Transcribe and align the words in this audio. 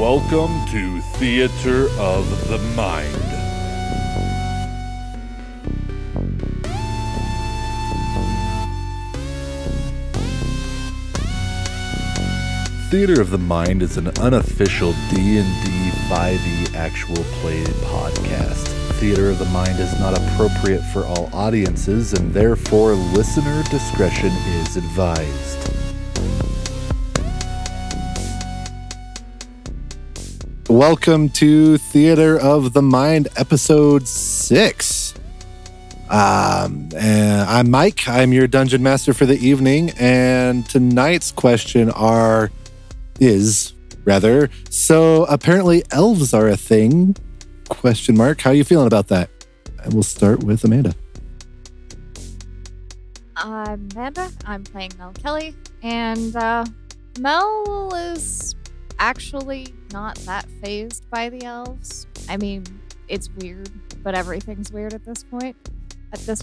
Welcome 0.00 0.64
to 0.68 0.98
Theater 1.18 1.90
of 1.98 2.48
the 2.48 2.56
Mind. 2.74 3.14
Theater 12.88 13.20
of 13.20 13.28
the 13.28 13.36
Mind 13.36 13.82
is 13.82 13.98
an 13.98 14.08
unofficial 14.20 14.92
D&D 15.10 15.42
5e 16.08 16.74
actual 16.74 17.16
play 17.16 17.62
podcast. 17.64 18.68
Theater 18.94 19.28
of 19.28 19.38
the 19.38 19.44
Mind 19.44 19.78
is 19.78 20.00
not 20.00 20.16
appropriate 20.16 20.80
for 20.94 21.04
all 21.04 21.28
audiences 21.34 22.14
and 22.14 22.32
therefore 22.32 22.94
listener 22.94 23.62
discretion 23.64 24.32
is 24.62 24.78
advised. 24.78 25.89
Welcome 30.70 31.30
to 31.30 31.78
Theater 31.78 32.38
of 32.38 32.74
the 32.74 32.80
Mind, 32.80 33.26
episode 33.36 34.06
six. 34.06 35.12
Um, 36.08 36.88
I'm 36.96 37.72
Mike. 37.72 38.06
I'm 38.06 38.32
your 38.32 38.46
dungeon 38.46 38.80
master 38.80 39.12
for 39.12 39.26
the 39.26 39.34
evening, 39.34 39.90
and 39.98 40.64
tonight's 40.64 41.32
question 41.32 41.90
are 41.90 42.52
is 43.18 43.74
rather 44.04 44.48
so 44.70 45.24
apparently 45.24 45.82
elves 45.90 46.32
are 46.32 46.46
a 46.46 46.56
thing. 46.56 47.16
Question 47.68 48.16
mark. 48.16 48.40
How 48.40 48.50
are 48.50 48.54
you 48.54 48.62
feeling 48.62 48.86
about 48.86 49.08
that? 49.08 49.28
And 49.82 49.92
we'll 49.92 50.04
start 50.04 50.44
with 50.44 50.62
Amanda. 50.62 50.94
I'm 53.34 53.88
Amanda. 53.90 54.30
I'm 54.46 54.62
playing 54.62 54.92
Mel 54.98 55.12
Kelly, 55.14 55.52
and 55.82 56.36
uh, 56.36 56.64
Mel 57.18 57.92
is 57.92 58.54
actually 59.00 59.74
not 59.92 60.16
that 60.20 60.46
phased 60.62 61.08
by 61.10 61.28
the 61.28 61.44
elves. 61.44 62.06
I 62.28 62.36
mean, 62.36 62.64
it's 63.08 63.28
weird, 63.30 63.70
but 64.02 64.14
everything's 64.14 64.70
weird 64.72 64.94
at 64.94 65.04
this 65.04 65.24
point. 65.24 65.56
At 66.12 66.20
this, 66.20 66.42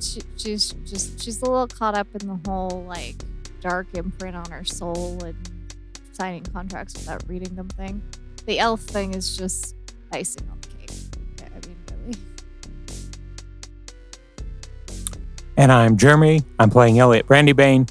she, 0.00 0.20
she's 0.36 0.72
just 0.84 1.20
she's 1.22 1.42
a 1.42 1.44
little 1.44 1.66
caught 1.66 1.94
up 1.94 2.06
in 2.20 2.26
the 2.28 2.38
whole 2.48 2.84
like 2.86 3.16
dark 3.60 3.88
imprint 3.94 4.36
on 4.36 4.50
her 4.50 4.64
soul 4.64 5.22
and 5.24 5.36
signing 6.12 6.42
contracts 6.44 6.94
without 6.94 7.22
reading 7.28 7.54
them 7.54 7.68
thing. 7.68 8.02
The 8.46 8.58
elf 8.58 8.80
thing 8.80 9.14
is 9.14 9.36
just 9.36 9.74
icing 10.12 10.48
on 10.50 10.58
the 10.60 10.68
cake. 10.68 10.90
I 11.42 11.66
mean, 11.66 11.76
really. 12.04 12.18
and 15.56 15.70
I'm 15.70 15.96
Jeremy. 15.96 16.42
I'm 16.58 16.70
playing 16.70 16.98
Elliot 16.98 17.26
Brandybane. 17.26 17.90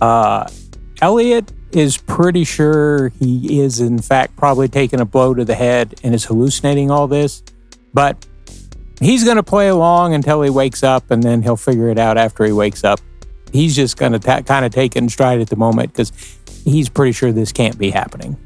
Uh, 0.00 0.48
Elliot 1.02 1.52
is 1.72 1.96
pretty 1.96 2.44
sure 2.44 3.10
he 3.20 3.60
is, 3.60 3.80
in 3.80 4.00
fact, 4.00 4.36
probably 4.36 4.68
taking 4.68 5.00
a 5.00 5.04
blow 5.04 5.34
to 5.34 5.44
the 5.44 5.54
head 5.54 5.94
and 6.02 6.14
is 6.14 6.24
hallucinating 6.24 6.90
all 6.90 7.06
this, 7.06 7.42
but 7.94 8.26
he's 9.00 9.24
going 9.24 9.36
to 9.36 9.42
play 9.42 9.68
along 9.68 10.14
until 10.14 10.42
he 10.42 10.50
wakes 10.50 10.82
up 10.82 11.10
and 11.10 11.22
then 11.22 11.42
he'll 11.42 11.56
figure 11.56 11.88
it 11.88 11.98
out 11.98 12.18
after 12.18 12.44
he 12.44 12.52
wakes 12.52 12.84
up. 12.84 13.00
He's 13.52 13.74
just 13.74 13.96
going 13.96 14.12
to 14.12 14.18
ta- 14.18 14.42
kind 14.42 14.64
of 14.64 14.72
take 14.72 14.96
it 14.96 14.98
in 14.98 15.08
stride 15.08 15.40
at 15.40 15.48
the 15.48 15.56
moment 15.56 15.92
because 15.92 16.12
he's 16.64 16.88
pretty 16.88 17.12
sure 17.12 17.32
this 17.32 17.52
can't 17.52 17.78
be 17.78 17.90
happening. 17.90 18.36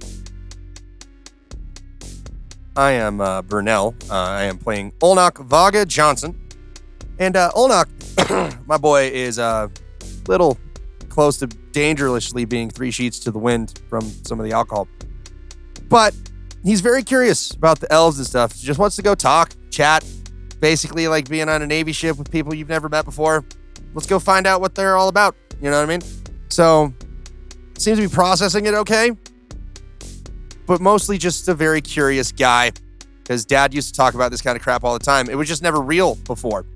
I 2.77 2.93
am 2.93 3.21
uh, 3.21 3.43
Burnell. 3.43 3.95
Uh, 4.11 4.15
I 4.15 4.43
am 4.45 4.59
playing 4.59 4.93
Olnok 5.01 5.45
Vaga 5.45 5.87
Johnson. 5.87 6.41
And 7.19 7.37
uh, 7.37 7.51
Olnok, 7.55 7.87
my 8.67 8.77
boy, 8.77 9.11
is 9.13 9.39
a 9.39 9.71
little 10.27 10.59
close 11.15 11.39
to 11.39 11.47
dangerously 11.47 12.45
being 12.45 12.69
three 12.69 12.91
sheets 12.91 13.19
to 13.21 13.31
the 13.31 13.39
wind 13.39 13.81
from 13.89 14.03
some 14.25 14.39
of 14.39 14.47
the 14.47 14.53
alcohol. 14.53 14.89
But 15.89 16.15
he's 16.63 16.81
very 16.81 17.03
curious 17.03 17.53
about 17.53 17.81
the 17.81 17.91
elves 17.93 18.19
and 18.19 18.27
stuff. 18.27 18.55
He 18.55 18.67
just 18.67 18.79
wants 18.79 18.97
to 18.97 19.03
go 19.03 19.15
talk, 19.15 19.55
chat, 19.71 20.05
basically 20.61 21.09
like 21.09 21.29
being 21.29 21.49
on 21.49 21.63
a 21.63 21.67
Navy 21.67 21.93
ship 21.93 22.19
with 22.19 22.31
people 22.31 22.55
you've 22.55 22.69
never 22.69 22.89
met 22.89 23.05
before. 23.05 23.45
Let's 23.95 24.07
go 24.07 24.19
find 24.19 24.47
out 24.47 24.61
what 24.61 24.75
they're 24.75 24.97
all 24.97 25.09
about. 25.09 25.37
You 25.63 25.71
know 25.71 25.79
what 25.79 25.89
I 25.89 25.99
mean? 25.99 26.01
So, 26.51 26.93
seems 27.79 27.99
to 27.99 28.09
be 28.09 28.13
processing 28.13 28.67
it 28.67 28.75
okay 28.75 29.13
but 30.67 30.81
mostly 30.81 31.19
just 31.19 31.49
a 31.49 31.55
very 31.55 31.81
curious 31.81 32.33
guy 32.33 32.73
because 33.19 33.45
dad 33.45 33.75
used 33.75 33.89
to 33.89 33.97
talk 33.97 34.15
about 34.15 34.31
this 34.31 34.43
kind 34.43 34.57
of 34.57 34.63
crap 34.63 34.85
all 34.85 34.93
the 34.93 35.05
time. 35.05 35.29
It 35.29 35.37
was 35.37 35.49
just 35.49 35.63
never 35.63 35.81
real 35.81 36.15
before. 36.15 36.67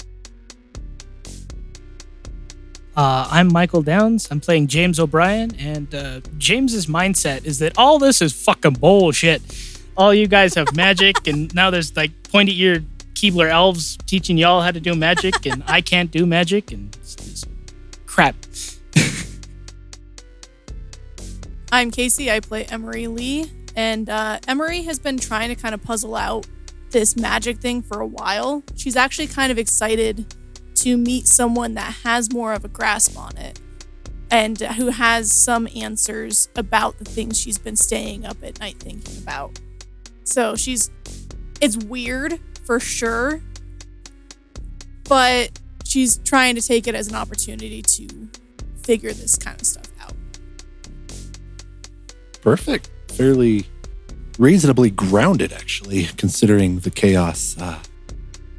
Uh, 2.98 3.28
I'm 3.30 3.52
Michael 3.52 3.82
Downs. 3.82 4.26
I'm 4.28 4.40
playing 4.40 4.66
James 4.66 4.98
O'Brien, 4.98 5.54
and 5.54 5.94
uh, 5.94 6.20
James's 6.36 6.86
mindset 6.86 7.44
is 7.44 7.60
that 7.60 7.78
all 7.78 8.00
this 8.00 8.20
is 8.20 8.32
fucking 8.32 8.72
bullshit. 8.72 9.40
All 9.96 10.12
you 10.12 10.26
guys 10.26 10.56
have 10.56 10.74
magic, 10.74 11.28
and 11.28 11.54
now 11.54 11.70
there's 11.70 11.96
like 11.96 12.10
pointy 12.24 12.60
eared 12.60 12.84
Keebler 13.14 13.50
elves 13.50 13.98
teaching 14.06 14.36
y'all 14.36 14.62
how 14.62 14.72
to 14.72 14.80
do 14.80 14.96
magic, 14.96 15.46
and 15.46 15.62
I 15.68 15.80
can't 15.80 16.10
do 16.10 16.26
magic, 16.26 16.72
and 16.72 16.92
it's 16.96 17.14
just 17.14 17.46
crap. 18.06 18.34
I'm 21.70 21.92
Casey. 21.92 22.32
I 22.32 22.40
play 22.40 22.64
Emory 22.64 23.06
Lee. 23.06 23.48
And 23.76 24.10
uh, 24.10 24.40
Emory 24.48 24.82
has 24.82 24.98
been 24.98 25.18
trying 25.18 25.50
to 25.50 25.54
kind 25.54 25.72
of 25.72 25.80
puzzle 25.84 26.16
out 26.16 26.48
this 26.90 27.16
magic 27.16 27.58
thing 27.58 27.80
for 27.80 28.00
a 28.00 28.06
while. 28.08 28.64
She's 28.74 28.96
actually 28.96 29.28
kind 29.28 29.52
of 29.52 29.58
excited 29.58 30.34
to 30.82 30.96
meet 30.96 31.26
someone 31.26 31.74
that 31.74 31.94
has 32.04 32.32
more 32.32 32.52
of 32.52 32.64
a 32.64 32.68
grasp 32.68 33.18
on 33.18 33.36
it 33.36 33.60
and 34.30 34.60
who 34.60 34.88
has 34.88 35.32
some 35.32 35.68
answers 35.74 36.48
about 36.54 36.98
the 36.98 37.04
things 37.04 37.40
she's 37.40 37.58
been 37.58 37.76
staying 37.76 38.26
up 38.26 38.36
at 38.42 38.60
night 38.60 38.76
thinking 38.78 39.22
about. 39.22 39.58
So 40.24 40.54
she's, 40.54 40.90
it's 41.60 41.76
weird 41.76 42.38
for 42.64 42.78
sure, 42.78 43.42
but 45.08 45.58
she's 45.84 46.18
trying 46.18 46.54
to 46.54 46.60
take 46.60 46.86
it 46.86 46.94
as 46.94 47.08
an 47.08 47.14
opportunity 47.14 47.80
to 47.80 48.28
figure 48.82 49.12
this 49.12 49.36
kind 49.36 49.58
of 49.58 49.66
stuff 49.66 49.88
out. 50.02 50.12
Perfect. 52.42 52.90
Fairly 53.12 53.66
reasonably 54.38 54.90
grounded, 54.90 55.52
actually, 55.52 56.04
considering 56.16 56.80
the 56.80 56.90
chaos. 56.90 57.56
Uh, 57.58 57.78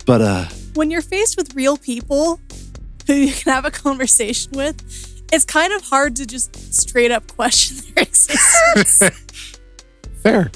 but 0.05 0.21
uh, 0.21 0.45
when 0.75 0.91
you're 0.91 1.01
faced 1.01 1.37
with 1.37 1.55
real 1.55 1.77
people 1.77 2.39
who 3.07 3.13
you 3.13 3.33
can 3.33 3.51
have 3.53 3.65
a 3.65 3.71
conversation 3.71 4.51
with, 4.53 5.23
it's 5.31 5.45
kind 5.45 5.73
of 5.73 5.81
hard 5.83 6.15
to 6.17 6.25
just 6.25 6.73
straight 6.73 7.11
up 7.11 7.27
question 7.35 7.77
their 7.95 8.03
existence. 8.03 8.99
fair, 10.23 10.51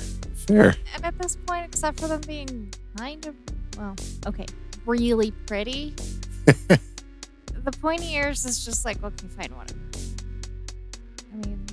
fair. 0.48 0.76
And 0.96 1.06
at 1.06 1.18
this 1.20 1.36
point, 1.48 1.66
except 1.66 2.00
for 2.00 2.08
them 2.08 2.22
being 2.22 2.74
kind 2.98 3.26
of, 3.26 3.36
well, 3.78 3.96
okay, 4.28 4.46
really 4.86 5.32
pretty, 5.48 5.94
the 6.46 7.72
pointy 7.82 8.14
ears 8.16 8.46
is 8.46 8.64
just 8.66 8.84
like, 8.86 9.02
okay, 9.04 9.28
fine, 9.28 9.56
whatever. 9.56 9.80
I 11.32 11.48
mean, 11.48 11.66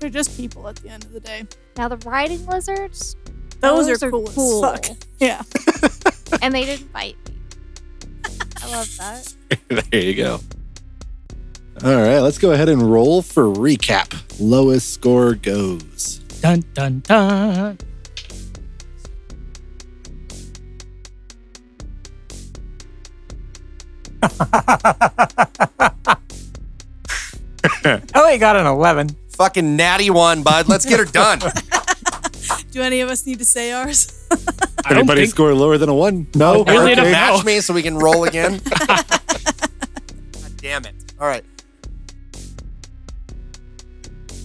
They're 0.00 0.10
just 0.10 0.36
people 0.36 0.68
at 0.68 0.76
the 0.76 0.88
end 0.90 1.04
of 1.04 1.12
the 1.12 1.20
day. 1.20 1.44
now 1.76 1.88
the 1.88 1.96
riding 2.08 2.44
lizards, 2.46 3.16
Those, 3.60 3.86
Those 3.86 4.02
are, 4.02 4.06
are 4.06 4.10
cool, 4.10 4.26
cool. 4.28 4.64
as 4.66 4.86
fuck. 4.88 4.96
Yeah. 5.18 5.42
And 6.42 6.54
they 6.54 6.64
didn't 6.64 6.92
bite 6.92 7.16
me. 7.28 7.34
I 8.62 8.70
love 8.70 8.96
that. 8.98 9.34
there 9.90 10.00
you 10.02 10.14
go. 10.14 10.40
All 11.84 11.94
right, 11.94 12.20
let's 12.20 12.38
go 12.38 12.52
ahead 12.52 12.68
and 12.68 12.90
roll 12.90 13.22
for 13.22 13.44
recap. 13.44 14.22
Lowest 14.40 14.92
score 14.94 15.34
goes. 15.34 16.18
Dun 16.40 16.64
dun 16.74 17.00
dun. 17.00 17.78
Oh, 27.84 28.00
Elliot 28.14 28.40
got 28.40 28.56
an 28.56 28.66
11. 28.66 29.10
Fucking 29.36 29.76
natty 29.76 30.10
one, 30.10 30.42
bud. 30.42 30.68
Let's 30.68 30.84
get 30.84 30.98
her 30.98 31.04
done. 31.04 31.38
Do 32.70 32.82
any 32.82 33.00
of 33.00 33.10
us 33.10 33.26
need 33.26 33.38
to 33.38 33.44
say 33.44 33.72
ours? 33.72 34.26
I 34.86 34.90
don't 34.90 34.98
Anybody 34.98 35.22
think- 35.22 35.30
score 35.30 35.52
lower 35.52 35.78
than 35.78 35.88
a 35.88 35.94
one? 35.94 36.28
No. 36.36 36.62
Really 36.64 36.92
Eric, 36.92 36.96
don't 36.96 37.10
match 37.10 37.44
me 37.44 37.60
so 37.60 37.74
we 37.74 37.82
can 37.82 37.96
roll 37.98 38.22
again. 38.24 38.60
God 38.86 39.04
damn 40.58 40.84
it. 40.84 40.94
All 41.20 41.26
right. 41.26 41.44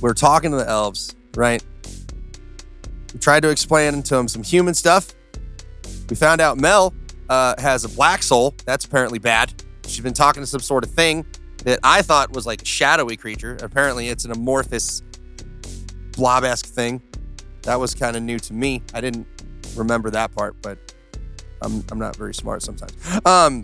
We're 0.02 0.14
talking 0.16 0.50
to 0.52 0.58
the 0.58 0.68
elves, 0.68 1.16
right? 1.36 1.64
We 3.14 3.20
tried 3.20 3.42
to 3.42 3.50
explain 3.50 4.02
to 4.04 4.16
them 4.16 4.28
some 4.28 4.42
human 4.42 4.74
stuff. 4.74 5.14
We 6.10 6.16
found 6.16 6.42
out 6.42 6.58
Mel 6.58 6.94
uh, 7.30 7.54
has 7.60 7.84
a 7.86 7.90
black 7.90 8.24
soul. 8.24 8.56
That's 8.66 8.86
apparently 8.86 9.20
bad. 9.20 9.54
She's 9.86 10.00
been 10.02 10.14
talking 10.14 10.42
to 10.42 10.48
some 10.48 10.60
sort 10.62 10.84
of 10.84 10.90
thing 10.92 11.24
that 11.66 11.80
I 11.84 12.02
thought 12.02 12.32
was 12.32 12.48
like 12.48 12.64
a 12.64 12.66
shadowy 12.66 13.16
creature. 13.16 13.58
Apparently, 13.62 14.08
it's 14.08 14.26
an 14.26 14.32
amorphous, 14.32 15.04
blob 16.14 16.44
esque 16.44 16.66
thing. 16.66 17.00
That 17.62 17.80
was 17.80 17.94
kind 17.94 18.16
of 18.16 18.24
new 18.24 18.40
to 18.40 18.54
me. 18.54 18.82
I 18.96 19.02
didn't 19.02 19.28
remember 19.76 20.10
that 20.12 20.34
part, 20.36 20.56
but 20.62 20.78
I'm, 21.62 21.84
I'm 21.92 22.00
not 22.00 22.16
very 22.16 22.34
smart 22.34 22.64
sometimes. 22.64 22.94
Um, 23.26 23.62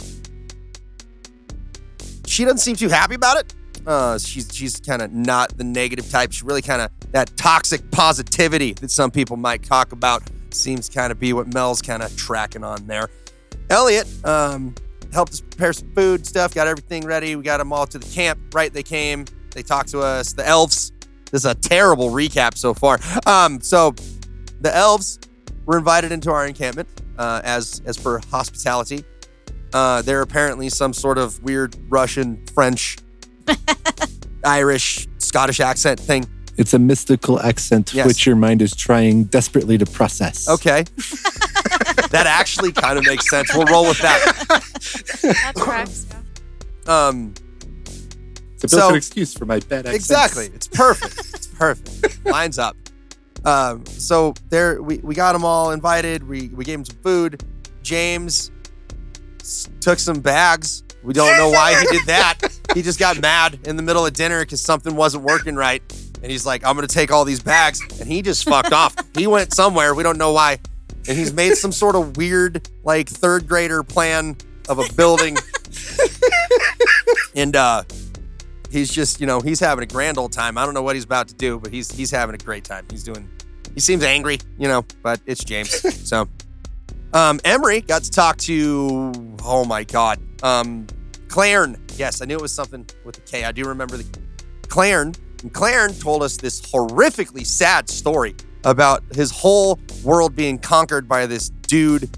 she 2.26 2.44
doesn't 2.44 2.60
seem 2.60 2.76
too 2.76 2.90
happy 2.90 3.16
about 3.16 3.38
it. 3.38 3.54
Uh, 3.86 4.18
she's 4.18 4.54
she's 4.54 4.80
kind 4.80 5.02
of 5.02 5.14
not 5.14 5.58
the 5.58 5.64
negative 5.64 6.10
type. 6.10 6.32
She's 6.32 6.44
really 6.44 6.62
kind 6.62 6.82
of 6.82 6.92
that 7.12 7.36
toxic 7.38 7.90
positivity 7.92 8.74
that 8.74 8.92
some 8.92 9.12
people 9.12 9.38
might 9.38 9.64
talk 9.64 9.94
about. 9.94 10.24
Seems 10.52 10.90
kind 10.90 11.12
of 11.12 11.20
be 11.20 11.34
what 11.34 11.54
Mel's 11.54 11.82
kind 11.82 12.04
of 12.04 12.16
tracking 12.18 12.64
on 12.64 12.86
there. 12.86 13.10
Elliot 13.70 14.08
um, 14.26 14.76
helped 15.14 15.34
us 15.34 15.42
prepare 15.42 15.74
some 15.74 15.94
food 15.94 16.26
stuff, 16.26 16.54
got 16.54 16.68
everything 16.68 17.06
ready. 17.06 17.36
We 17.36 17.44
got 17.44 17.58
them 17.58 17.72
all 17.72 17.88
to 17.88 17.98
the 17.98 18.06
camp. 18.14 18.54
Right, 18.54 18.74
they 18.74 18.84
came. 18.84 19.26
They 19.52 19.64
talked 19.64 19.90
to 19.90 20.02
us. 20.02 20.34
The 20.34 20.46
elves. 20.46 20.92
This 21.32 21.42
is 21.42 21.46
a 21.46 21.56
terrible 21.56 22.10
recap 22.10 22.58
so 22.58 22.74
far. 22.74 23.00
Um, 23.26 23.60
so 23.62 23.94
the 24.62 24.74
elves 24.76 25.20
were 25.68 25.78
invited 25.78 26.12
into 26.12 26.32
our 26.32 26.48
encampment 26.48 26.88
uh, 27.20 27.42
as 27.44 27.82
as 27.86 27.98
per 27.98 28.20
hospitality. 28.32 29.04
Uh, 29.74 30.02
they're 30.02 30.22
apparently 30.22 30.70
some 30.70 30.94
sort 30.94 31.18
of 31.20 31.44
weird 31.44 31.76
Russian, 31.90 32.44
French, 32.56 32.98
Irish, 34.44 35.08
Scottish 35.20 35.60
accent 35.60 36.00
thing. 36.00 36.26
It's 36.58 36.74
a 36.74 36.80
mystical 36.80 37.40
accent 37.40 37.94
Yes. 37.94 38.08
which 38.08 38.26
your 38.26 38.36
mind 38.36 38.62
is 38.64 38.76
trying 38.76 39.26
desperately 39.26 39.78
to 39.78 39.86
process. 39.86 40.50
Okay. 40.50 40.84
that 42.10 42.24
actually 42.26 42.72
kind 42.72 42.98
of 42.98 43.06
makes 43.06 43.30
sense. 43.30 43.54
We'll 43.54 43.66
roll 43.68 43.84
with 43.88 44.00
that. 44.00 44.34
That 45.22 45.54
tracks. 45.58 46.08
yeah. 46.88 47.08
Um, 47.08 47.34
It's 48.56 48.64
a 48.64 48.68
built-in 48.76 48.90
So- 48.90 48.96
excuse 48.96 49.34
for 49.34 49.46
my 49.46 49.60
bad 49.60 49.80
accent. 49.86 49.96
exactly. 49.96 50.46
It's 50.56 50.68
perfect. 50.68 51.20
It's 51.36 51.48
perfect. 51.48 52.26
Lines 52.26 52.58
up. 52.58 52.76
Um, 53.48 53.86
so 53.86 54.34
there, 54.50 54.82
we, 54.82 54.98
we 54.98 55.16
got 55.16 55.34
them 55.34 55.46
all 55.46 55.72
invited. 55.72 56.28
We 56.28 56.50
we 56.50 56.66
gave 56.66 56.78
them 56.80 56.86
some 56.86 56.98
food. 56.98 57.44
James 57.82 58.52
s- 59.40 59.70
took 59.80 60.00
some 60.00 60.20
bags. 60.20 60.84
We 61.04 61.14
don't 61.14 61.38
know 61.38 61.50
why 61.50 61.80
he 61.80 61.86
did 61.88 62.06
that. 62.08 62.40
He 62.74 62.84
just 62.84 63.00
got 63.00 63.20
mad 63.22 63.60
in 63.66 63.76
the 63.78 63.82
middle 63.82 64.06
of 64.06 64.14
dinner 64.14 64.42
because 64.42 64.62
something 64.62 64.96
wasn't 64.96 65.24
working 65.24 65.56
right. 65.56 65.82
And 66.22 66.30
he's 66.32 66.46
like, 66.46 66.64
I'm 66.64 66.76
going 66.76 66.86
to 66.88 66.94
take 66.94 67.12
all 67.12 67.26
these 67.26 67.40
bags. 67.42 67.80
And 68.00 68.08
he 68.08 68.22
just 68.22 68.44
fucked 68.48 68.74
off. 68.74 68.94
He 69.16 69.26
went 69.26 69.52
somewhere. 69.54 69.96
We 69.96 70.04
don't 70.04 70.18
know 70.20 70.34
why. 70.34 70.60
And 71.08 71.18
he's 71.18 71.34
made 71.34 71.56
some 71.56 71.72
sort 71.72 71.96
of 71.96 72.18
weird, 72.18 72.70
like, 72.84 73.08
third 73.10 73.48
grader 73.48 73.82
plan 73.82 74.36
of 74.70 74.78
a 74.78 74.94
building. 74.94 75.38
and 77.36 77.56
uh, 77.56 77.84
he's 78.70 78.92
just, 78.94 79.20
you 79.22 79.26
know, 79.26 79.40
he's 79.40 79.60
having 79.60 79.84
a 79.84 79.88
grand 79.88 80.18
old 80.20 80.34
time. 80.34 80.58
I 80.58 80.66
don't 80.66 80.74
know 80.76 80.84
what 80.84 80.96
he's 80.96 81.06
about 81.06 81.30
to 81.30 81.34
do, 81.36 81.60
but 81.60 81.72
he's 81.74 81.90
he's 81.90 82.12
having 82.12 82.36
a 82.36 82.40
great 82.40 82.64
time. 82.66 82.86
He's 82.92 83.04
doing, 83.04 83.28
he 83.78 83.82
seems 83.82 84.02
angry, 84.02 84.40
you 84.58 84.68
know, 84.68 84.84
but 85.04 85.22
it's 85.28 85.44
James. 85.44 85.70
So, 86.10 86.28
um, 87.14 87.40
Emory 87.46 87.82
got 87.82 88.02
to 88.02 88.10
talk 88.10 88.38
to, 88.38 89.12
oh 89.44 89.66
my 89.66 89.84
God, 89.84 90.20
um, 90.42 90.88
Clarn. 91.28 91.80
Yes, 91.96 92.20
I 92.20 92.26
knew 92.26 92.38
it 92.38 92.42
was 92.42 92.52
something 92.52 92.88
with 93.06 93.20
a 93.20 93.22
K. 93.22 93.44
I 93.44 93.52
do 93.52 93.66
remember 93.66 93.98
the 93.98 94.20
Clarn. 94.68 95.14
And 95.44 95.54
Clarn 95.54 95.94
told 95.94 96.24
us 96.24 96.38
this 96.38 96.60
horrifically 96.60 97.46
sad 97.46 97.88
story 97.88 98.34
about 98.64 99.04
his 99.14 99.30
whole 99.30 99.78
world 100.04 100.36
being 100.36 100.58
conquered 100.58 101.08
by 101.08 101.28
this 101.28 101.50
dude 101.50 102.10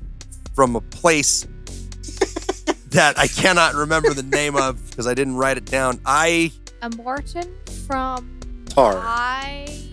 from 0.56 0.78
a 0.78 0.82
place 0.82 1.42
that 2.92 3.16
I 3.20 3.28
cannot 3.28 3.74
remember 3.74 4.14
the 4.14 4.24
name 4.24 4.56
of 4.56 4.90
because 4.92 5.08
I 5.08 5.14
didn't 5.14 5.36
write 5.36 5.58
it 5.58 5.66
down. 5.66 6.00
I 6.06 6.54
A 6.82 6.90
Morton 6.92 7.54
from 7.86 8.40
Tar. 8.70 8.94
I 8.96 9.89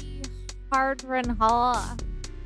Hardren 0.76 1.37
Halla. 1.38 1.96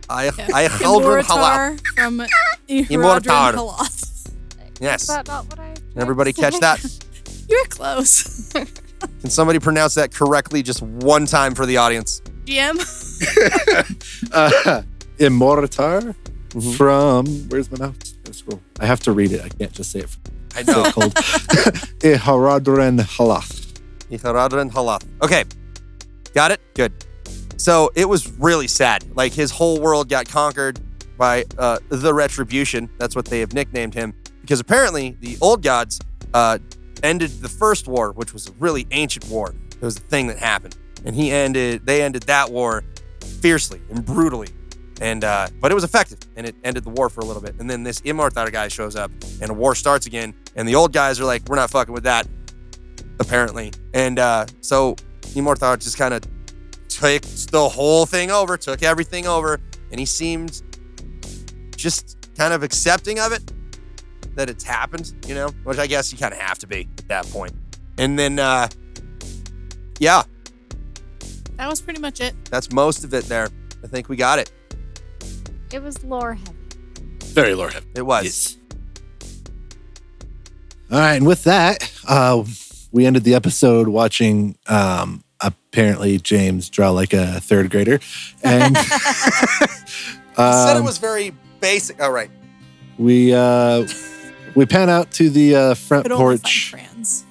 I 0.08 0.24
Yeah. 0.26 0.48
I 0.54 0.68
Haldren 0.68 1.22
Halal. 1.24 1.78
Imortar 1.78 1.94
from 1.96 2.18
Imortar. 2.68 3.52
Ihradrin 3.54 4.80
Yes. 4.80 5.02
Is 5.02 5.08
that 5.08 5.26
not 5.26 5.46
what 5.50 5.58
I? 5.58 5.74
Everybody 5.96 6.32
catch 6.32 6.58
that? 6.60 6.78
You're 7.48 7.64
close. 7.66 8.52
Can 8.52 9.30
somebody 9.30 9.58
pronounce 9.58 9.94
that 9.94 10.12
correctly 10.14 10.62
just 10.62 10.80
one 10.82 11.26
time 11.26 11.54
for 11.56 11.66
the 11.66 11.76
audience? 11.78 12.22
GM. 12.44 12.76
Uh, 14.32 14.82
Immortar 15.18 16.14
Mhm. 16.50 16.76
from 16.76 17.26
where's 17.48 17.68
my 17.70 17.78
mouse? 17.86 18.14
Gotta 18.24 18.36
Scroll. 18.38 18.60
I 18.80 18.86
have 18.86 19.00
to 19.00 19.12
read 19.12 19.32
it. 19.32 19.40
I 19.42 19.48
can't 19.48 19.72
just 19.72 19.90
say 19.90 20.00
it. 20.00 20.16
I 20.56 20.62
know. 20.62 20.84
so 20.84 20.92
cold. 20.92 21.14
Iharadren 22.10 23.00
Halath. 23.16 23.52
Ihradren 24.10 24.70
Halath. 24.72 25.04
Okay. 25.22 25.44
Got 26.34 26.50
it? 26.52 26.60
Good. 26.74 26.92
So 27.60 27.90
it 27.94 28.08
was 28.08 28.26
really 28.38 28.68
sad. 28.68 29.04
Like 29.14 29.34
his 29.34 29.50
whole 29.50 29.78
world 29.80 30.08
got 30.08 30.26
conquered 30.26 30.80
by 31.18 31.44
uh, 31.58 31.78
the 31.90 32.14
Retribution. 32.14 32.88
That's 32.96 33.14
what 33.14 33.26
they 33.26 33.40
have 33.40 33.52
nicknamed 33.52 33.92
him. 33.92 34.14
Because 34.40 34.60
apparently 34.60 35.18
the 35.20 35.36
old 35.42 35.62
gods 35.62 36.00
uh, 36.32 36.56
ended 37.02 37.30
the 37.42 37.50
first 37.50 37.86
war, 37.86 38.12
which 38.12 38.32
was 38.32 38.48
a 38.48 38.52
really 38.52 38.86
ancient 38.92 39.28
war. 39.28 39.54
It 39.72 39.82
was 39.82 39.98
a 39.98 40.00
thing 40.00 40.26
that 40.28 40.38
happened. 40.38 40.74
And 41.04 41.14
he 41.14 41.30
ended, 41.30 41.84
they 41.84 42.02
ended 42.02 42.22
that 42.22 42.50
war 42.50 42.82
fiercely 43.42 43.82
and 43.90 44.06
brutally. 44.06 44.48
And 45.02 45.22
uh, 45.22 45.48
but 45.60 45.70
it 45.70 45.74
was 45.74 45.84
effective 45.84 46.18
and 46.36 46.46
it 46.46 46.56
ended 46.64 46.84
the 46.84 46.90
war 46.90 47.10
for 47.10 47.20
a 47.20 47.26
little 47.26 47.42
bit. 47.42 47.56
And 47.58 47.68
then 47.68 47.82
this 47.82 48.00
Immortar 48.00 48.50
guy 48.50 48.68
shows 48.68 48.96
up 48.96 49.10
and 49.42 49.50
a 49.50 49.54
war 49.54 49.74
starts 49.74 50.06
again. 50.06 50.32
And 50.56 50.66
the 50.66 50.76
old 50.76 50.94
guys 50.94 51.20
are 51.20 51.26
like, 51.26 51.46
we're 51.46 51.56
not 51.56 51.68
fucking 51.68 51.92
with 51.92 52.04
that, 52.04 52.26
apparently. 53.18 53.72
And 53.92 54.18
uh, 54.18 54.46
so 54.62 54.94
Immortar 55.34 55.78
just 55.78 55.98
kind 55.98 56.14
of 56.14 56.22
took 56.90 57.22
the 57.22 57.68
whole 57.68 58.04
thing 58.06 58.30
over, 58.30 58.56
took 58.56 58.82
everything 58.82 59.26
over, 59.26 59.60
and 59.90 59.98
he 60.00 60.06
seemed 60.06 60.62
just 61.76 62.16
kind 62.36 62.52
of 62.52 62.62
accepting 62.62 63.18
of 63.18 63.32
it 63.32 63.52
that 64.34 64.50
it's 64.50 64.64
happened, 64.64 65.12
you 65.26 65.34
know, 65.34 65.48
which 65.64 65.78
I 65.78 65.86
guess 65.86 66.12
you 66.12 66.18
kind 66.18 66.32
of 66.34 66.40
have 66.40 66.58
to 66.58 66.66
be 66.66 66.88
at 66.98 67.08
that 67.08 67.26
point. 67.30 67.52
And 67.98 68.18
then, 68.18 68.38
uh, 68.38 68.68
yeah, 69.98 70.22
That 71.56 71.68
was 71.68 71.80
pretty 71.80 72.00
much 72.00 72.20
it. 72.20 72.34
that's 72.50 72.72
most 72.72 73.04
of 73.04 73.12
it 73.14 73.24
there. 73.24 73.48
I 73.82 73.86
think 73.86 74.08
we 74.08 74.16
got 74.16 74.38
it. 74.38 74.50
It 75.72 75.82
was 75.82 76.02
lore 76.04 76.34
heavy. 76.34 76.56
Very 77.26 77.54
Lord 77.54 77.72
heavy. 77.74 77.86
It 77.94 78.02
was. 78.02 78.24
Yes. 78.24 78.56
All 80.90 80.98
right, 80.98 81.14
and 81.14 81.26
with 81.26 81.44
that, 81.44 81.92
uh, 82.08 82.44
we 82.90 83.06
ended 83.06 83.22
the 83.22 83.34
episode 83.34 83.86
watching 83.88 84.56
um, 84.66 85.22
apparently 85.42 86.18
James 86.18 86.68
draw 86.70 86.90
like 86.90 87.12
a 87.12 87.40
third 87.40 87.70
grader, 87.70 88.00
and 88.42 88.76
He 90.36 90.46
said 90.52 90.76
it 90.76 90.80
um, 90.80 90.84
was 90.84 90.98
very 90.98 91.34
basic. 91.60 92.00
All 92.02 92.12
right. 92.12 92.30
we 92.98 93.34
uh, 93.34 93.86
we 94.54 94.64
pan 94.66 94.88
out 94.88 95.10
to 95.12 95.28
the 95.30 95.54
uh, 95.56 95.74
front 95.74 96.04
Could 96.06 96.16
porch. 96.16 96.70
trans. 96.70 97.24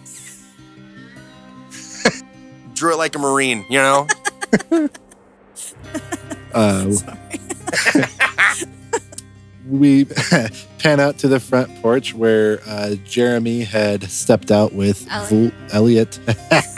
Drew 2.74 2.94
it 2.94 2.98
like 2.98 3.16
a 3.16 3.20
Marine, 3.20 3.66
you 3.70 3.78
know? 3.80 4.08
Uh, 6.54 6.92
Sorry. 6.92 7.18
We 9.70 10.06
pan 10.80 11.00
out 11.00 11.18
to 11.20 11.28
the 11.28 11.40
front 11.40 11.82
porch 11.82 12.14
where 12.14 12.60
uh, 12.66 12.96
Jeremy 13.06 13.64
had 13.64 14.04
stepped 14.10 14.52
out 14.52 14.74
with 14.74 15.08
Vul- 15.30 15.52
Elliot. 15.72 16.20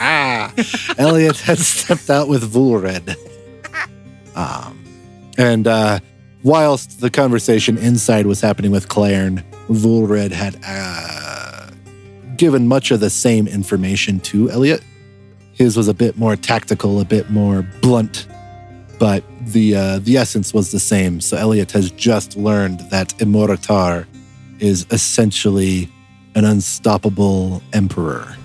Elliot 0.98 1.38
had 1.40 1.58
stepped 1.58 2.10
out 2.10 2.28
with 2.28 2.42
Vulred. 2.52 3.16
Um, 4.34 4.82
and 5.36 5.66
uh, 5.66 5.98
whilst 6.42 7.02
the 7.02 7.10
conversation 7.10 7.76
inside 7.76 8.24
was 8.24 8.40
happening 8.40 8.70
with 8.70 8.88
Clairn, 8.88 9.44
Vulred 9.68 10.30
had 10.32 10.58
uh, 10.66 11.66
given 12.38 12.66
much 12.66 12.90
of 12.90 13.00
the 13.00 13.10
same 13.10 13.46
information 13.46 14.20
to 14.20 14.50
Elliot. 14.50 14.82
His 15.52 15.76
was 15.76 15.86
a 15.86 15.92
bit 15.92 16.16
more 16.16 16.34
tactical, 16.34 16.98
a 16.98 17.04
bit 17.04 17.28
more 17.28 17.60
blunt, 17.82 18.26
but 18.98 19.22
the 19.46 19.74
uh, 19.74 19.98
the 19.98 20.16
essence 20.16 20.54
was 20.54 20.70
the 20.72 20.80
same. 20.80 21.20
So 21.20 21.36
Elliot 21.36 21.72
has 21.72 21.90
just 21.90 22.36
learned 22.36 22.80
that 22.90 23.08
Immortar 23.18 24.06
is 24.58 24.86
essentially 24.90 25.88
an 26.34 26.44
unstoppable 26.44 27.62
emperor. 27.72 28.36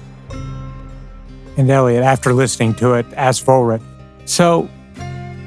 And 1.58 1.70
Elliot, 1.70 2.04
after 2.04 2.34
listening 2.34 2.76
to 2.76 2.94
it, 2.94 3.06
asked 3.14 3.46
Volred. 3.46 3.82
So, 4.26 4.70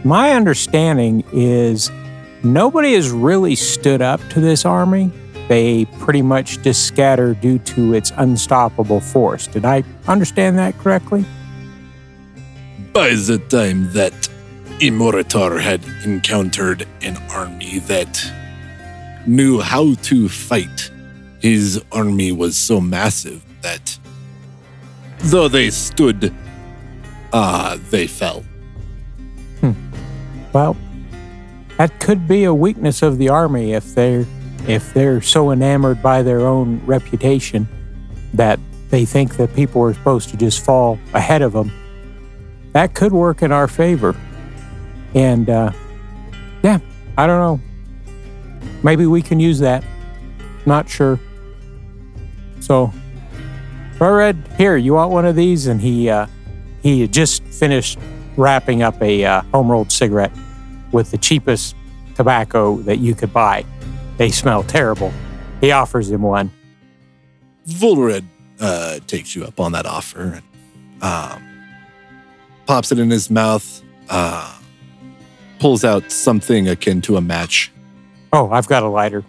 my 0.05 0.33
understanding 0.33 1.23
is 1.33 1.91
nobody 2.43 2.95
has 2.95 3.11
really 3.11 3.55
stood 3.55 4.01
up 4.01 4.21
to 4.31 4.41
this 4.41 4.65
army. 4.65 5.13
They 5.49 5.85
pretty 5.99 6.23
much 6.23 6.63
just 6.63 6.87
scatter 6.87 7.35
due 7.35 7.59
to 7.59 7.95
its 7.95 8.13
unstoppable 8.17 9.01
force. 9.01 9.47
Did 9.47 9.65
I 9.65 9.85
understand 10.09 10.57
that 10.59 10.79
correctly? 10.79 11.25
By 12.93 13.11
the 13.11 13.39
time 13.49 13.93
that 13.93 14.30
Immortar 14.81 15.61
had 15.61 15.85
encountered 16.05 16.87
an 17.03 17.19
army 17.31 17.81
that 17.81 18.33
knew 19.27 19.61
how 19.61 19.95
to 19.95 20.29
fight, 20.29 20.91
his 21.41 21.85
army 21.93 22.33
was 22.33 22.57
so 22.57 22.81
massive 22.81 23.45
that 23.61 23.99
though 25.19 25.49
they 25.49 25.69
stood, 25.69 26.35
ah, 27.33 27.79
they 27.91 28.07
fell. 28.07 28.43
Well, 30.53 30.77
that 31.77 32.01
could 32.01 32.27
be 32.27 32.45
a 32.45 32.55
weakness 32.55 33.03
of 33.03 33.19
the 33.19 33.29
army 33.29 33.75
if 33.75 33.95
they're 33.95 34.27
if 34.67 34.93
they're 34.95 35.21
so 35.21 35.53
enamored 35.53 36.03
by 36.03 36.23
their 36.23 36.41
own 36.41 36.81
reputation 36.87 37.69
that 38.35 38.59
they 38.89 39.05
think 39.05 39.37
that 39.37 39.55
people 39.55 39.83
are 39.83 39.95
supposed 39.95 40.31
to 40.31 40.37
just 40.37 40.65
fall 40.65 40.99
ahead 41.15 41.43
of 41.43 41.53
them. 41.53 41.71
That 42.73 42.95
could 42.95 43.13
work 43.13 43.43
in 43.43 43.53
our 43.53 43.69
favor. 43.69 44.17
And 45.15 45.49
uh, 45.51 45.73
yeah, 46.63 46.79
I 47.17 47.27
don't 47.27 47.41
know. 47.41 47.61
Maybe 48.83 49.07
we 49.07 49.23
can 49.23 49.41
use 49.41 49.59
that. 49.61 49.85
Not 50.67 50.89
sure. 50.89 51.19
So, 52.61 52.93
Red, 53.99 54.37
here, 54.57 54.77
you 54.77 54.95
want 54.95 55.11
one 55.11 55.27
of 55.27 55.37
these? 55.37 55.67
And 55.67 55.81
he 55.81 56.09
uh, 56.09 56.27
he 56.83 57.07
just 57.09 57.43
finished 57.45 57.99
wrapping 58.37 58.83
up 58.83 59.01
a 59.03 59.25
uh, 59.25 59.43
home 59.53 59.71
rolled 59.71 59.93
cigarette 59.93 60.33
with 60.93 61.11
the 61.11 61.19
cheapest 61.19 61.75
tobacco 62.15 62.77
that 62.79 62.99
you 62.99 63.15
could 63.15 63.33
buy. 63.33 63.65
They 64.17 64.31
smell 64.31 64.63
terrible. 64.63 65.13
He 65.61 65.73
offers 65.73 66.11
him 66.11 66.23
one. 66.23 66.51
Volred 67.67 68.25
uh, 68.61 69.01
takes 69.07 69.35
you 69.35 69.45
up 69.45 69.61
on 69.61 69.73
that 69.73 69.87
offer 69.87 70.43
and 71.01 71.03
um, 71.03 71.43
pops 72.67 72.93
it 72.93 72.99
in 72.99 73.11
his 73.11 73.31
mouth, 73.31 73.83
uh, 74.09 74.59
pulls 75.61 75.85
out 75.85 76.11
something 76.11 76.69
akin 76.69 77.01
to 77.03 77.17
a 77.17 77.21
match. 77.21 77.71
Oh, 78.33 78.51
I've 78.51 78.67
got 78.67 78.83
a 78.83 78.89
lighter. 78.89 79.25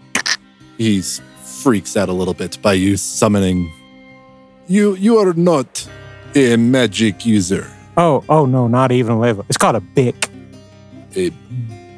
He 0.77 1.01
freaks 1.01 1.95
out 1.95 2.09
a 2.09 2.13
little 2.13 2.33
bit 2.33 2.59
by 2.61 2.73
you 2.73 2.97
summoning. 2.97 3.71
You 4.67 4.95
you 4.95 5.17
are 5.19 5.33
not 5.33 5.87
a 6.33 6.55
magic 6.57 7.25
user. 7.25 7.69
Oh, 7.97 8.23
oh 8.29 8.45
no, 8.45 8.67
not 8.67 8.91
even 8.91 9.13
a 9.13 9.19
level. 9.19 9.45
It's 9.49 9.57
called 9.57 9.75
a 9.75 9.81
bic. 9.81 10.29
A 11.15 11.29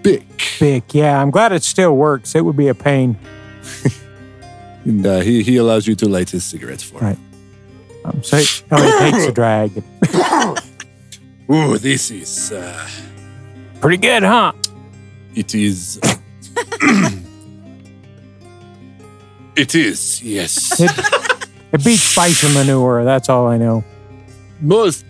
bic. 0.02 0.25
Bic, 0.60 0.94
yeah. 0.94 1.22
I'm 1.22 1.32
glad 1.32 1.52
it 1.52 1.63
still 1.63 1.96
works. 1.96 2.36
It 2.36 2.44
would 2.44 2.58
be 2.58 2.68
a 2.68 2.75
pain. 2.75 3.18
And 4.86 5.06
uh, 5.06 5.20
he, 5.22 5.44
he 5.44 5.58
allows 5.58 5.88
you 5.88 5.96
to 5.96 6.10
light 6.10 6.30
his 6.30 6.44
cigarettes 6.44 6.84
for 6.84 7.00
Right. 7.00 7.18
Um, 8.04 8.22
so 8.22 8.38
he 8.38 8.63
only 8.70 8.92
takes 9.00 9.24
a 9.25 9.32
drag. 9.40 9.72
Ooh, 11.50 11.78
this 11.78 12.12
is 12.12 12.52
uh, 12.52 12.86
Pretty 13.84 13.98
good, 13.98 14.24
huh? 14.24 14.54
it 15.36 15.54
is. 15.54 16.00
it 19.58 19.75
is 19.75 20.24
yes. 20.24 20.80
It, 20.80 20.90
it 21.74 21.84
beats 21.84 22.44
and 22.46 22.54
manure. 22.54 23.04
That's 23.04 23.28
all 23.28 23.48
I 23.48 23.58
know. 23.58 23.84
Most 24.62 25.04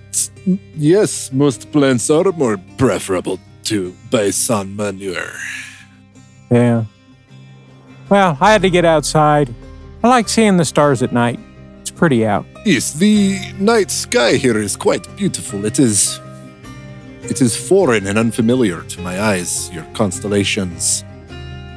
yes, 0.75 1.31
most 1.31 1.71
plants 1.71 2.09
are 2.09 2.31
more 2.31 2.57
preferable 2.79 3.37
to 3.65 3.95
bison 4.09 4.75
manure. 4.75 5.33
Yeah. 6.49 6.85
Well, 8.09 8.39
I 8.41 8.53
had 8.53 8.63
to 8.63 8.71
get 8.71 8.85
outside. 8.85 9.53
I 10.03 10.07
like 10.07 10.27
seeing 10.27 10.57
the 10.57 10.65
stars 10.65 11.03
at 11.03 11.13
night. 11.13 11.39
It's 11.81 11.91
pretty 11.91 12.25
out. 12.25 12.47
Yes, 12.65 12.93
the 12.93 13.37
night 13.59 13.91
sky 13.91 14.33
here 14.37 14.57
is 14.57 14.75
quite 14.75 15.07
beautiful. 15.15 15.63
It 15.63 15.77
is. 15.77 16.19
It 17.23 17.41
is 17.41 17.55
foreign 17.55 18.07
and 18.07 18.17
unfamiliar 18.17 18.83
to 18.83 19.01
my 19.01 19.21
eyes. 19.21 19.71
Your 19.71 19.85
constellations. 19.93 21.03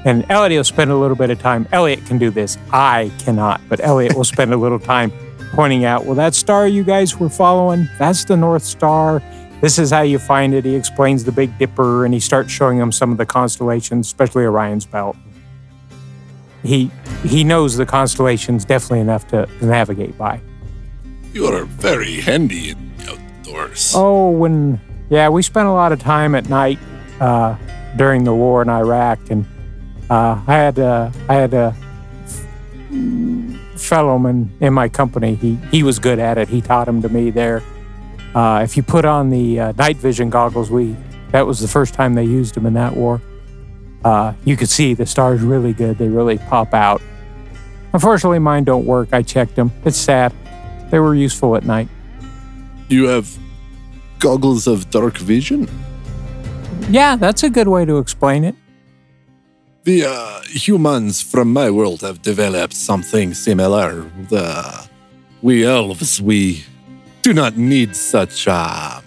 And 0.05 0.25
Elliot 0.29 0.59
will 0.59 0.65
spend 0.65 0.91
a 0.91 0.97
little 0.97 1.17
bit 1.17 1.31
of 1.31 1.41
time. 1.41 1.69
Elliot 1.73 2.05
can 2.07 2.19
do 2.19 2.31
this. 2.31 2.59
I 2.73 3.12
cannot, 3.19 3.61
but 3.69 3.81
Elliot 3.81 4.15
will 4.15 4.25
spend 4.25 4.53
a 4.53 4.57
little 4.57 4.79
time 4.79 5.12
pointing 5.53 5.85
out, 5.85 6.05
well, 6.05 6.15
that 6.15 6.35
star 6.35 6.69
you 6.69 6.85
guys 6.85 7.17
were 7.19 7.29
following, 7.29 7.88
that's 7.99 8.25
the 8.25 8.37
North 8.37 8.62
Star. 8.62 9.23
This 9.61 9.79
is 9.79 9.91
how 9.91 10.03
you 10.03 10.19
find 10.19 10.53
it. 10.53 10.65
He 10.65 10.75
explains 10.75 11.25
the 11.25 11.33
Big 11.33 11.57
Dipper 11.59 12.05
and 12.05 12.12
he 12.12 12.21
starts 12.21 12.50
showing 12.50 12.79
them 12.79 12.93
some 12.93 13.11
of 13.11 13.19
the 13.19 13.26
constellations, 13.26 14.07
especially 14.07 14.45
Orion's 14.45 14.85
belt. 14.85 15.17
He 16.62 16.91
he 17.23 17.45
knows 17.45 17.76
the 17.76 17.87
constellations 17.87 18.65
definitely 18.65 19.00
enough 19.00 19.26
to 19.29 19.49
navigate 19.62 20.19
by. 20.19 20.41
You 21.33 21.47
are 21.47 21.65
very 21.65 22.21
handy 22.21 22.71
in 22.71 22.93
the 22.99 23.12
outdoors. 23.12 23.93
Oh, 23.95 24.31
when 24.31 24.81
yeah, 25.08 25.28
we 25.28 25.42
spent 25.42 25.68
a 25.68 25.72
lot 25.72 25.92
of 25.92 26.00
time 26.00 26.34
at 26.34 26.48
night 26.48 26.78
uh, 27.20 27.56
during 27.96 28.25
the 28.25 28.34
war 28.34 28.62
in 28.62 28.68
Iraq, 28.68 29.18
and 29.30 29.46
uh, 30.10 30.40
I 30.46 30.54
had 30.54 30.78
uh, 30.78 31.10
I 31.28 31.34
had 31.34 31.54
a 31.54 31.75
fellowman 33.76 34.52
in 34.60 34.72
my 34.72 34.88
company. 34.88 35.34
He 35.34 35.56
he 35.70 35.82
was 35.82 35.98
good 35.98 36.18
at 36.18 36.38
it. 36.38 36.48
He 36.48 36.60
taught 36.60 36.88
him 36.88 37.02
to 37.02 37.08
me 37.08 37.30
there. 37.30 37.62
Uh, 38.34 38.60
if 38.62 38.76
you 38.76 38.82
put 38.82 39.04
on 39.04 39.30
the 39.30 39.60
uh, 39.60 39.72
night 39.72 39.96
vision 39.96 40.30
goggles, 40.30 40.70
we 40.70 40.96
that 41.30 41.46
was 41.46 41.60
the 41.60 41.68
first 41.68 41.94
time 41.94 42.14
they 42.14 42.25
used 42.25 42.54
them 42.54 42.66
in 42.66 42.75
that 42.75 42.96
war. 42.96 43.20
Uh, 44.04 44.34
you 44.44 44.56
could 44.56 44.68
see 44.68 44.94
the 44.94 45.06
stars 45.06 45.42
really 45.42 45.72
good. 45.72 45.98
They 45.98 46.08
really 46.08 46.38
pop 46.38 46.75
out. 46.75 47.02
Unfortunately, 47.92 48.38
mine 48.38 48.64
don't 48.64 48.84
work. 48.84 49.08
I 49.12 49.22
checked 49.22 49.56
them. 49.56 49.72
It's 49.84 49.96
sad. 49.96 50.32
They 50.90 50.98
were 50.98 51.14
useful 51.14 51.56
at 51.56 51.64
night. 51.64 51.88
You 52.88 53.06
have 53.06 53.36
goggles 54.18 54.66
of 54.66 54.90
dark 54.90 55.18
vision. 55.18 55.68
Yeah, 56.90 57.16
that's 57.16 57.42
a 57.42 57.50
good 57.50 57.68
way 57.68 57.85
to 57.85 57.99
explain 57.99 58.44
it. 58.44 58.54
The 59.85 60.04
uh, 60.06 60.40
humans 60.49 61.23
from 61.23 61.52
my 61.52 61.70
world 61.70 62.00
have 62.02 62.20
developed 62.23 62.75
something 62.75 63.35
similar. 63.35 64.04
The 64.30 64.88
we 65.42 65.64
elves, 65.64 66.20
we 66.20 66.64
do 67.23 67.32
not 67.32 67.56
need 67.56 67.94
such 67.94 68.49
uh, 68.49 69.00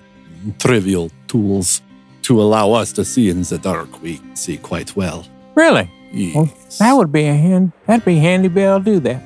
trivial 0.58 1.12
tools 1.28 1.82
to 2.24 2.42
allow 2.42 2.72
us 2.74 2.94
to 2.94 3.04
see 3.04 3.30
in 3.30 3.42
the 3.44 3.58
dark. 3.58 4.02
We 4.02 4.22
see 4.36 4.58
quite 4.58 4.96
well. 4.96 5.26
Really? 5.56 5.90
Well, 6.34 6.50
Yes. 6.64 6.78
that 6.80 6.94
would 6.94 7.12
be 7.12 7.26
a 7.26 7.34
hand. 7.36 7.72
That'd 7.86 8.06
be 8.06 8.16
handy 8.18 8.48
be 8.48 8.62
able 8.62 8.80
to 8.80 8.84
do 8.86 9.00
that. 9.02 9.22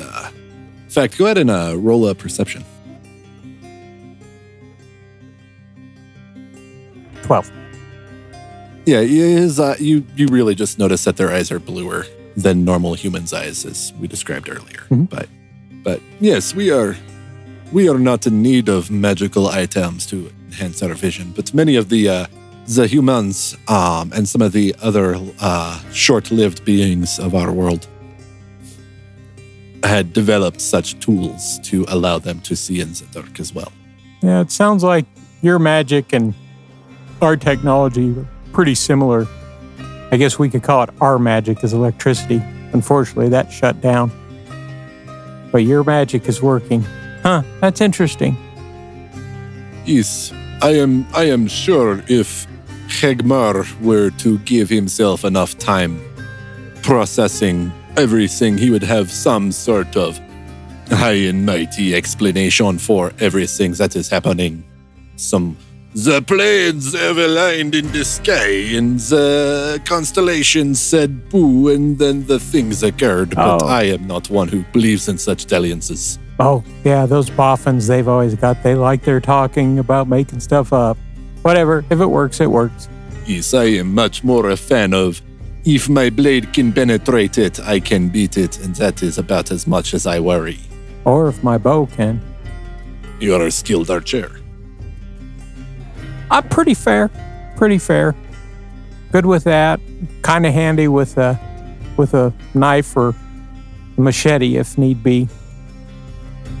Uh, 0.00 0.30
in 0.84 0.90
fact, 0.90 1.18
go 1.18 1.26
ahead 1.26 1.38
and 1.38 1.50
uh, 1.50 1.74
roll 1.76 2.08
a 2.08 2.14
perception. 2.14 2.64
Twelve. 7.24 7.50
Yeah, 8.84 9.00
his, 9.00 9.58
uh, 9.58 9.76
you 9.80 10.04
you 10.14 10.26
really 10.26 10.54
just 10.54 10.78
notice 10.78 11.04
that 11.04 11.16
their 11.16 11.30
eyes 11.32 11.50
are 11.50 11.58
bluer 11.58 12.04
than 12.36 12.64
normal 12.64 12.94
humans' 12.94 13.32
eyes, 13.32 13.64
as 13.64 13.92
we 13.98 14.06
described 14.08 14.48
earlier. 14.48 14.82
Mhm. 14.90 15.08
But 15.08 15.28
but 15.82 16.00
yes, 16.20 16.54
we 16.54 16.70
are 16.70 16.94
we 17.72 17.88
are 17.88 17.98
not 17.98 18.26
in 18.26 18.42
need 18.42 18.68
of 18.68 18.90
magical 18.90 19.48
items 19.48 20.06
to 20.06 20.30
enhance 20.50 20.82
our 20.82 20.94
vision. 20.94 21.32
But 21.34 21.54
many 21.54 21.76
of 21.76 21.88
the 21.88 22.08
uh, 22.08 22.26
the 22.66 22.86
humans 22.86 23.56
um, 23.68 24.12
and 24.12 24.28
some 24.28 24.42
of 24.42 24.52
the 24.52 24.74
other 24.82 25.16
uh, 25.40 25.80
short-lived 25.92 26.64
beings 26.64 27.18
of 27.18 27.34
our 27.34 27.52
world 27.52 27.86
had 29.82 30.12
developed 30.12 30.60
such 30.60 30.98
tools 31.00 31.58
to 31.70 31.84
allow 31.88 32.18
them 32.18 32.40
to 32.40 32.54
see 32.56 32.80
in 32.80 32.92
the 32.92 33.06
dark 33.12 33.40
as 33.40 33.54
well. 33.54 33.72
Yeah, 34.22 34.40
it 34.40 34.50
sounds 34.50 34.82
like 34.82 35.06
your 35.42 35.58
magic 35.58 36.12
and 36.14 36.34
our 37.20 37.36
technology 37.36 38.14
pretty 38.52 38.74
similar. 38.74 39.26
I 40.12 40.16
guess 40.16 40.38
we 40.38 40.48
could 40.48 40.62
call 40.62 40.82
it 40.82 40.90
our 41.00 41.18
magic 41.18 41.64
is 41.64 41.72
electricity. 41.72 42.42
Unfortunately, 42.72 43.28
that 43.30 43.52
shut 43.52 43.80
down. 43.80 44.10
But 45.50 45.58
your 45.58 45.84
magic 45.84 46.28
is 46.28 46.42
working. 46.42 46.82
Huh, 47.22 47.42
that's 47.60 47.80
interesting. 47.80 48.36
Yes, 49.84 50.32
I 50.62 50.70
am. 50.70 51.06
I 51.14 51.24
am 51.24 51.46
sure 51.46 52.02
if 52.08 52.46
Hegmar 52.88 53.80
were 53.80 54.10
to 54.10 54.38
give 54.40 54.68
himself 54.68 55.24
enough 55.24 55.58
time 55.58 56.00
processing 56.82 57.72
everything, 57.96 58.58
he 58.58 58.70
would 58.70 58.82
have 58.82 59.10
some 59.10 59.50
sort 59.52 59.96
of 59.96 60.20
high 60.88 61.12
and 61.12 61.46
mighty 61.46 61.94
explanation 61.94 62.78
for 62.78 63.12
everything 63.20 63.72
that 63.72 63.96
is 63.96 64.08
happening. 64.08 64.62
Some 65.16 65.56
the 65.94 66.20
planes 66.22 66.92
have 66.98 67.18
aligned 67.18 67.74
in 67.74 67.90
the 67.92 68.04
sky, 68.04 68.76
and 68.76 68.98
the 68.98 69.80
constellations 69.84 70.80
said 70.80 71.28
boo, 71.28 71.68
and 71.68 71.98
then 71.98 72.26
the 72.26 72.38
things 72.38 72.82
occurred. 72.82 73.30
But 73.34 73.62
Oh. 73.62 73.66
I 73.66 73.84
am 73.84 74.06
not 74.06 74.28
one 74.30 74.48
who 74.48 74.64
believes 74.72 75.08
in 75.08 75.18
such 75.18 75.46
dalliances. 75.46 76.18
Oh, 76.40 76.64
yeah, 76.84 77.06
those 77.06 77.30
boffins 77.30 77.86
they've 77.86 78.08
always 78.08 78.34
got. 78.34 78.62
They 78.62 78.74
like 78.74 79.04
their 79.04 79.20
talking 79.20 79.78
about 79.78 80.08
making 80.08 80.40
stuff 80.40 80.72
up. 80.72 80.98
Whatever. 81.42 81.84
If 81.90 82.00
it 82.00 82.06
works, 82.06 82.40
it 82.40 82.50
works. 82.50 82.88
Yes, 83.24 83.54
I 83.54 83.64
am 83.64 83.94
much 83.94 84.24
more 84.24 84.50
a 84.50 84.56
fan 84.56 84.92
of 84.94 85.22
if 85.64 85.88
my 85.88 86.10
blade 86.10 86.52
can 86.52 86.72
penetrate 86.72 87.38
it, 87.38 87.60
I 87.60 87.78
can 87.80 88.08
beat 88.08 88.36
it, 88.36 88.58
and 88.64 88.74
that 88.76 89.02
is 89.02 89.16
about 89.16 89.50
as 89.50 89.66
much 89.66 89.94
as 89.94 90.06
I 90.06 90.18
worry. 90.18 90.58
Or 91.04 91.28
if 91.28 91.42
my 91.44 91.56
bow 91.56 91.86
can. 91.86 92.20
You 93.20 93.34
are 93.36 93.46
a 93.46 93.50
skilled 93.50 93.90
archer. 93.90 94.30
I'm 96.30 96.48
pretty 96.48 96.74
fair. 96.74 97.10
Pretty 97.56 97.78
fair. 97.78 98.14
Good 99.12 99.26
with 99.26 99.44
that. 99.44 99.80
Kind 100.22 100.46
of 100.46 100.54
handy 100.54 100.88
with 100.88 101.16
a 101.18 101.38
with 101.96 102.14
a 102.14 102.32
knife 102.54 102.96
or 102.96 103.14
machete 103.96 104.56
if 104.56 104.76
need 104.76 105.02
be. 105.02 105.28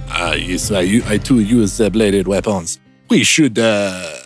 Ah, 0.08 0.34
yes, 0.34 0.70
I, 0.70 1.00
I 1.06 1.18
too 1.18 1.40
use 1.40 1.76
the 1.76 1.90
bladed 1.90 2.28
weapons. 2.28 2.78
We 3.10 3.24
should, 3.24 3.58
uh, 3.58 4.16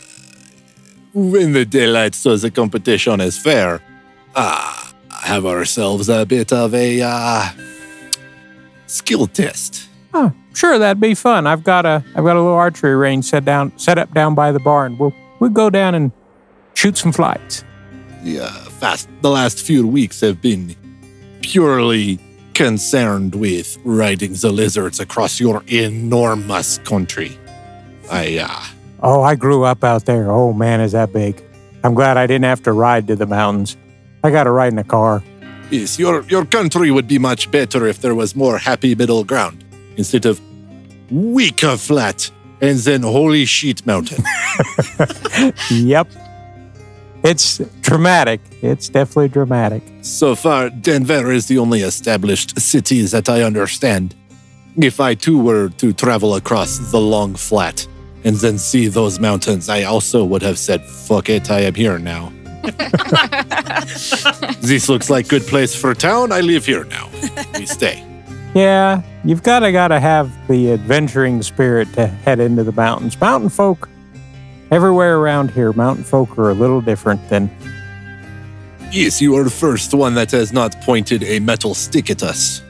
in 1.14 1.52
the 1.52 1.64
daylight 1.64 2.14
so 2.14 2.36
the 2.36 2.50
competition 2.50 3.20
is 3.22 3.38
fair, 3.38 3.80
uh, 4.34 4.84
have 5.10 5.46
ourselves 5.46 6.10
a 6.10 6.26
bit 6.26 6.52
of 6.52 6.74
a, 6.74 7.00
uh, 7.00 7.48
skill 8.86 9.26
test. 9.26 9.88
Oh, 10.12 10.32
sure, 10.54 10.78
that'd 10.78 11.00
be 11.00 11.14
fun. 11.14 11.46
I've 11.46 11.64
got 11.64 11.86
a 11.86 12.02
I've 12.14 12.24
got 12.24 12.36
a 12.36 12.40
little 12.40 12.54
archery 12.54 12.94
range 12.96 13.26
set 13.26 13.44
down 13.44 13.72
set 13.78 13.98
up 13.98 14.12
down 14.14 14.34
by 14.34 14.52
the 14.52 14.60
barn. 14.60 14.98
We'll 14.98 15.14
we'll 15.40 15.50
go 15.50 15.70
down 15.70 15.94
and 15.94 16.12
shoot 16.74 16.96
some 16.96 17.12
flights. 17.12 17.64
Yeah, 18.22 18.48
fast. 18.80 19.08
The 19.22 19.30
last 19.30 19.60
few 19.60 19.86
weeks 19.86 20.20
have 20.20 20.40
been 20.42 20.74
purely 21.42 22.18
concerned 22.54 23.34
with 23.34 23.78
riding 23.84 24.32
the 24.34 24.50
lizards 24.50 24.98
across 25.00 25.38
your 25.40 25.62
enormous 25.68 26.78
country. 26.78 27.38
I, 28.10 28.38
uh, 28.38 28.64
Oh, 29.00 29.22
I 29.22 29.36
grew 29.36 29.62
up 29.62 29.84
out 29.84 30.06
there. 30.06 30.28
Oh 30.30 30.52
man, 30.52 30.80
is 30.80 30.90
that 30.92 31.12
big? 31.12 31.44
I'm 31.84 31.94
glad 31.94 32.16
I 32.16 32.26
didn't 32.26 32.46
have 32.46 32.62
to 32.64 32.72
ride 32.72 33.06
to 33.06 33.14
the 33.14 33.26
mountains. 33.26 33.76
I 34.24 34.32
got 34.32 34.44
to 34.44 34.50
ride 34.50 34.72
in 34.72 34.78
a 34.78 34.84
car. 34.84 35.22
yes, 35.70 35.98
your 36.00 36.22
your 36.24 36.44
country 36.44 36.90
would 36.90 37.06
be 37.06 37.18
much 37.18 37.48
better 37.52 37.86
if 37.86 38.00
there 38.00 38.16
was 38.16 38.34
more 38.34 38.58
happy 38.58 38.96
middle 38.96 39.22
ground 39.22 39.64
instead 39.96 40.26
of 40.26 40.40
weaker 41.12 41.76
flat 41.76 42.28
and 42.60 42.78
then 42.78 43.02
holy 43.02 43.44
shit 43.44 43.86
mountain. 43.86 44.24
Yep. 45.70 46.08
It's 47.24 47.58
dramatic. 47.80 48.40
It's 48.62 48.88
definitely 48.88 49.28
dramatic. 49.28 49.82
So 50.02 50.34
far, 50.34 50.70
Denver 50.70 51.32
is 51.32 51.46
the 51.46 51.58
only 51.58 51.80
established 51.82 52.58
city 52.60 53.02
that 53.02 53.28
I 53.28 53.42
understand. 53.42 54.14
If 54.76 55.00
I 55.00 55.14
too 55.14 55.38
were 55.40 55.68
to 55.70 55.92
travel 55.92 56.36
across 56.36 56.78
the 56.90 57.00
long 57.00 57.34
flat 57.34 57.86
and 58.24 58.36
then 58.36 58.58
see 58.58 58.88
those 58.88 59.18
mountains, 59.18 59.68
I 59.68 59.82
also 59.82 60.24
would 60.24 60.42
have 60.42 60.58
said, 60.58 60.84
fuck 60.84 61.28
it, 61.28 61.50
I 61.50 61.60
am 61.60 61.74
here 61.74 61.98
now. 61.98 62.32
this 64.60 64.88
looks 64.88 65.10
like 65.10 65.28
good 65.28 65.46
place 65.46 65.74
for 65.74 65.94
town. 65.94 66.30
I 66.32 66.40
live 66.40 66.66
here 66.66 66.84
now. 66.84 67.08
We 67.54 67.66
stay. 67.66 68.07
Yeah, 68.58 69.02
you've 69.22 69.44
got 69.44 69.60
to 69.60 69.70
got 69.70 69.88
to 69.88 70.00
have 70.00 70.32
the 70.48 70.72
adventuring 70.72 71.42
spirit 71.42 71.92
to 71.92 72.08
head 72.08 72.40
into 72.40 72.64
the 72.64 72.72
mountains. 72.72 73.20
Mountain 73.20 73.50
folk, 73.50 73.88
everywhere 74.72 75.18
around 75.18 75.52
here, 75.52 75.72
mountain 75.72 76.02
folk 76.02 76.36
are 76.36 76.50
a 76.50 76.54
little 76.54 76.80
different 76.80 77.28
than. 77.28 77.48
Yes, 78.90 79.20
you 79.22 79.36
are 79.36 79.44
the 79.44 79.50
first 79.50 79.94
one 79.94 80.14
that 80.14 80.32
has 80.32 80.52
not 80.52 80.74
pointed 80.80 81.22
a 81.22 81.38
metal 81.38 81.72
stick 81.72 82.10
at 82.10 82.24
us. 82.24 82.60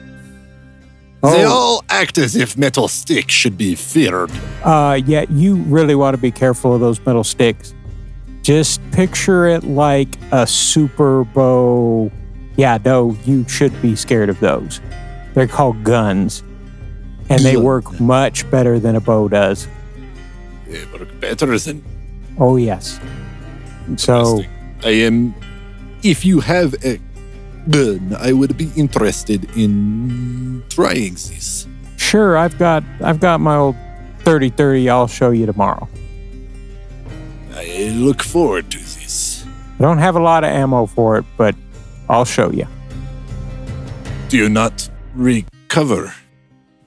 They 1.23 1.43
Oh. 1.43 1.49
all 1.51 1.83
act 1.89 2.19
as 2.19 2.35
if 2.35 2.55
metal 2.55 2.87
sticks 2.87 3.33
should 3.33 3.57
be 3.57 3.73
feared. 3.73 4.29
Uh, 4.63 4.99
yeah, 5.07 5.25
you 5.31 5.55
really 5.55 5.95
want 5.95 6.13
to 6.15 6.21
be 6.21 6.29
careful 6.29 6.75
of 6.75 6.81
those 6.81 7.03
metal 7.03 7.23
sticks. 7.23 7.73
Just 8.43 8.79
picture 8.91 9.47
it 9.47 9.63
like 9.63 10.09
a 10.31 10.45
super 10.45 11.23
bow. 11.23 12.11
Yeah, 12.57 12.77
no, 12.85 13.17
you 13.25 13.43
should 13.47 13.81
be 13.81 13.95
scared 13.95 14.29
of 14.29 14.39
those. 14.39 14.81
They're 15.39 15.47
called 15.47 15.85
guns, 15.85 16.43
and 17.29 17.39
they 17.45 17.55
work 17.55 17.97
much 18.01 18.43
better 18.51 18.77
than 18.77 18.97
a 18.97 18.99
bow 18.99 19.29
does. 19.29 19.69
They 20.67 20.83
work 20.91 21.17
better 21.21 21.57
than 21.57 21.81
Oh 22.37 22.57
yes. 22.57 22.99
So 23.95 24.43
I 24.83 24.89
am. 24.89 25.33
If 26.03 26.25
you 26.25 26.41
have 26.41 26.75
a 26.83 26.99
gun, 27.69 28.17
I 28.19 28.33
would 28.33 28.57
be 28.57 28.69
interested 28.75 29.49
in 29.55 30.61
trying 30.67 31.13
this. 31.13 31.65
sure, 31.95 32.35
I've 32.35 32.59
got 32.59 32.83
I've 32.99 33.21
got 33.21 33.39
my 33.39 33.55
old 33.55 33.77
30-30 34.25 34.91
I'll 34.91 35.07
show 35.07 35.31
you 35.31 35.45
tomorrow. 35.45 35.87
I 37.55 37.93
look 37.95 38.23
forward 38.23 38.69
to 38.71 38.77
this. 38.77 39.45
I 39.79 39.83
don't 39.83 39.99
have 39.99 40.17
a 40.17 40.21
lot 40.21 40.43
of 40.43 40.49
ammo 40.49 40.85
for 40.85 41.17
it, 41.17 41.23
but 41.37 41.55
I'll 42.09 42.25
show 42.25 42.51
you. 42.51 42.67
Do 44.27 44.35
you 44.35 44.49
not 44.49 44.89
recover 45.15 46.13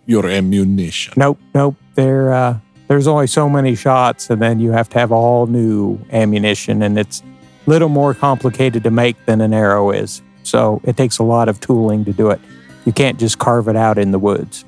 your 0.06 0.26
ammunition? 0.26 1.14
Nope, 1.16 1.38
nope. 1.54 1.76
There, 1.94 2.32
uh, 2.32 2.58
there's 2.88 3.06
only 3.06 3.26
so 3.26 3.48
many 3.48 3.74
shots, 3.74 4.30
and 4.30 4.40
then 4.40 4.60
you 4.60 4.72
have 4.72 4.88
to 4.90 4.98
have 4.98 5.12
all 5.12 5.46
new 5.46 5.98
ammunition, 6.10 6.82
and 6.82 6.98
it's 6.98 7.22
a 7.66 7.70
little 7.70 7.88
more 7.88 8.14
complicated 8.14 8.82
to 8.84 8.90
make 8.90 9.16
than 9.26 9.40
an 9.40 9.54
arrow 9.54 9.90
is. 9.90 10.22
So 10.42 10.80
it 10.84 10.96
takes 10.96 11.18
a 11.18 11.22
lot 11.22 11.48
of 11.48 11.60
tooling 11.60 12.04
to 12.04 12.12
do 12.12 12.30
it. 12.30 12.40
You 12.84 12.92
can't 12.92 13.18
just 13.18 13.38
carve 13.38 13.68
it 13.68 13.76
out 13.76 13.98
in 13.98 14.10
the 14.10 14.18
woods, 14.18 14.64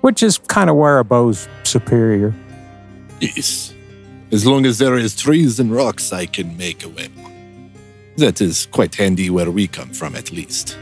which 0.00 0.22
is 0.22 0.38
kind 0.38 0.70
of 0.70 0.76
where 0.76 0.98
a 0.98 1.04
bow's 1.04 1.48
superior. 1.64 2.32
Yes. 3.20 3.74
As 4.30 4.46
long 4.46 4.66
as 4.66 4.78
there 4.78 4.96
is 4.96 5.16
trees 5.16 5.58
and 5.58 5.72
rocks, 5.72 6.12
I 6.12 6.26
can 6.26 6.56
make 6.56 6.84
a 6.84 6.88
weapon. 6.88 7.72
That 8.16 8.40
is 8.40 8.66
quite 8.66 8.94
handy 8.94 9.30
where 9.30 9.50
we 9.50 9.66
come 9.66 9.90
from, 9.90 10.14
at 10.14 10.30
least. 10.30 10.76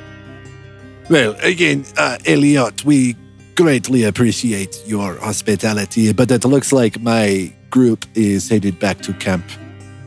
Well, 1.08 1.36
again, 1.42 1.84
uh, 1.96 2.18
Elliot, 2.26 2.84
we 2.84 3.14
greatly 3.54 4.04
appreciate 4.04 4.82
your 4.86 5.14
hospitality, 5.16 6.12
but 6.12 6.30
it 6.30 6.44
looks 6.44 6.72
like 6.72 7.00
my 7.00 7.52
group 7.70 8.04
is 8.14 8.48
headed 8.48 8.78
back 8.80 9.00
to 9.02 9.12
camp, 9.14 9.44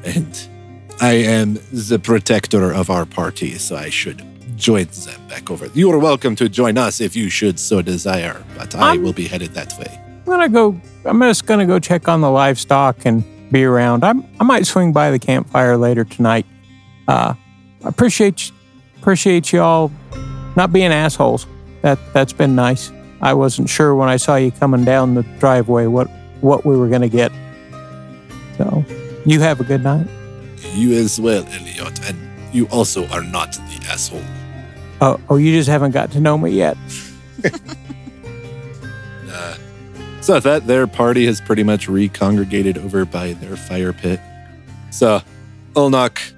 and 0.03 0.47
I 0.99 1.13
am 1.13 1.53
the 1.71 1.99
protector 2.03 2.73
of 2.73 2.89
our 2.89 3.05
party, 3.05 3.57
so 3.57 3.77
I 3.77 3.89
should 3.89 4.21
join 4.57 4.87
them 4.87 5.21
back 5.29 5.49
over. 5.49 5.67
You 5.73 5.89
are 5.91 5.99
welcome 5.99 6.35
to 6.35 6.49
join 6.49 6.77
us 6.77 6.99
if 6.99 7.15
you 7.15 7.29
should 7.29 7.59
so 7.59 7.81
desire, 7.81 8.43
but 8.57 8.75
I 8.75 8.95
Um, 8.97 9.03
will 9.03 9.13
be 9.13 9.25
headed 9.27 9.53
that 9.53 9.73
way. 9.79 9.97
I'm 10.25 10.25
gonna 10.25 10.49
go. 10.49 10.79
I'm 11.05 11.21
just 11.21 11.45
gonna 11.45 11.65
go 11.65 11.79
check 11.79 12.09
on 12.09 12.19
the 12.19 12.29
livestock 12.29 13.05
and 13.05 13.23
be 13.53 13.63
around. 13.63 14.03
I'm, 14.03 14.25
I 14.39 14.43
might 14.43 14.65
swing 14.67 14.91
by 14.91 15.11
the 15.11 15.17
campfire 15.19 15.77
later 15.77 16.03
tonight. 16.03 16.45
Uh, 17.07 17.33
appreciate 17.85 18.51
appreciate 18.97 19.53
y'all 19.53 19.91
not 20.55 20.71
being 20.71 20.91
assholes. 20.91 21.45
That 21.81 21.99
that's 22.13 22.33
been 22.33 22.55
nice. 22.55 22.91
I 23.21 23.33
wasn't 23.33 23.69
sure 23.69 23.95
when 23.95 24.09
I 24.09 24.17
saw 24.17 24.35
you 24.35 24.51
coming 24.51 24.85
down 24.85 25.15
the 25.15 25.23
driveway 25.39 25.87
what 25.87 26.09
what 26.41 26.65
we 26.65 26.77
were 26.77 26.87
gonna 26.87 27.09
get. 27.09 27.31
So, 28.57 28.83
you 29.25 29.39
have 29.39 29.59
a 29.59 29.63
good 29.63 29.83
night. 29.83 30.07
You 30.73 30.93
as 30.93 31.19
well, 31.19 31.45
Elliot, 31.45 31.99
and 32.07 32.17
you 32.53 32.67
also 32.67 33.07
are 33.07 33.23
not 33.23 33.53
the 33.53 33.85
asshole. 33.89 34.21
Oh, 35.01 35.19
oh, 35.29 35.37
you 35.37 35.53
just 35.53 35.69
haven't 35.69 35.91
got 35.91 36.11
to 36.11 36.19
know 36.19 36.37
me 36.37 36.51
yet. 36.51 36.77
Uh, 39.31 39.55
so 40.21 40.33
with 40.33 40.43
that, 40.43 40.65
their 40.65 40.87
party 40.87 41.25
has 41.27 41.39
pretty 41.39 41.61
much 41.61 41.87
recongregated 41.87 42.79
over 42.79 43.05
by 43.05 43.33
their 43.33 43.55
fire 43.55 43.93
pit. 43.93 44.19
So 44.89 45.21
Olnok 45.73 46.33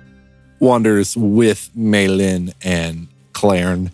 wanders 0.60 1.16
with 1.16 1.70
Maylin 1.76 2.54
and 2.64 3.08
Clarn 3.34 3.92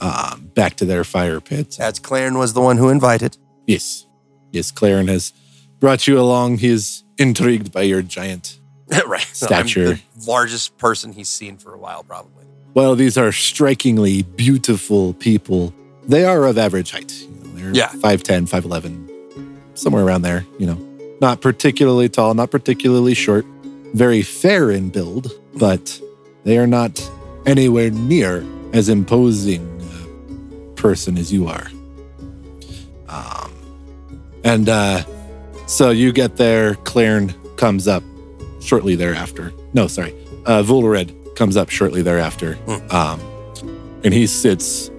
um, 0.00 0.50
back 0.54 0.76
to 0.76 0.84
their 0.84 1.04
fire 1.04 1.40
pit. 1.40 1.76
That's 1.78 1.98
Claren 1.98 2.38
was 2.38 2.52
the 2.52 2.60
one 2.60 2.76
who 2.76 2.88
invited. 2.88 3.36
Yes, 3.66 4.06
yes, 4.52 4.70
Claren 4.70 5.08
has 5.08 5.32
brought 5.78 6.06
you 6.06 6.18
along. 6.18 6.58
He 6.58 6.68
is 6.68 7.04
intrigued 7.18 7.72
by 7.72 7.82
your 7.82 8.02
giant. 8.02 8.58
right. 9.06 9.20
Stature. 9.32 9.86
I'm 9.86 10.00
the 10.16 10.26
largest 10.30 10.76
person 10.78 11.12
he's 11.12 11.28
seen 11.28 11.56
for 11.56 11.72
a 11.74 11.78
while, 11.78 12.02
probably. 12.02 12.44
Well, 12.74 12.94
these 12.94 13.18
are 13.18 13.32
strikingly 13.32 14.22
beautiful 14.22 15.12
people, 15.14 15.74
they 16.06 16.24
are 16.24 16.44
of 16.46 16.56
average 16.58 16.92
height. 16.92 17.12
You 17.12 17.28
know, 17.28 17.72
they're 17.72 17.74
Yeah. 17.74 17.88
5'10, 17.88 18.48
5'11, 18.48 19.78
somewhere 19.78 20.04
around 20.04 20.22
there, 20.22 20.44
you 20.58 20.66
know. 20.66 20.78
Not 21.20 21.40
particularly 21.40 22.08
tall, 22.08 22.32
not 22.34 22.50
particularly 22.50 23.14
short, 23.14 23.44
very 23.92 24.22
fair 24.22 24.70
in 24.70 24.88
build, 24.90 25.30
but 25.54 26.00
they 26.44 26.58
are 26.58 26.66
not 26.66 27.00
anywhere 27.44 27.90
near 27.90 28.44
as 28.72 28.88
imposing 28.88 29.79
person 30.80 31.18
as 31.18 31.32
you 31.32 31.46
are. 31.46 31.68
Um, 33.08 33.52
and 34.44 34.68
uh, 34.68 35.04
so 35.66 35.90
you 35.90 36.12
get 36.12 36.36
there, 36.36 36.74
Clarn 36.76 37.34
comes 37.56 37.86
up 37.86 38.02
shortly 38.60 38.94
thereafter. 38.94 39.52
No, 39.74 39.86
sorry. 39.86 40.14
Uh, 40.46 40.62
Volred 40.62 41.14
comes 41.36 41.56
up 41.56 41.68
shortly 41.68 42.02
thereafter. 42.02 42.54
Hmm. 42.54 42.96
Um, 42.96 43.20
and 44.02 44.14
he 44.14 44.26
sits 44.26 44.90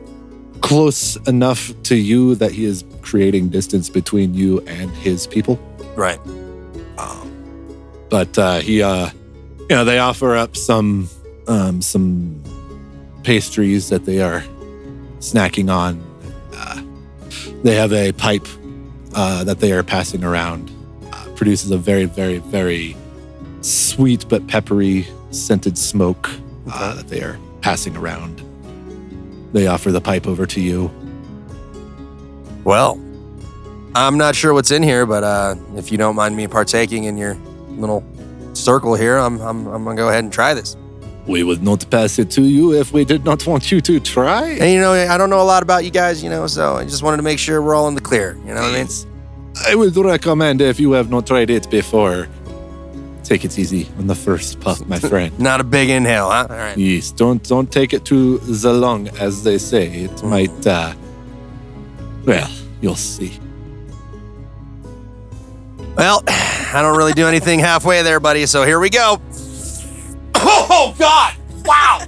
close 0.62 1.16
enough 1.28 1.74
to 1.84 1.96
you 1.96 2.36
that 2.36 2.52
he 2.52 2.66
is 2.66 2.86
creating 3.02 3.50
distance 3.50 3.90
between 3.90 4.36
you 4.36 4.60
and 4.68 4.92
his 4.92 5.26
people. 5.26 5.60
Right. 5.96 6.20
Um, 7.00 8.06
but 8.10 8.38
uh, 8.38 8.60
he, 8.60 8.84
uh, 8.84 9.10
you 9.62 9.76
know, 9.76 9.84
they 9.84 9.98
offer 9.98 10.36
up 10.36 10.56
some 10.56 11.10
um, 11.48 11.82
some 11.82 12.42
pastries 13.24 13.90
that 13.90 14.06
they 14.06 14.22
are 14.22 14.44
snacking 15.22 15.74
on. 15.74 16.04
Uh, 16.54 16.82
they 17.64 17.76
have 17.76 17.94
a 17.94 18.12
pipe 18.12 18.48
uh, 19.16 19.44
that 19.44 19.60
they 19.60 19.72
are 19.72 19.84
passing 19.84 20.24
around. 20.24 20.72
Uh, 21.14 21.28
produces 21.36 21.72
a 21.72 21.78
very, 21.78 22.06
very, 22.06 22.40
very 22.40 22.98
sweet 23.62 24.28
but 24.28 24.46
peppery 24.48 25.08
scented 25.30 25.78
smoke 25.78 26.30
uh, 26.72 26.96
that 26.96 27.08
they 27.08 27.22
are 27.22 27.40
passing 27.62 27.96
around. 27.96 28.44
They 29.54 29.68
offer 29.68 29.92
the 29.92 30.02
pipe 30.02 30.28
over 30.28 30.46
to 30.48 30.62
you. 30.62 30.92
Well, 32.64 33.00
I'm 33.94 34.18
not 34.18 34.36
sure 34.36 34.54
what's 34.54 34.72
in 34.72 34.84
here, 34.84 35.06
but 35.06 35.24
uh, 35.24 35.56
if 35.76 35.92
you 35.92 35.98
don't 35.98 36.16
mind 36.16 36.36
me 36.36 36.48
partaking 36.48 37.06
in 37.06 37.18
your 37.18 37.36
little 37.70 38.04
circle 38.54 38.96
here, 38.96 39.18
I'm, 39.18 39.40
I'm, 39.42 39.68
I'm 39.68 39.84
gonna 39.84 39.96
go 39.96 40.10
ahead 40.10 40.24
and 40.24 40.32
try 40.32 40.54
this. 40.54 40.76
We 41.28 41.44
would 41.44 41.62
not 41.64 41.88
pass 41.90 42.18
it 42.20 42.32
to 42.32 42.42
you 42.42 42.74
if 42.74 42.92
we 42.94 43.06
did 43.06 43.24
not 43.24 43.46
want 43.46 43.72
you 43.72 43.80
to 43.82 44.00
try. 44.00 44.50
And 44.50 44.72
you 44.72 44.80
know, 44.82 44.94
I 44.94 45.18
don't 45.18 45.30
know 45.30 45.42
a 45.42 45.44
lot 45.44 45.62
about 45.64 45.86
you 45.86 45.92
guys, 45.92 46.24
you 46.24 46.30
know, 46.30 46.48
so 46.48 46.76
I 46.78 46.84
just 46.84 47.04
wanted 47.04 47.18
to 47.18 47.24
make 47.24 47.38
sure 47.40 47.62
we're 47.62 47.76
all 47.76 47.88
in 47.88 47.96
the 47.96 48.02
clear. 48.02 48.38
You 48.46 48.54
know 48.56 48.62
what 48.62 48.74
I 48.76 48.84
mean? 48.84 48.88
I 49.68 49.76
would 49.76 49.96
recommend 49.96 50.62
if 50.62 50.80
you 50.80 50.94
have 50.94 51.10
not 51.12 51.28
tried 51.28 51.50
it 51.52 51.70
before, 51.70 52.28
take 53.24 53.46
it 53.46 53.58
easy 53.60 53.88
on 54.00 54.08
the 54.08 54.16
first 54.16 54.60
puff, 54.60 54.84
my 54.88 54.98
friend. 55.12 55.38
Not 55.40 55.62
a 55.62 55.64
big 55.64 55.90
inhale, 55.90 56.30
huh? 56.32 56.48
All 56.50 56.56
right. 56.56 56.78
yes, 56.78 57.12
don't 57.12 57.44
don't 57.48 57.72
take 57.72 57.94
it 57.94 58.04
to 58.06 58.40
the 58.40 58.74
lung, 58.74 59.08
as 59.20 59.44
they 59.44 59.58
say. 59.60 59.88
It 60.06 60.24
might. 60.24 60.66
uh 60.66 60.94
Well, 62.26 62.50
you'll 62.82 62.96
see. 62.96 63.40
Well, 65.96 66.24
I 66.28 66.82
don't 66.82 66.98
really 66.98 67.14
do 67.14 67.28
anything 67.28 67.60
halfway 67.60 68.02
there, 68.02 68.20
buddy. 68.20 68.46
So 68.46 68.64
here 68.66 68.80
we 68.80 68.90
go. 68.90 69.22
Oh 70.44 70.96
God! 70.98 71.36
Wow. 71.66 72.06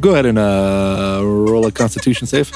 Go 0.00 0.12
ahead 0.12 0.26
and 0.26 0.38
uh, 0.38 1.20
roll 1.22 1.66
a 1.66 1.72
Constitution 1.72 2.26
save. 2.26 2.50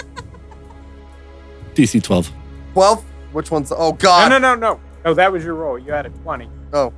DC 1.74 2.02
12. 2.02 2.32
Well, 2.74 3.04
which 3.32 3.50
one's? 3.50 3.72
Oh 3.74 3.92
God! 3.92 4.30
no, 4.30 4.38
no, 4.38 4.54
no. 4.54 4.80
No, 5.04 5.14
that 5.14 5.30
was 5.30 5.44
your 5.44 5.54
roll. 5.54 5.78
You 5.78 5.92
had 5.92 6.06
a 6.06 6.10
20. 6.10 6.48
Oh. 6.72 6.92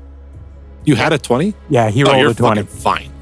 You 0.84 0.96
had 0.96 1.12
a 1.12 1.18
20? 1.18 1.54
Yeah, 1.68 1.90
he 1.90 2.02
oh, 2.02 2.06
rolled 2.06 2.20
you're 2.20 2.30
a 2.30 2.34
20. 2.34 2.62
fine. 2.64 3.12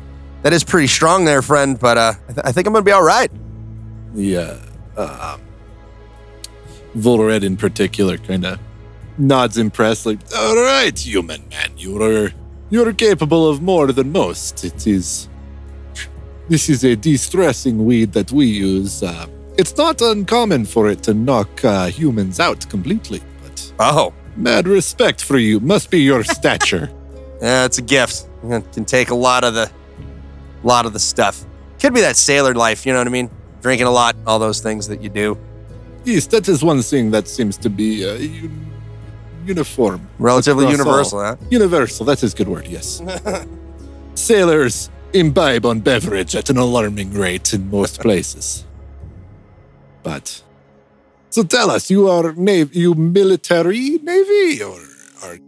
That 0.43 0.53
is 0.53 0.63
pretty 0.63 0.87
strong 0.87 1.25
there, 1.25 1.43
friend. 1.43 1.79
But 1.79 1.99
uh, 1.99 2.13
I, 2.29 2.33
th- 2.33 2.45
I 2.45 2.53
think 2.53 2.67
I'm 2.67 2.73
gonna 2.73 2.85
be 2.85 2.93
all 2.93 3.03
right. 3.03 3.31
Yeah. 4.15 4.59
Um, 4.97 5.41
Volred 6.97 7.43
in 7.43 7.57
particular 7.57 8.19
kind 8.19 8.45
of 8.45 8.59
nods 9.19 9.59
impressed, 9.59 10.07
like, 10.07 10.19
all 10.37 10.57
right, 10.57 10.97
human 10.99 11.49
man, 11.49 11.73
you're 11.77 12.31
you're 12.71 12.93
capable 12.93 13.49
of 13.49 13.63
more 13.63 13.93
than 13.93 14.13
most. 14.13 14.65
It 14.65 14.87
is 14.87 15.29
this 16.49 16.69
is 16.71 16.83
a 16.85 16.97
de-stressing 16.97 17.85
weed 17.85 18.13
that 18.15 18.33
we 18.33 18.47
use. 18.47 19.03
Uh, 19.03 19.27
it's 19.59 19.77
not 19.77 20.01
uncommon 20.01 20.65
for 20.65 20.89
it 20.89 21.03
to 21.03 21.13
knock 21.13 21.63
uh, 21.65 21.87
humans 21.89 22.41
out 22.41 22.69
completely, 22.71 23.21
but 23.43 23.73
Oh, 23.79 24.15
mad 24.37 24.67
respect 24.67 25.23
for 25.23 25.37
you. 25.37 25.61
Must 25.61 25.91
be 25.91 26.01
your 26.01 26.25
stature. 26.39 26.91
yeah, 27.43 27.65
it's 27.67 27.79
a 27.79 27.83
gift. 27.83 28.27
It 28.45 28.73
can 28.73 28.85
take 28.87 29.11
a 29.11 29.15
lot 29.15 29.45
of 29.45 29.53
the, 29.55 29.71
lot 30.63 30.87
of 30.87 30.93
the 30.95 30.99
stuff. 31.01 31.45
Could 31.81 31.93
be 31.93 32.01
that 32.01 32.17
sailor 32.17 32.55
life. 32.55 32.87
You 32.87 32.93
know 32.93 33.01
what 33.01 33.07
I 33.09 33.11
mean? 33.11 33.31
Drinking 33.61 33.87
a 33.87 33.91
lot, 33.91 34.17
all 34.27 34.39
those 34.39 34.61
things 34.61 34.89
that 34.89 35.03
you 35.03 35.09
do. 35.11 35.37
yes, 36.05 36.27
that 36.29 36.49
is 36.49 36.63
one 36.65 36.81
thing 36.81 37.11
that 37.11 37.29
seems 37.29 37.57
to 37.59 37.69
be 37.69 38.05
uh, 38.09 38.17
uniform. 39.49 40.09
Relatively 40.19 40.69
universal, 40.71 41.19
all. 41.21 41.37
huh? 41.37 41.37
Universal, 41.51 42.07
that 42.07 42.23
is 42.23 42.33
a 42.35 42.37
good 42.37 42.49
word, 42.49 42.67
yes. 42.67 43.03
Sailors 44.15 44.91
imbibe 45.13 45.65
on 45.65 45.81
beverage 45.81 46.37
at 46.37 46.51
an 46.51 46.59
alarming 46.59 47.13
rate 47.13 47.53
in 47.55 47.71
most 47.71 48.01
places. 48.01 48.65
But 50.03 50.43
so 51.31 51.43
tell 51.43 51.71
us, 51.71 51.91
you 51.91 52.09
are 52.09 52.33
navy, 52.35 52.79
you 52.81 52.95
military 52.95 53.99
navy 54.03 54.63
or 54.63 54.79
are 55.25 55.39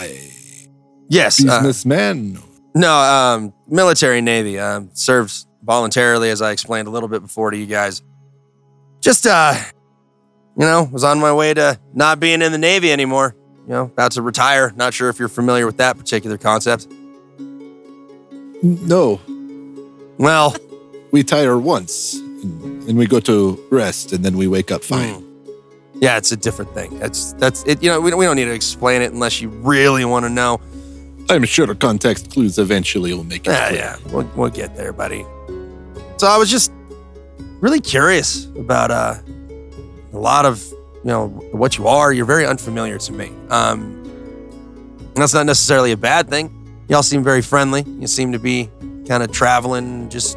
a 0.00 0.20
Yes. 1.08 1.40
uh, 1.40 1.58
businessman? 1.58 2.38
No, 2.74 2.92
um, 2.94 3.52
military 3.68 4.20
navy. 4.20 4.58
Um, 4.58 4.90
served 4.92 5.32
voluntarily, 5.64 6.30
as 6.30 6.42
I 6.42 6.50
explained 6.52 6.88
a 6.88 6.90
little 6.90 7.08
bit 7.08 7.22
before 7.22 7.50
to 7.50 7.56
you 7.56 7.66
guys. 7.66 8.02
Just, 9.00 9.26
uh, 9.26 9.54
you 10.56 10.64
know, 10.64 10.88
was 10.92 11.04
on 11.04 11.20
my 11.20 11.32
way 11.32 11.54
to 11.54 11.78
not 11.94 12.18
being 12.20 12.42
in 12.42 12.52
the 12.52 12.58
navy 12.58 12.90
anymore. 12.92 13.34
You 13.66 13.72
know, 13.72 13.82
about 13.84 14.12
to 14.12 14.22
retire. 14.22 14.72
Not 14.76 14.94
sure 14.94 15.08
if 15.08 15.18
you're 15.18 15.28
familiar 15.28 15.66
with 15.66 15.76
that 15.78 15.96
particular 15.98 16.38
concept. 16.38 16.86
no, 18.62 19.20
Well, 20.18 20.56
we 21.10 21.22
tire 21.22 21.58
once 21.58 22.14
and, 22.14 22.88
and 22.88 22.98
we 22.98 23.06
go 23.06 23.20
to 23.20 23.64
rest 23.70 24.12
and 24.12 24.24
then 24.24 24.36
we 24.36 24.46
wake 24.48 24.70
up 24.70 24.82
fine. 24.84 25.24
yeah, 26.00 26.16
it's 26.16 26.32
a 26.32 26.36
different 26.36 26.72
thing. 26.74 26.98
That's 26.98 27.32
that's 27.34 27.64
it. 27.64 27.82
You 27.82 27.90
know, 27.90 28.00
we 28.00 28.10
don't, 28.10 28.18
we 28.18 28.24
don't 28.24 28.36
need 28.36 28.44
to 28.46 28.54
explain 28.54 29.02
it 29.02 29.12
unless 29.12 29.40
you 29.40 29.48
really 29.48 30.04
want 30.04 30.24
to 30.24 30.30
know. 30.30 30.60
I'm 31.28 31.44
sure 31.44 31.66
the 31.66 31.74
context 31.74 32.30
clues 32.30 32.58
eventually 32.58 33.12
will 33.12 33.24
make 33.24 33.46
it 33.46 33.50
Yeah, 33.50 33.68
clear. 33.68 33.80
yeah, 33.80 33.96
we'll, 34.12 34.30
we'll 34.36 34.50
get 34.50 34.76
there, 34.76 34.92
buddy. 34.92 35.24
So 36.18 36.28
I 36.28 36.36
was 36.38 36.48
just 36.50 36.70
really 37.60 37.80
curious 37.80 38.46
about 38.56 38.90
uh, 38.92 39.14
a 40.16 40.20
lot 40.20 40.46
of 40.46 40.62
you 41.04 41.10
know 41.12 41.28
what 41.52 41.78
you 41.78 41.86
are. 41.88 42.12
You're 42.12 42.26
very 42.26 42.46
unfamiliar 42.46 42.98
to 42.98 43.12
me. 43.12 43.30
Um, 43.50 44.02
and 45.14 45.16
that's 45.22 45.34
not 45.34 45.46
necessarily 45.46 45.92
a 45.92 45.96
bad 45.96 46.28
thing. 46.28 46.50
Y'all 46.88 47.02
seem 47.02 47.22
very 47.22 47.42
friendly. 47.42 47.82
You 48.00 48.06
seem 48.06 48.32
to 48.32 48.38
be 48.38 48.70
kind 49.08 49.22
of 49.22 49.30
traveling, 49.32 50.08
just 50.08 50.36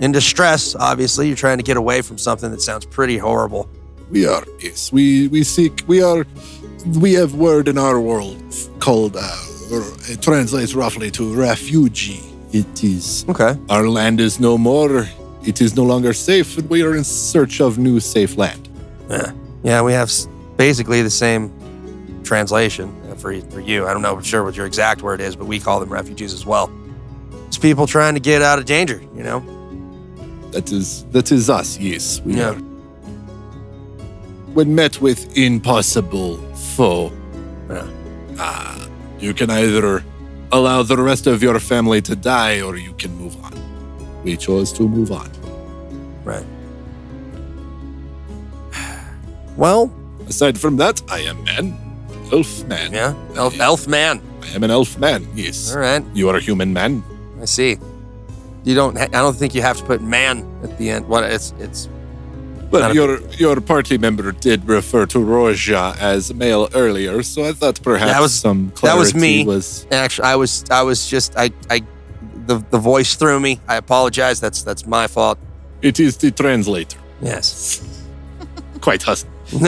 in 0.00 0.12
distress. 0.12 0.74
Obviously, 0.74 1.26
you're 1.28 1.36
trying 1.36 1.58
to 1.58 1.64
get 1.64 1.76
away 1.76 2.02
from 2.02 2.18
something 2.18 2.50
that 2.50 2.60
sounds 2.62 2.86
pretty 2.86 3.18
horrible. 3.18 3.68
We 4.10 4.26
are, 4.26 4.44
yes. 4.60 4.92
We 4.92 5.28
we 5.28 5.44
seek. 5.44 5.82
We 5.86 6.02
are. 6.02 6.24
We 7.00 7.12
have 7.14 7.34
word 7.34 7.68
in 7.68 7.78
our 7.78 8.00
world 8.00 8.36
called. 8.80 9.16
Uh, 9.16 9.44
or 9.72 9.82
it 10.08 10.22
translates 10.22 10.72
roughly 10.74 11.10
to 11.10 11.34
refugee. 11.34 12.22
It 12.52 12.82
is 12.82 13.26
Okay. 13.28 13.54
our 13.68 13.86
land 13.88 14.18
is 14.20 14.40
no 14.40 14.56
more. 14.56 15.06
It 15.44 15.60
is 15.60 15.74
no 15.76 15.84
longer 15.84 16.12
safe, 16.12 16.58
and 16.58 16.68
we 16.68 16.82
are 16.82 16.94
in 16.96 17.04
search 17.04 17.60
of 17.60 17.78
new 17.78 18.00
safe 18.00 18.36
land. 18.36 18.68
Yeah, 19.08 19.32
yeah, 19.62 19.82
we 19.82 19.92
have 19.92 20.10
basically 20.56 21.02
the 21.02 21.10
same 21.10 21.50
translation 22.24 22.92
for 23.18 23.40
for 23.50 23.60
you. 23.60 23.86
I 23.86 23.92
don't 23.92 24.02
know 24.02 24.16
for 24.16 24.24
sure 24.24 24.44
what 24.44 24.56
your 24.56 24.66
exact 24.66 25.02
word 25.02 25.20
is, 25.20 25.36
but 25.36 25.46
we 25.46 25.58
call 25.58 25.80
them 25.80 25.90
refugees 25.90 26.34
as 26.34 26.44
well. 26.44 26.70
It's 27.46 27.58
people 27.58 27.86
trying 27.86 28.14
to 28.14 28.20
get 28.20 28.42
out 28.42 28.58
of 28.58 28.64
danger. 28.64 29.00
You 29.16 29.22
know. 29.22 29.40
That 30.50 30.70
is 30.72 31.04
that 31.12 31.30
is 31.32 31.48
us. 31.50 31.78
Yes, 31.78 32.20
we 32.24 32.34
Yeah. 32.34 32.50
are. 32.50 32.54
When 34.54 34.74
met 34.74 35.00
with 35.00 35.36
impossible 35.36 36.38
foe, 36.76 37.12
Yeah. 37.70 37.86
uh, 38.38 38.86
you 39.20 39.34
can 39.34 39.50
either 39.50 40.02
allow 40.52 40.82
the 40.82 40.96
rest 40.96 41.26
of 41.26 41.42
your 41.42 41.60
family 41.60 42.00
to 42.02 42.16
die, 42.16 42.60
or 42.62 42.76
you 42.76 42.92
can 42.94 43.14
move 43.16 43.36
on. 43.44 43.52
We 44.24 44.36
chose 44.36 44.72
to 44.74 44.88
move 44.88 45.12
on. 45.12 45.30
Right. 46.24 46.44
Well, 49.56 49.90
Aside 50.28 50.58
from 50.58 50.76
that, 50.76 51.00
I 51.10 51.20
am 51.20 51.42
man, 51.44 51.76
elf 52.32 52.62
man. 52.66 52.92
yeah, 52.92 53.14
elf, 53.34 53.58
elf 53.58 53.88
man. 53.88 54.20
I 54.42 54.48
am 54.54 54.62
an 54.62 54.70
elf 54.70 54.98
man. 54.98 55.26
Yes, 55.34 55.72
All 55.74 55.80
right, 55.80 56.04
you 56.14 56.28
are 56.28 56.36
a 56.36 56.40
human 56.40 56.72
man. 56.72 57.02
I 57.40 57.46
see. 57.46 57.78
You 58.64 58.74
don't. 58.74 58.96
ha- 58.98 59.06
I 59.14 59.20
don't 59.22 59.34
think 59.34 59.54
you 59.54 59.62
have 59.62 59.78
to 59.78 59.84
put 59.84 60.02
man 60.02 60.44
at 60.62 60.76
the 60.76 60.90
end. 60.90 61.08
What? 61.08 61.24
It's 61.24 61.54
it's. 61.58 61.88
But 62.70 62.94
your 62.94 63.20
your 63.38 63.58
party 63.62 63.96
member 63.96 64.30
did 64.32 64.68
refer 64.68 65.06
to 65.06 65.18
Roja 65.18 65.96
as 65.98 66.34
male 66.34 66.68
earlier, 66.74 67.22
so 67.22 67.44
I 67.48 67.52
thought 67.52 67.80
perhaps 67.82 68.12
That 68.12 68.20
was- 68.20 68.34
some 68.34 68.70
that 68.82 68.96
was 68.98 69.12
clarity 69.12 69.44
me. 69.44 69.44
Was 69.46 69.86
Actually, 69.90 70.28
I 70.28 70.36
was 70.36 70.64
I 70.70 70.82
was 70.82 71.08
just 71.08 71.32
I 71.38 71.50
I 71.70 71.80
the 72.48 72.64
the 72.70 72.78
voice 72.78 73.14
threw 73.14 73.38
me. 73.38 73.60
I 73.68 73.76
apologize. 73.76 74.40
That's 74.40 74.62
that's 74.62 74.84
my 74.86 75.06
fault. 75.06 75.38
it 75.82 76.00
is 76.00 76.16
the 76.16 76.30
translator. 76.30 76.98
Yes. 77.22 77.80
Quite 78.80 79.02
hus- 79.02 79.26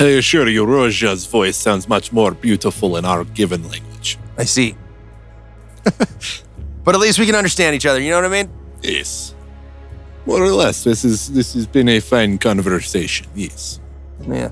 I 0.00 0.04
assure 0.18 0.48
you, 0.48 0.64
Roja's 0.64 1.26
voice 1.26 1.56
sounds 1.56 1.88
much 1.88 2.12
more 2.12 2.32
beautiful 2.32 2.96
in 2.96 3.04
our 3.04 3.24
given 3.24 3.62
language. 3.68 4.18
I 4.38 4.44
see. 4.44 4.76
but 6.84 6.94
at 6.94 7.00
least 7.00 7.18
we 7.18 7.26
can 7.26 7.34
understand 7.34 7.74
each 7.74 7.86
other. 7.86 8.00
You 8.00 8.10
know 8.10 8.22
what 8.22 8.32
I 8.32 8.42
mean? 8.42 8.50
Yes, 8.82 9.34
more 10.26 10.42
or 10.42 10.52
less. 10.52 10.84
This 10.84 11.04
is 11.04 11.28
this 11.32 11.54
has 11.54 11.66
been 11.66 11.88
a 11.88 12.00
fine 12.00 12.38
conversation. 12.38 13.26
Yes. 13.34 13.80
Yeah. 14.26 14.50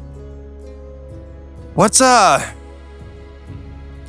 What's 1.75 2.01
uh? 2.01 2.41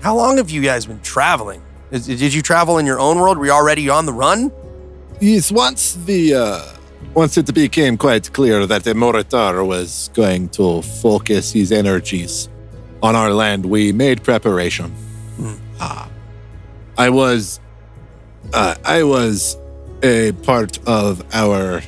How 0.02 0.16
long 0.16 0.38
have 0.38 0.50
you 0.50 0.62
guys 0.62 0.86
been 0.86 1.00
traveling? 1.02 1.62
Is- 1.92 2.08
Did 2.08 2.34
you 2.34 2.42
travel 2.42 2.78
in 2.78 2.86
your 2.86 3.00
own 3.00 3.20
world? 3.20 3.38
Were 3.38 3.46
you 3.46 3.52
already 3.52 3.90
on 3.90 4.06
the 4.06 4.14
run? 4.14 4.52
Yes, 5.20 5.52
once 5.52 5.94
the 6.06 6.34
uh, 6.34 6.66
once 7.14 7.38
it 7.38 7.54
became 7.54 7.98
quite 7.98 8.32
clear 8.34 8.66
that 8.66 8.84
the 8.84 8.94
Moritar 8.94 9.66
was 9.66 10.10
going 10.14 10.50
to 10.50 10.82
focus 10.82 11.52
his 11.52 11.72
energies 11.72 12.50
on 13.04 13.16
our 13.16 13.32
land, 13.32 13.66
we 13.66 13.92
made 13.92 14.24
preparation. 14.24 14.90
Hmm. 15.38 15.54
Uh, 15.80 16.08
I 16.98 17.10
was 17.10 17.60
uh, 18.54 18.76
I 18.84 19.04
was 19.04 19.58
a 20.02 20.32
part 20.44 20.80
of 20.88 21.22
our 21.34 21.84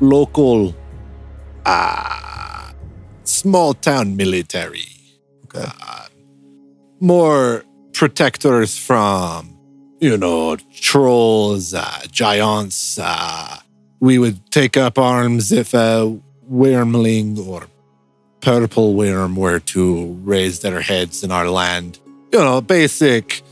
local 0.00 0.74
uh, 1.66 2.70
small 3.24 3.74
town 3.74 4.16
military. 4.16 4.86
Uh, 5.52 5.97
more 7.00 7.64
protectors 7.92 8.76
from 8.76 9.58
you 10.00 10.16
know, 10.16 10.56
trolls, 10.74 11.74
uh, 11.74 12.00
giants. 12.10 12.98
Uh, 13.00 13.56
we 14.00 14.18
would 14.18 14.50
take 14.50 14.76
up 14.76 14.98
arms 14.98 15.50
if 15.50 15.74
a 15.74 16.20
wyrmling 16.50 17.38
or 17.46 17.66
purple 18.40 18.94
worm 18.94 19.34
were 19.34 19.58
to 19.58 20.12
raise 20.22 20.60
their 20.60 20.80
heads 20.80 21.24
in 21.24 21.32
our 21.32 21.50
land. 21.50 21.98
You 22.32 22.38
know, 22.38 22.60
basic 22.60 23.42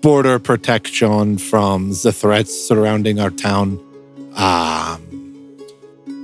border 0.00 0.38
protection 0.38 1.38
from 1.38 1.90
the 1.90 2.12
threats 2.12 2.54
surrounding 2.68 3.18
our 3.18 3.30
town. 3.30 3.84
Um, 4.36 5.58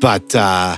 but 0.00 0.34
uh, 0.34 0.76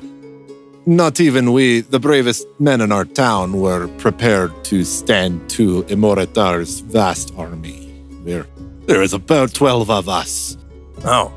not 0.89 1.21
even 1.21 1.53
we, 1.53 1.83
the 1.83 2.01
bravest 2.01 2.47
men 2.59 2.81
in 2.81 2.91
our 2.91 3.05
town, 3.05 3.61
were 3.61 3.89
prepared 3.99 4.51
to 4.65 4.85
stand 4.85 5.51
to 5.51 5.83
Imoritar's 5.85 6.81
vast 6.81 7.31
army. 7.37 7.93
There, 8.25 8.47
there 8.87 9.03
is 9.03 9.13
about 9.13 9.53
12 9.53 9.91
of 9.91 10.09
us. 10.09 10.57
Oh, 11.05 11.31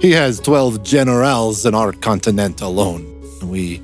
He 0.00 0.12
has 0.12 0.38
12 0.38 0.84
generals 0.84 1.66
in 1.66 1.74
our 1.74 1.92
continent 1.92 2.60
alone. 2.60 3.04
We 3.42 3.82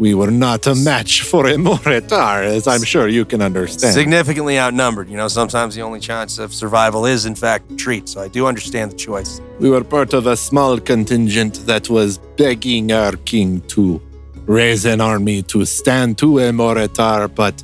we 0.00 0.14
were 0.20 0.30
not 0.46 0.66
a 0.66 0.74
match 0.74 1.12
for 1.30 1.42
a 1.46 1.52
Imoritar, 1.58 2.36
as 2.56 2.66
I'm 2.66 2.82
sure 2.92 3.06
you 3.18 3.24
can 3.26 3.40
understand. 3.50 3.92
significantly 4.02 4.56
outnumbered. 4.58 5.08
You 5.12 5.18
know, 5.20 5.28
sometimes 5.40 5.74
the 5.74 5.82
only 5.88 6.00
chance 6.00 6.32
of 6.44 6.48
survival 6.62 7.02
is, 7.14 7.20
in 7.26 7.34
fact, 7.44 7.62
retreat. 7.70 8.08
So 8.08 8.16
I 8.26 8.28
do 8.28 8.46
understand 8.52 8.86
the 8.92 8.96
choice. 8.96 9.32
we 9.64 9.68
were 9.74 9.84
part 9.84 10.10
of 10.14 10.26
a 10.26 10.36
small 10.48 10.72
contingent 10.92 11.54
that 11.70 11.84
was 11.90 12.10
begging 12.42 12.90
our 12.92 13.12
king 13.32 13.60
to 13.74 14.00
raise 14.46 14.84
an 14.94 15.00
army 15.12 15.42
to 15.52 15.58
stand 15.66 16.16
to 16.22 16.38
a 16.38 16.42
Imoritar, 16.50 17.20
but 17.42 17.56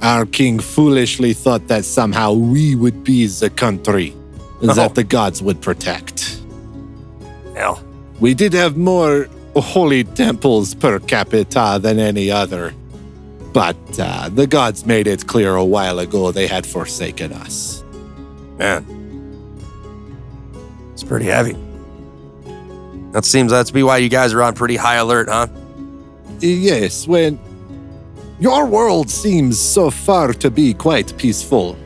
our 0.00 0.24
king 0.26 0.60
foolishly 0.60 1.32
thought 1.34 1.64
that 1.72 1.84
somehow 1.84 2.28
we 2.54 2.64
would 2.82 2.98
be 3.02 3.26
the 3.26 3.50
country 3.64 4.14
Oh. 4.62 4.74
that 4.74 4.94
the 4.94 5.02
gods 5.18 5.38
would 5.46 5.60
protect. 5.68 6.16
Hell, 7.56 7.76
We 8.20 8.34
did 8.34 8.52
have 8.62 8.76
more 8.76 9.14
holy 9.56 10.04
temples 10.04 10.74
per 10.74 10.98
capita 10.98 11.78
than 11.80 11.98
any 11.98 12.30
other. 12.30 12.74
But 13.52 13.76
uh, 13.98 14.28
the 14.28 14.46
gods 14.46 14.86
made 14.86 15.06
it 15.06 15.26
clear 15.26 15.56
a 15.56 15.64
while 15.64 15.98
ago 15.98 16.30
they 16.30 16.46
had 16.46 16.66
forsaken 16.66 17.32
us. 17.32 17.82
man, 18.58 18.84
it's 20.92 21.02
pretty 21.02 21.26
heavy. 21.26 21.56
That 23.12 23.24
seems 23.24 23.50
that's 23.50 23.72
be 23.72 23.82
why 23.82 23.96
you 23.98 24.08
guys 24.08 24.32
are 24.32 24.42
on 24.42 24.54
pretty 24.54 24.76
high 24.76 24.96
alert, 24.96 25.28
huh? 25.28 25.48
Yes, 26.38 27.08
when 27.08 27.38
your 28.38 28.64
world 28.66 29.10
seems 29.10 29.58
so 29.58 29.90
far 29.90 30.32
to 30.32 30.50
be 30.50 30.72
quite 30.72 31.16
peaceful. 31.18 31.76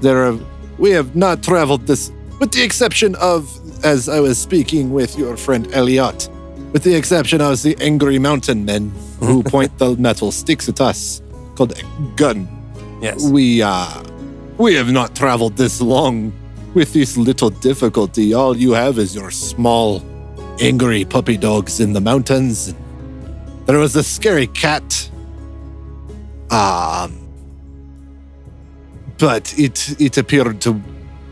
There 0.00 0.24
are, 0.24 0.38
we 0.78 0.90
have 0.92 1.16
not 1.16 1.42
traveled 1.42 1.86
this, 1.86 2.10
with 2.40 2.52
the 2.52 2.62
exception 2.62 3.14
of, 3.16 3.50
as 3.84 4.08
I 4.08 4.20
was 4.20 4.38
speaking 4.38 4.92
with 4.92 5.18
your 5.18 5.36
friend 5.36 5.68
Elliot, 5.72 6.28
with 6.74 6.82
the 6.82 6.94
exception 6.94 7.40
of 7.40 7.62
the 7.62 7.76
angry 7.80 8.18
mountain 8.18 8.64
men 8.64 8.92
who 9.20 9.42
point 9.54 9.78
the 9.78 9.96
metal 9.96 10.32
sticks 10.32 10.68
at 10.68 10.80
us, 10.80 11.22
called 11.54 11.72
a 11.78 11.82
gun. 12.16 12.48
Yes. 13.00 13.30
We 13.30 13.62
uh 13.62 14.02
we 14.58 14.74
have 14.74 14.90
not 14.90 15.14
traveled 15.14 15.56
this 15.56 15.80
long 15.80 16.32
with 16.74 16.92
this 16.92 17.16
little 17.16 17.50
difficulty. 17.50 18.34
All 18.34 18.56
you 18.56 18.72
have 18.72 18.98
is 18.98 19.14
your 19.14 19.30
small, 19.30 20.02
angry 20.60 21.04
puppy 21.04 21.36
dogs 21.36 21.78
in 21.78 21.92
the 21.92 22.00
mountains. 22.00 22.74
There 23.66 23.78
was 23.78 23.94
a 23.94 24.02
scary 24.02 24.48
cat. 24.48 25.10
Um 26.50 27.20
but 29.18 29.56
it 29.56 30.00
it 30.00 30.18
appeared 30.18 30.60
to 30.62 30.82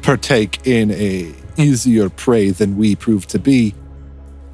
partake 0.02 0.64
in 0.68 0.92
a 0.92 1.35
easier 1.57 2.09
prey 2.11 2.50
than 2.50 2.76
we 2.76 2.94
proved 2.94 3.28
to 3.31 3.40
be. 3.40 3.74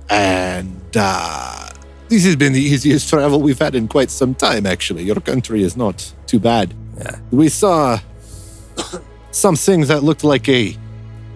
And 0.08 0.77
uh 0.98 1.68
this 2.08 2.24
has 2.24 2.36
been 2.36 2.52
the 2.52 2.62
easiest 2.62 3.08
travel 3.10 3.40
we've 3.40 3.58
had 3.58 3.74
in 3.74 3.88
quite 3.88 4.10
some 4.10 4.34
time, 4.34 4.66
actually. 4.66 5.04
Your 5.04 5.20
country 5.20 5.62
is 5.62 5.76
not 5.76 6.12
too 6.26 6.38
bad. 6.38 6.74
Yeah. 6.96 7.18
We 7.30 7.48
saw 7.48 7.98
something 9.30 9.82
that 9.82 10.02
looked 10.02 10.24
like 10.24 10.48
a 10.48 10.76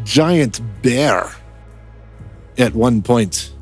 giant 0.05 0.61
bear 0.83 1.31
at 2.59 2.75
one 2.75 3.03
point. 3.03 3.53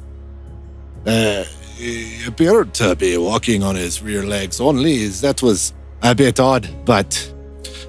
Uh, 1.07 1.45
he 1.77 2.25
appeared 2.27 2.75
to 2.75 2.95
be 2.95 3.17
walking 3.17 3.63
on 3.63 3.75
his 3.75 4.03
rear 4.03 4.25
legs 4.25 4.61
only. 4.61 5.07
That 5.09 5.43
was 5.43 5.73
a 6.03 6.15
bit 6.15 6.39
odd, 6.39 6.69
but 6.85 7.33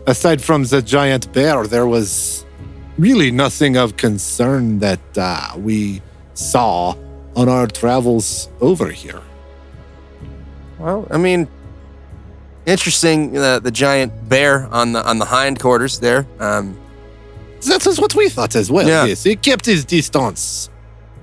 aside 0.08 0.42
from 0.42 0.64
the 0.64 0.82
giant 0.82 1.32
bear, 1.34 1.68
there 1.68 1.88
was 1.88 2.46
really 2.98 3.32
nothing 3.32 3.78
of 3.78 3.98
concern 3.98 4.80
that 4.80 5.02
uh, 5.18 5.54
we 5.58 6.02
saw 6.34 6.96
on 7.36 7.48
our 7.50 7.68
travels 7.68 8.50
over 8.60 8.90
here. 8.90 9.22
Well, 10.80 11.08
I 11.12 11.18
mean, 11.18 11.48
interesting. 12.66 13.38
Uh, 13.38 13.60
the 13.60 13.72
giant 13.72 14.12
bear 14.30 14.68
on 14.72 14.94
the 14.94 15.08
on 15.10 15.20
the 15.20 15.26
hindquarters 15.26 16.00
there. 16.00 16.26
Um, 16.40 16.78
That 17.68 17.86
is 17.86 18.00
what 18.00 18.16
we 18.16 18.28
thought 18.30 18.56
as 18.56 18.72
well. 18.72 18.88
Yeah. 18.88 19.06
Yes, 19.06 19.24
he 19.24 19.36
kept 19.36 19.66
his 19.66 19.86
distance. 19.86 20.70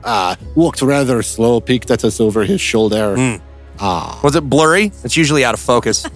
Uh, 0.05 0.37
walked 0.55 0.81
rather 0.83 1.23
slow, 1.23 1.61
peeked 1.61 1.90
at 1.90 2.05
us 2.05 2.21
over 2.21 2.44
his 2.44 2.61
shoulder. 2.61 3.16
Mm. 3.16 3.40
Ah, 3.81 4.21
was 4.23 4.37
it 4.37 4.49
blurry? 4.49 4.92
It's 5.05 5.16
usually 5.16 5.44
out 5.44 5.55
of 5.55 5.61
focus. 5.61 6.07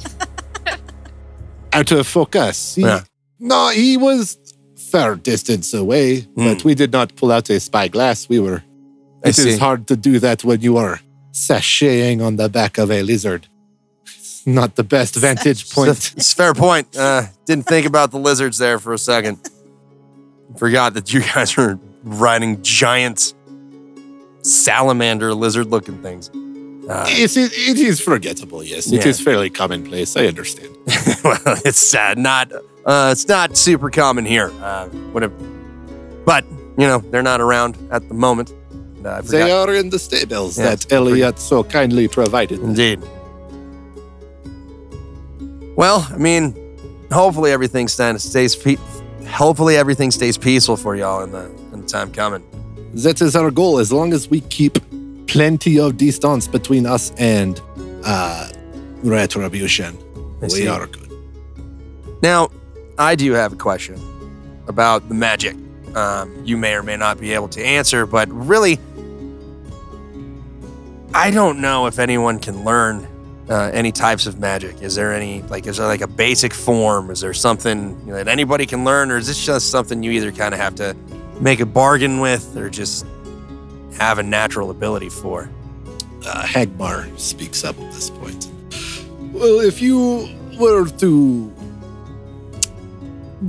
out 1.73 1.91
of 1.93 2.07
focus. 2.07 2.75
He- 2.77 2.83
Yeah. 2.83 3.01
No, 3.41 3.71
he 3.71 3.97
was 3.97 4.39
fair 4.77 5.17
distance 5.17 5.75
away, 5.75 6.21
Hmm. 6.21 6.45
but 6.45 6.65
we 6.65 6.75
did 6.77 6.93
not 6.93 7.17
pull 7.17 7.33
out 7.33 7.51
a 7.51 7.59
spyglass. 7.59 8.29
We 8.29 8.39
were. 8.39 8.63
I 9.25 9.29
It 9.29 9.39
is 9.39 9.45
see. 9.55 9.59
hard 9.59 9.87
to 9.89 9.97
do 9.97 10.19
that 10.19 10.45
when 10.45 10.61
you 10.61 10.77
are 10.77 11.01
sashaying 11.33 12.25
on 12.25 12.37
the 12.37 12.49
back 12.49 12.79
of 12.79 12.91
a 12.91 13.03
lizard. 13.03 13.47
It's 14.07 14.47
not 14.47 14.75
the 14.77 14.83
best 14.85 15.15
vantage 15.15 15.71
point. 15.71 15.91
It's, 15.91 16.13
it's 16.15 16.33
a 16.33 16.37
fair 16.37 16.55
point. 16.55 16.97
Uh, 16.97 17.23
didn't 17.47 17.67
think 17.67 17.87
about 17.87 18.11
the 18.11 18.19
lizards 18.19 18.59
there 18.59 18.79
for 18.79 18.93
a 18.93 18.99
second. 18.99 19.39
Forgot 20.57 20.95
that 20.95 21.13
you 21.13 21.21
guys 21.21 21.57
were 21.57 21.79
riding 22.03 22.61
giant 22.63 23.35
salamander 24.43 25.33
lizard-looking 25.35 26.03
things. 26.03 26.29
Uh, 26.89 27.05
it, 27.09 27.37
it 27.37 27.79
is 27.79 28.01
forgettable. 28.01 28.63
Yes, 28.65 28.89
it 28.93 29.03
Yeah. 29.05 29.09
is 29.09 29.21
fairly 29.21 29.51
commonplace. 29.51 30.17
I 30.17 30.27
understand. 30.27 30.71
well, 31.25 31.39
it's 31.65 31.79
sad. 31.79 32.19
Not. 32.19 32.53
Uh, 32.85 33.11
it's 33.13 33.29
not 33.29 33.57
super 33.57 33.89
common 33.89 34.25
here. 34.25 34.51
Uh, 34.61 34.89
have, 35.21 35.33
but 36.25 36.45
you 36.77 36.87
know 36.89 36.99
they're 36.99 37.23
not 37.23 37.41
around 37.41 37.79
at 37.93 38.09
the 38.09 38.15
moment. 38.15 38.53
And, 39.05 39.07
uh, 39.07 39.21
They 39.23 39.51
are 39.51 39.75
in 39.75 39.91
the 39.91 39.99
stables 39.99 40.57
Yeah, 40.59 40.71
that 40.77 40.93
Elliot 40.93 41.38
so 41.38 41.65
kindly 41.65 42.07
provided. 42.09 42.61
Indeed. 42.61 43.01
Well, 45.77 46.07
I 46.12 46.17
mean, 46.19 46.55
hopefully 47.11 47.51
everything 47.51 47.88
stays 47.88 48.55
pe- 48.55 48.77
hopefully 49.27 49.77
everything 49.77 50.11
stays 50.11 50.38
peaceful 50.38 50.77
for 50.77 50.95
y'all 50.95 51.23
in 51.25 51.33
the 51.33 51.47
in 51.73 51.81
the 51.83 51.87
time 51.88 52.12
coming. 52.12 52.43
That 52.95 53.21
is 53.23 53.35
our 53.35 53.51
goal. 53.51 53.79
As 53.79 53.91
long 53.91 54.12
as 54.12 54.29
we 54.29 54.41
keep 54.43 54.79
plenty 55.27 55.81
of 55.81 55.97
distance 55.97 56.47
between 56.47 56.87
us 56.87 57.12
and 57.19 57.61
uh, 58.05 58.51
retribution, 59.03 59.97
I 60.43 60.45
we 60.45 60.49
see. 60.51 60.69
are 60.69 60.87
good. 60.87 61.11
Now, 62.23 62.51
I 62.99 63.15
do 63.17 63.33
have 63.33 63.53
a 63.55 63.57
question 63.57 63.99
about 64.69 65.09
the 65.09 65.15
magic. 65.15 65.57
Um, 65.97 66.31
you 66.45 66.57
may 66.57 66.75
or 66.75 66.83
may 66.83 66.97
not 66.97 67.19
be 67.19 67.33
able 67.33 67.49
to 67.49 67.62
answer, 67.65 68.07
but 68.07 68.29
really, 68.31 68.79
I 71.14 71.31
don't 71.31 71.61
know 71.61 71.87
if 71.87 71.98
anyone 71.98 72.38
can 72.38 72.64
learn 72.64 73.07
uh, 73.48 73.70
any 73.75 73.92
types 73.92 74.27
of 74.27 74.38
magic. 74.38 74.81
Is 74.81 74.94
there 74.94 75.12
any 75.12 75.42
like 75.42 75.66
is 75.66 75.77
there 75.77 75.87
like 75.87 76.01
a 76.01 76.07
basic 76.07 76.55
form? 76.55 77.11
Is 77.11 77.20
there 77.20 77.35
something 77.35 78.01
you 78.01 78.07
know, 78.07 78.14
that 78.14 78.29
anybody 78.29 78.64
can 78.64 78.85
learn, 78.85 79.11
or 79.11 79.18
is 79.18 79.27
this 79.27 79.44
just 79.44 79.70
something 79.70 80.03
you 80.03 80.11
either 80.12 80.33
kind 80.33 80.55
of 80.55 80.61
have 80.61 80.75
to 80.77 80.96
make 81.38 81.61
a 81.61 81.66
bargain 81.66 82.20
with, 82.20 82.57
or 82.57 82.70
just 82.70 83.05
have 83.98 84.18
a 84.18 84.22
natural 84.22 84.70
ability 84.70 85.11
for? 85.11 85.51
Uh, 86.25 86.46
Hagmar 86.46 87.07
speaks 87.18 87.62
up 87.62 87.79
at 87.79 87.92
this 87.92 88.09
point. 88.09 88.51
Well, 89.33 89.61
if 89.61 89.83
you 89.83 90.29
were 90.59 90.87
to 90.88 91.53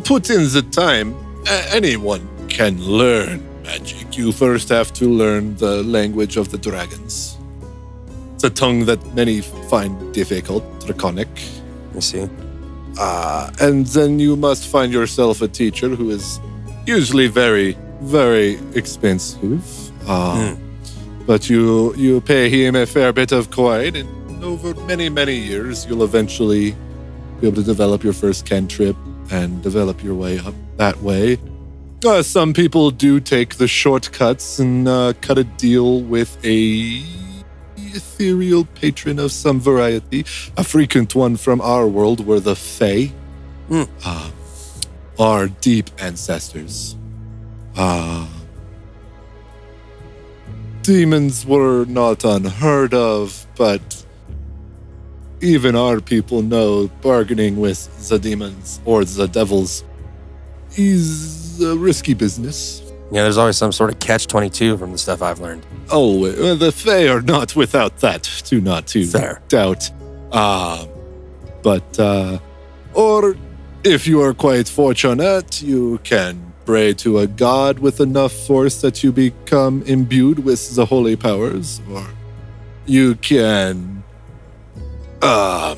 put 0.04 0.30
in 0.30 0.44
the 0.52 0.66
time, 0.72 1.16
anyone 1.72 2.28
can 2.50 2.82
learn 2.82 3.42
magic. 3.64 4.18
You 4.18 4.34
first 4.34 4.68
have 4.70 4.92
to 4.94 5.06
learn 5.06 5.56
the 5.56 5.82
language 5.84 6.36
of 6.36 6.52
the 6.52 6.58
dragons. 6.58 7.38
It's 8.44 8.60
a 8.60 8.62
tongue 8.62 8.84
that 8.88 9.00
many 9.16 9.40
find 9.40 10.14
difficult, 10.14 10.66
draconic. 10.86 11.30
I 11.96 12.02
see, 12.02 12.28
Uh, 13.00 13.50
and 13.62 13.88
then 13.88 14.20
you 14.20 14.36
must 14.36 14.68
find 14.68 14.92
yourself 14.92 15.42
a 15.42 15.48
teacher 15.48 15.88
who 15.88 16.10
is 16.10 16.42
usually 16.86 17.28
very, 17.28 17.78
very 18.02 18.60
expensive. 18.76 19.64
Uh, 20.06 20.56
But 21.26 21.50
you 21.50 21.94
you 21.96 22.20
pay 22.20 22.50
him 22.50 22.76
a 22.76 22.86
fair 22.86 23.14
bit 23.14 23.32
of 23.32 23.50
coin, 23.50 23.96
and 23.96 24.44
over 24.44 24.76
many, 24.88 25.08
many 25.08 25.38
years, 25.38 25.86
you'll 25.86 26.04
eventually 26.04 26.76
be 27.40 27.48
able 27.48 27.64
to 27.64 27.68
develop 27.74 28.04
your 28.04 28.14
first 28.14 28.46
cantrip 28.46 28.98
and 29.32 29.64
develop 29.64 30.04
your 30.04 30.16
way 30.16 30.38
up 30.38 30.56
that 30.76 31.02
way. 31.02 31.38
Uh, 32.04 32.22
some 32.22 32.52
people 32.52 32.92
do 32.92 33.22
take 33.22 33.56
the 33.56 33.70
shortcuts 33.70 34.60
and 34.60 34.90
uh, 34.90 35.14
cut 35.22 35.38
a 35.38 35.46
deal 35.46 36.02
with 36.02 36.32
a 36.44 37.02
ethereal 37.94 38.66
patron 38.66 39.20
of 39.20 39.32
some 39.32 39.60
variety. 39.60 40.26
A 40.58 40.64
frequent 40.64 41.16
one 41.16 41.38
from 41.38 41.62
our 41.62 41.88
world 41.88 42.26
were 42.26 42.40
the 42.40 42.56
Fae. 42.56 43.12
Hmm. 43.68 43.84
Uh, 44.04 44.32
our 45.20 45.48
deep 45.48 45.90
ancestors. 46.00 46.96
Ah. 47.76 48.30
demons 50.84 51.46
were 51.46 51.86
not 51.86 52.24
unheard 52.24 52.94
of, 52.94 53.48
but 53.56 54.06
even 55.42 55.76
our 55.76 56.00
people 56.00 56.42
know 56.42 56.88
bargaining 57.02 57.58
with 57.58 58.10
the 58.10 58.20
demons 58.20 58.80
or 58.86 59.04
the 59.06 59.28
devils 59.28 59.84
is 60.76 61.62
a 61.62 61.76
risky 61.76 62.14
business. 62.14 62.83
Yeah, 63.14 63.22
there's 63.22 63.38
always 63.38 63.58
some 63.58 63.72
sort 63.72 63.92
of 63.92 64.00
catch 64.00 64.26
22 64.26 64.76
from 64.78 64.92
the 64.92 64.98
stuff 64.98 65.22
I've 65.22 65.40
learned. 65.40 65.64
Oh, 65.92 66.28
the 66.56 66.72
Fae 66.72 67.08
are 67.08 67.22
not 67.22 67.56
without 67.56 67.98
that, 68.00 68.24
to 68.24 68.60
not 68.60 68.88
to 68.88 69.06
Fair. 69.06 69.40
doubt. 69.50 69.92
Uh, 70.32 70.88
but, 71.62 72.00
uh, 72.00 72.40
or 72.96 73.36
if 73.84 74.08
you 74.08 74.20
are 74.22 74.34
quite 74.34 74.68
fortunate, 74.68 75.62
you 75.62 76.00
can 76.04 76.54
pray 76.66 76.92
to 76.94 77.20
a 77.20 77.28
god 77.28 77.78
with 77.78 78.00
enough 78.00 78.32
force 78.32 78.82
that 78.82 79.04
you 79.04 79.12
become 79.12 79.84
imbued 79.84 80.40
with 80.40 80.76
the 80.76 80.86
holy 80.86 81.16
powers, 81.16 81.82
or 81.92 82.08
you 82.88 83.14
can. 83.16 84.04
Um, 85.22 85.78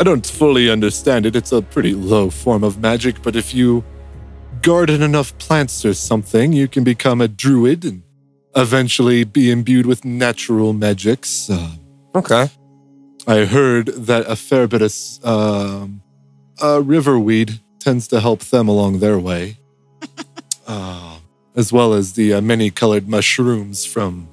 I 0.00 0.04
don't 0.04 0.26
fully 0.26 0.70
understand 0.70 1.26
it. 1.26 1.36
It's 1.36 1.52
a 1.52 1.60
pretty 1.60 1.92
low 1.92 2.30
form 2.30 2.64
of 2.64 2.80
magic, 2.80 3.22
but 3.22 3.36
if 3.36 3.52
you 3.52 3.84
garden 4.62 5.02
enough 5.02 5.36
plants 5.38 5.84
or 5.84 5.94
something, 5.94 6.52
you 6.52 6.68
can 6.68 6.84
become 6.84 7.20
a 7.20 7.28
druid 7.28 7.84
and 7.84 8.02
eventually 8.56 9.24
be 9.24 9.50
imbued 9.50 9.86
with 9.86 10.04
natural 10.04 10.72
magics. 10.72 11.48
Uh, 11.50 11.70
Okay. 12.14 12.50
I 13.28 13.44
heard 13.44 13.86
that 13.86 14.24
a 14.26 14.34
fair 14.34 14.66
bit 14.66 14.82
of 14.82 14.92
um, 15.22 16.02
uh, 16.60 16.80
riverweed 16.82 17.60
tends 17.78 18.08
to 18.08 18.20
help 18.20 18.40
them 18.40 18.66
along 18.66 18.98
their 18.98 19.16
way, 19.18 19.58
uh, 20.66 21.18
as 21.54 21.72
well 21.72 21.92
as 21.92 22.14
the 22.14 22.34
uh, 22.34 22.40
many-colored 22.40 23.08
mushrooms 23.08 23.84
from 23.86 24.26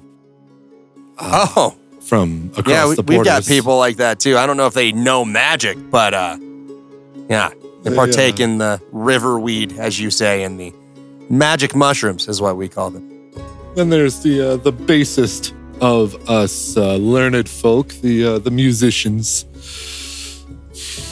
uh, 1.18 1.46
Oh, 1.56 1.76
from 2.00 2.50
across 2.56 2.68
yeah, 2.74 2.88
we, 2.88 2.94
the 2.96 3.02
we've 3.02 3.24
got 3.24 3.44
people 3.44 3.78
like 3.78 3.98
that 3.98 4.18
too. 4.18 4.36
I 4.36 4.46
don't 4.46 4.56
know 4.56 4.66
if 4.66 4.74
they 4.74 4.90
know 4.90 5.24
magic, 5.24 5.78
but 5.90 6.14
uh, 6.14 6.36
yeah, 7.28 7.50
partake 7.94 8.40
uh, 8.40 8.44
in 8.44 8.58
the 8.58 8.80
river 8.92 9.38
weed, 9.38 9.78
as 9.78 10.00
you 10.00 10.10
say, 10.10 10.42
and 10.42 10.58
the 10.58 10.72
magic 11.30 11.74
mushrooms 11.74 12.28
is 12.28 12.40
what 12.40 12.56
we 12.56 12.68
call 12.68 12.90
them. 12.90 13.32
Then 13.74 13.90
there's 13.90 14.20
the 14.20 14.52
uh, 14.52 14.56
the 14.56 14.72
bassist 14.72 15.52
of 15.80 16.14
us 16.28 16.76
uh, 16.76 16.96
learned 16.96 17.48
folk, 17.48 17.88
the 18.02 18.24
uh, 18.24 18.38
the 18.38 18.50
musicians. 18.50 19.44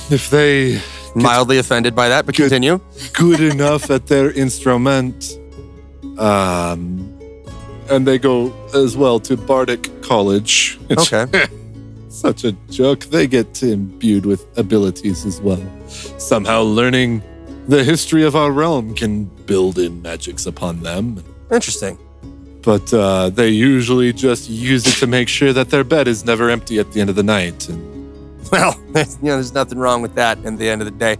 If 0.08 0.30
they 0.30 0.80
Mildly 1.16 1.56
offended 1.56 1.94
by 1.94 2.10
that, 2.10 2.26
but 2.26 2.36
Good. 2.36 2.50
continue. 2.50 2.78
good 3.14 3.40
enough 3.40 3.90
at 3.90 4.06
their 4.06 4.30
instrument. 4.32 5.38
Um, 6.18 7.10
and 7.88 8.06
they 8.06 8.18
go 8.18 8.52
as 8.74 8.98
well 8.98 9.18
to 9.20 9.36
Bardic 9.36 10.02
College. 10.02 10.78
Okay. 10.90 11.26
Such 12.16 12.44
a 12.44 12.52
joke. 12.70 13.00
They 13.04 13.26
get 13.26 13.62
imbued 13.62 14.24
with 14.24 14.46
abilities 14.56 15.26
as 15.26 15.38
well. 15.38 15.62
Somehow 15.88 16.62
learning 16.62 17.22
the 17.68 17.84
history 17.84 18.24
of 18.24 18.34
our 18.34 18.50
realm 18.50 18.94
can 18.94 19.24
build 19.44 19.78
in 19.78 20.00
magics 20.00 20.46
upon 20.46 20.80
them. 20.80 21.22
Interesting. 21.52 21.98
But 22.62 22.90
uh, 22.94 23.28
they 23.28 23.50
usually 23.50 24.14
just 24.14 24.48
use 24.48 24.86
it 24.86 24.98
to 25.00 25.06
make 25.06 25.28
sure 25.28 25.52
that 25.52 25.68
their 25.68 25.84
bed 25.84 26.08
is 26.08 26.24
never 26.24 26.48
empty 26.48 26.78
at 26.78 26.90
the 26.92 27.02
end 27.02 27.10
of 27.10 27.16
the 27.16 27.22
night. 27.22 27.68
And 27.68 28.50
Well, 28.50 28.80
there's, 28.92 29.16
you 29.22 29.26
know, 29.28 29.34
there's 29.34 29.52
nothing 29.52 29.78
wrong 29.78 30.00
with 30.00 30.14
that. 30.14 30.42
At 30.42 30.56
the 30.56 30.70
end 30.70 30.80
of 30.80 30.86
the 30.86 30.98
day, 30.98 31.18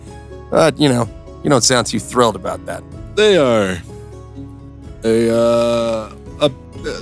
but 0.51 0.81
you 0.81 0.89
know, 0.89 1.07
you 1.45 1.51
don't 1.51 1.63
sound 1.63 1.89
too 1.89 2.01
thrilled 2.01 2.37
about 2.37 2.65
that. 2.65 2.83
They 3.17 3.37
are 3.37 3.77
a, 5.05 5.31
uh, 5.31 6.16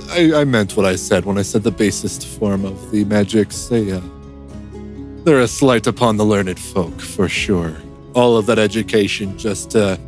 I, 0.09 0.41
I 0.41 0.43
meant 0.45 0.75
what 0.75 0.85
I 0.85 0.95
said 0.95 1.25
when 1.25 1.37
I 1.37 1.43
said 1.43 1.63
the 1.63 1.71
basest 1.71 2.25
form 2.25 2.65
of 2.65 2.91
the 2.91 3.05
magics. 3.05 3.67
They, 3.67 3.91
uh, 3.91 4.01
they're 5.23 5.41
a 5.41 5.47
slight 5.47 5.87
upon 5.87 6.17
the 6.17 6.25
learned 6.25 6.59
folk, 6.59 6.99
for 6.99 7.27
sure. 7.27 7.75
All 8.13 8.37
of 8.37 8.45
that 8.45 8.59
education 8.59 9.37
just 9.37 9.71
to 9.71 9.99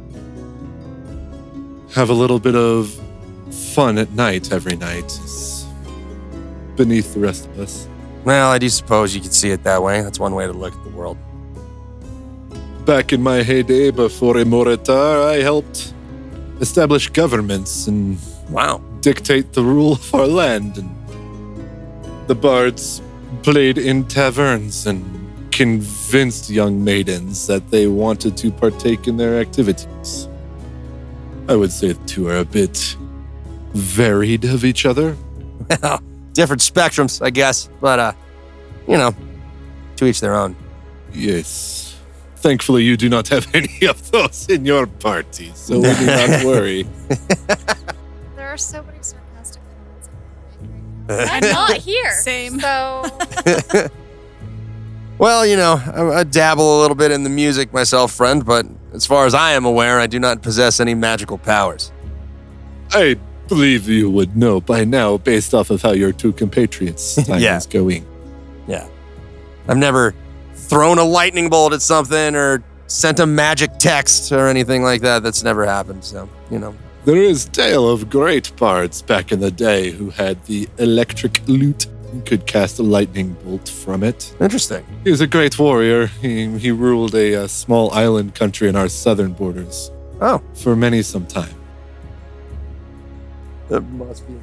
have 1.93 2.09
a 2.09 2.13
little 2.13 2.39
bit 2.39 2.55
of 2.55 2.89
fun 3.73 3.97
at 3.97 4.11
night 4.11 4.51
every 4.51 4.75
night 4.75 5.05
is 5.05 5.65
beneath 6.75 7.13
the 7.13 7.19
rest 7.19 7.45
of 7.47 7.59
us. 7.59 7.87
Well, 8.23 8.49
I 8.49 8.57
do 8.57 8.69
suppose 8.69 9.15
you 9.15 9.21
could 9.21 9.33
see 9.33 9.51
it 9.51 9.63
that 9.63 9.81
way. 9.81 10.01
That's 10.01 10.19
one 10.19 10.35
way 10.35 10.45
to 10.45 10.53
look 10.53 10.73
at 10.73 10.83
the 10.83 10.89
world. 10.89 11.17
Back 12.85 13.13
in 13.13 13.21
my 13.21 13.43
heyday 13.43 13.91
before 13.91 14.35
Imoritar, 14.35 15.25
I 15.25 15.41
helped 15.41 15.93
establish 16.59 17.09
governments 17.09 17.87
and 17.87 18.17
Wow. 18.49 18.81
dictate 19.01 19.53
the 19.53 19.63
rule 19.63 19.93
of 19.93 20.13
our 20.15 20.27
land. 20.27 20.77
And 20.77 20.89
the 22.27 22.35
bards 22.35 23.01
played 23.43 23.77
in 23.77 24.05
taverns 24.05 24.85
and 24.87 25.03
convinced 25.51 26.49
young 26.49 26.83
maidens 26.83 27.47
that 27.47 27.69
they 27.71 27.87
wanted 27.87 28.37
to 28.37 28.51
partake 28.51 29.07
in 29.07 29.17
their 29.17 29.39
activities. 29.39 30.27
I 31.47 31.55
would 31.55 31.71
say 31.71 31.93
the 31.93 32.05
two 32.05 32.27
are 32.27 32.37
a 32.37 32.45
bit 32.45 32.95
varied 33.73 34.45
of 34.45 34.63
each 34.65 34.85
other. 34.85 35.15
Well, 35.81 36.01
different 36.33 36.61
spectrums, 36.61 37.21
I 37.25 37.29
guess. 37.29 37.69
But 37.81 37.99
uh, 37.99 38.13
you 38.87 38.97
know, 38.97 39.15
to 39.97 40.05
each 40.05 40.19
their 40.21 40.35
own. 40.35 40.55
Yes. 41.13 41.95
Thankfully, 42.37 42.83
you 42.83 42.97
do 42.97 43.09
not 43.09 43.27
have 43.29 43.47
any 43.55 43.87
of 43.87 44.11
those 44.11 44.47
in 44.49 44.65
your 44.65 44.85
party, 44.87 45.51
so 45.55 45.79
we 45.79 45.93
do 45.95 46.05
not 46.05 46.45
worry. 46.45 46.85
There 48.57 48.81
are 48.81 48.81
so 48.81 48.83
many 48.83 48.97
sarcastic 49.03 49.61
comments. 49.69 50.09
I'm 51.09 51.17
right. 51.17 51.43
I'm 51.43 51.51
not 51.53 51.77
here. 51.77 52.11
Same. 52.13 52.59
So 52.59 53.05
Well, 55.19 55.45
you 55.45 55.55
know, 55.57 55.79
I, 55.85 56.19
I 56.19 56.23
dabble 56.23 56.79
a 56.79 56.81
little 56.81 56.95
bit 56.95 57.11
in 57.11 57.23
the 57.23 57.29
music 57.29 57.71
myself, 57.71 58.11
friend, 58.13 58.43
but 58.43 58.65
as 58.93 59.05
far 59.05 59.25
as 59.27 59.33
I 59.35 59.51
am 59.53 59.65
aware, 59.65 59.99
I 59.99 60.07
do 60.07 60.19
not 60.19 60.41
possess 60.41 60.79
any 60.79 60.93
magical 60.95 61.37
powers. 61.37 61.91
I 62.91 63.15
believe 63.47 63.87
you 63.87 64.09
would 64.09 64.35
know 64.35 64.59
by 64.61 64.85
now, 64.85 65.17
based 65.17 65.53
off 65.53 65.69
of 65.69 65.81
how 65.83 65.91
your 65.91 66.11
two 66.11 66.33
compatriots' 66.33 67.15
time 67.27 67.39
Yeah. 67.39 67.57
is 67.57 67.65
going. 67.67 68.05
Yeah. 68.67 68.87
I've 69.67 69.77
never 69.77 70.13
thrown 70.55 70.97
a 70.97 71.03
lightning 71.03 71.49
bolt 71.49 71.73
at 71.73 71.81
something 71.83 72.35
or 72.35 72.63
sent 72.87 73.19
a 73.19 73.25
magic 73.27 73.77
text 73.79 74.31
or 74.31 74.47
anything 74.47 74.81
like 74.83 75.01
that. 75.01 75.21
That's 75.23 75.43
never 75.43 75.65
happened. 75.65 76.03
So, 76.03 76.27
you 76.49 76.57
know. 76.59 76.75
There 77.07 77.23
is 77.23 77.45
tale 77.45 77.87
of 77.89 78.09
great 78.09 78.53
bards 78.57 79.01
back 79.01 79.31
in 79.31 79.39
the 79.39 79.49
day 79.49 79.91
who 79.91 80.09
had 80.09 80.43
the 80.43 80.67
electric 80.77 81.39
lute 81.47 81.85
and 82.11 82.25
could 82.25 82.45
cast 82.45 82.79
a 82.79 82.83
lightning 82.83 83.31
bolt 83.45 83.69
from 83.69 84.03
it. 84.03 84.35
Interesting. 84.41 84.85
He 85.05 85.11
was 85.11 85.21
a 85.21 85.27
great 85.27 85.57
warrior. 85.57 86.07
He, 86.07 86.57
he 86.57 86.69
ruled 86.69 87.15
a, 87.15 87.43
uh 87.43 87.47
small 87.47 87.91
island 87.91 88.35
country 88.35 88.67
in 88.67 88.75
our 88.75 88.89
southern 88.89 89.31
borders 89.31 89.89
Oh. 90.19 90.41
for 90.53 90.75
many 90.75 91.01
some 91.01 91.25
time. 91.25 91.55
That 93.69 93.83
must 93.83 94.27
be 94.27 94.33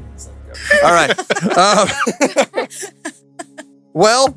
All 0.83 0.95
right. 0.95 1.15
Um, 1.59 1.89
well, 3.93 4.35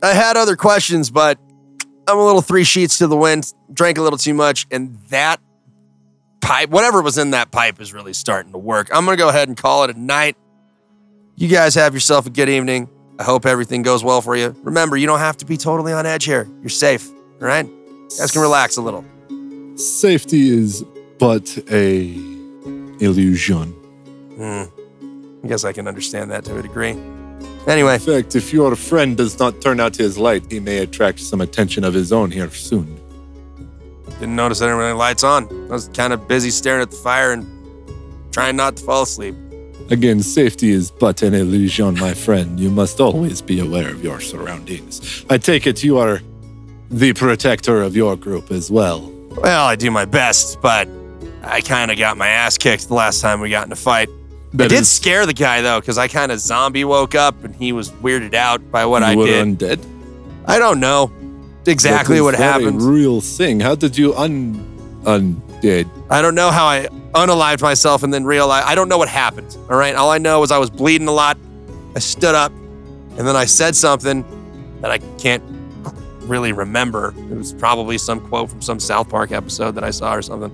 I 0.00 0.12
had 0.14 0.36
other 0.36 0.54
questions, 0.54 1.10
but 1.10 1.40
I'm 2.06 2.18
a 2.18 2.24
little 2.24 2.40
three 2.40 2.62
sheets 2.62 2.98
to 2.98 3.08
the 3.08 3.16
wind, 3.16 3.52
drank 3.72 3.98
a 3.98 4.02
little 4.02 4.16
too 4.16 4.34
much, 4.34 4.64
and 4.70 4.96
that 5.08 5.40
pipe, 6.48 6.70
whatever 6.70 7.02
was 7.02 7.18
in 7.18 7.32
that 7.32 7.50
pipe, 7.50 7.78
is 7.78 7.92
really 7.92 8.14
starting 8.14 8.52
to 8.52 8.58
work. 8.58 8.88
I'm 8.90 9.04
going 9.04 9.16
to 9.16 9.22
go 9.22 9.28
ahead 9.28 9.48
and 9.48 9.56
call 9.56 9.84
it 9.84 9.94
a 9.94 10.00
night. 10.00 10.34
You 11.36 11.46
guys 11.46 11.74
have 11.74 11.92
yourself 11.92 12.26
a 12.26 12.30
good 12.30 12.48
evening. 12.48 12.88
I 13.18 13.24
hope 13.24 13.44
everything 13.44 13.82
goes 13.82 14.02
well 14.02 14.22
for 14.22 14.34
you. 14.34 14.56
Remember, 14.62 14.96
you 14.96 15.06
don't 15.06 15.18
have 15.18 15.36
to 15.38 15.44
be 15.44 15.58
totally 15.58 15.92
on 15.92 16.06
edge 16.06 16.24
here. 16.24 16.48
You're 16.62 16.70
safe, 16.70 17.06
all 17.10 17.46
right? 17.46 17.66
You 17.66 18.08
guys 18.18 18.30
can 18.30 18.40
relax 18.40 18.78
a 18.78 18.80
little. 18.80 19.04
Safety 19.76 20.48
is 20.48 20.82
but 21.18 21.58
a 21.70 22.14
illusion. 23.00 23.72
Hmm. 24.36 24.64
I 25.44 25.48
guess 25.48 25.64
I 25.64 25.72
can 25.72 25.86
understand 25.86 26.30
that 26.30 26.44
to 26.46 26.58
a 26.58 26.62
degree. 26.62 26.96
Anyway, 27.66 27.94
In 27.94 28.00
fact, 28.00 28.34
if 28.34 28.54
your 28.54 28.74
friend 28.74 29.18
does 29.18 29.38
not 29.38 29.60
turn 29.60 29.80
out 29.80 29.96
his 29.96 30.16
light, 30.16 30.50
he 30.50 30.60
may 30.60 30.78
attract 30.78 31.20
some 31.20 31.42
attention 31.42 31.84
of 31.84 31.92
his 31.92 32.10
own 32.10 32.30
here 32.30 32.50
soon. 32.50 32.97
Didn't 34.18 34.36
notice 34.36 34.60
any 34.60 34.72
lights 34.92 35.22
on. 35.24 35.46
I 35.68 35.72
was 35.72 35.88
kind 35.94 36.12
of 36.12 36.26
busy 36.26 36.50
staring 36.50 36.82
at 36.82 36.90
the 36.90 36.96
fire 36.96 37.32
and 37.32 37.46
trying 38.32 38.56
not 38.56 38.76
to 38.76 38.84
fall 38.84 39.02
asleep. 39.02 39.34
Again, 39.90 40.22
safety 40.22 40.70
is 40.70 40.90
but 40.90 41.22
an 41.22 41.34
illusion, 41.34 41.98
my 41.98 42.12
friend. 42.14 42.58
You 42.60 42.68
must 42.70 43.00
always 43.00 43.40
be 43.40 43.60
aware 43.60 43.88
of 43.90 44.02
your 44.04 44.20
surroundings. 44.20 45.24
I 45.30 45.38
take 45.38 45.66
it 45.66 45.82
you 45.82 45.98
are 45.98 46.20
the 46.90 47.12
protector 47.14 47.80
of 47.82 47.96
your 47.96 48.16
group 48.16 48.50
as 48.50 48.70
well. 48.70 49.10
Well, 49.36 49.64
I 49.66 49.76
do 49.76 49.90
my 49.90 50.04
best, 50.04 50.60
but 50.60 50.88
I 51.42 51.60
kind 51.60 51.90
of 51.90 51.96
got 51.98 52.16
my 52.16 52.28
ass 52.28 52.58
kicked 52.58 52.88
the 52.88 52.94
last 52.94 53.20
time 53.20 53.40
we 53.40 53.50
got 53.50 53.66
in 53.66 53.72
a 53.72 53.76
fight. 53.76 54.08
That 54.54 54.68
did 54.70 54.80
is- 54.80 54.90
scare 54.90 55.26
the 55.26 55.32
guy 55.34 55.60
though, 55.62 55.80
because 55.80 55.96
I 55.96 56.08
kind 56.08 56.32
of 56.32 56.40
zombie 56.40 56.84
woke 56.84 57.14
up 57.14 57.44
and 57.44 57.54
he 57.54 57.72
was 57.72 57.90
weirded 57.90 58.34
out 58.34 58.70
by 58.70 58.84
what 58.84 59.02
I 59.02 59.12
you 59.12 59.18
I 59.20 59.20
were 59.20 59.26
did. 59.26 59.58
undead. 59.58 59.86
I 60.46 60.58
don't 60.58 60.80
know 60.80 61.12
exactly 61.68 62.20
what 62.20 62.34
happened. 62.34 62.80
A 62.80 62.84
real 62.84 63.20
thing. 63.20 63.60
How 63.60 63.74
did 63.74 63.96
you 63.96 64.14
un 64.14 65.02
un 65.06 65.42
did. 65.60 65.88
I 66.10 66.22
don't 66.22 66.34
know 66.34 66.50
how 66.50 66.66
I 66.66 66.86
unalived 67.14 67.62
myself 67.62 68.02
and 68.02 68.12
then 68.12 68.24
realized 68.24 68.66
I 68.66 68.74
don't 68.74 68.88
know 68.88 68.98
what 68.98 69.08
happened. 69.08 69.56
All 69.70 69.76
right. 69.76 69.94
All 69.94 70.10
I 70.10 70.18
know 70.18 70.42
is 70.42 70.50
I 70.50 70.58
was 70.58 70.70
bleeding 70.70 71.08
a 71.08 71.12
lot. 71.12 71.38
I 71.94 71.98
stood 71.98 72.34
up 72.34 72.52
and 72.52 73.26
then 73.26 73.36
I 73.36 73.44
said 73.44 73.74
something 73.74 74.24
that 74.80 74.90
I 74.90 74.98
can't 75.18 75.42
really 76.20 76.52
remember. 76.52 77.14
It 77.16 77.36
was 77.36 77.52
probably 77.52 77.98
some 77.98 78.20
quote 78.20 78.50
from 78.50 78.62
some 78.62 78.78
South 78.78 79.08
Park 79.08 79.32
episode 79.32 79.72
that 79.72 79.84
I 79.84 79.90
saw 79.90 80.14
or 80.14 80.22
something. 80.22 80.52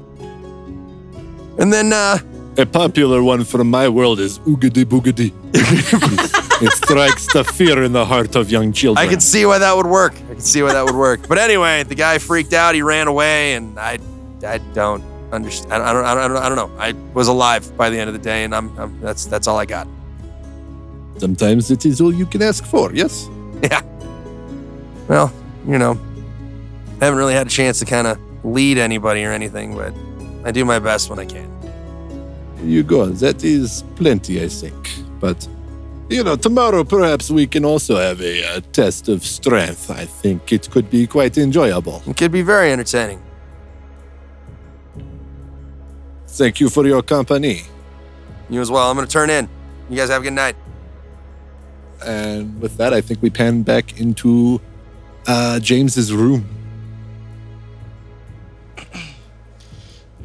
And 1.58 1.72
then 1.72 1.92
uh, 1.92 2.18
A 2.56 2.64
popular 2.64 3.20
one 3.20 3.42
from 3.42 3.68
my 3.68 3.88
world 3.88 4.20
is 4.20 4.38
oogity 4.40 4.84
boogity. 4.84 5.32
it 6.62 6.72
strikes 6.72 7.32
the 7.32 7.42
fear 7.42 7.82
in 7.82 7.92
the 7.92 8.04
heart 8.04 8.36
of 8.36 8.48
young 8.48 8.72
children. 8.72 9.04
I 9.04 9.10
can 9.10 9.18
see 9.18 9.44
why 9.44 9.58
that 9.58 9.76
would 9.76 9.86
work. 9.86 10.14
I 10.30 10.34
can 10.34 10.40
see 10.40 10.62
why 10.62 10.72
that 10.72 10.84
would 10.84 10.94
work. 10.94 11.26
But 11.26 11.38
anyway, 11.38 11.82
the 11.82 11.96
guy 11.96 12.18
freaked 12.18 12.52
out. 12.52 12.76
He 12.76 12.82
ran 12.82 13.08
away, 13.08 13.54
and 13.54 13.76
I, 13.76 13.98
I 14.46 14.58
don't 14.72 15.02
understand. 15.32 15.72
I 15.72 15.92
don't, 15.92 16.04
I 16.04 16.14
don't, 16.14 16.36
I 16.36 16.48
don't, 16.48 16.56
know. 16.56 16.78
I 16.78 16.92
was 17.12 17.26
alive 17.26 17.76
by 17.76 17.90
the 17.90 17.98
end 17.98 18.06
of 18.08 18.14
the 18.14 18.20
day, 18.22 18.44
and 18.44 18.54
I'm, 18.54 18.78
I'm 18.78 19.00
that's 19.00 19.26
that's 19.26 19.48
all 19.48 19.58
I 19.58 19.66
got. 19.66 19.88
Sometimes 21.18 21.72
it 21.72 21.84
is 21.84 22.00
all 22.00 22.14
you 22.14 22.26
can 22.26 22.40
ask 22.42 22.64
for, 22.64 22.92
yes? 22.94 23.28
Yeah. 23.62 23.80
Well, 25.08 25.32
you 25.66 25.78
know, 25.78 25.98
I 27.00 27.04
haven't 27.06 27.18
really 27.18 27.32
had 27.32 27.46
a 27.46 27.50
chance 27.50 27.78
to 27.78 27.84
kind 27.86 28.06
of 28.06 28.18
lead 28.44 28.78
anybody 28.78 29.24
or 29.24 29.32
anything, 29.32 29.74
but 29.74 29.94
I 30.44 30.50
do 30.50 30.64
my 30.64 30.78
best 30.78 31.08
when 31.08 31.18
I 31.18 31.24
can. 31.24 31.53
You 32.64 32.82
go. 32.82 33.06
That 33.06 33.44
is 33.44 33.84
plenty, 33.96 34.42
I 34.42 34.48
think. 34.48 34.90
But, 35.20 35.46
you 36.08 36.24
know, 36.24 36.36
tomorrow 36.36 36.84
perhaps 36.84 37.30
we 37.30 37.46
can 37.46 37.64
also 37.64 37.96
have 37.96 38.20
a 38.20 38.56
uh, 38.56 38.60
test 38.72 39.08
of 39.08 39.24
strength. 39.24 39.90
I 39.90 40.06
think 40.06 40.52
it 40.52 40.70
could 40.70 40.90
be 40.90 41.06
quite 41.06 41.36
enjoyable. 41.38 42.02
It 42.06 42.16
could 42.16 42.32
be 42.32 42.42
very 42.42 42.72
entertaining. 42.72 43.22
Thank 46.26 46.58
you 46.60 46.68
for 46.68 46.86
your 46.86 47.02
company. 47.02 47.62
You 48.50 48.60
as 48.60 48.70
well. 48.70 48.90
I'm 48.90 48.96
gonna 48.96 49.06
turn 49.06 49.30
in. 49.30 49.48
You 49.88 49.96
guys 49.96 50.08
have 50.08 50.22
a 50.22 50.24
good 50.24 50.32
night. 50.32 50.56
And 52.04 52.60
with 52.60 52.76
that, 52.78 52.92
I 52.92 53.00
think 53.00 53.22
we 53.22 53.30
pan 53.30 53.62
back 53.62 54.00
into 54.00 54.60
uh, 55.26 55.60
James's 55.60 56.12
room. 56.12 56.44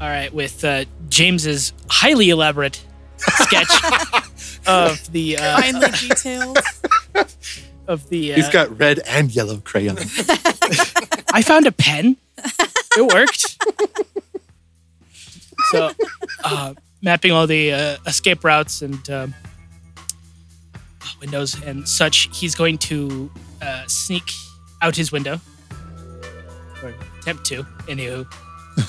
All 0.01 0.07
right, 0.07 0.33
with 0.33 0.63
uh, 0.63 0.85
James's 1.09 1.73
highly 1.89 2.29
elaborate 2.29 2.81
sketch 3.17 3.67
of 4.67 5.11
the 5.11 5.37
uh, 5.37 5.59
Finely 5.61 5.89
detailed. 5.91 6.57
of 7.87 8.07
the. 8.09 8.33
Uh, 8.33 8.35
He's 8.37 8.49
got 8.49 8.79
red 8.79 8.99
and 9.05 9.33
yellow 9.35 9.57
crayon. 9.57 9.97
I 11.33 11.41
found 11.43 11.67
a 11.67 11.71
pen. 11.73 12.15
It 12.97 13.13
worked. 13.13 13.57
so, 15.71 15.91
uh, 16.45 16.73
mapping 17.01 17.31
all 17.33 17.45
the 17.45 17.73
uh, 17.73 17.97
escape 18.07 18.43
routes 18.45 18.81
and 18.81 19.09
um, 19.09 19.35
windows 21.19 21.61
and 21.63 21.87
such, 21.87 22.29
he's 22.31 22.55
going 22.55 22.77
to 22.77 23.29
uh, 23.61 23.83
sneak 23.87 24.31
out 24.81 24.95
his 24.95 25.11
window, 25.11 25.41
or 26.81 26.93
attempt 27.19 27.45
to, 27.47 27.63
anywho, 27.87 28.25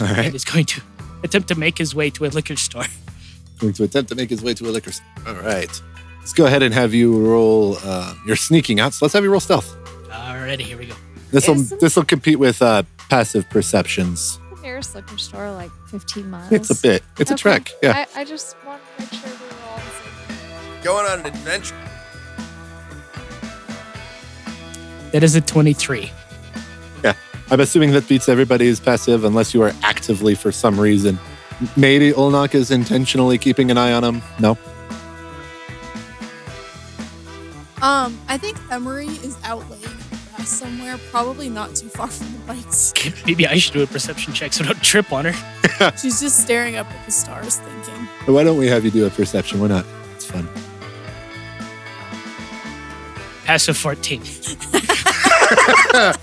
All 0.00 0.06
and 0.06 0.16
right. 0.18 0.34
is 0.34 0.44
going 0.44 0.64
to 0.66 0.80
attempt 1.22 1.48
to 1.48 1.54
make 1.54 1.78
his 1.78 1.94
way 1.94 2.10
to 2.10 2.24
a 2.26 2.28
liquor 2.28 2.56
store. 2.56 2.84
Going 3.58 3.72
to 3.74 3.84
attempt 3.84 4.08
to 4.10 4.14
make 4.14 4.30
his 4.30 4.42
way 4.42 4.54
to 4.54 4.68
a 4.68 4.70
liquor 4.72 4.92
store. 4.92 5.06
All 5.26 5.34
right. 5.34 5.82
Let's 6.18 6.32
go 6.32 6.46
ahead 6.46 6.62
and 6.62 6.72
have 6.74 6.92
you 6.94 7.18
roll. 7.26 7.76
Uh, 7.82 8.14
you're 8.26 8.36
sneaking 8.36 8.80
out, 8.80 8.94
so 8.94 9.04
let's 9.04 9.12
have 9.14 9.24
you 9.24 9.30
roll 9.30 9.40
stealth. 9.40 9.74
Alrighty, 10.08 10.60
here 10.62 10.78
we 10.78 10.86
go. 10.86 10.94
This 11.30 11.46
will 11.48 11.54
Isn't- 11.56 11.80
this 11.80 11.96
will 11.96 12.04
compete 12.04 12.38
with 12.38 12.60
uh, 12.62 12.82
passive 13.08 13.48
perceptions. 13.50 14.38
The 14.56 14.62
nearest 14.62 14.94
liquor 14.94 15.16
store, 15.18 15.50
like 15.52 15.70
15 15.88 16.30
miles. 16.30 16.52
It's 16.52 16.70
a 16.70 16.74
bit. 16.80 17.02
It's 17.18 17.30
a 17.30 17.34
Okay. 17.34 17.40
trek. 17.42 17.70
Yeah. 17.82 18.04
I, 18.14 18.20
I 18.20 18.24
just 18.24 18.56
want 18.66 18.82
to 18.96 19.02
make 19.02 19.12
sure 19.12 19.30
we 19.30 19.46
were 19.46 19.62
all 19.68 19.76
the 19.76 19.82
same. 20.34 20.82
Going 20.82 21.06
on 21.06 21.20
an 21.20 21.26
adventure. 21.26 21.76
That 25.12 25.22
is 25.24 25.34
a 25.34 25.40
23. 25.40 26.10
I'm 27.50 27.60
assuming 27.60 27.90
that 27.92 28.06
beats 28.08 28.28
everybody's 28.28 28.78
passive 28.78 29.24
unless 29.24 29.52
you 29.54 29.62
are 29.62 29.72
actively, 29.82 30.34
for 30.34 30.52
some 30.52 30.78
reason. 30.78 31.18
Maybe 31.76 32.12
Olnok 32.12 32.54
is 32.54 32.70
intentionally 32.70 33.38
keeping 33.38 33.70
an 33.70 33.78
eye 33.78 33.92
on 33.92 34.04
him. 34.04 34.22
No. 34.38 34.52
Um, 37.82 38.18
I 38.28 38.38
think 38.38 38.56
Emory 38.70 39.06
is 39.06 39.36
out 39.42 39.68
laying 39.70 39.82
in 39.82 40.46
somewhere, 40.46 40.98
probably 41.10 41.48
not 41.48 41.74
too 41.74 41.88
far 41.88 42.08
from 42.08 42.32
the 42.32 42.38
bikes. 42.40 42.92
Maybe 43.26 43.46
I 43.46 43.56
should 43.56 43.72
do 43.72 43.82
a 43.82 43.86
perception 43.86 44.32
check 44.32 44.52
so 44.52 44.64
I 44.64 44.68
don't 44.68 44.82
trip 44.82 45.12
on 45.12 45.26
her. 45.26 45.92
She's 46.00 46.20
just 46.20 46.40
staring 46.42 46.76
up 46.76 46.86
at 46.86 47.06
the 47.06 47.12
stars, 47.12 47.56
thinking. 47.56 48.06
Why 48.32 48.44
don't 48.44 48.58
we 48.58 48.66
have 48.68 48.84
you 48.84 48.90
do 48.90 49.06
a 49.06 49.10
perception? 49.10 49.60
Why 49.60 49.68
not? 49.68 49.86
It's 50.14 50.26
fun. 50.26 50.48
Passive 53.44 53.76
14. 53.76 54.22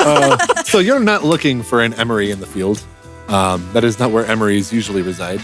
Uh, 0.00 0.36
so 0.64 0.78
you're 0.80 1.00
not 1.00 1.24
looking 1.24 1.62
for 1.62 1.80
an 1.82 1.94
Emory 1.94 2.30
in 2.30 2.38
the 2.40 2.46
field. 2.46 2.82
Um, 3.28 3.66
that 3.72 3.84
is 3.84 3.98
not 3.98 4.10
where 4.10 4.24
Emorys 4.24 4.70
usually 4.70 5.00
reside. 5.00 5.40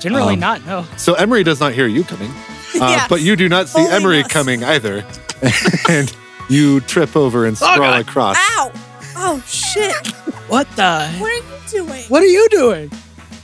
Generally 0.00 0.34
Um, 0.34 0.40
not, 0.40 0.66
no. 0.66 0.84
So 0.96 1.14
Emory 1.14 1.44
does 1.44 1.60
not 1.60 1.72
hear 1.72 1.86
you 1.86 2.02
coming, 2.02 2.30
uh, 2.30 2.78
Yeah. 2.88 3.06
but 3.08 3.20
you 3.20 3.36
do 3.36 3.48
not 3.48 3.68
see 3.68 3.78
Only 3.80 3.92
Emory 3.92 4.20
us. 4.24 4.28
coming 4.28 4.64
either, 4.64 5.04
and 5.88 6.12
you 6.48 6.80
trip 6.80 7.16
over 7.16 7.46
and 7.46 7.56
Oh, 7.62 7.72
sprawl 7.72 7.92
God. 7.92 8.00
across. 8.00 8.36
Ow! 8.56 8.72
Oh 9.16 9.42
shit! 9.46 10.06
What 10.48 10.66
the? 10.74 11.06
What 11.18 11.30
are 11.30 11.36
you 11.36 11.42
doing? 11.70 12.02
What 12.08 12.22
are 12.22 12.26
you 12.26 12.48
doing? 12.50 12.90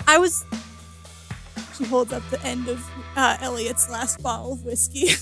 I 0.09 0.19
was. 0.19 0.45
She 1.77 1.85
holds 1.85 2.13
up 2.13 2.29
the 2.31 2.43
end 2.45 2.67
of 2.69 2.85
uh, 3.17 3.37
Elliot's 3.41 3.89
last 3.89 4.21
bottle 4.23 4.55
of 4.55 4.65
whiskey. 4.65 5.11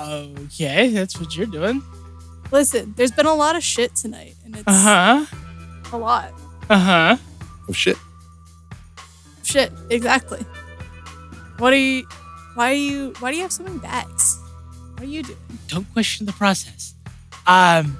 Okay, 0.00 0.88
that's 0.90 1.20
what 1.20 1.36
you're 1.36 1.46
doing. 1.46 1.82
Listen, 2.50 2.94
there's 2.96 3.10
been 3.12 3.26
a 3.26 3.34
lot 3.34 3.56
of 3.56 3.62
shit 3.62 3.94
tonight, 3.94 4.34
and 4.44 4.54
it's 4.56 4.64
Uh 4.66 5.26
huh. 5.26 5.26
a 5.92 5.98
lot. 5.98 6.32
Uh 6.70 6.78
huh. 6.78 7.16
Oh 7.68 7.72
shit! 7.72 7.96
Shit, 9.42 9.72
exactly. 9.90 10.40
What 11.58 11.72
are 11.72 11.76
you? 11.76 12.06
Why 12.54 12.70
are 12.70 12.74
you? 12.74 13.12
Why 13.20 13.30
do 13.30 13.36
you 13.36 13.42
have 13.42 13.52
so 13.52 13.62
many 13.64 13.78
bags? 13.78 14.38
What 14.94 15.02
are 15.02 15.06
you 15.06 15.22
doing? 15.22 15.38
Don't 15.68 15.90
question 15.92 16.26
the 16.26 16.32
process. 16.32 16.94
Um. 17.46 17.96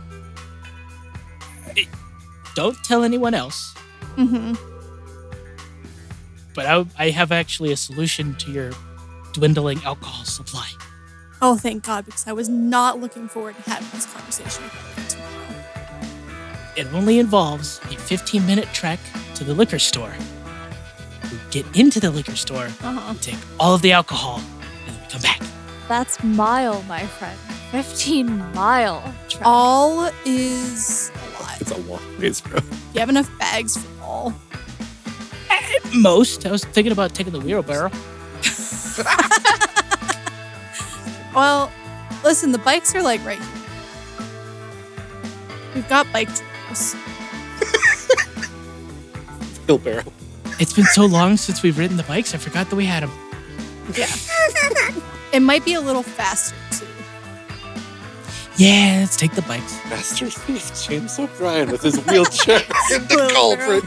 Don't 2.54 2.76
tell 2.82 3.04
anyone 3.04 3.34
else, 3.34 3.72
Mm-hmm. 4.16 4.54
but 6.56 6.66
I, 6.66 6.84
I 6.98 7.10
have 7.10 7.30
actually 7.30 7.70
a 7.70 7.76
solution 7.76 8.34
to 8.36 8.50
your 8.50 8.72
dwindling 9.32 9.80
alcohol 9.84 10.24
supply. 10.24 10.68
Oh, 11.40 11.56
thank 11.56 11.84
God, 11.84 12.04
because 12.04 12.26
I 12.26 12.32
was 12.32 12.48
not 12.48 13.00
looking 13.00 13.28
forward 13.28 13.54
to 13.56 13.62
having 13.70 13.88
this 13.92 14.06
conversation 14.06 14.64
with 14.64 14.74
Elliot 14.96 15.10
tomorrow. 15.10 16.74
It 16.76 16.86
only 16.94 17.18
involves 17.18 17.78
a 17.84 17.96
15 17.96 18.44
minute 18.46 18.68
trek 18.72 18.98
to 19.36 19.44
the 19.44 19.54
liquor 19.54 19.78
store. 19.78 20.12
We 21.30 21.38
get 21.50 21.64
into 21.76 22.00
the 22.00 22.10
liquor 22.10 22.34
store, 22.36 22.66
Uh-huh. 22.82 23.12
we 23.12 23.18
take 23.18 23.36
all 23.60 23.74
of 23.74 23.82
the 23.82 23.92
alcohol, 23.92 24.40
and 24.86 24.94
then 24.96 25.00
we 25.00 25.10
come 25.12 25.22
back. 25.22 25.40
That's 25.88 26.22
mile, 26.24 26.82
my 26.88 27.06
friend. 27.06 27.38
15 27.70 28.52
mile. 28.54 29.14
Trek. 29.28 29.42
All 29.44 30.10
is 30.24 31.10
a 31.14 31.42
lot. 31.42 31.60
It's 31.60 31.70
a 31.70 31.76
long 31.82 32.18
ways, 32.18 32.40
bro. 32.40 32.58
You 32.94 33.00
have 33.00 33.08
enough 33.10 33.30
bags 33.38 33.76
for 33.76 34.02
all. 34.02 34.34
At 35.50 35.94
most, 35.94 36.46
I 36.46 36.50
was 36.50 36.64
thinking 36.64 36.92
about 36.92 37.14
taking 37.14 37.32
the 37.32 37.40
wheelbarrow. 37.40 37.90
Well, 41.34 41.70
listen, 42.24 42.52
the 42.52 42.58
bikes 42.58 42.94
are 42.94 43.02
like 43.02 43.24
right 43.24 43.38
here. 43.38 43.46
We've 45.74 45.88
got 45.88 46.10
bike 46.12 46.28
trails. 46.34 46.94
Wheelbarrow. 49.66 50.04
It's 50.58 50.72
been 50.72 50.86
so 50.86 51.06
long 51.06 51.36
since 51.36 51.62
we've 51.62 51.78
ridden 51.78 51.96
the 51.96 52.02
bikes, 52.02 52.34
I 52.34 52.38
forgot 52.38 52.68
that 52.70 52.76
we 52.76 52.84
had 52.84 53.04
them. 53.04 53.12
Yeah. 53.96 54.06
it 55.32 55.40
might 55.40 55.64
be 55.64 55.74
a 55.74 55.80
little 55.80 56.02
faster 56.02 56.56
too. 56.72 56.86
Yeah, 58.56 58.98
let's 59.00 59.16
take 59.16 59.32
the 59.32 59.42
bikes. 59.42 59.78
Master 59.88 60.26
Thief 60.26 60.82
James 60.82 61.16
O'Brien 61.18 61.70
with 61.70 61.82
his 61.82 61.96
wheelchair 62.06 62.56
in 62.92 63.02
the 63.02 63.30
culprit. 63.32 63.84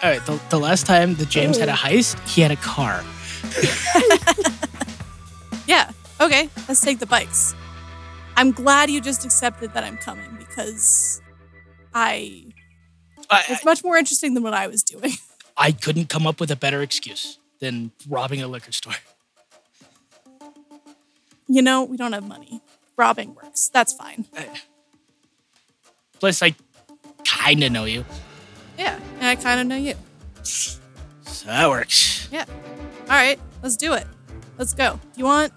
All 0.00 0.10
right, 0.10 0.24
the, 0.26 0.40
the 0.50 0.60
last 0.60 0.86
time 0.86 1.16
that 1.16 1.28
James 1.28 1.58
had 1.58 1.68
a 1.68 1.72
heist, 1.72 2.16
he 2.28 2.40
had 2.40 2.52
a 2.52 2.56
car. 2.56 3.02
Yeah. 5.68 5.92
Okay, 6.20 6.48
let's 6.66 6.80
take 6.80 6.98
the 6.98 7.06
bikes. 7.06 7.54
I'm 8.36 8.52
glad 8.52 8.90
you 8.90 9.00
just 9.00 9.24
accepted 9.24 9.74
that 9.74 9.84
I'm 9.84 9.98
coming 9.98 10.36
because 10.38 11.20
I 11.94 12.52
I, 13.30 13.44
it's 13.48 13.64
much 13.64 13.84
more 13.84 13.96
interesting 13.96 14.34
than 14.34 14.42
what 14.42 14.54
I 14.54 14.66
was 14.66 14.82
doing. 14.82 15.12
I 15.56 15.72
couldn't 15.72 16.08
come 16.08 16.26
up 16.26 16.40
with 16.40 16.50
a 16.50 16.56
better 16.56 16.82
excuse 16.82 17.38
than 17.60 17.92
robbing 18.08 18.40
a 18.42 18.48
liquor 18.48 18.72
store. 18.72 18.94
You 21.46 21.62
know, 21.62 21.84
we 21.84 21.96
don't 21.96 22.12
have 22.12 22.26
money. 22.26 22.62
Robbing 22.96 23.34
works. 23.34 23.68
That's 23.68 23.92
fine. 23.92 24.24
Eh. 24.36 24.46
Plus, 26.18 26.42
I 26.42 26.54
kind 27.24 27.62
of 27.62 27.72
know 27.72 27.84
you. 27.84 28.04
Yeah, 28.78 28.98
and 29.16 29.26
I 29.26 29.36
kind 29.36 29.60
of 29.60 29.66
know 29.66 29.76
you. 29.76 29.94
So 30.42 30.78
that 31.46 31.68
works. 31.68 32.28
Yeah. 32.32 32.44
All 33.02 33.08
right, 33.08 33.38
let's 33.62 33.76
do 33.76 33.92
it. 33.92 34.06
Let's 34.58 34.74
go. 34.74 34.94
Do 34.94 35.18
you 35.18 35.24
want? 35.24 35.52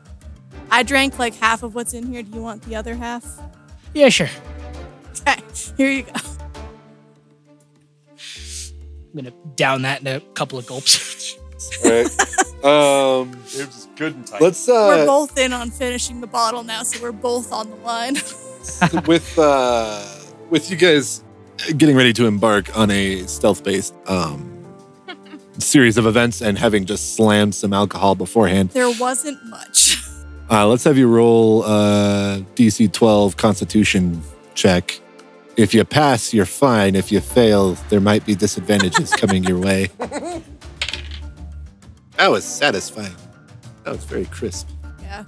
I 0.70 0.84
drank 0.84 1.18
like 1.20 1.36
half 1.36 1.64
of 1.64 1.76
what's 1.76 1.94
in 1.94 2.08
here. 2.12 2.24
Do 2.24 2.32
you 2.32 2.42
want 2.42 2.62
the 2.64 2.76
other 2.76 2.96
half? 2.96 3.26
Yeah, 3.94 4.10
sure. 4.10 4.30
Okay, 5.28 5.42
here 5.78 5.90
you 5.92 6.04
go. 6.04 6.12
I'm 8.10 9.16
gonna 9.16 9.32
down 9.56 9.82
that 9.82 10.02
in 10.02 10.08
a 10.08 10.20
couple 10.22 10.58
of 10.60 10.66
gulps. 10.68 11.38
Right. 11.86 12.08
um, 12.66 13.32
It 13.54 13.68
was 13.68 13.88
good 13.96 14.16
and 14.16 14.26
tight. 14.26 14.42
let's 14.42 14.68
Uh, 14.68 14.72
we're 14.74 15.04
uh, 15.04 15.06
both 15.06 15.38
in 15.38 15.54
on 15.54 15.70
finishing 15.70 16.20
the 16.20 16.26
bottle 16.26 16.64
now, 16.64 16.82
so 16.82 17.00
we're 17.04 17.12
both 17.12 17.54
on 17.54 17.70
the 17.70 17.76
line. 17.78 18.16
with 19.08 19.38
uh, 19.38 20.04
with 20.50 20.72
you 20.72 20.76
guys 20.78 21.24
getting 21.78 21.96
ready 21.96 22.14
to 22.14 22.26
embark 22.26 22.76
on 22.76 22.90
a 22.90 23.28
stealth-based 23.28 23.94
um, 24.08 24.51
series 25.60 25.98
of 25.98 26.06
events 26.06 26.42
and 26.42 26.58
having 26.58 26.86
just 26.86 27.16
slammed 27.16 27.54
some 27.56 27.74
alcohol 27.74 28.16
beforehand. 28.16 28.70
there 28.70 28.90
wasn't 29.00 29.44
much. 29.50 29.98
Uh, 30.50 30.68
let's 30.68 30.84
have 30.84 30.98
you 30.98 31.08
roll 31.08 31.64
a 31.64 32.46
DC 32.56 32.92
12 32.92 33.38
Constitution 33.38 34.22
check. 34.54 35.00
If 35.58 35.74
you 35.74 35.84
pass, 35.86 36.34
you're 36.34 36.46
fine. 36.46 36.96
If 36.96 37.12
you 37.12 37.20
fail, 37.22 37.74
there 37.90 38.02
might 38.02 38.26
be 38.26 38.36
disadvantages 38.36 39.12
coming 39.18 39.44
your 39.44 39.60
way. 39.60 39.90
That 42.18 42.30
was 42.30 42.44
satisfying. 42.44 43.16
That 43.84 43.92
was 43.92 44.04
very 44.06 44.26
crisp. 44.26 44.68
Yeah, 45.02 45.26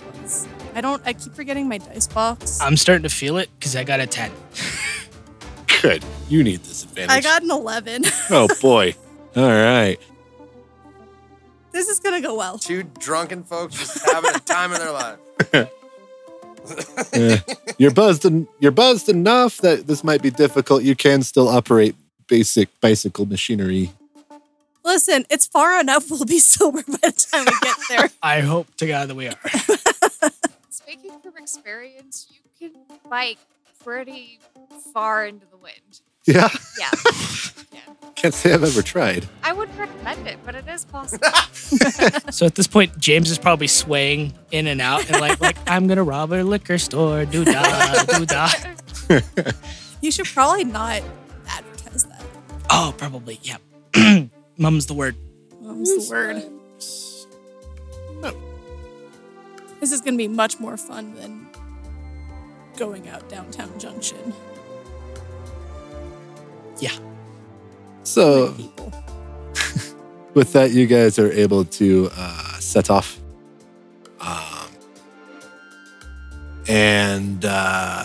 it 0.00 0.22
was. 0.22 0.46
I 0.74 0.80
don't. 0.80 1.02
I 1.06 1.12
keep 1.12 1.34
forgetting 1.34 1.68
my 1.68 1.78
dice 1.78 2.06
box. 2.06 2.60
I'm 2.60 2.76
starting 2.76 3.02
to 3.02 3.08
feel 3.14 3.36
it 3.38 3.48
because 3.58 3.74
I 3.76 3.84
got 3.84 4.00
a 4.00 4.06
10. 4.06 4.30
Good. 5.82 6.04
You 6.28 6.42
need 6.44 6.62
disadvantage. 6.62 7.10
I 7.10 7.20
got 7.20 7.42
an 7.42 7.50
eleven. 7.50 8.02
Oh 8.30 8.48
boy. 8.60 8.94
All 9.36 9.42
right. 9.42 9.98
this 11.72 11.88
is 11.88 12.00
gonna 12.00 12.20
go 12.22 12.34
well. 12.34 12.58
Two 12.58 12.84
drunken 12.84 13.44
folks 13.44 13.76
just 13.78 14.10
having 14.10 14.34
a 14.34 14.38
time 14.40 14.72
of 14.72 14.78
their 14.78 14.92
life. 14.92 15.18
You're 17.78 17.92
buzzed. 17.92 18.24
En- 18.26 18.48
you're 18.58 18.72
buzzed 18.72 19.08
enough 19.08 19.58
that 19.58 19.86
this 19.86 20.02
might 20.02 20.22
be 20.22 20.30
difficult. 20.30 20.82
You 20.82 20.96
can 20.96 21.22
still 21.22 21.48
operate 21.48 21.94
basic 22.26 22.68
bicycle 22.80 23.26
machinery. 23.26 23.92
Listen, 24.84 25.26
it's 25.30 25.46
far 25.46 25.78
enough. 25.80 26.10
We'll 26.10 26.24
be 26.24 26.38
sober 26.38 26.82
by 26.86 26.98
the 27.10 27.12
time 27.30 27.44
we 27.46 27.52
get 27.62 27.76
there. 27.88 28.10
I 28.22 28.40
hope 28.40 28.74
to 28.76 28.86
God 28.86 29.08
that 29.08 29.14
we 29.14 29.28
are. 29.28 29.36
Speaking 30.70 31.18
from 31.20 31.36
experience, 31.36 32.28
you 32.30 32.40
can 32.58 32.76
bike 33.08 33.38
pretty 33.84 34.38
far 34.92 35.26
into 35.26 35.46
the 35.46 35.56
wind. 35.56 36.00
Yeah. 36.34 36.48
Yeah. 36.78 36.90
yeah. 37.72 37.80
Can't 38.16 38.34
say 38.34 38.52
I've 38.52 38.64
ever 38.64 38.82
tried. 38.82 39.28
I 39.44 39.52
wouldn't 39.52 39.78
recommend 39.78 40.26
it, 40.26 40.38
but 40.44 40.54
it 40.54 40.66
is 40.68 40.84
possible. 40.84 41.28
So 42.30 42.46
at 42.46 42.54
this 42.54 42.66
point, 42.68 42.96
James 42.98 43.30
is 43.30 43.38
probably 43.38 43.66
swaying 43.66 44.32
in 44.52 44.66
and 44.68 44.80
out 44.80 45.08
and 45.10 45.20
like, 45.20 45.40
like 45.40 45.56
I'm 45.66 45.88
gonna 45.88 46.04
rob 46.04 46.32
a 46.32 46.42
liquor 46.42 46.78
store. 46.78 47.24
Do 47.24 47.44
da, 47.44 48.04
do 48.04 48.26
da. 48.26 48.48
You 50.00 50.10
should 50.12 50.26
probably 50.26 50.64
not 50.64 51.02
advertise 51.48 52.04
that. 52.04 52.24
Oh, 52.70 52.94
probably, 52.96 53.40
yeah. 53.42 53.56
Mum's 54.58 54.86
the 54.86 54.94
word. 54.94 55.16
That's 55.62 56.08
the 56.08 56.14
word. 56.14 56.42
This 59.80 59.92
is 59.92 60.00
gonna 60.00 60.16
be 60.16 60.28
much 60.28 60.58
more 60.60 60.76
fun 60.76 61.14
than 61.14 61.48
going 62.76 63.08
out 63.08 63.28
downtown 63.28 63.76
Junction. 63.78 64.32
So 68.06 68.54
with 70.34 70.52
that, 70.52 70.70
you 70.70 70.86
guys 70.86 71.18
are 71.18 71.30
able 71.32 71.64
to 71.64 72.08
uh, 72.16 72.58
set 72.60 72.88
off. 72.88 73.18
Um, 74.20 74.70
and 76.68 77.44
uh, 77.44 78.04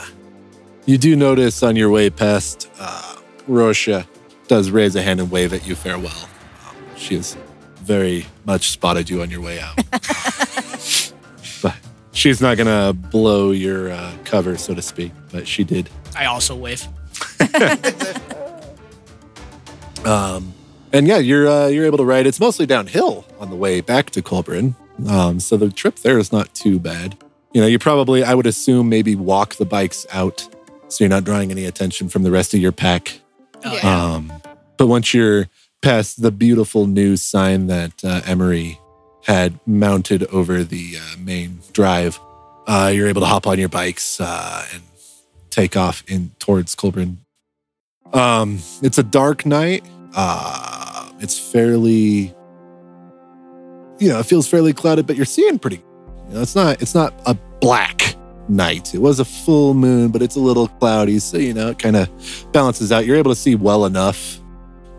you 0.86 0.98
do 0.98 1.16
notice 1.16 1.62
on 1.62 1.76
your 1.76 1.90
way 1.92 2.10
past, 2.10 2.70
uh, 2.80 3.18
Rosha 3.48 4.08
does 4.48 4.72
raise 4.72 4.96
a 4.96 5.02
hand 5.02 5.20
and 5.20 5.30
wave 5.30 5.54
at 5.54 5.68
you 5.68 5.76
farewell. 5.76 6.28
Um, 6.68 6.76
she 6.98 7.16
has 7.16 7.38
very 7.78 8.26
much 8.46 8.72
spotted 8.72 9.10
you 9.10 9.22
on 9.22 9.30
your 9.30 9.42
way 9.42 9.60
out. 9.60 9.76
but 11.62 11.76
she's 12.12 12.42
not 12.42 12.58
going 12.58 12.68
to 12.68 12.92
blow 13.10 13.52
your 13.52 13.92
uh, 13.92 14.14
cover, 14.26 14.58
so 14.58 14.74
to 14.74 14.82
speak, 14.82 15.12
but 15.32 15.48
she 15.48 15.64
did. 15.64 15.90
I 16.16 16.26
also 16.26 16.56
wave. 16.56 16.88
Um, 20.06 20.54
and 20.94 21.08
yeah, 21.08 21.18
you're 21.20 21.48
uh, 21.48 21.68
you're 21.68 21.86
able 21.86 21.98
to 22.00 22.06
ride. 22.06 22.28
It's 22.28 22.40
mostly 22.40 22.66
downhill 22.66 23.26
on 23.40 23.50
the 23.50 23.56
way 23.56 23.82
back 23.82 24.10
to 24.12 24.22
Colburn, 24.22 24.76
um, 25.08 25.40
so 25.40 25.58
the 25.58 25.70
trip 25.70 25.98
there 25.98 26.18
is 26.18 26.32
not 26.32 26.54
too 26.54 26.80
bad. 26.80 27.18
You 27.54 27.62
know, 27.62 27.68
you 27.68 27.80
probably 27.80 28.24
I 28.24 28.34
would 28.34 28.48
assume 28.48 28.90
maybe 28.90 29.16
walk 29.16 29.56
the 29.56 29.66
bikes 29.66 30.06
out, 30.12 30.48
so 30.88 31.04
you're 31.04 31.10
not 31.10 31.24
drawing 31.24 31.52
any 31.52 31.66
attention 31.66 32.10
from 32.10 32.24
the 32.24 32.32
rest 32.32 32.54
of 32.54 32.60
your 32.60 32.72
pack. 32.72 33.22
Oh, 33.64 33.74
Yeah. 33.76 34.14
Um, 34.14 34.34
but 34.78 34.88
once 34.88 35.14
you're 35.14 35.48
past 35.82 36.22
the 36.22 36.32
beautiful 36.32 36.88
new 36.88 37.16
sign 37.16 37.68
that 37.68 38.04
uh, 38.04 38.22
Emory 38.26 38.80
had 39.26 39.60
mounted 39.68 40.24
over 40.26 40.64
the 40.64 40.96
uh, 40.98 41.18
main 41.20 41.60
drive, 41.72 42.20
uh, 42.68 42.92
you're 42.94 43.08
able 43.08 43.22
to 43.22 43.28
hop 43.28 43.46
on 43.46 43.60
your 43.60 43.70
bikes 43.70 44.20
uh, 44.20 44.66
and 44.74 44.82
take 45.52 45.78
off 45.78 46.04
in 46.08 46.32
towards 46.40 46.74
Colburn. 46.74 47.20
Um, 48.14 48.60
it's 48.82 48.98
a 48.98 49.04
dark 49.04 49.46
night. 49.46 49.86
Uh, 50.16 51.10
it's 51.20 51.38
fairly, 51.40 52.34
you 54.00 54.10
know, 54.10 54.20
it 54.20 54.26
feels 54.26 54.48
fairly 54.48 54.74
clouded, 54.74 55.08
but 55.08 55.16
you're 55.16 55.26
seeing 55.26 55.60
pretty. 55.60 55.84
You 56.28 56.36
know, 56.36 56.42
it's 56.42 56.56
not 56.56 56.82
it's 56.82 56.96
not 56.96 57.14
a 57.26 57.34
black 57.62 58.16
night. 58.50 58.94
It 58.94 59.00
was 59.00 59.20
a 59.20 59.26
full 59.26 59.74
moon, 59.74 60.12
but 60.12 60.22
it's 60.22 60.36
a 60.36 60.40
little 60.40 60.68
cloudy, 60.68 61.20
so 61.20 61.38
you 61.38 61.54
know 61.54 61.70
it 61.70 61.80
kind 61.80 61.96
of 61.96 62.10
balances 62.52 62.92
out. 62.92 63.06
You're 63.06 63.18
able 63.18 63.32
to 63.32 63.36
see 63.40 63.56
well 63.56 63.86
enough 63.86 64.40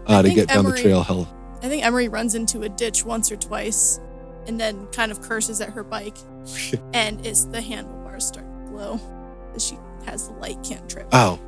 uh, 0.06 0.22
to 0.22 0.30
get 0.30 0.48
down 0.48 0.64
the 0.64 0.76
trail 0.76 1.02
hill. 1.02 1.28
I 1.62 1.68
think 1.68 1.84
Emory 1.84 2.08
runs 2.08 2.34
into 2.34 2.62
a 2.62 2.68
ditch 2.68 3.04
once 3.04 3.30
or 3.30 3.36
twice 3.36 4.00
and 4.46 4.60
then 4.60 4.86
kind 4.88 5.12
of 5.12 5.20
curses 5.20 5.60
at 5.60 5.70
her 5.70 5.84
bike. 5.84 6.16
and 6.94 7.24
it's 7.24 7.44
the 7.44 7.60
handlebars 7.60 8.26
start 8.26 8.46
to 8.46 8.70
glow. 8.70 9.00
She 9.58 9.78
has 10.06 10.28
the 10.28 10.34
light 10.34 10.58
cantrip. 10.64 11.06
Oh, 11.12 11.38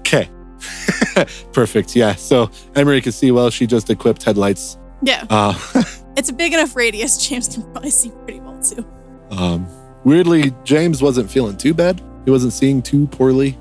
okay. 0.00 0.28
Perfect. 1.52 1.94
Yeah. 1.96 2.14
So 2.14 2.50
Emory 2.74 3.00
can 3.00 3.12
see 3.12 3.30
well. 3.30 3.50
She 3.50 3.66
just 3.66 3.90
equipped 3.90 4.22
headlights. 4.22 4.78
Yeah, 5.02 5.24
Uh, 5.30 5.54
it's 6.16 6.28
a 6.28 6.32
big 6.32 6.52
enough 6.52 6.74
radius. 6.74 7.16
James 7.28 7.46
can 7.48 7.62
probably 7.72 7.90
see 7.90 8.10
pretty 8.24 8.40
well 8.40 8.60
too. 8.62 8.84
um, 9.30 9.66
weirdly, 10.04 10.52
James 10.64 11.00
wasn't 11.02 11.30
feeling 11.30 11.56
too 11.56 11.72
bad. 11.74 12.00
He 12.24 12.30
wasn't 12.32 12.52
seeing 12.52 12.82
too 12.82 13.06
poorly. 13.06 13.56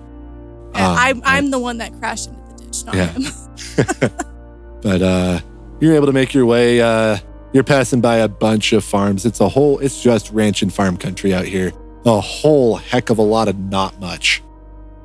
Yeah, 0.74 0.90
Um, 0.92 0.98
I'm, 0.98 1.22
I'm 1.26 1.52
the 1.52 1.60
one 1.60 1.78
that 1.78 1.94
crashed 2.00 2.30
into 2.30 2.42
the 2.56 2.64
ditch, 2.64 2.86
not 2.86 2.96
Yeah. 2.96 3.08
him. 3.10 4.12
but 4.82 5.02
uh 5.02 5.40
you're 5.80 5.96
able 5.96 6.06
to 6.08 6.14
make 6.14 6.34
your 6.34 6.46
way 6.46 6.82
uh 6.82 7.18
you're 7.54 7.64
passing 7.64 8.02
by 8.02 8.18
a 8.18 8.28
bunch 8.28 8.74
of 8.74 8.84
farms 8.84 9.26
it's 9.26 9.40
a 9.40 9.50
whole 9.50 9.80
it's 9.80 10.02
just 10.02 10.32
ranch 10.32 10.62
and 10.62 10.72
farm 10.74 10.96
country 10.98 11.34
out 11.34 11.46
here 11.46 11.72
a 12.06 12.22
whole 12.22 12.76
heck 12.76 13.10
of 13.10 13.18
a 13.18 13.22
lot 13.24 13.48
of 13.48 13.58
not 13.58 14.00
much 14.00 14.44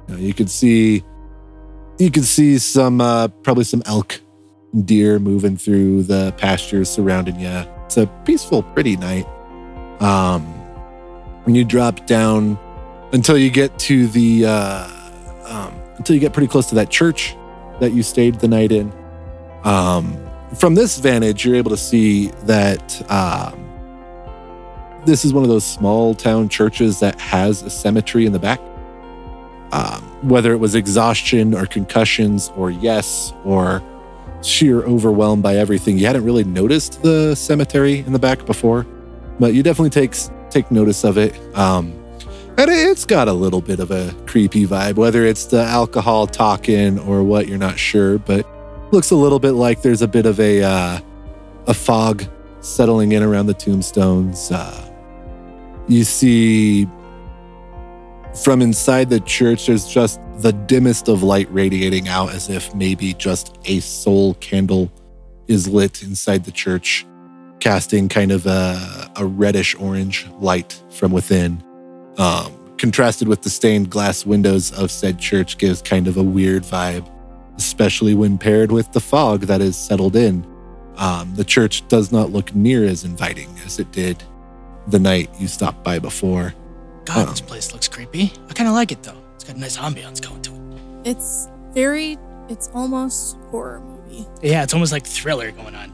you, 0.08 0.14
know, 0.14 0.20
you 0.20 0.34
can 0.34 0.46
see 0.46 1.02
you 2.02 2.10
can 2.10 2.22
see 2.22 2.58
some 2.58 3.00
uh 3.00 3.28
probably 3.28 3.64
some 3.64 3.82
elk 3.86 4.20
deer 4.84 5.18
moving 5.18 5.56
through 5.56 6.02
the 6.02 6.32
pastures 6.38 6.88
surrounding 6.88 7.38
you 7.38 7.64
it's 7.84 7.96
a 7.96 8.06
peaceful 8.24 8.62
pretty 8.62 8.96
night 8.96 9.26
um 10.00 10.42
when 11.44 11.54
you 11.54 11.64
drop 11.64 12.06
down 12.06 12.58
until 13.12 13.36
you 13.36 13.50
get 13.50 13.78
to 13.78 14.06
the 14.08 14.44
uh 14.46 14.88
um 15.44 15.74
until 15.96 16.14
you 16.14 16.20
get 16.20 16.32
pretty 16.32 16.48
close 16.48 16.66
to 16.66 16.74
that 16.74 16.90
church 16.90 17.36
that 17.80 17.92
you 17.92 18.02
stayed 18.02 18.34
the 18.36 18.48
night 18.48 18.72
in 18.72 18.92
um, 19.64 20.16
from 20.54 20.74
this 20.74 20.98
vantage, 20.98 21.44
you're 21.44 21.54
able 21.54 21.70
to 21.70 21.76
see 21.76 22.28
that 22.44 23.10
um, 23.10 23.58
this 25.06 25.24
is 25.24 25.32
one 25.32 25.42
of 25.42 25.48
those 25.48 25.64
small 25.64 26.14
town 26.14 26.48
churches 26.48 27.00
that 27.00 27.20
has 27.20 27.62
a 27.62 27.70
cemetery 27.70 28.26
in 28.26 28.32
the 28.32 28.38
back. 28.38 28.60
Um, 29.72 30.02
whether 30.28 30.52
it 30.52 30.58
was 30.58 30.74
exhaustion 30.74 31.54
or 31.54 31.66
concussions 31.66 32.50
or 32.56 32.70
yes 32.70 33.32
or 33.44 33.82
sheer 34.42 34.82
overwhelmed 34.82 35.42
by 35.42 35.56
everything, 35.56 35.98
you 35.98 36.06
hadn't 36.06 36.24
really 36.24 36.44
noticed 36.44 37.02
the 37.02 37.34
cemetery 37.34 38.00
in 38.00 38.12
the 38.12 38.18
back 38.18 38.44
before, 38.44 38.86
but 39.40 39.54
you 39.54 39.62
definitely 39.62 39.90
take 39.90 40.14
take 40.50 40.70
notice 40.70 41.04
of 41.04 41.16
it. 41.16 41.34
Um, 41.56 41.94
and 42.58 42.70
it's 42.70 43.06
got 43.06 43.28
a 43.28 43.32
little 43.32 43.62
bit 43.62 43.80
of 43.80 43.90
a 43.90 44.14
creepy 44.26 44.66
vibe, 44.66 44.96
whether 44.96 45.24
it's 45.24 45.46
the 45.46 45.62
alcohol 45.64 46.26
talking 46.26 46.98
or 46.98 47.22
what, 47.22 47.48
you're 47.48 47.56
not 47.56 47.78
sure, 47.78 48.18
but 48.18 48.46
looks 48.92 49.10
a 49.10 49.16
little 49.16 49.38
bit 49.38 49.52
like 49.52 49.80
there's 49.80 50.02
a 50.02 50.08
bit 50.08 50.26
of 50.26 50.38
a 50.38 50.62
uh, 50.62 51.00
a 51.66 51.74
fog 51.74 52.24
settling 52.60 53.12
in 53.12 53.22
around 53.22 53.46
the 53.46 53.54
tombstones. 53.54 54.50
Uh, 54.52 54.88
you 55.88 56.04
see 56.04 56.86
from 58.34 58.62
inside 58.62 59.10
the 59.10 59.20
church, 59.20 59.66
there's 59.66 59.86
just 59.86 60.20
the 60.38 60.52
dimmest 60.52 61.08
of 61.08 61.22
light 61.22 61.48
radiating 61.50 62.08
out 62.08 62.32
as 62.32 62.48
if 62.48 62.74
maybe 62.74 63.12
just 63.14 63.58
a 63.66 63.80
soul 63.80 64.34
candle 64.34 64.90
is 65.48 65.68
lit 65.68 66.02
inside 66.02 66.44
the 66.44 66.50
church, 66.50 67.06
casting 67.60 68.08
kind 68.08 68.32
of 68.32 68.46
a, 68.46 69.10
a 69.16 69.26
reddish 69.26 69.74
orange 69.78 70.26
light 70.38 70.82
from 70.90 71.12
within. 71.12 71.62
Um, 72.18 72.52
contrasted 72.78 73.28
with 73.28 73.42
the 73.42 73.50
stained 73.50 73.90
glass 73.90 74.26
windows 74.26 74.72
of 74.72 74.90
said 74.90 75.18
church 75.18 75.58
gives 75.58 75.82
kind 75.82 76.08
of 76.08 76.16
a 76.16 76.22
weird 76.22 76.62
vibe, 76.62 77.08
especially 77.56 78.14
when 78.14 78.38
paired 78.38 78.72
with 78.72 78.90
the 78.92 79.00
fog 79.00 79.42
that 79.42 79.60
is 79.60 79.76
settled 79.76 80.16
in. 80.16 80.46
Um, 80.96 81.34
the 81.34 81.44
church 81.44 81.86
does 81.88 82.12
not 82.12 82.30
look 82.30 82.54
near 82.54 82.84
as 82.84 83.04
inviting 83.04 83.54
as 83.64 83.78
it 83.78 83.92
did 83.92 84.22
the 84.88 84.98
night 84.98 85.30
you 85.38 85.48
stopped 85.48 85.84
by 85.84 85.98
before. 85.98 86.54
God, 87.04 87.26
Oh. 87.28 87.30
this 87.30 87.40
place 87.40 87.72
looks 87.72 87.88
creepy. 87.88 88.32
I 88.48 88.52
kind 88.52 88.68
of 88.68 88.74
like 88.74 88.92
it 88.92 89.02
though. 89.02 89.16
It's 89.34 89.44
got 89.44 89.56
a 89.56 89.58
nice 89.60 89.76
ambiance 89.76 90.20
going 90.26 90.40
to 90.42 90.52
it. 90.52 91.10
It's 91.10 91.48
very, 91.72 92.16
it's 92.48 92.68
almost 92.74 93.36
horror 93.50 93.80
movie. 93.80 94.26
Yeah, 94.42 94.62
it's 94.62 94.72
almost 94.74 94.92
like 94.92 95.06
thriller 95.06 95.50
going 95.50 95.74
on. 95.74 95.92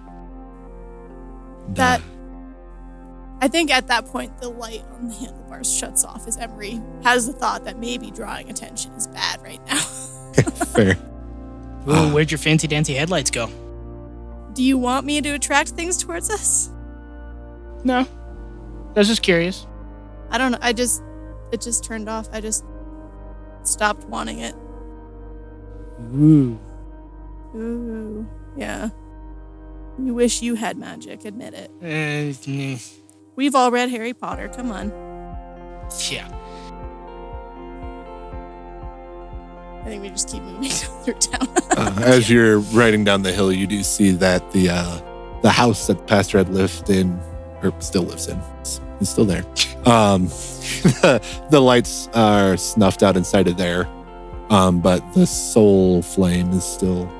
That- 1.74 2.02
I 3.40 3.46
think 3.46 3.70
at 3.70 3.86
that 3.86 4.06
point, 4.06 4.40
the 4.40 4.48
light 4.48 4.84
on 4.94 5.08
the 5.08 5.14
handlebars 5.14 5.72
shuts 5.72 6.04
off 6.04 6.26
as 6.26 6.36
Emory 6.38 6.80
has 7.04 7.26
the 7.28 7.32
thought 7.32 7.64
that 7.66 7.78
maybe 7.78 8.10
drawing 8.10 8.50
attention 8.50 8.90
is 8.94 9.06
bad 9.06 9.40
right 9.42 9.60
now. 9.68 9.76
fair. 10.74 10.96
Ooh, 11.88 11.92
Ah. 11.92 12.10
where'd 12.12 12.32
your 12.32 12.38
fancy 12.38 12.66
dancy 12.66 12.94
headlights 12.94 13.30
go? 13.30 13.48
Do 14.54 14.64
you 14.64 14.76
want 14.76 15.06
me 15.06 15.20
to 15.20 15.28
attract 15.30 15.68
things 15.70 15.96
towards 15.96 16.30
us? 16.30 16.68
No. 17.84 18.00
I 18.00 18.98
was 18.98 19.06
just 19.06 19.22
curious. 19.22 19.67
I 20.30 20.38
don't 20.38 20.52
know. 20.52 20.58
I 20.60 20.72
just, 20.72 21.02
it 21.52 21.60
just 21.60 21.84
turned 21.84 22.08
off. 22.08 22.28
I 22.32 22.40
just 22.40 22.64
stopped 23.62 24.04
wanting 24.04 24.38
it. 24.40 24.54
Ooh. 26.14 26.58
Ooh, 27.56 28.26
yeah. 28.56 28.90
You 29.98 30.14
wish 30.14 30.42
you 30.42 30.54
had 30.54 30.76
magic, 30.78 31.24
admit 31.24 31.54
it. 31.54 31.70
Uh, 31.82 32.32
mm, 32.46 32.94
We've 33.36 33.54
all 33.54 33.70
read 33.70 33.88
Harry 33.90 34.12
Potter. 34.14 34.48
Come 34.48 34.70
on. 34.70 34.90
yeah. 36.10 36.28
I 39.80 39.90
think 39.90 40.02
we 40.02 40.10
just 40.10 40.28
keep 40.28 40.42
moving 40.42 40.70
through 41.04 41.14
town. 41.14 41.48
Uh, 41.76 41.94
as 42.04 42.28
you're 42.28 42.58
riding 42.60 43.04
down 43.04 43.22
the 43.22 43.32
hill, 43.32 43.52
you 43.52 43.66
do 43.66 43.82
see 43.82 44.10
that 44.12 44.50
the 44.52 44.68
uh, 44.70 45.00
the 45.42 45.50
house 45.50 45.86
that 45.86 45.98
the 45.98 46.04
pastor 46.04 46.38
had 46.38 46.48
lived 46.50 46.90
in, 46.90 47.18
or 47.62 47.72
still 47.80 48.02
lives 48.02 48.26
in, 48.28 48.38
is 49.00 49.08
still 49.08 49.24
there. 49.24 49.44
Um, 49.88 50.26
the, 51.00 51.46
the 51.50 51.60
lights 51.60 52.08
are 52.14 52.56
snuffed 52.56 53.02
out 53.02 53.16
inside 53.16 53.48
of 53.48 53.56
there, 53.56 53.88
um, 54.50 54.80
but 54.80 55.02
the 55.14 55.26
soul 55.26 56.02
flame 56.02 56.50
is 56.50 56.64
still 56.64 57.10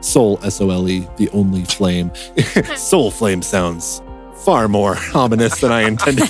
soul 0.00 0.38
S 0.44 0.60
O 0.60 0.70
L 0.70 0.88
E, 0.88 1.08
the 1.16 1.28
only 1.30 1.64
flame. 1.64 2.12
soul 2.76 3.10
flame 3.10 3.42
sounds 3.42 4.00
far 4.44 4.68
more 4.68 4.96
ominous 5.14 5.60
than 5.60 5.72
I 5.72 5.82
intended. 5.82 6.28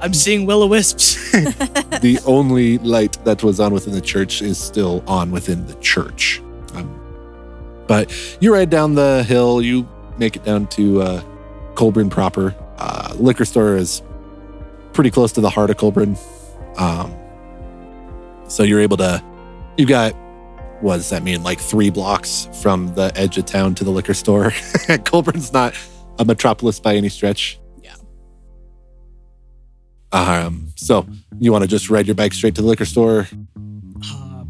I'm 0.00 0.14
seeing 0.14 0.46
will 0.46 0.62
o 0.62 0.66
wisps. 0.66 1.14
the 1.32 2.18
only 2.24 2.78
light 2.78 3.18
that 3.24 3.42
was 3.42 3.60
on 3.60 3.74
within 3.74 3.92
the 3.92 4.00
church 4.00 4.40
is 4.40 4.56
still 4.56 5.02
on 5.06 5.30
within 5.30 5.66
the 5.66 5.74
church. 5.74 6.40
Um, 6.74 7.00
but 7.86 8.12
you 8.40 8.54
ride 8.54 8.70
down 8.70 8.94
the 8.94 9.24
hill, 9.24 9.60
you 9.60 9.86
make 10.18 10.36
it 10.36 10.44
down 10.44 10.68
to 10.68 11.02
uh, 11.02 11.22
Colburn 11.74 12.08
proper. 12.08 12.54
Uh, 12.78 13.14
liquor 13.18 13.44
store 13.44 13.76
is 13.76 14.02
pretty 14.96 15.10
close 15.10 15.30
to 15.32 15.40
the 15.42 15.50
heart 15.50 15.68
of 15.70 15.76
Colburn. 15.76 16.16
Um, 16.78 17.14
so 18.48 18.62
you're 18.62 18.80
able 18.80 18.96
to, 18.96 19.22
you've 19.76 19.88
got, 19.90 20.12
what 20.80 20.96
does 20.96 21.10
that 21.10 21.22
mean? 21.22 21.42
Like 21.42 21.60
three 21.60 21.90
blocks 21.90 22.48
from 22.62 22.94
the 22.94 23.12
edge 23.14 23.36
of 23.38 23.44
town 23.44 23.74
to 23.76 23.84
the 23.84 23.90
liquor 23.90 24.14
store. 24.14 24.52
Colburn's 25.04 25.52
not 25.52 25.74
a 26.18 26.24
metropolis 26.24 26.80
by 26.80 26.96
any 26.96 27.10
stretch. 27.10 27.60
Yeah. 27.82 27.94
Um, 30.12 30.72
so 30.76 31.06
you 31.38 31.52
want 31.52 31.62
to 31.62 31.68
just 31.68 31.90
ride 31.90 32.06
your 32.06 32.14
bike 32.14 32.32
straight 32.32 32.54
to 32.54 32.62
the 32.62 32.68
liquor 32.68 32.86
store? 32.86 33.28
Uh, 34.02 34.44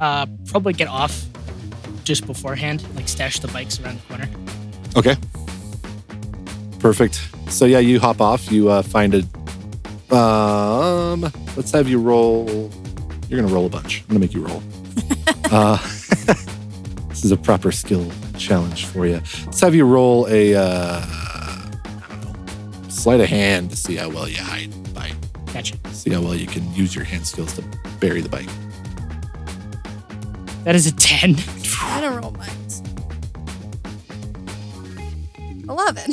uh, 0.00 0.26
probably 0.46 0.72
get 0.72 0.88
off 0.88 1.26
just 2.04 2.26
beforehand, 2.26 2.84
like 2.94 3.06
stash 3.06 3.38
the 3.40 3.48
bikes 3.48 3.78
around 3.80 4.00
the 4.00 4.06
corner. 4.08 4.28
Okay. 4.96 5.16
Perfect. 6.78 7.20
So 7.48 7.66
yeah, 7.66 7.78
you 7.78 8.00
hop 8.00 8.20
off. 8.20 8.50
You 8.50 8.70
uh, 8.70 8.82
find 8.82 9.14
a. 9.14 9.22
Um, 10.12 11.22
let's 11.56 11.70
have 11.70 11.88
you 11.88 11.98
roll. 11.98 12.70
You're 13.28 13.40
gonna 13.40 13.52
roll 13.52 13.64
a 13.64 13.70
bunch. 13.70 14.02
I'm 14.02 14.08
gonna 14.08 14.20
make 14.20 14.34
you 14.34 14.44
roll. 14.44 14.62
uh, 15.50 15.78
this 17.08 17.24
is 17.24 17.32
a 17.32 17.36
proper 17.36 17.72
skill 17.72 18.10
challenge 18.36 18.84
for 18.84 19.06
you. 19.06 19.22
Let's 19.46 19.60
have 19.60 19.74
you 19.74 19.86
roll 19.86 20.26
a. 20.28 20.54
Uh, 20.54 21.00
I 21.02 21.70
don't 22.10 22.24
know, 22.24 22.88
sleight 22.90 23.20
of 23.20 23.28
hand 23.28 23.70
to 23.70 23.76
see 23.76 23.96
how 23.96 24.10
well 24.10 24.28
you 24.28 24.42
hide 24.42 24.70
the 24.70 24.90
bike. 24.90 25.14
Gotcha. 25.54 25.76
See 25.92 26.10
how 26.10 26.20
well 26.20 26.34
you 26.34 26.46
can 26.46 26.70
use 26.74 26.94
your 26.94 27.04
hand 27.04 27.26
skills 27.26 27.54
to 27.54 27.64
bury 27.98 28.20
the 28.20 28.28
bike. 28.28 28.48
That 30.64 30.74
is 30.74 30.86
a 30.86 30.92
10. 30.92 31.36
I'm 31.80 32.02
gonna 32.02 32.20
roll 32.20 32.32
mines. 32.32 32.82
Eleven. 35.68 36.12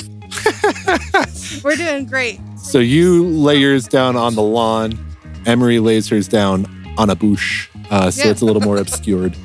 We're 1.63 1.75
doing 1.75 2.05
great. 2.05 2.39
So 2.61 2.79
you 2.79 3.23
lay 3.25 3.57
yours 3.57 3.87
down 3.87 4.15
on 4.15 4.35
the 4.35 4.41
lawn. 4.43 4.97
Emory 5.45 5.79
lays 5.79 6.07
hers 6.09 6.27
down 6.27 6.67
on 6.97 7.09
a 7.09 7.15
bush, 7.15 7.69
uh, 7.89 8.11
so 8.11 8.25
Yeah. 8.25 8.31
it's 8.31 8.41
a 8.41 8.45
little 8.45 8.61
more 8.61 8.77
obscured. 8.85 9.35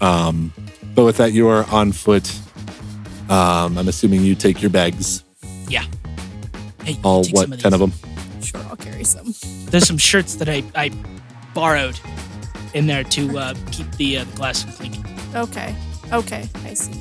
um, 0.00 0.52
but 0.94 1.04
with 1.04 1.16
that, 1.18 1.32
you 1.32 1.48
are 1.48 1.64
on 1.70 1.92
foot. 1.92 2.32
Um, 3.28 3.76
I'm 3.78 3.88
assuming 3.88 4.22
you 4.22 4.34
take 4.34 4.60
your 4.62 4.70
bags, 4.70 5.24
Hey, 6.84 6.98
all 7.04 7.24
what 7.30 7.48
of 7.48 7.60
ten 7.60 7.72
of 7.74 7.78
them. 7.80 7.92
Sure, 8.42 8.60
I'll 8.68 8.74
carry 8.76 9.04
some. 9.04 9.32
There's 9.66 9.86
some 9.86 9.98
shirts 9.98 10.34
that 10.36 10.48
I, 10.48 10.64
I 10.74 10.90
borrowed 11.54 11.98
in 12.74 12.88
there 12.88 13.04
to 13.04 13.38
uh, 13.38 13.54
keep 13.70 13.88
the, 13.92 14.18
uh, 14.18 14.24
the 14.24 14.32
glass 14.36 14.64
from 14.64 14.72
clinking. 14.72 15.04
Okay. 15.32 15.76
Okay. 16.12 16.48
I 16.64 16.74
see. 16.74 16.92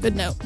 Good 0.00 0.14
note. 0.14 0.36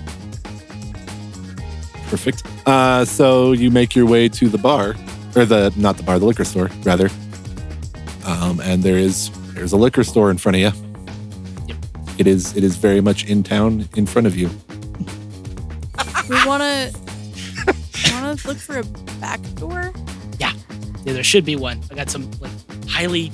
Perfect. 2.12 2.42
Uh, 2.66 3.06
so 3.06 3.52
you 3.52 3.70
make 3.70 3.96
your 3.96 4.04
way 4.04 4.28
to 4.28 4.50
the 4.50 4.58
bar, 4.58 4.94
or 5.34 5.46
the 5.46 5.72
not 5.78 5.96
the 5.96 6.02
bar, 6.02 6.18
the 6.18 6.26
liquor 6.26 6.44
store 6.44 6.70
rather. 6.82 7.08
Um, 8.26 8.60
and 8.60 8.82
there 8.82 8.98
is 8.98 9.30
there's 9.54 9.72
a 9.72 9.78
liquor 9.78 10.04
store 10.04 10.30
in 10.30 10.36
front 10.36 10.56
of 10.56 10.60
you. 10.60 10.72
Yep. 11.68 11.76
It 12.18 12.26
is 12.26 12.54
it 12.54 12.64
is 12.64 12.76
very 12.76 13.00
much 13.00 13.24
in 13.24 13.42
town 13.42 13.88
in 13.96 14.04
front 14.04 14.26
of 14.26 14.36
you. 14.36 14.50
We 16.28 16.36
wanna 16.44 16.90
wanna 18.12 18.36
look 18.44 18.58
for 18.58 18.80
a 18.80 18.84
back 19.18 19.40
door. 19.54 19.90
Yeah, 20.38 20.52
yeah, 21.06 21.14
there 21.14 21.24
should 21.24 21.46
be 21.46 21.56
one. 21.56 21.80
I 21.90 21.94
got 21.94 22.10
some 22.10 22.30
like 22.40 22.52
highly 22.90 23.32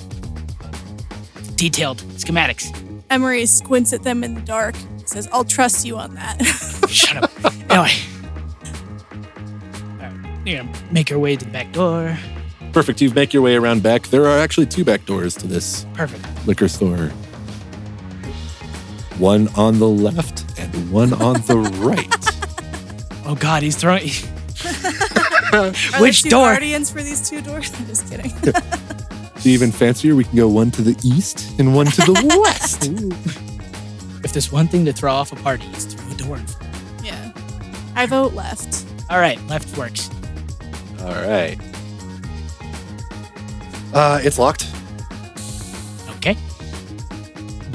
detailed 1.56 1.98
schematics. 2.16 2.72
Emory 3.10 3.44
squints 3.46 3.92
at 3.92 4.04
them 4.04 4.22
in 4.22 4.34
the 4.34 4.40
dark. 4.42 4.76
Says, 5.04 5.28
"I'll 5.32 5.42
trust 5.42 5.84
you 5.84 5.96
on 5.96 6.14
that." 6.14 6.40
Shut 6.88 7.24
up. 7.24 7.70
anyway. 7.72 7.90
All 10.48 10.54
right, 10.54 10.64
you 10.64 10.72
know, 10.72 10.90
make 10.90 11.12
our 11.12 11.18
way 11.18 11.36
to 11.36 11.44
the 11.44 11.50
back 11.50 11.72
door. 11.72 12.16
Perfect. 12.72 13.00
You 13.00 13.10
make 13.10 13.32
your 13.32 13.42
way 13.42 13.56
around 13.56 13.82
back. 13.82 14.08
There 14.08 14.26
are 14.26 14.38
actually 14.38 14.66
two 14.66 14.84
back 14.84 15.04
doors 15.06 15.34
to 15.36 15.46
this 15.46 15.86
Perfect. 15.94 16.24
liquor 16.46 16.68
store. 16.68 17.08
One 19.18 19.48
on 19.56 19.78
the 19.78 19.88
left 19.88 20.58
and 20.58 20.90
one 20.92 21.12
on 21.14 21.34
the 21.42 21.56
right. 21.78 23.26
Oh 23.26 23.34
God, 23.34 23.62
he's 23.62 23.76
throwing. 23.76 24.08
Are 25.52 25.70
Which 26.00 26.22
there 26.22 26.30
two 26.30 26.30
door? 26.30 26.52
guardians 26.52 26.90
for 26.90 27.02
these 27.02 27.28
two 27.28 27.40
doors? 27.40 27.72
I'm 27.78 27.86
just 27.86 28.10
kidding. 28.10 28.30
See 29.38 29.50
even 29.52 29.70
fancier, 29.72 30.14
we 30.14 30.24
can 30.24 30.36
go 30.36 30.48
one 30.48 30.70
to 30.72 30.82
the 30.82 30.96
east 31.04 31.58
and 31.58 31.74
one 31.74 31.86
to 31.86 32.00
the 32.02 32.40
west. 32.44 32.86
If 34.24 34.32
there's 34.32 34.52
one 34.52 34.68
thing 34.68 34.84
to 34.84 34.92
throw 34.92 35.12
off 35.12 35.32
a 35.32 35.36
party, 35.36 35.64
it's 35.72 35.84
through 35.86 36.12
a 36.12 36.16
door. 36.16 36.36
in 36.36 36.46
front. 36.46 37.04
yeah. 37.04 37.32
I 37.96 38.06
vote 38.06 38.34
left. 38.34 38.84
All 39.10 39.18
right, 39.20 39.40
left 39.46 39.76
works. 39.78 40.10
All 41.00 41.14
right. 41.14 41.56
Uh, 43.94 44.20
it's 44.22 44.38
locked. 44.38 44.66
Okay. 46.16 46.36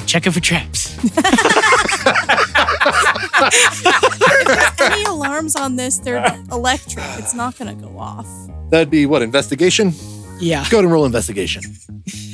Check 0.05 0.27
it 0.27 0.31
for 0.31 0.39
traps. 0.39 0.93
Any 4.81 5.03
alarms 5.05 5.55
on 5.55 5.75
this? 5.75 5.97
They're 5.97 6.23
electric. 6.51 7.03
It's 7.17 7.33
not 7.33 7.57
gonna 7.57 7.75
go 7.75 7.97
off. 7.97 8.27
That'd 8.69 8.89
be 8.89 9.05
what 9.05 9.21
investigation. 9.21 9.93
Yeah. 10.39 10.67
Go 10.69 10.77
ahead 10.77 10.85
and 10.85 10.93
roll 10.93 11.05
investigation. 11.05 11.61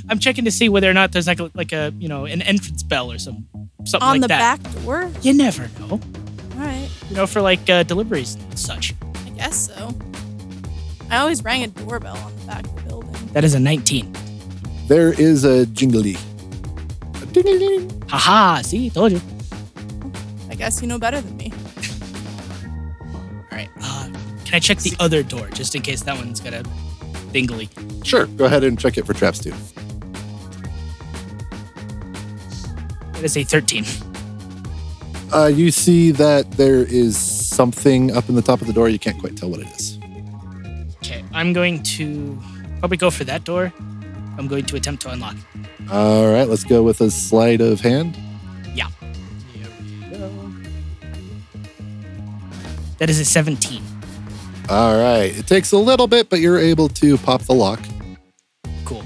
I'm 0.09 0.19
checking 0.19 0.45
to 0.45 0.51
see 0.51 0.69
whether 0.69 0.89
or 0.89 0.93
not 0.93 1.11
there's 1.11 1.27
like 1.27 1.39
a, 1.39 1.51
like 1.53 1.71
a 1.71 1.93
you 1.99 2.07
know 2.07 2.25
an 2.25 2.41
entrance 2.41 2.83
bell 2.83 3.11
or 3.11 3.19
some 3.19 3.47
something 3.85 4.07
on 4.07 4.13
like 4.15 4.21
the 4.21 4.27
that. 4.29 4.63
back 4.63 4.83
door. 4.83 5.11
You 5.21 5.33
never 5.33 5.69
know. 5.79 5.91
All 5.91 5.99
right. 6.57 6.89
You 7.09 7.15
know, 7.15 7.27
for 7.27 7.41
like 7.41 7.69
uh, 7.69 7.83
deliveries 7.83 8.35
and 8.35 8.59
such. 8.59 8.93
I 9.25 9.29
guess 9.31 9.67
so. 9.67 9.93
I 11.09 11.17
always 11.17 11.43
rang 11.43 11.63
a 11.63 11.67
doorbell 11.67 12.17
on 12.17 12.35
the 12.35 12.45
back 12.45 12.65
of 12.65 12.75
the 12.75 12.81
building. 12.83 13.29
That 13.33 13.43
is 13.43 13.53
a 13.55 13.59
19. 13.59 14.13
there 14.87 15.11
is 15.19 15.43
a 15.43 15.65
jingly. 15.67 16.15
A 17.21 17.25
ding-a-ling. 17.27 18.03
Haha, 18.07 18.61
see, 18.61 18.89
told 18.89 19.11
you. 19.11 19.21
I 20.49 20.55
guess 20.55 20.81
you 20.81 20.87
know 20.87 20.97
better 20.97 21.21
than 21.21 21.37
me. 21.37 21.53
All 23.11 23.47
right. 23.51 23.69
Uh, 23.81 24.09
can 24.45 24.53
I 24.55 24.59
check 24.59 24.79
the 24.79 24.93
other 24.99 25.21
door 25.23 25.47
just 25.49 25.75
in 25.75 25.81
case 25.81 26.01
that 26.03 26.15
one's 26.17 26.39
got 26.39 26.53
a 26.53 26.63
dingly? 27.31 27.69
Sure, 28.03 28.25
go 28.25 28.45
ahead 28.45 28.63
and 28.63 28.79
check 28.79 28.97
it 28.97 29.05
for 29.05 29.13
traps 29.13 29.39
too. 29.39 29.53
That 33.13 33.23
is 33.23 33.37
a 33.37 33.43
13. 33.43 33.85
Uh, 35.31 35.45
you 35.45 35.69
see 35.69 36.09
that 36.11 36.49
there 36.53 36.83
is 36.83 37.15
something 37.17 38.15
up 38.15 38.29
in 38.29 38.35
the 38.35 38.41
top 38.41 38.61
of 38.61 38.67
the 38.67 38.73
door. 38.73 38.89
You 38.89 38.97
can't 38.97 39.19
quite 39.19 39.37
tell 39.37 39.49
what 39.49 39.59
it 39.59 39.67
is. 39.67 39.98
I'm 41.39 41.53
going 41.53 41.81
to 41.83 42.37
probably 42.79 42.97
go 42.97 43.09
for 43.09 43.23
that 43.23 43.45
door. 43.45 43.71
I'm 44.37 44.49
going 44.49 44.65
to 44.65 44.75
attempt 44.75 45.03
to 45.03 45.09
unlock. 45.09 45.37
All 45.89 46.29
right, 46.33 46.43
let's 46.43 46.65
go 46.65 46.83
with 46.83 46.99
a 46.99 47.09
sleight 47.09 47.61
of 47.61 47.79
hand. 47.79 48.17
Yeah. 48.75 48.89
Here 49.53 49.67
we 49.79 50.17
go. 50.17 50.29
That 52.97 53.09
is 53.09 53.21
a 53.21 53.25
17. 53.25 53.81
All 54.67 55.01
right, 55.01 55.33
it 55.33 55.47
takes 55.47 55.71
a 55.71 55.77
little 55.77 56.07
bit, 56.07 56.29
but 56.29 56.41
you're 56.41 56.59
able 56.59 56.89
to 56.89 57.17
pop 57.17 57.43
the 57.43 57.53
lock. 57.53 57.79
Cool. 58.83 59.05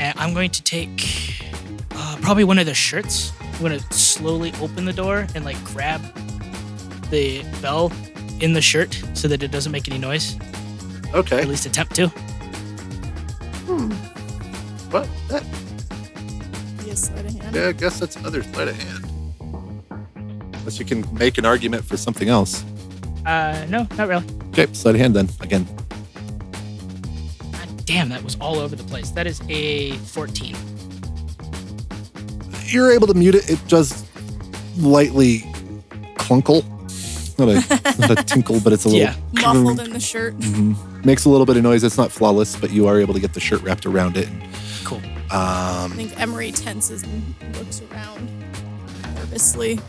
And 0.00 0.18
I'm 0.18 0.34
going 0.34 0.50
to 0.50 0.62
take 0.64 1.44
uh, 1.92 2.18
probably 2.20 2.42
one 2.42 2.58
of 2.58 2.66
the 2.66 2.74
shirts. 2.74 3.32
I'm 3.40 3.60
going 3.60 3.78
to 3.78 3.94
slowly 3.94 4.52
open 4.60 4.84
the 4.84 4.92
door 4.92 5.28
and 5.36 5.44
like 5.44 5.62
grab 5.62 6.00
the 7.10 7.44
bell 7.62 7.92
in 8.40 8.52
the 8.52 8.62
shirt 8.62 9.00
so 9.14 9.28
that 9.28 9.44
it 9.44 9.52
doesn't 9.52 9.70
make 9.70 9.86
any 9.86 9.98
noise. 9.98 10.36
Or 11.12 11.18
Okay. 11.20 11.40
at 11.40 11.48
least 11.48 11.66
attempt 11.66 11.94
to. 11.96 12.08
Hmm. 13.66 13.90
What? 14.90 15.08
That, 15.28 15.42
Yes, 16.86 17.08
sleight 17.08 17.26
of 17.26 17.34
hand. 17.40 17.54
yeah, 17.54 17.68
I 17.68 17.72
guess 17.72 17.98
that's 18.00 18.16
another 18.16 18.42
sleight 18.42 18.68
of 18.68 18.76
hand. 18.80 19.04
Unless 20.54 20.78
you 20.78 20.84
can 20.84 21.04
make 21.14 21.38
an 21.38 21.44
argument 21.46 21.84
for 21.84 21.96
something 21.96 22.28
else. 22.28 22.64
Uh, 23.26 23.64
no, 23.68 23.86
not 23.96 24.08
really. 24.08 24.24
Okay, 24.48 24.66
sleight 24.72 24.94
of 24.94 25.00
hand 25.00 25.14
then. 25.14 25.28
Again. 25.40 25.66
God 27.52 27.84
damn, 27.86 28.08
that 28.10 28.22
was 28.22 28.36
all 28.40 28.58
over 28.58 28.74
the 28.76 28.84
place. 28.84 29.10
That 29.10 29.26
is 29.26 29.40
a 29.48 29.92
14. 29.98 30.56
You're 32.66 32.92
able 32.92 33.06
to 33.06 33.14
mute 33.14 33.34
it. 33.34 33.48
It 33.50 33.66
does 33.68 34.06
lightly 34.78 35.40
clunkle. 36.16 36.62
Not 37.38 37.48
a, 37.50 37.94
not 38.00 38.10
a 38.18 38.24
tinkle, 38.24 38.58
but 38.60 38.72
it's 38.72 38.84
a 38.84 38.88
little. 38.88 39.00
Yeah. 39.02 39.14
Muffled 39.32 39.78
in 39.80 39.92
the 39.92 40.00
shirt. 40.00 40.36
Mhm. 40.38 41.04
Makes 41.04 41.24
a 41.24 41.28
little 41.28 41.46
bit 41.46 41.56
of 41.56 41.62
noise. 41.62 41.84
It's 41.84 41.96
not 41.96 42.10
flawless, 42.10 42.56
but 42.56 42.70
you 42.70 42.88
are 42.88 42.98
able 43.00 43.14
to 43.14 43.20
get 43.20 43.32
the 43.34 43.40
shirt 43.40 43.62
wrapped 43.62 43.86
around 43.86 44.16
it. 44.16 44.28
Cool. 44.84 45.00
I 45.30 45.84
Um, 45.84 45.92
think 45.92 46.18
Emory 46.20 46.50
tenses 46.52 47.02
and 47.04 47.34
looks 47.56 47.80
around 47.92 48.28
nervously. 49.16 49.78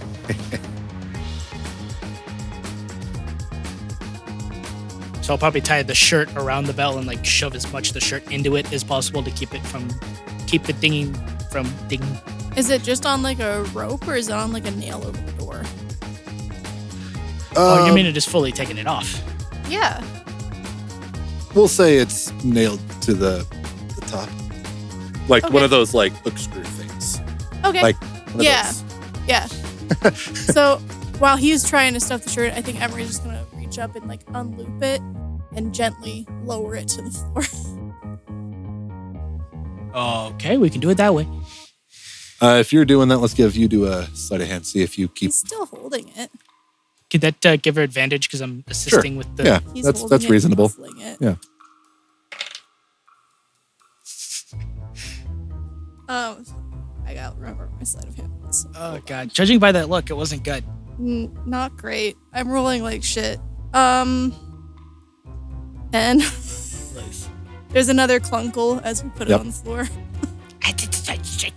So 5.21 5.33
I'll 5.33 5.37
probably 5.37 5.61
tie 5.61 5.83
the 5.83 5.93
shirt 5.93 6.27
around 6.35 6.65
the 6.65 6.73
bell 6.73 6.97
and 6.97 7.05
like 7.05 7.23
shove 7.23 7.53
as 7.53 7.71
much 7.71 7.89
of 7.89 7.93
the 7.93 7.99
shirt 8.01 8.23
into 8.31 8.55
it 8.55 8.73
as 8.73 8.83
possible 8.83 9.21
to 9.21 9.29
keep 9.29 9.53
it 9.53 9.61
from 9.61 9.87
keep 10.47 10.63
the 10.63 10.73
dinging 10.73 11.13
from 11.51 11.71
ding. 11.87 12.01
Is 12.57 12.71
it 12.71 12.81
just 12.81 13.05
on 13.05 13.21
like 13.21 13.39
a 13.39 13.61
rope 13.73 14.07
or 14.07 14.15
is 14.15 14.29
it 14.29 14.33
on 14.33 14.51
like 14.51 14.65
a 14.65 14.71
nail 14.71 15.03
over 15.05 15.11
the 15.21 15.31
door? 15.33 15.61
Oh, 17.61 17.83
you 17.83 17.89
um, 17.89 17.95
mean 17.95 18.05
it 18.05 18.15
is 18.15 18.25
fully 18.25 18.51
taking 18.51 18.77
it 18.77 18.87
off? 18.87 19.21
Yeah. 19.69 20.01
We'll 21.55 21.67
say 21.67 21.97
it's 21.97 22.31
nailed 22.43 22.79
to 23.01 23.13
the 23.13 23.45
the 23.95 24.01
top, 24.07 24.29
like 25.27 25.49
one 25.51 25.63
of 25.63 25.69
those 25.69 25.93
like 25.93 26.13
hook 26.23 26.37
screw 26.37 26.63
things. 26.63 27.19
Okay. 27.65 27.81
Like 27.81 28.01
one 28.01 28.35
of 28.35 28.41
Yeah. 28.43 28.63
those. 28.71 28.83
yeah. 29.27 29.45
so 30.53 30.77
while 31.17 31.35
he's 31.37 31.67
trying 31.67 31.93
to 31.95 31.99
stuff 31.99 32.23
the 32.23 32.29
shirt, 32.29 32.53
I 32.53 32.61
think 32.61 32.81
Emory's 32.81 33.07
just 33.07 33.23
gonna 33.23 33.45
reach 33.53 33.77
up 33.79 33.95
and 33.95 34.07
like 34.07 34.25
unloop 34.27 34.81
it 34.81 35.01
and 35.55 35.73
gently 35.73 36.25
lower 36.43 36.75
it 36.75 36.87
to 36.89 37.01
the 37.01 37.11
floor. 37.11 37.43
Okay, 39.93 40.57
we 40.57 40.69
can 40.69 40.79
do 40.79 40.89
it 40.91 40.95
that 40.97 41.13
way. 41.15 41.27
Uh, 42.41 42.57
if 42.59 42.71
you're 42.71 42.85
doing 42.85 43.09
that, 43.09 43.17
let's 43.17 43.33
give 43.33 43.55
you 43.55 43.67
do 43.67 43.85
a 43.85 44.05
sleight 44.13 44.39
of 44.39 44.47
hand. 44.47 44.65
See 44.65 44.81
if 44.83 44.97
you 44.99 45.07
keep. 45.07 45.29
he's 45.29 45.37
still 45.39 45.65
holding 45.65 46.09
it. 46.15 46.29
Could 47.11 47.21
that 47.21 47.45
uh, 47.45 47.57
give 47.57 47.75
her 47.75 47.81
advantage 47.81 48.27
because 48.27 48.41
I'm 48.41 48.63
assisting 48.67 49.15
with 49.17 49.35
the? 49.35 49.43
yeah, 49.43 49.59
He's 49.73 49.85
that's 49.85 50.03
that's 50.09 50.25
it 50.25 50.29
reasonable. 50.29 50.71
it. 50.97 51.17
Yeah. 51.19 51.35
Um, 56.07 56.43
I 57.07 57.13
got 57.13 57.31
to 57.33 57.39
remember 57.39 57.69
my 57.77 57.83
sleight 57.83 58.05
of 58.05 58.15
hand. 58.15 58.31
was. 58.43 58.67
Oh 58.75 58.99
god, 59.05 59.29
judging 59.29 59.59
by 59.59 59.71
that 59.71 59.89
look, 59.89 60.09
it 60.09 60.13
wasn't 60.15 60.43
good. 60.43 60.63
N- 60.99 61.35
not 61.45 61.75
great. 61.77 62.15
I'm 62.33 62.49
rolling 62.49 62.83
like 62.83 63.03
shit. 63.03 63.39
Um, 63.73 64.33
and 65.93 66.21
there's 67.69 67.89
another 67.89 68.19
clunkle 68.19 68.81
as 68.83 69.03
we 69.03 69.09
put 69.11 69.27
Yep. 69.27 69.37
it 69.37 69.41
on 69.41 69.47
the 69.47 69.53
floor. 69.53 69.87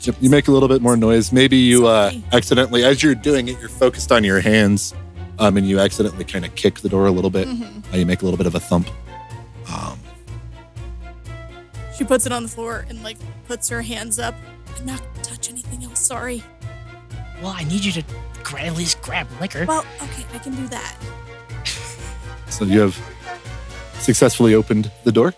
Yep, 0.04 0.16
you 0.20 0.30
make 0.30 0.48
a 0.48 0.50
little 0.50 0.68
bit 0.68 0.82
more 0.82 0.96
noise. 0.96 1.30
Maybe 1.32 1.56
you 1.56 1.86
uh, 1.86 2.10
accidentally, 2.32 2.82
as 2.84 3.02
you're 3.04 3.14
doing 3.14 3.46
it, 3.48 3.60
you're 3.60 3.68
focused 3.68 4.10
on 4.10 4.24
your 4.24 4.40
hands, 4.40 4.94
um, 5.42 5.56
and 5.56 5.66
you 5.68 5.80
accidentally 5.80 6.24
kind 6.24 6.44
of 6.44 6.54
kick 6.54 6.80
the 6.80 6.88
door 6.88 7.06
a 7.06 7.10
little 7.10 7.30
bit. 7.30 7.48
Mhm. 7.48 7.82
Uh, 7.92 7.96
you 7.96 8.06
make 8.06 8.22
a 8.22 8.24
little 8.24 8.38
bit 8.38 8.46
of 8.46 8.54
a 8.54 8.60
thump. 8.60 8.88
Um, 9.72 9.98
She 11.96 12.04
puts 12.04 12.26
it 12.26 12.32
on 12.32 12.42
the 12.44 12.48
floor 12.48 12.86
and 12.88 13.02
like 13.04 13.18
puts 13.46 13.68
her 13.68 13.82
hands 13.82 14.18
up. 14.18 14.34
I'm 14.78 14.86
not 14.86 15.00
gonna 15.00 15.22
touch 15.22 15.50
anything 15.50 15.84
else. 15.84 16.00
Sorry. 16.00 16.42
Well, 17.42 17.54
I 17.56 17.64
need 17.64 17.84
you 17.84 17.92
to 17.92 18.02
gra- 18.42 18.62
at 18.62 18.76
least 18.76 19.00
grab 19.02 19.26
liquor. 19.40 19.64
Well, 19.66 19.84
okay, 20.02 20.24
I 20.32 20.38
can 20.38 20.54
do 20.54 20.66
that. 20.68 20.96
so 22.48 22.64
you 22.64 22.80
have 22.80 22.98
successfully 23.98 24.54
opened 24.54 24.90
the 25.04 25.12
door 25.12 25.34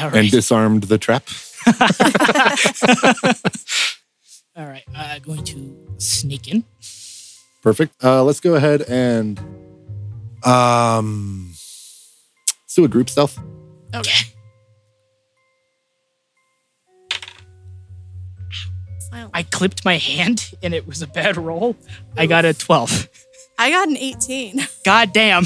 All 0.00 0.14
and 0.14 0.30
disarmed 0.30 0.84
the 0.84 0.98
trap. 0.98 1.24
All 4.56 4.66
right. 4.66 4.84
Uh, 4.94 5.18
going 5.20 5.44
to 5.44 5.76
sneak 5.98 6.48
in. 6.48 6.64
Perfect. 7.66 7.96
Uh, 8.04 8.22
let's 8.22 8.38
go 8.38 8.54
ahead 8.54 8.82
and 8.82 9.40
um, 10.44 11.48
let's 11.48 12.74
do 12.76 12.84
a 12.84 12.88
group 12.88 13.10
stealth. 13.10 13.40
Okay. 13.92 14.26
I 19.34 19.42
clipped 19.42 19.84
my 19.84 19.96
hand 19.96 20.52
and 20.62 20.74
it 20.74 20.86
was 20.86 21.02
a 21.02 21.08
bad 21.08 21.36
roll. 21.36 21.74
I 22.16 22.26
got 22.26 22.44
a 22.44 22.54
12. 22.54 23.08
I 23.58 23.70
got 23.70 23.88
an 23.88 23.96
18. 23.96 24.64
God 24.84 25.12
damn. 25.12 25.42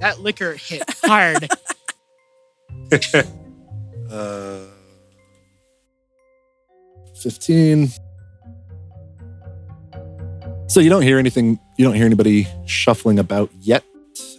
That 0.00 0.20
liquor 0.20 0.52
hit 0.52 0.82
hard. 1.02 1.48
Uh, 4.10 4.60
15. 7.22 7.90
So 10.68 10.80
you 10.80 10.90
don't 10.90 11.02
hear 11.02 11.18
anything, 11.18 11.58
you 11.76 11.84
don't 11.84 11.94
hear 11.94 12.04
anybody 12.04 12.46
shuffling 12.66 13.18
about 13.18 13.50
yet 13.60 13.84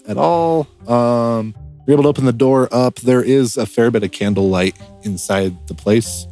at 0.08 0.18
all. 0.18 0.68
Um, 0.88 1.56
you're 1.86 1.96
able 1.96 2.04
to 2.04 2.10
open 2.10 2.26
the 2.26 2.34
door 2.34 2.70
up. 2.72 2.96
There 3.00 3.24
is 3.24 3.58
a 3.58 3.66
fair 3.66 3.90
bit 3.90 4.04
of 4.04 4.12
candlelight 4.12 4.78
inside 5.04 5.68
the 5.68 5.74
place. 5.74 6.28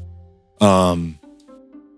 Um, 0.62 1.18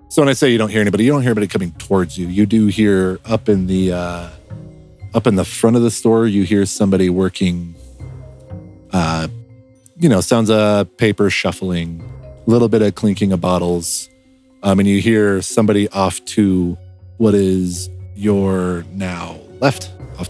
so 0.09 0.21
when 0.21 0.29
I 0.29 0.33
say 0.33 0.49
you 0.49 0.57
don't 0.57 0.69
hear 0.69 0.81
anybody, 0.81 1.03
you 1.03 1.11
don't 1.11 1.21
hear 1.21 1.31
anybody 1.31 1.47
coming 1.47 1.71
towards 1.73 2.17
you. 2.17 2.27
You 2.27 2.45
do 2.45 2.67
hear 2.67 3.19
up 3.25 3.49
in 3.49 3.67
the 3.67 3.91
uh, 3.91 4.29
up 5.13 5.27
in 5.27 5.35
the 5.35 5.45
front 5.45 5.75
of 5.75 5.81
the 5.81 5.91
store, 5.91 6.25
you 6.25 6.43
hear 6.43 6.65
somebody 6.65 7.09
working 7.09 7.75
uh, 8.91 9.27
you 9.97 10.07
know, 10.09 10.21
sounds 10.21 10.49
of 10.49 10.95
paper 10.97 11.29
shuffling, 11.29 12.01
a 12.47 12.49
little 12.49 12.69
bit 12.69 12.81
of 12.81 12.95
clinking 12.95 13.33
of 13.33 13.41
bottles. 13.41 14.09
Um, 14.63 14.79
and 14.79 14.87
you 14.87 15.01
hear 15.01 15.41
somebody 15.41 15.89
off 15.89 16.23
to 16.25 16.77
what 17.20 17.36
is 17.36 17.89
your 18.15 18.84
now 18.93 19.38
left, 19.59 19.91
off 20.17 20.30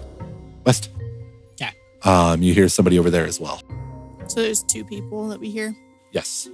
west. 0.65 0.89
Yeah. 1.57 1.71
Um, 2.03 2.41
you 2.41 2.53
hear 2.53 2.67
somebody 2.67 2.99
over 2.99 3.09
there 3.09 3.25
as 3.25 3.39
well. 3.39 3.61
So 4.27 4.41
there's 4.41 4.63
two 4.63 4.83
people 4.83 5.29
that 5.29 5.39
we 5.39 5.49
hear. 5.49 5.75
Yes. 6.11 6.49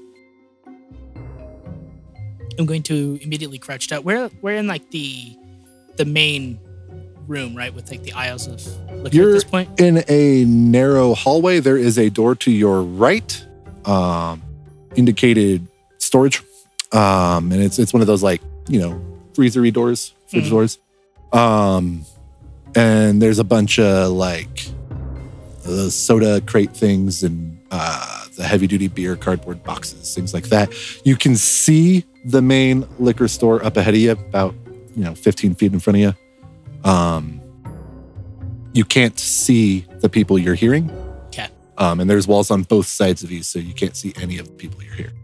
I'm 2.58 2.66
going 2.66 2.84
to 2.84 3.20
immediately 3.22 3.58
crouch 3.58 3.88
down. 3.88 4.04
We're 4.04 4.30
we're 4.42 4.56
in 4.56 4.68
like 4.68 4.92
the 4.92 5.36
the 5.98 6.06
main 6.06 6.60
room, 7.28 7.56
right? 7.56 7.74
With 7.74 7.90
like 7.90 8.04
the 8.04 8.14
aisles 8.14 8.48
of 8.48 8.66
liquor 9.02 9.16
You're- 9.16 9.32
at 9.32 9.34
this 9.36 9.44
point. 9.44 9.80
In 9.80 10.04
a 10.08 10.46
narrow 10.46 11.16
hallway, 11.16 11.60
there 11.60 11.78
is 11.78 11.98
a 11.98 12.10
door 12.10 12.36
to 12.36 12.52
your 12.52 12.82
right, 12.82 13.46
um, 13.86 14.42
indicated 14.96 15.68
storage. 15.98 16.42
Um, 16.92 17.52
and 17.52 17.62
it's 17.62 17.80
it's 17.80 17.94
one 17.94 18.02
of 18.02 18.08
those 18.08 18.24
like, 18.24 18.42
you 18.70 18.80
know, 18.80 19.02
freezery 19.34 19.74
doors, 19.74 20.14
fridge 20.36 20.48
Mhm. 20.48 20.50
doors. 20.50 20.78
Um, 21.34 22.06
and 22.76 23.22
there's 23.22 23.40
a 23.40 23.44
bunch 23.44 23.80
of 23.80 24.12
like 24.12 24.70
the 25.64 25.90
soda 25.90 26.42
crate 26.42 26.76
things 26.76 27.24
and 27.24 27.58
uh, 27.72 28.26
the 28.38 28.44
heavy 28.44 28.68
duty 28.68 28.88
beer 28.88 29.16
cardboard 29.16 29.64
boxes, 29.64 30.14
things 30.14 30.34
like 30.34 30.50
that. 30.50 30.72
You 31.04 31.16
can 31.16 31.36
see 31.36 32.06
the 32.26 32.42
main 32.42 32.86
liquor 33.00 33.28
store 33.28 33.64
up 33.66 33.78
ahead 33.78 33.94
of 33.94 34.00
you, 34.00 34.12
about 34.12 34.54
you 34.96 35.04
know 35.04 35.16
15 35.16 35.56
feet 35.56 35.74
in 35.74 35.80
front 35.80 35.98
of 35.98 36.02
you. 36.02 36.90
Um, 36.90 37.42
you 38.74 38.84
can't 38.86 39.18
see 39.20 39.86
the 40.02 40.10
people 40.10 40.38
you're 40.38 40.54
hearing. 40.56 40.92
Okay. 41.28 41.48
Um, 41.78 42.00
and 42.00 42.10
there's 42.10 42.28
walls 42.28 42.52
on 42.52 42.64
both 42.64 42.88
sides 42.88 43.24
of 43.24 43.32
you, 43.32 43.42
so 43.42 43.58
you 43.60 43.74
can't 43.74 43.96
see 43.96 44.14
any 44.22 44.38
of 44.38 44.48
the 44.48 44.54
people 44.54 44.84
you're 44.84 44.94
hearing. 44.94 45.16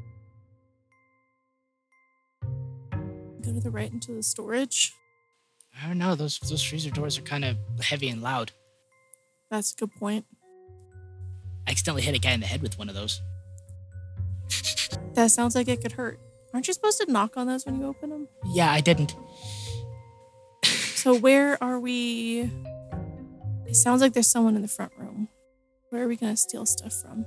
Go 3.41 3.53
to 3.53 3.59
the 3.59 3.70
right 3.72 3.91
into 3.91 4.14
the 4.14 4.24
storage. 4.24 4.93
I 5.80 5.88
don't 5.88 5.97
know. 5.97 6.15
Those 6.15 6.39
those 6.39 6.63
freezer 6.63 6.89
doors 6.89 7.17
are 7.17 7.24
kind 7.24 7.45
of 7.45 7.57
heavy 7.82 8.09
and 8.09 8.22
loud. 8.22 8.51
That's 9.49 9.74
a 9.74 9.76
good 9.76 9.91
point. 9.95 10.26
I 11.67 11.72
accidentally 11.72 12.01
hit 12.01 12.15
a 12.15 12.19
guy 12.19 12.32
in 12.32 12.39
the 12.39 12.45
head 12.47 12.61
with 12.61 12.78
one 12.78 12.89
of 12.89 12.95
those. 12.95 13.22
That 15.13 15.32
sounds 15.32 15.55
like 15.55 15.67
it 15.67 15.82
could 15.82 15.91
hurt. 15.93 16.19
Aren't 16.53 16.67
you 16.67 16.74
supposed 16.74 16.99
to 17.01 17.11
knock 17.11 17.38
on 17.38 17.47
those 17.47 17.65
when 17.65 17.80
you 17.80 17.86
open 17.86 18.09
them? 18.09 18.28
Yeah, 18.53 18.72
I 18.72 18.82
didn't. 18.82 19.15
So 20.63 21.17
where 21.17 21.61
are 21.63 21.80
we? 21.80 22.51
It 23.65 23.76
sounds 23.76 24.01
like 24.01 24.13
there's 24.13 24.28
someone 24.28 24.55
in 24.55 24.61
the 24.61 24.67
front 24.67 24.91
room. 24.97 25.30
Where 25.89 26.03
are 26.03 26.07
we 26.07 26.15
gonna 26.15 26.38
steal 26.38 26.65
stuff 26.65 26.93
from? 26.93 27.26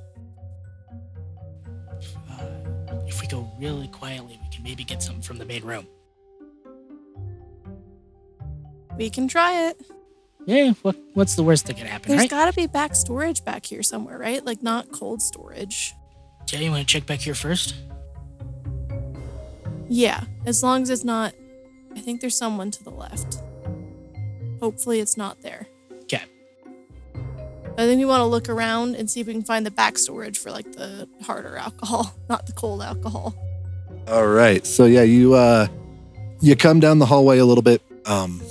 Uh, 2.31 2.47
if 3.07 3.21
we 3.21 3.27
go 3.27 3.51
really 3.59 3.89
quietly, 3.89 4.39
we 4.43 4.55
can 4.55 4.63
maybe 4.63 4.85
get 4.85 5.03
something 5.03 5.23
from 5.23 5.39
the 5.39 5.45
main 5.45 5.65
room. 5.65 5.87
We 8.97 9.11
can 9.11 9.29
try 9.29 9.69
it. 9.69 9.81
Yeah. 10.47 10.73
What 10.83 10.97
What's 11.15 11.37
the 11.37 11.43
worst 11.43 11.67
that 11.67 11.77
could 11.77 11.87
happen, 11.87 12.11
There's 12.11 12.23
right? 12.23 12.31
gotta 12.31 12.53
be 12.53 12.67
back 12.67 12.95
storage 12.95 13.45
back 13.45 13.65
here 13.67 13.83
somewhere, 13.83 14.19
right? 14.19 14.45
Like 14.45 14.63
not 14.63 14.93
cold 14.93 15.23
storage. 15.23 15.95
Jay, 16.47 16.65
you 16.65 16.71
want 16.71 16.87
to 16.87 16.93
check 16.93 17.07
back 17.07 17.21
here 17.21 17.35
first? 17.35 17.75
Yeah, 19.89 20.25
as 20.47 20.63
long 20.63 20.83
as 20.83 20.91
it's 20.91 21.05
not. 21.05 21.35
I 21.97 22.01
think 22.01 22.21
there's 22.21 22.37
someone 22.37 22.71
to 22.73 22.85
the 22.85 22.91
left. 22.91 23.39
Hopefully, 24.61 25.01
it's 25.01 25.17
not 25.17 25.41
there. 25.43 25.67
Okay. 26.03 26.23
I 27.77 27.87
think 27.87 27.99
we 27.99 28.05
want 28.05 28.21
to 28.21 28.27
look 28.27 28.49
around 28.49 28.97
and 28.97 29.11
see 29.11 29.21
if 29.21 29.27
we 29.27 29.33
can 29.33 29.43
find 29.43 29.65
the 29.65 29.71
back 29.71 29.99
storage 29.99 30.39
for 30.39 30.51
like 30.51 30.73
the 30.73 31.09
harder 31.23 31.57
alcohol, 31.57 32.15
not 32.29 32.47
the 32.47 32.53
cold 32.53 32.83
alcohol. 32.83 33.35
All 34.09 34.27
right. 34.27 34.67
So 34.67 34.85
yeah, 34.85 35.03
you 35.03 35.35
uh 35.35 35.67
you 36.41 36.57
come 36.57 36.81
down 36.81 36.99
the 36.99 37.07
hallway 37.07 37.39
a 37.39 37.45
little 37.45 37.63
bit. 37.63 37.81
Um 38.07 38.43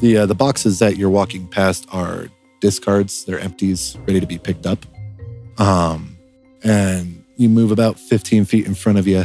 the 0.00 0.18
uh, 0.18 0.26
the 0.26 0.34
boxes 0.34 0.78
that 0.78 0.96
you're 0.96 1.10
walking 1.10 1.46
past 1.46 1.86
are 1.92 2.28
discards. 2.60 3.24
They're 3.24 3.38
empties, 3.38 3.96
ready 4.06 4.20
to 4.20 4.26
be 4.26 4.38
picked 4.38 4.66
up. 4.66 4.84
Um 5.58 6.16
and 6.62 7.24
you 7.36 7.48
move 7.48 7.70
about 7.70 7.98
15 7.98 8.44
feet 8.44 8.66
in 8.66 8.74
front 8.74 8.98
of 8.98 9.06
you, 9.06 9.24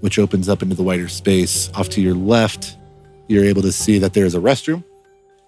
which 0.00 0.18
opens 0.18 0.48
up 0.48 0.62
into 0.62 0.74
the 0.74 0.82
wider 0.82 1.08
space. 1.08 1.70
Off 1.74 1.88
to 1.90 2.00
your 2.00 2.14
left, 2.14 2.76
you're 3.28 3.44
able 3.44 3.62
to 3.62 3.72
see 3.72 3.98
that 3.98 4.14
there's 4.14 4.34
a 4.34 4.38
restroom. 4.38 4.82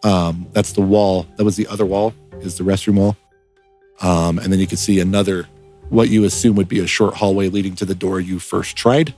Um, 0.05 0.47
that's 0.53 0.73
the 0.73 0.83
wall. 0.83 1.27
That 1.37 1.45
was 1.45 1.57
the 1.57 1.67
other 1.67 1.87
wall, 1.87 2.15
is 2.41 2.59
the 2.59 2.65
restroom 2.65 2.97
wall. 2.97 3.17
Um, 4.01 4.39
and 4.39 4.53
then 4.53 4.61
you 4.61 4.67
can 4.67 4.77
see 4.77 5.01
another, 5.01 5.49
what 5.89 6.11
you 6.11 6.25
assume 6.25 6.55
would 6.57 6.69
be 6.69 6.81
a 6.81 6.87
short 6.87 7.15
hallway 7.15 7.49
leading 7.49 7.75
to 7.77 7.85
the 7.85 7.95
door 7.95 8.21
you 8.21 8.39
first 8.39 8.77
tried. 8.77 9.15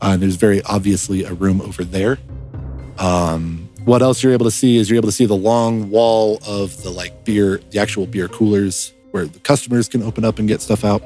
Uh, 0.00 0.16
there's 0.16 0.36
very 0.36 0.62
obviously 0.62 1.24
a 1.24 1.32
room 1.32 1.60
over 1.60 1.84
there. 1.84 2.18
Um, 2.98 3.67
what 3.88 4.02
else 4.02 4.22
you're 4.22 4.34
able 4.34 4.44
to 4.44 4.50
see 4.50 4.76
is 4.76 4.90
you're 4.90 4.98
able 4.98 5.08
to 5.08 5.12
see 5.12 5.24
the 5.24 5.34
long 5.34 5.88
wall 5.88 6.38
of 6.46 6.82
the 6.82 6.90
like 6.90 7.24
beer, 7.24 7.58
the 7.70 7.78
actual 7.78 8.06
beer 8.06 8.28
coolers 8.28 8.92
where 9.12 9.24
the 9.24 9.38
customers 9.40 9.88
can 9.88 10.02
open 10.02 10.24
up 10.24 10.38
and 10.38 10.46
get 10.46 10.60
stuff 10.60 10.84
out. 10.84 11.02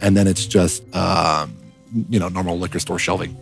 And 0.00 0.16
then 0.16 0.28
it's 0.28 0.46
just, 0.46 0.82
um, 0.94 1.56
you 2.08 2.20
know, 2.20 2.28
normal 2.28 2.58
liquor 2.58 2.78
store 2.78 2.98
shelving 2.98 3.36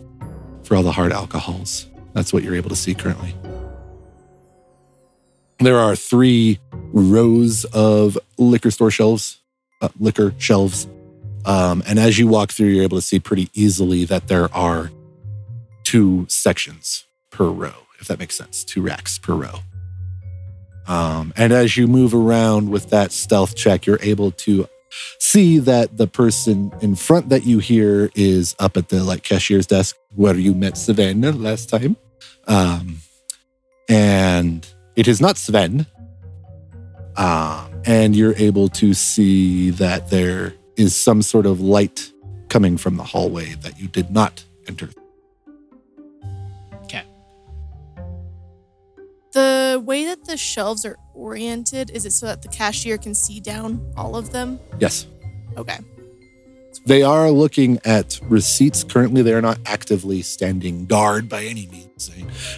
for 0.63 0.75
all 0.75 0.83
the 0.83 0.91
hard 0.91 1.11
alcohols. 1.11 1.87
That's 2.13 2.33
what 2.33 2.41
you're 2.43 2.55
able 2.55 2.69
to 2.69 2.75
see 2.75 2.95
currently. 2.95 3.35
There 5.59 5.77
are 5.77 5.95
three 5.95 6.59
rows 6.91 7.65
of 7.65 8.17
liquor 8.39 8.71
store 8.71 8.89
shelves, 8.89 9.39
uh, 9.81 9.89
liquor 9.99 10.33
shelves 10.39 10.87
um, 11.45 11.81
and 11.87 11.99
as 11.99 12.19
you 12.19 12.27
walk 12.27 12.51
through, 12.51 12.67
you're 12.67 12.83
able 12.83 12.97
to 12.97 13.01
see 13.01 13.19
pretty 13.19 13.49
easily 13.53 14.05
that 14.05 14.27
there 14.27 14.53
are 14.53 14.91
two 15.83 16.25
sections 16.29 17.05
per 17.31 17.47
row, 17.47 17.73
if 18.01 18.07
that 18.07 18.19
makes 18.19 18.35
sense, 18.35 18.63
two 18.63 18.81
racks 18.81 19.17
per 19.17 19.33
row. 19.33 19.59
Um, 20.87 21.31
and 21.37 21.53
as 21.53 21.77
you 21.77 21.87
move 21.87 22.13
around 22.13 22.69
with 22.69 22.89
that 22.89 23.11
stealth 23.11 23.55
check, 23.55 23.85
you're 23.85 23.99
able 24.01 24.31
to 24.31 24.67
see 25.19 25.59
that 25.59 25.97
the 25.97 26.07
person 26.07 26.73
in 26.81 26.95
front 26.95 27.29
that 27.29 27.45
you 27.45 27.59
hear 27.59 28.09
is 28.15 28.55
up 28.59 28.75
at 28.75 28.89
the 28.89 29.03
like 29.03 29.23
cashier's 29.23 29.67
desk 29.67 29.95
where 30.15 30.35
you 30.35 30.53
met 30.53 30.77
Sven 30.77 31.21
last 31.41 31.69
time. 31.69 31.95
Um, 32.47 32.97
and 33.87 34.67
it 34.95 35.07
is 35.07 35.21
not 35.21 35.37
Sven. 35.37 35.85
Um, 37.15 37.81
and 37.85 38.15
you're 38.15 38.35
able 38.35 38.67
to 38.69 38.93
see 38.93 39.69
that 39.71 40.09
there 40.09 40.53
is 40.75 40.95
some 40.95 41.21
sort 41.21 41.45
of 41.45 41.61
light 41.61 42.11
coming 42.49 42.77
from 42.77 42.97
the 42.97 43.03
hallway 43.03 43.53
that 43.61 43.79
you 43.79 43.87
did 43.87 44.11
not 44.11 44.43
enter. 44.67 44.89
The 49.33 49.81
way 49.85 50.05
that 50.05 50.25
the 50.25 50.35
shelves 50.35 50.85
are 50.85 50.97
oriented, 51.13 51.89
is 51.91 52.05
it 52.05 52.11
so 52.11 52.25
that 52.25 52.41
the 52.41 52.49
cashier 52.49 52.97
can 52.97 53.15
see 53.15 53.39
down 53.39 53.93
all 53.95 54.15
of 54.15 54.31
them? 54.31 54.59
Yes. 54.79 55.07
Okay. 55.57 55.79
They 56.85 57.03
are 57.03 57.29
looking 57.29 57.79
at 57.85 58.19
receipts. 58.23 58.83
Currently, 58.83 59.21
they 59.21 59.33
are 59.33 59.41
not 59.41 59.59
actively 59.65 60.21
standing 60.21 60.85
guard 60.85 61.29
by 61.29 61.43
any 61.43 61.67
means. 61.67 62.09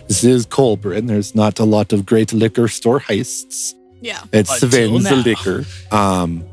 This 0.07 0.23
is 0.23 0.45
Colburn. 0.45 1.07
There's 1.07 1.35
not 1.35 1.59
a 1.59 1.65
lot 1.65 1.93
of 1.93 2.05
great 2.05 2.31
liquor 2.31 2.67
store 2.67 2.99
heists. 2.99 3.73
Yeah. 4.01 4.23
It's 4.31 4.61
Until 4.61 4.99
Sven's 4.99 5.25
liquor. 5.25 5.65
Um, 5.91 6.45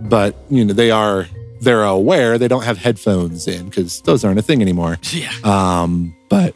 but 0.00 0.36
you 0.50 0.64
know 0.64 0.74
they 0.74 0.90
are 0.90 1.26
they're 1.60 1.84
aware 1.84 2.36
they 2.38 2.48
don't 2.48 2.64
have 2.64 2.78
headphones 2.78 3.48
in 3.48 3.66
because 3.66 4.00
those 4.02 4.24
aren't 4.24 4.38
a 4.38 4.42
thing 4.42 4.60
anymore. 4.60 4.98
Yeah. 5.10 5.32
Um, 5.44 6.14
but 6.28 6.54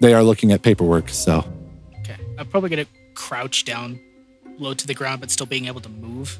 they 0.00 0.14
are 0.14 0.22
looking 0.22 0.52
at 0.52 0.62
paperwork. 0.62 1.08
So 1.08 1.38
Okay. 1.38 1.48
I'm 2.44 2.50
probably 2.50 2.68
gonna 2.68 2.86
crouch 3.14 3.64
down 3.64 3.98
low 4.58 4.74
to 4.74 4.86
the 4.86 4.92
ground, 4.92 5.20
but 5.20 5.30
still 5.30 5.46
being 5.46 5.64
able 5.66 5.80
to 5.80 5.88
move. 5.88 6.38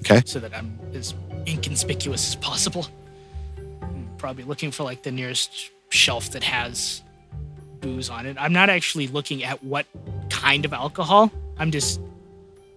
Okay. 0.00 0.22
So 0.26 0.38
that 0.40 0.54
I'm 0.54 0.78
as 0.92 1.14
inconspicuous 1.46 2.28
as 2.28 2.36
possible. 2.36 2.86
I'm 3.82 4.08
probably 4.18 4.44
looking 4.44 4.70
for 4.70 4.84
like 4.84 5.02
the 5.02 5.10
nearest 5.10 5.70
shelf 5.88 6.30
that 6.32 6.42
has 6.42 7.00
booze 7.80 8.10
on 8.10 8.26
it. 8.26 8.36
I'm 8.38 8.52
not 8.52 8.68
actually 8.68 9.08
looking 9.08 9.44
at 9.44 9.64
what 9.64 9.86
kind 10.28 10.66
of 10.66 10.74
alcohol. 10.74 11.32
I'm 11.58 11.70
just 11.70 11.98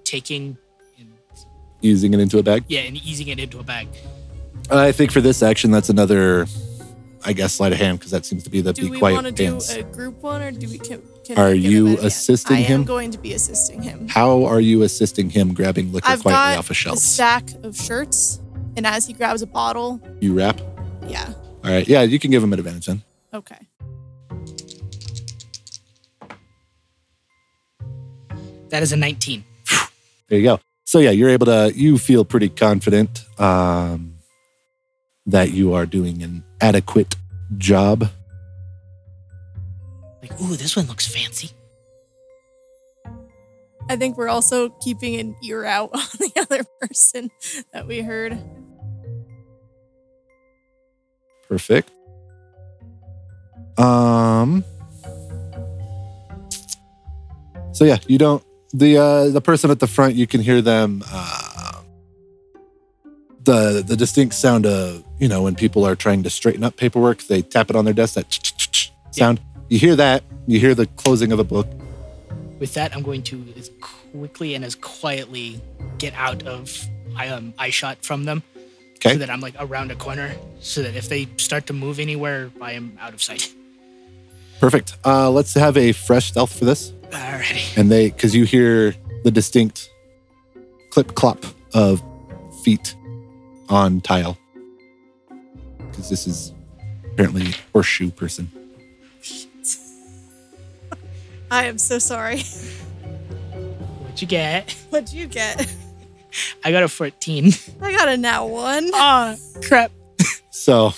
taking 0.05 0.57
and 0.97 1.09
using 1.81 2.13
it 2.13 2.19
into 2.21 2.37
a 2.39 2.43
bag. 2.43 2.63
yeah, 2.69 2.81
and 2.81 2.95
easing 2.95 3.27
it 3.27 3.39
into 3.39 3.59
a 3.59 3.63
bag. 3.63 3.89
Uh, 4.71 4.77
I 4.77 4.91
think 4.93 5.11
for 5.11 5.19
this 5.19 5.43
action, 5.43 5.69
that's 5.71 5.89
another, 5.89 6.45
I 7.25 7.33
guess, 7.33 7.55
sleight 7.55 7.73
of 7.73 7.77
hand 7.79 7.99
because 7.99 8.11
that 8.11 8.25
seems 8.25 8.43
to 8.45 8.49
be 8.49 8.61
the 8.61 8.71
Do 8.71 8.83
be 8.83 8.91
we 8.91 8.99
quiet 8.99 9.15
want 9.15 9.25
to 9.27 9.31
do 9.33 9.45
dance. 9.51 9.73
a 9.73 9.83
group 9.83 10.21
one 10.21 10.41
or 10.41 10.51
do 10.51 10.69
we 10.69 10.77
can, 10.77 11.01
can 11.35 11.37
Are 11.37 11.51
we 11.51 11.57
you 11.59 11.85
him 11.85 11.97
a- 11.97 12.01
yeah. 12.01 12.07
assisting 12.07 12.57
I 12.57 12.61
him? 12.61 12.71
I 12.71 12.81
am 12.81 12.85
going 12.85 13.11
to 13.11 13.17
be 13.19 13.33
assisting 13.33 13.83
him. 13.83 14.07
How 14.07 14.45
are 14.45 14.59
you 14.59 14.81
assisting 14.81 15.29
him 15.29 15.53
grabbing 15.53 15.93
liquor 15.93 16.09
I've 16.09 16.21
quietly 16.23 16.55
got 16.55 16.57
off 16.59 16.69
a 16.69 16.71
a 16.71 16.75
shelf? 16.75 16.97
stack 16.97 17.49
of 17.63 17.75
shirts, 17.77 18.39
and 18.75 18.87
as 18.87 19.05
he 19.05 19.13
grabs 19.13 19.43
a 19.43 19.47
bottle, 19.47 20.01
You 20.21 20.33
wrap. 20.33 20.59
yeah, 21.07 21.33
All 21.63 21.69
right. 21.71 21.87
Yeah, 21.87 22.01
you 22.01 22.17
can 22.17 22.31
give 22.31 22.43
him 22.43 22.51
an 22.53 22.57
advantage 22.59 22.87
then. 22.87 23.03
okay. 23.33 23.57
That 28.69 28.83
is 28.83 28.91
a 28.91 28.97
19. 28.97 29.43
There 30.29 30.37
you 30.39 30.43
go. 30.43 30.59
So 30.85 30.99
yeah, 30.99 31.11
you're 31.11 31.29
able 31.29 31.45
to. 31.47 31.71
You 31.75 31.97
feel 31.97 32.23
pretty 32.25 32.49
confident 32.49 33.25
um, 33.39 34.15
that 35.25 35.51
you 35.51 35.73
are 35.73 35.85
doing 35.85 36.21
an 36.23 36.43
adequate 36.61 37.15
job. 37.57 38.09
Like, 40.29 40.41
ooh, 40.41 40.55
this 40.55 40.75
one 40.75 40.87
looks 40.87 41.07
fancy. 41.07 41.51
I 43.89 43.95
think 43.95 44.17
we're 44.17 44.29
also 44.29 44.69
keeping 44.69 45.15
an 45.15 45.35
ear 45.43 45.65
out 45.65 45.89
on 45.93 46.01
the 46.19 46.31
other 46.39 46.63
person 46.79 47.31
that 47.73 47.87
we 47.87 48.01
heard. 48.01 48.37
Perfect. 51.47 51.91
Um. 53.77 54.63
So 57.71 57.85
yeah, 57.85 57.97
you 58.07 58.17
don't 58.17 58.43
the 58.73 58.97
uh 58.97 59.29
the 59.29 59.41
person 59.41 59.71
at 59.71 59.79
the 59.79 59.87
front. 59.87 60.15
You 60.15 60.27
can 60.27 60.41
hear 60.41 60.61
them. 60.61 61.03
Uh, 61.11 61.49
the 63.43 63.83
the 63.85 63.95
distinct 63.95 64.35
sound 64.35 64.65
of 64.67 65.03
you 65.17 65.27
know 65.27 65.41
when 65.41 65.55
people 65.55 65.85
are 65.85 65.95
trying 65.95 66.21
to 66.23 66.29
straighten 66.29 66.63
up 66.63 66.75
paperwork, 66.75 67.23
they 67.23 67.41
tap 67.41 67.69
it 67.69 67.75
on 67.75 67.85
their 67.85 67.93
desk. 67.93 68.13
That 68.15 68.91
sound. 69.11 69.39
You 69.69 69.79
hear 69.79 69.95
that. 69.95 70.23
You 70.47 70.59
hear 70.59 70.75
the 70.75 70.87
closing 70.87 71.31
of 71.31 71.39
a 71.39 71.43
book. 71.43 71.67
With 72.59 72.73
that, 72.73 72.95
I'm 72.95 73.03
going 73.03 73.23
to 73.23 73.45
as 73.57 73.71
quickly 73.79 74.55
and 74.55 74.65
as 74.65 74.75
quietly 74.75 75.61
get 75.97 76.13
out 76.15 76.43
of 76.45 76.85
um, 77.17 77.53
eye 77.57 77.69
shot 77.69 78.03
from 78.03 78.25
them 78.25 78.43
Okay. 78.99 79.13
So 79.13 79.19
that 79.19 79.29
I'm 79.29 79.39
like 79.39 79.55
around 79.59 79.91
a 79.91 79.95
corner, 79.95 80.35
so 80.59 80.83
that 80.83 80.93
if 80.93 81.07
they 81.07 81.27
start 81.37 81.67
to 81.67 81.73
move 81.73 81.99
anywhere, 81.99 82.51
I 82.59 82.73
am 82.73 82.97
out 82.99 83.13
of 83.13 83.23
sight. 83.23 83.53
Perfect. 84.59 84.97
Uh, 85.05 85.31
let's 85.31 85.53
have 85.53 85.77
a 85.77 85.93
fresh 85.93 86.27
stealth 86.27 86.57
for 86.57 86.65
this. 86.65 86.91
Alrighty. 87.09 87.77
And 87.77 87.89
they, 87.89 88.09
because 88.09 88.35
you 88.35 88.43
hear 88.43 88.93
the 89.23 89.31
distinct 89.31 89.89
clip 90.89 91.15
clop 91.15 91.45
of 91.73 92.03
feet 92.61 92.93
on 93.69 94.01
tile. 94.01 94.37
Because 95.77 96.09
this 96.09 96.27
is 96.27 96.51
apparently 97.13 97.55
horseshoe 97.71 98.11
person. 98.11 98.51
I 101.51 101.65
am 101.65 101.77
so 101.77 101.99
sorry. 101.99 102.41
What'd 104.01 104.21
you 104.21 104.27
get? 104.27 104.71
What'd 104.89 105.13
you 105.13 105.27
get? 105.27 105.73
I 106.63 106.71
got 106.71 106.83
a 106.83 106.87
14. 106.87 107.51
I 107.81 107.91
got 107.91 108.07
a 108.07 108.17
now 108.17 108.45
one. 108.45 108.89
Ah, 108.93 109.35
crap. 109.63 109.91
So, 110.51 110.91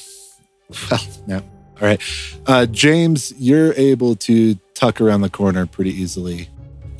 well, 0.90 1.02
no. 1.28 1.38
All 1.38 1.88
right. 1.88 2.02
Uh, 2.48 2.66
James, 2.66 3.34
you're 3.38 3.74
able 3.74 4.16
to 4.16 4.56
tuck 4.74 5.00
around 5.00 5.22
the 5.22 5.30
corner 5.30 5.66
pretty 5.66 5.92
easily. 5.92 6.50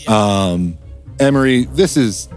Um, 0.08 0.78
Emory, 1.20 1.66
this 1.66 1.98
is 1.98 2.30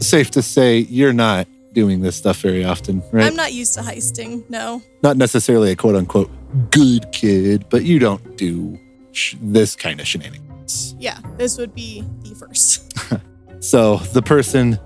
safe 0.00 0.30
to 0.32 0.42
say 0.42 0.78
you're 0.78 1.12
not 1.12 1.46
doing 1.72 2.00
this 2.00 2.16
stuff 2.16 2.40
very 2.40 2.64
often, 2.64 3.02
right? 3.12 3.26
I'm 3.26 3.36
not 3.36 3.52
used 3.52 3.74
to 3.74 3.80
heisting. 3.80 4.48
No. 4.50 4.82
not 5.02 5.16
necessarily 5.16 5.70
a 5.70 5.76
quote 5.76 5.96
unquote 5.96 6.30
good 6.70 7.10
kid, 7.12 7.66
but 7.70 7.84
you 7.84 7.98
don't 7.98 8.36
do 8.36 8.78
sh- 9.14 9.36
this 9.40 9.76
kind 9.76 10.00
of 10.00 10.06
shenanigans. 10.06 10.94
Yeah, 10.98 11.18
this 11.36 11.58
would 11.58 11.74
be 11.74 12.04
the 12.22 12.34
first. 12.34 12.92
So 13.64 13.96
the 13.96 14.20
person, 14.20 14.78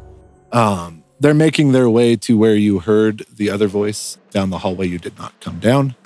um, 0.52 1.02
they're 1.18 1.34
making 1.34 1.72
their 1.72 1.90
way 1.90 2.14
to 2.14 2.38
where 2.38 2.54
you 2.54 2.78
heard 2.78 3.26
the 3.28 3.50
other 3.50 3.66
voice 3.66 4.18
down 4.30 4.50
the 4.50 4.58
hallway. 4.58 4.86
You 4.86 5.00
did 5.00 5.18
not 5.18 5.38
come 5.40 5.58
down. 5.58 5.96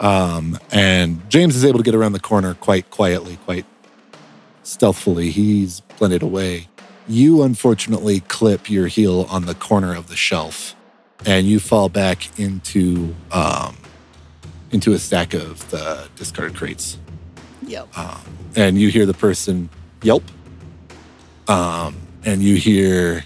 Um, 0.00 0.58
and 0.72 1.28
James 1.28 1.56
is 1.56 1.62
able 1.62 1.78
to 1.78 1.82
get 1.82 1.94
around 1.94 2.12
the 2.12 2.20
corner 2.20 2.54
quite 2.54 2.90
quietly, 2.90 3.36
quite 3.44 3.66
stealthily. 4.62 5.30
He's 5.30 5.80
blended 5.98 6.22
away. 6.22 6.68
You 7.06 7.42
unfortunately 7.42 8.20
clip 8.20 8.70
your 8.70 8.86
heel 8.86 9.26
on 9.28 9.44
the 9.44 9.54
corner 9.54 9.94
of 9.94 10.08
the 10.08 10.16
shelf 10.16 10.74
and 11.26 11.46
you 11.46 11.60
fall 11.60 11.90
back 11.90 12.38
into 12.38 13.14
um, 13.30 13.76
into 14.70 14.94
a 14.94 14.98
stack 14.98 15.34
of 15.34 15.70
the 15.70 16.08
discarded 16.16 16.56
crates 16.56 16.96
Yep. 17.66 17.98
um, 17.98 18.20
and 18.54 18.78
you 18.78 18.88
hear 18.88 19.06
the 19.06 19.14
person 19.14 19.68
yelp, 20.02 20.22
um, 21.48 21.96
and 22.24 22.42
you 22.42 22.56
hear 22.56 23.24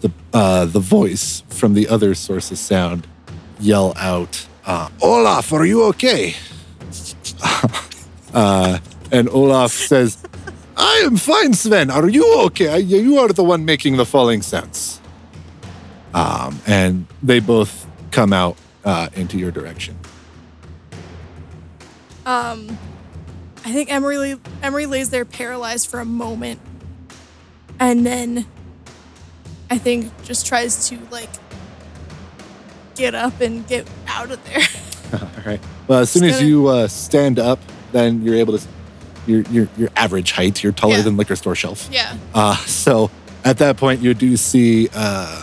the 0.00 0.10
uh, 0.32 0.64
the 0.66 0.80
voice 0.80 1.42
from 1.48 1.74
the 1.74 1.88
other 1.88 2.14
source 2.14 2.50
of 2.50 2.58
sound 2.58 3.06
yell 3.60 3.92
out, 3.96 4.46
uh, 4.66 4.88
"Olaf, 5.00 5.52
are 5.52 5.64
you 5.64 5.84
okay?" 5.84 6.34
uh, 8.34 8.78
and 9.12 9.28
Olaf 9.30 9.70
says, 9.72 10.18
"I 10.76 11.02
am 11.06 11.16
fine, 11.16 11.54
Sven. 11.54 11.90
Are 11.90 12.08
you 12.08 12.40
okay? 12.46 12.68
I- 12.68 12.76
You 12.78 13.18
are 13.18 13.28
the 13.28 13.44
one 13.44 13.64
making 13.64 13.96
the 13.96 14.04
falling 14.06 14.42
sounds." 14.42 15.00
Um, 16.14 16.60
and 16.66 17.06
they 17.22 17.40
both 17.40 17.86
come 18.10 18.32
out 18.32 18.56
uh, 18.84 19.08
into 19.14 19.38
your 19.38 19.50
direction. 19.50 19.96
Um, 22.24 22.76
I 23.66 23.72
think 23.72 23.90
Emory 23.92 24.36
Emory 24.62 24.86
lays 24.86 25.10
there 25.10 25.24
paralyzed 25.24 25.88
for 25.88 25.98
a 25.98 26.04
moment, 26.04 26.60
and 27.80 28.06
then 28.06 28.46
I 29.68 29.76
think 29.78 30.12
just 30.22 30.46
tries 30.46 30.88
to 30.88 30.98
like 31.10 31.28
get 32.94 33.14
up 33.16 33.40
and 33.40 33.66
get 33.66 33.88
out 34.06 34.30
of 34.30 34.42
there. 34.44 34.62
All 35.20 35.28
right. 35.44 35.60
Well, 35.88 35.98
as 35.98 36.10
soon 36.10 36.24
as 36.24 36.36
gonna- 36.36 36.46
you 36.46 36.68
uh, 36.68 36.86
stand 36.88 37.38
up, 37.40 37.58
then 37.92 38.22
you're 38.22 38.36
able 38.36 38.56
to. 38.56 38.66
Your 39.26 39.40
your 39.50 39.68
your 39.76 39.88
average 39.96 40.30
height. 40.30 40.62
You're 40.62 40.70
taller 40.72 40.98
Yeah. 40.98 41.02
than 41.02 41.16
liquor 41.16 41.34
store 41.34 41.56
shelf. 41.56 41.88
yeah. 41.90 42.16
Uh, 42.32 42.54
so 42.58 43.10
at 43.44 43.58
that 43.58 43.76
point, 43.76 44.00
you 44.00 44.14
do 44.14 44.36
see 44.36 44.88
uh, 44.94 45.42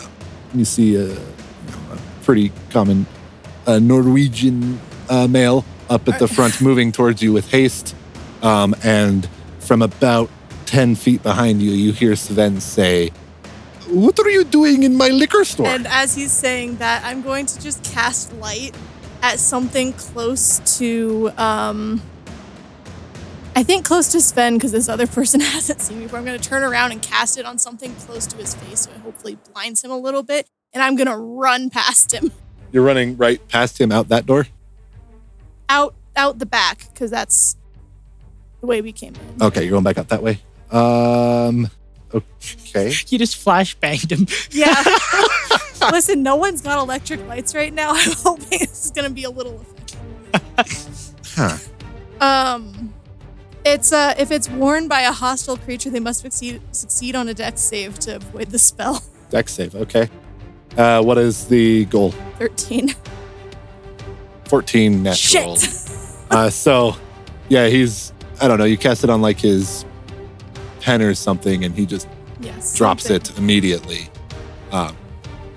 you 0.54 0.64
see 0.64 0.94
a, 0.96 1.02
you 1.08 1.08
know, 1.10 1.92
a 1.92 1.98
pretty 2.24 2.50
common 2.70 3.04
uh, 3.66 3.78
Norwegian 3.80 4.80
uh, 5.10 5.26
male 5.28 5.66
up 5.90 6.08
at 6.08 6.18
the 6.18 6.26
front, 6.26 6.62
moving 6.62 6.92
towards 6.92 7.22
you 7.22 7.30
with 7.34 7.50
haste. 7.50 7.94
Um, 8.44 8.76
and 8.84 9.28
from 9.58 9.82
about 9.82 10.30
ten 10.66 10.94
feet 10.94 11.22
behind 11.22 11.62
you, 11.62 11.72
you 11.72 11.92
hear 11.92 12.14
Sven 12.14 12.60
say, 12.60 13.10
"What 13.88 14.18
are 14.20 14.30
you 14.30 14.44
doing 14.44 14.84
in 14.84 14.96
my 14.96 15.08
liquor 15.08 15.44
store?" 15.44 15.66
And 15.66 15.86
as 15.86 16.14
he's 16.14 16.30
saying 16.30 16.76
that, 16.76 17.02
I'm 17.04 17.22
going 17.22 17.46
to 17.46 17.60
just 17.60 17.82
cast 17.82 18.32
light 18.34 18.76
at 19.22 19.40
something 19.40 19.94
close 19.94 20.60
to, 20.78 21.32
um, 21.38 22.02
I 23.56 23.62
think 23.62 23.86
close 23.86 24.08
to 24.08 24.20
Sven 24.20 24.54
because 24.54 24.72
this 24.72 24.88
other 24.88 25.06
person 25.18 25.40
hasn't 25.54 25.80
seen 25.80 25.98
me 25.98 26.04
before. 26.04 26.18
I'm 26.18 26.24
going 26.26 26.38
to 26.38 26.48
turn 26.48 26.62
around 26.62 26.92
and 26.92 27.00
cast 27.00 27.38
it 27.38 27.46
on 27.46 27.58
something 27.58 27.94
close 27.94 28.26
to 28.26 28.36
his 28.36 28.54
face 28.54 28.80
so 28.80 28.90
it 28.90 28.98
hopefully 28.98 29.38
blinds 29.52 29.82
him 29.82 29.90
a 29.90 29.98
little 29.98 30.22
bit. 30.22 30.46
And 30.72 30.82
I'm 30.82 30.96
going 30.96 31.06
to 31.06 31.16
run 31.16 31.70
past 31.70 32.12
him 32.12 32.32
you're 32.74 32.82
running 32.82 33.16
right 33.16 33.46
past 33.48 33.80
him 33.80 33.92
out 33.92 34.08
that 34.08 34.26
door. 34.26 34.48
out 35.68 35.94
out 36.16 36.40
the 36.40 36.46
back 36.46 36.88
because 36.92 37.10
that's 37.10 37.56
the 38.64 38.68
way 38.68 38.80
we 38.80 38.92
came 38.92 39.14
in. 39.14 39.42
Okay, 39.46 39.62
you're 39.62 39.72
going 39.72 39.84
back 39.84 39.98
up 39.98 40.08
that 40.08 40.22
way. 40.22 40.38
Um. 40.70 41.70
Okay. 42.12 42.92
You 43.08 43.18
just 43.18 43.36
flash 43.36 43.74
banged 43.74 44.10
him. 44.10 44.26
Yeah. 44.50 44.74
Listen, 45.92 46.22
no 46.22 46.36
one's 46.36 46.60
got 46.60 46.78
electric 46.78 47.24
lights 47.28 47.54
right 47.54 47.72
now. 47.72 47.90
I'm 47.94 48.12
hoping 48.12 48.58
this 48.58 48.86
is 48.86 48.90
going 48.90 49.06
to 49.06 49.14
be 49.14 49.24
a 49.24 49.30
little 49.30 49.64
effective. 50.32 51.14
Huh. 51.36 51.56
Um, 52.20 52.92
it's 53.64 53.92
uh, 53.92 54.14
if 54.18 54.30
it's 54.30 54.48
worn 54.48 54.88
by 54.88 55.02
a 55.02 55.12
hostile 55.12 55.56
creature, 55.56 55.90
they 55.90 56.00
must 56.00 56.20
succeed 56.20 56.62
succeed 56.72 57.14
on 57.14 57.28
a 57.28 57.34
dex 57.34 57.60
save 57.60 57.98
to 58.00 58.16
avoid 58.16 58.48
the 58.48 58.58
spell. 58.58 59.02
Dex 59.30 59.52
save. 59.52 59.74
Okay. 59.74 60.08
Uh, 60.76 61.02
what 61.02 61.18
is 61.18 61.46
the 61.48 61.84
goal? 61.86 62.12
Thirteen. 62.38 62.94
14 64.46 65.02
natural. 65.02 65.56
Shit. 65.56 65.90
Uh, 66.30 66.50
so, 66.50 66.96
yeah, 67.48 67.66
he's, 67.66 68.12
I 68.40 68.48
don't 68.48 68.58
know, 68.58 68.64
you 68.64 68.76
cast 68.76 69.04
it 69.04 69.10
on 69.10 69.20
like 69.22 69.38
his 69.40 69.84
pen 70.80 71.00
or 71.02 71.14
something, 71.14 71.64
and 71.64 71.74
he 71.74 71.86
just 71.86 72.08
Yes. 72.40 72.74
drops 72.76 73.04
something. 73.04 73.32
it 73.34 73.38
immediately. 73.38 74.08
Um, 74.72 74.96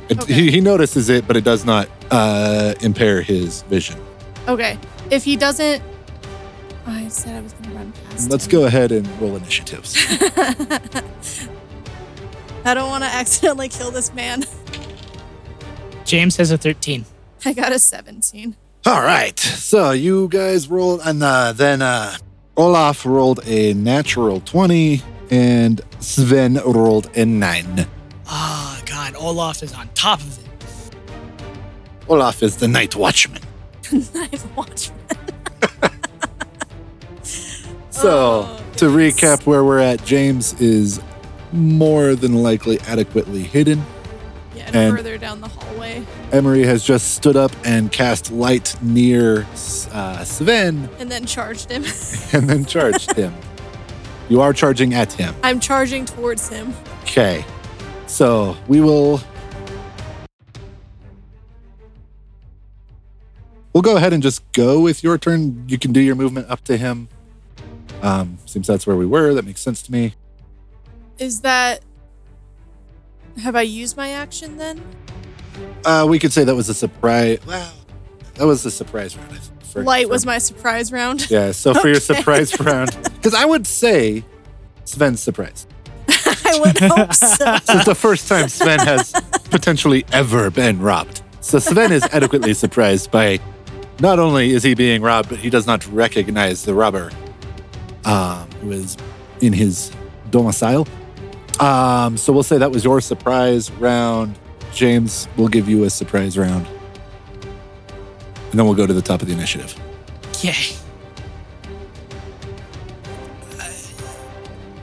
it, 0.09 0.19
Okay. 0.21 0.33
he, 0.33 0.51
he 0.51 0.61
notices 0.61 1.09
it, 1.09 1.27
but 1.27 1.35
it 1.35 1.43
does 1.43 1.65
not 1.65 1.89
uh, 2.11 2.73
impair 2.81 3.21
his 3.21 3.63
vision. 3.63 3.99
Okay. 4.47 4.77
If 5.11 5.23
he 5.23 5.35
doesn't, 5.35 5.81
I 6.85 7.07
said 7.09 7.35
I 7.35 7.41
was 7.41 7.51
going 7.53 7.69
to 7.71 7.75
run 7.75 7.93
past. 8.09 8.29
Let's 8.29 8.45
him. 8.45 8.51
go 8.51 8.65
ahead 8.65 8.91
and 8.93 9.05
roll 9.21 9.35
initiatives. 9.35 9.95
I 12.63 12.73
don't 12.73 12.89
want 12.89 13.03
to 13.03 13.09
accidentally 13.09 13.69
kill 13.69 13.91
this 13.91 14.13
man. 14.13 14.43
James 16.05 16.37
has 16.37 16.51
a 16.51 16.57
13. 16.57 17.05
I 17.45 17.53
got 17.53 17.71
a 17.71 17.79
seventeen. 17.79 18.55
All 18.85 19.01
right. 19.01 19.37
So 19.39 19.91
you 19.91 20.27
guys 20.29 20.67
roll, 20.69 20.99
and 21.01 21.21
uh, 21.21 21.51
then 21.53 21.81
uh, 21.81 22.15
Olaf 22.57 23.05
rolled 23.05 23.39
a 23.45 23.73
natural 23.75 24.41
20, 24.41 25.01
and 25.29 25.79
Sven 25.99 26.55
rolled 26.65 27.09
a 27.15 27.25
9. 27.25 27.87
Oh, 28.29 28.81
God. 28.85 29.15
Olaf 29.15 29.61
is 29.63 29.73
on 29.73 29.87
top 29.93 30.19
of 30.19 30.39
it. 30.39 30.95
Olaf 32.09 32.41
is 32.41 32.57
the 32.57 32.67
night 32.67 32.95
watchman. 32.95 33.41
nice 33.91 34.45
watch. 34.55 34.91
So, 37.89 38.45
Oh, 38.47 38.63
to 38.77 38.85
recap 38.89 39.47
where 39.47 39.63
we're 39.63 39.79
at, 39.79 40.05
James 40.05 40.53
is 40.61 41.01
more 41.51 42.13
than 42.13 42.43
likely 42.43 42.79
adequately 42.81 43.41
hidden. 43.41 43.83
And- 44.75 44.95
further 44.95 45.17
down 45.17 45.41
the 45.41 45.47
hallway, 45.47 46.05
Emory 46.31 46.63
has 46.63 46.83
just 46.83 47.15
stood 47.15 47.35
up 47.35 47.51
and 47.65 47.91
cast 47.91 48.31
light 48.31 48.75
near 48.81 49.45
uh, 49.91 50.23
Sven 50.23 50.89
and 50.99 51.11
then 51.11 51.25
charged 51.25 51.71
him. 51.71 51.83
and 52.33 52.49
then 52.49 52.65
charged 52.65 53.13
him. 53.13 53.33
You 54.29 54.41
are 54.41 54.51
charging 54.51 54.93
at 54.93 55.13
him. 55.13 55.33
I'm 55.41 55.61
charging 55.61 56.03
towards 56.03 56.49
him. 56.49 56.73
Okay. 57.03 57.45
So 58.07 58.57
we 58.67 58.81
will. 58.81 59.21
We'll 63.71 63.83
go 63.83 63.95
ahead 63.95 64.11
and 64.11 64.21
just 64.21 64.49
go 64.51 64.81
with 64.81 65.03
your 65.03 65.17
turn. 65.17 65.63
You 65.69 65.77
can 65.77 65.93
do 65.93 66.01
your 66.01 66.15
movement 66.15 66.49
up 66.49 66.63
to 66.65 66.77
him. 66.77 67.07
Um, 68.01 68.37
seems 68.45 68.67
that's 68.67 68.85
where 68.85 68.95
we 68.95 69.05
were. 69.05 69.33
That 69.33 69.45
makes 69.45 69.61
sense 69.61 69.81
to 69.83 69.91
me. 69.91 70.15
Is 71.19 71.41
that? 71.41 71.81
Have 73.41 73.55
I 73.55 73.61
used 73.61 73.95
my 73.97 74.09
action 74.09 74.57
then? 74.57 74.81
Uh, 75.85 76.05
we 76.09 76.19
could 76.19 76.33
say 76.33 76.43
that 76.43 76.55
was 76.55 76.69
a 76.69 76.73
surprise. 76.73 77.39
Well, 77.45 77.73
that 78.35 78.45
was 78.45 78.65
a 78.65 78.71
surprise 78.71 79.15
round. 79.17 79.39
For- 79.63 79.83
Light 79.83 80.05
for- 80.05 80.11
was 80.11 80.25
my 80.25 80.37
surprise 80.37 80.91
round. 80.91 81.29
Yeah. 81.29 81.51
So 81.51 81.73
for 81.73 81.87
your 81.87 81.99
surprise 81.99 82.59
round, 82.59 82.95
because 83.15 83.33
I 83.33 83.45
would 83.45 83.65
say 83.67 84.23
Sven's 84.85 85.19
surprise. 85.21 85.67
I 86.09 86.59
would 86.63 86.77
hope 86.79 87.13
so. 87.13 87.57
This 87.65 87.69
is 87.75 87.85
the 87.85 87.95
first 87.95 88.27
time 88.27 88.47
Sven 88.49 88.79
has 88.79 89.11
potentially 89.51 90.05
ever 90.11 90.49
been 90.49 90.79
robbed. 90.79 91.21
So 91.41 91.59
Sven 91.59 91.91
is 91.91 92.03
adequately 92.11 92.53
surprised 92.53 93.11
by 93.11 93.39
not 93.99 94.19
only 94.19 94.51
is 94.51 94.63
he 94.63 94.73
being 94.73 95.01
robbed, 95.01 95.29
but 95.29 95.39
he 95.39 95.49
does 95.49 95.65
not 95.67 95.85
recognize 95.87 96.63
the 96.63 96.73
robber 96.73 97.11
um, 98.05 98.49
who 98.61 98.71
is 98.71 98.95
in 99.41 99.53
his 99.53 99.91
domicile. 100.29 100.87
Um, 101.59 102.17
so 102.17 102.31
we'll 102.33 102.43
say 102.43 102.57
that 102.57 102.71
was 102.71 102.83
your 102.83 103.01
surprise 103.01 103.71
round. 103.71 104.37
James, 104.73 105.27
we'll 105.37 105.47
give 105.47 105.67
you 105.67 105.83
a 105.85 105.89
surprise 105.89 106.37
round. 106.37 106.67
And 108.51 108.59
then 108.59 108.65
we'll 108.65 108.75
go 108.75 108.85
to 108.87 108.93
the 108.93 109.01
top 109.01 109.21
of 109.21 109.27
the 109.27 109.33
initiative. 109.33 109.75
Yay. 110.41 110.53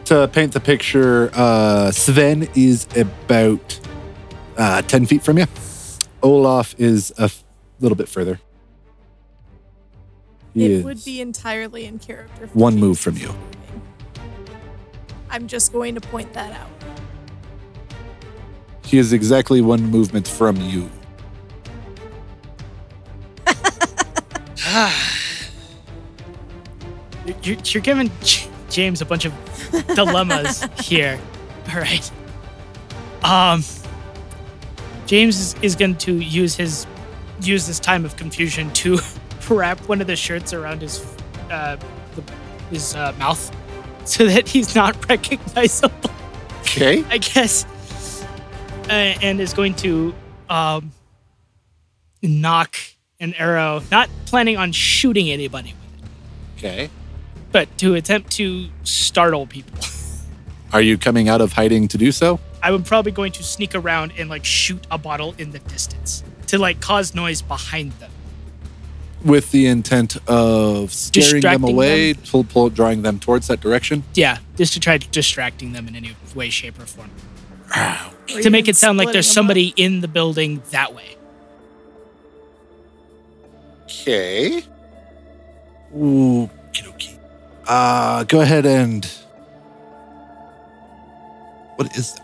To 0.07 0.29
paint 0.29 0.53
the 0.53 0.61
picture, 0.61 1.31
uh, 1.33 1.91
Sven 1.91 2.47
is 2.55 2.87
about 2.95 3.81
uh, 4.59 4.83
10 4.83 5.07
feet 5.07 5.23
from 5.23 5.39
you. 5.39 5.47
Olaf 6.23 6.75
is 6.79 7.11
a 7.19 7.23
f- 7.25 7.43
little 7.81 7.97
bit 7.97 8.09
further. 8.09 8.39
He 10.53 10.67
it 10.67 10.71
is 10.73 10.85
would 10.85 11.05
be 11.05 11.21
entirely 11.23 11.87
in 11.87 11.99
character. 11.99 12.49
one 12.53 12.77
move 12.79 12.99
from 12.99 13.17
you. 13.17 13.35
Moving. 15.35 15.45
I'm 15.45 15.49
just 15.49 15.73
going 15.73 15.95
to 15.95 16.01
point 16.01 16.33
that 16.33 16.53
out. 16.53 16.71
He 18.85 18.99
is 18.99 19.13
exactly 19.13 19.61
one 19.61 19.83
movement 19.83 20.29
from 20.29 20.57
you. 20.57 20.91
You're, 27.43 27.57
you're 27.65 27.83
giving 27.83 28.11
J- 28.23 28.51
James 28.69 29.01
a 29.01 29.07
bunch 29.07 29.25
of 29.25 29.33
dilemmas 29.95 30.63
here. 30.81 31.19
All 31.71 31.81
right. 31.81 32.13
Um, 33.23 33.65
James 35.07 35.39
is, 35.39 35.55
is 35.63 35.75
going 35.75 35.97
to 35.97 36.19
use 36.19 36.55
his 36.55 36.87
use 37.41 37.67
this 37.67 37.81
time 37.81 38.05
of 38.05 38.17
confusion 38.17 38.71
to 38.73 38.99
wrap 39.49 39.81
one 39.89 40.03
of 40.03 40.07
the 40.07 40.17
shirts 40.17 40.53
around 40.53 40.83
his 40.83 41.03
uh, 41.51 41.79
the, 42.15 42.23
his 42.71 42.95
uh, 42.95 43.15
mouth 43.19 43.51
so 44.05 44.27
that 44.27 44.49
he's 44.49 44.75
not 44.75 44.97
recognizable. 45.09 46.11
Okay. 46.61 47.05
I 47.09 47.19
guess, 47.19 47.65
uh, 48.89 48.93
and 48.93 49.41
is 49.41 49.53
going 49.55 49.75
to 49.77 50.15
um, 50.49 50.93
nock 52.23 52.77
an 53.21 53.35
arrow, 53.35 53.83
not 53.91 54.09
planning 54.27 54.57
on 54.57 54.73
shooting 54.73 55.31
anybody 55.31 55.75
with 55.81 56.03
it, 56.03 56.09
Okay. 56.59 56.91
but 57.53 57.77
to 57.79 57.95
attempt 57.95 58.31
to 58.33 58.69
startle 58.83 59.47
people. 59.47 59.79
Are 60.73 60.81
you 60.83 60.99
coming 60.99 61.29
out 61.29 61.41
of 61.41 61.53
hiding 61.53 61.87
to 61.89 61.99
do 61.99 62.11
so? 62.11 62.41
I'm 62.63 62.83
probably 62.83 63.13
going 63.13 63.31
to 63.33 63.45
sneak 63.45 63.75
around 63.75 64.13
and 64.19 64.29
like 64.29 64.45
shoot 64.45 64.85
a 64.91 64.99
bottle 64.99 65.35
in 65.39 65.53
the 65.53 65.61
distance 65.61 66.25
to 66.49 66.59
like 66.59 66.81
cause 66.81 67.15
noise 67.15 67.43
behind 67.43 67.93
them. 67.93 68.11
With 69.25 69.51
the 69.53 69.67
intent 69.67 70.17
of 70.29 70.93
scaring 70.93 71.41
them 71.41 71.63
Distracting 71.63 71.71
away, 71.75 72.15
pull, 72.15 72.45
pull, 72.45 72.69
drawing 72.69 73.03
them 73.03 73.19
towards 73.19 73.47
that 73.47 73.61
direction? 73.61 74.05
Yeah, 74.15 74.39
just 74.57 74.75
to 74.75 74.81
try 74.81 74.99
distracting 74.99 75.73
them 75.73 75.89
in 75.89 75.97
any 75.97 76.15
way, 76.35 76.51
shape, 76.51 76.79
or 76.79 76.85
form. 76.85 77.11
Or 77.75 78.41
to 78.43 78.51
make 78.51 78.69
it 78.69 78.77
sound 78.77 78.99
like 78.99 79.13
there's 79.13 79.27
splitting 79.27 79.41
'em 79.41 79.45
somebody 79.45 79.75
in 79.77 80.01
the 80.01 80.09
building 80.09 80.63
that 80.71 80.95
way. 80.95 81.17
Okay. 83.85 84.63
Ooh, 85.97 86.51
okey-dokey. 86.69 87.19
Uh, 87.67 88.25
go 88.25 88.41
ahead 88.41 88.67
and. 88.67 89.07
What 91.77 91.97
is 91.97 92.13
that? 92.15 92.21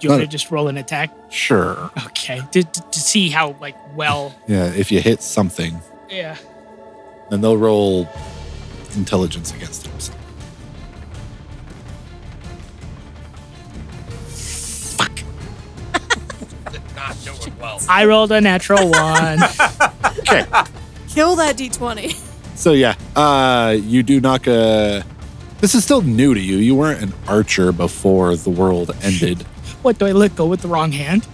Do 0.00 0.06
you 0.06 0.10
want 0.10 0.22
to 0.22 0.28
just 0.28 0.50
roll 0.50 0.68
an 0.68 0.76
attack? 0.76 1.10
Sure. 1.30 1.90
Okay, 2.06 2.40
to, 2.52 2.62
to, 2.62 2.80
to 2.80 3.00
see 3.00 3.30
how 3.30 3.56
like 3.60 3.76
well. 3.96 4.34
Yeah, 4.46 4.66
if 4.66 4.92
you 4.92 5.00
hit 5.00 5.22
something, 5.22 5.80
Yeah. 6.08 6.36
then 7.30 7.40
they'll 7.40 7.56
roll 7.56 8.08
intelligence 8.96 9.52
against 9.52 9.86
it. 9.86 10.02
So- 10.02 10.12
I 17.88 18.04
rolled 18.04 18.32
a 18.32 18.40
natural 18.40 18.90
one. 18.90 19.38
Okay. 20.30 20.44
Kill 21.08 21.36
that 21.36 21.56
d20. 21.56 22.12
So 22.54 22.72
yeah, 22.72 22.96
uh, 23.16 23.74
you 23.80 24.02
do 24.02 24.20
nock 24.20 24.46
a. 24.46 25.02
This 25.60 25.74
is 25.74 25.84
still 25.84 26.02
new 26.02 26.34
to 26.34 26.40
you. 26.40 26.58
You 26.58 26.74
weren't 26.74 27.00
an 27.02 27.14
archer 27.26 27.72
before 27.72 28.36
the 28.36 28.50
world 28.50 28.90
ended. 29.02 29.40
what 29.80 29.98
do 29.98 30.04
I 30.04 30.12
let 30.12 30.36
go 30.36 30.44
with 30.46 30.60
the 30.60 30.68
wrong 30.68 30.92
hand? 30.92 31.26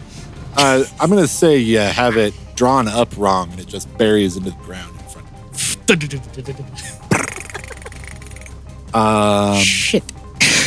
Uh, 0.56 0.84
I'm 1.00 1.10
gonna 1.10 1.26
say 1.26 1.56
you 1.58 1.78
have 1.78 2.16
it 2.16 2.34
drawn 2.54 2.88
up 2.88 3.16
wrong, 3.16 3.50
and 3.50 3.60
it 3.60 3.66
just 3.66 3.96
buries 3.98 4.36
into 4.36 4.50
the 4.50 4.56
ground 4.56 4.94
in 4.98 5.06
front. 5.06 5.26
Um, 8.94 9.58
Shit. 9.58 10.04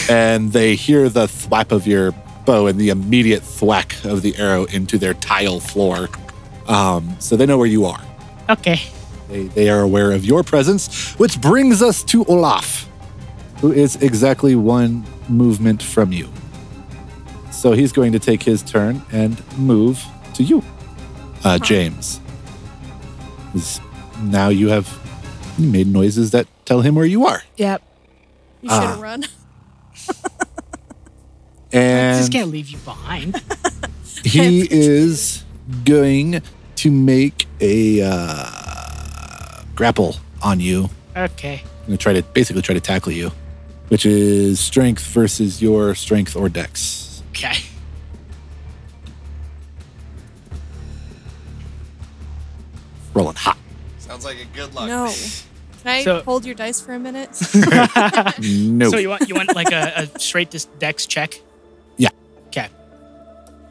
and 0.10 0.52
they 0.52 0.76
hear 0.76 1.08
the 1.10 1.28
thwap 1.28 1.72
of 1.72 1.88
your 1.88 2.12
bow 2.46 2.68
and 2.68 2.78
the 2.80 2.90
immediate 2.90 3.42
thwack 3.44 3.96
of 4.04 4.22
the 4.22 4.36
arrow 4.38 4.66
into 4.66 4.98
their 4.98 5.14
tile 5.14 5.60
floor. 5.60 6.10
Um, 6.68 7.16
so 7.20 7.36
they 7.38 7.46
know 7.46 7.58
where 7.58 7.68
you 7.68 7.86
are. 7.86 8.02
Okay. 8.50 8.82
They, 9.30 9.44
they 9.44 9.70
are 9.70 9.82
aware 9.82 10.12
of 10.12 10.26
your 10.26 10.44
presence, 10.44 11.14
which 11.14 11.40
brings 11.42 11.82
us 11.82 12.04
to 12.06 12.24
Olaf, 12.26 12.90
who 13.60 13.72
is 13.72 13.96
exactly 13.98 14.56
one 14.56 15.06
movement 15.30 15.82
from 15.84 16.12
you. 16.12 16.30
So 17.52 17.72
he's 17.74 17.92
going 17.92 18.12
to 18.12 18.20
take 18.20 18.44
his 18.44 18.62
turn 18.62 19.02
and 19.12 19.42
move 19.58 20.04
to 20.36 20.44
you, 20.44 20.64
uh, 21.48 21.58
James. 21.60 22.20
'Cause 23.54 23.80
Now 24.22 24.50
you 24.50 24.70
have 24.70 24.88
you 25.58 25.68
made 25.70 25.88
noises 25.88 26.32
that 26.32 26.48
tell 26.66 26.82
him 26.82 26.96
where 26.96 27.06
you 27.06 27.26
are. 27.28 27.42
Yep. 27.58 27.82
You 28.62 28.70
should 28.70 28.76
Ah. 28.84 28.88
have 28.90 29.00
run. 29.00 29.24
I 31.74 32.18
just 32.18 32.24
And 32.26 32.32
can't 32.32 32.50
leave 32.52 32.70
you 32.70 32.78
behind. 32.80 33.42
he 34.24 34.68
is 34.72 35.44
going 35.86 36.42
to 36.78 36.92
make 36.92 37.46
a 37.62 38.02
uh, 38.02 39.62
grapple 39.76 40.16
on 40.42 40.60
you. 40.60 40.90
okay. 41.16 41.62
I'm 41.64 41.88
going 41.88 41.98
to 41.98 42.04
try 42.04 42.14
to 42.14 42.24
basically 42.24 42.62
try 42.62 42.74
to 42.74 42.82
tackle 42.82 43.12
you, 43.12 43.32
which 43.90 44.06
is 44.06 44.60
strength 44.60 45.04
versus 45.14 45.62
your 45.62 45.94
strength 45.96 46.36
or 46.36 46.50
dex. 46.50 47.22
Okay. 47.32 47.58
Rolling 53.18 53.36
hot. 53.36 53.58
Sounds 54.00 54.24
like 54.26 54.38
a 54.40 54.46
good 54.56 54.74
luck. 54.76 54.88
No. 54.88 55.06
Can 55.84 55.92
I 55.92 56.04
So- 56.04 56.22
hold 56.22 56.46
your 56.46 56.56
dice 56.56 56.80
for 56.82 56.94
a 56.94 57.00
minute? 57.00 57.30
No. 58.42 58.90
So 58.92 58.98
you 58.98 59.10
want 59.10 59.28
you 59.28 59.36
want 59.36 59.56
like 59.56 59.72
a, 59.72 60.08
a 60.16 60.20
straight 60.20 60.52
dis- 60.52 60.66
dex 60.80 61.06
check? 61.08 61.34
Yeah. 61.98 62.10
Okay. 62.48 62.68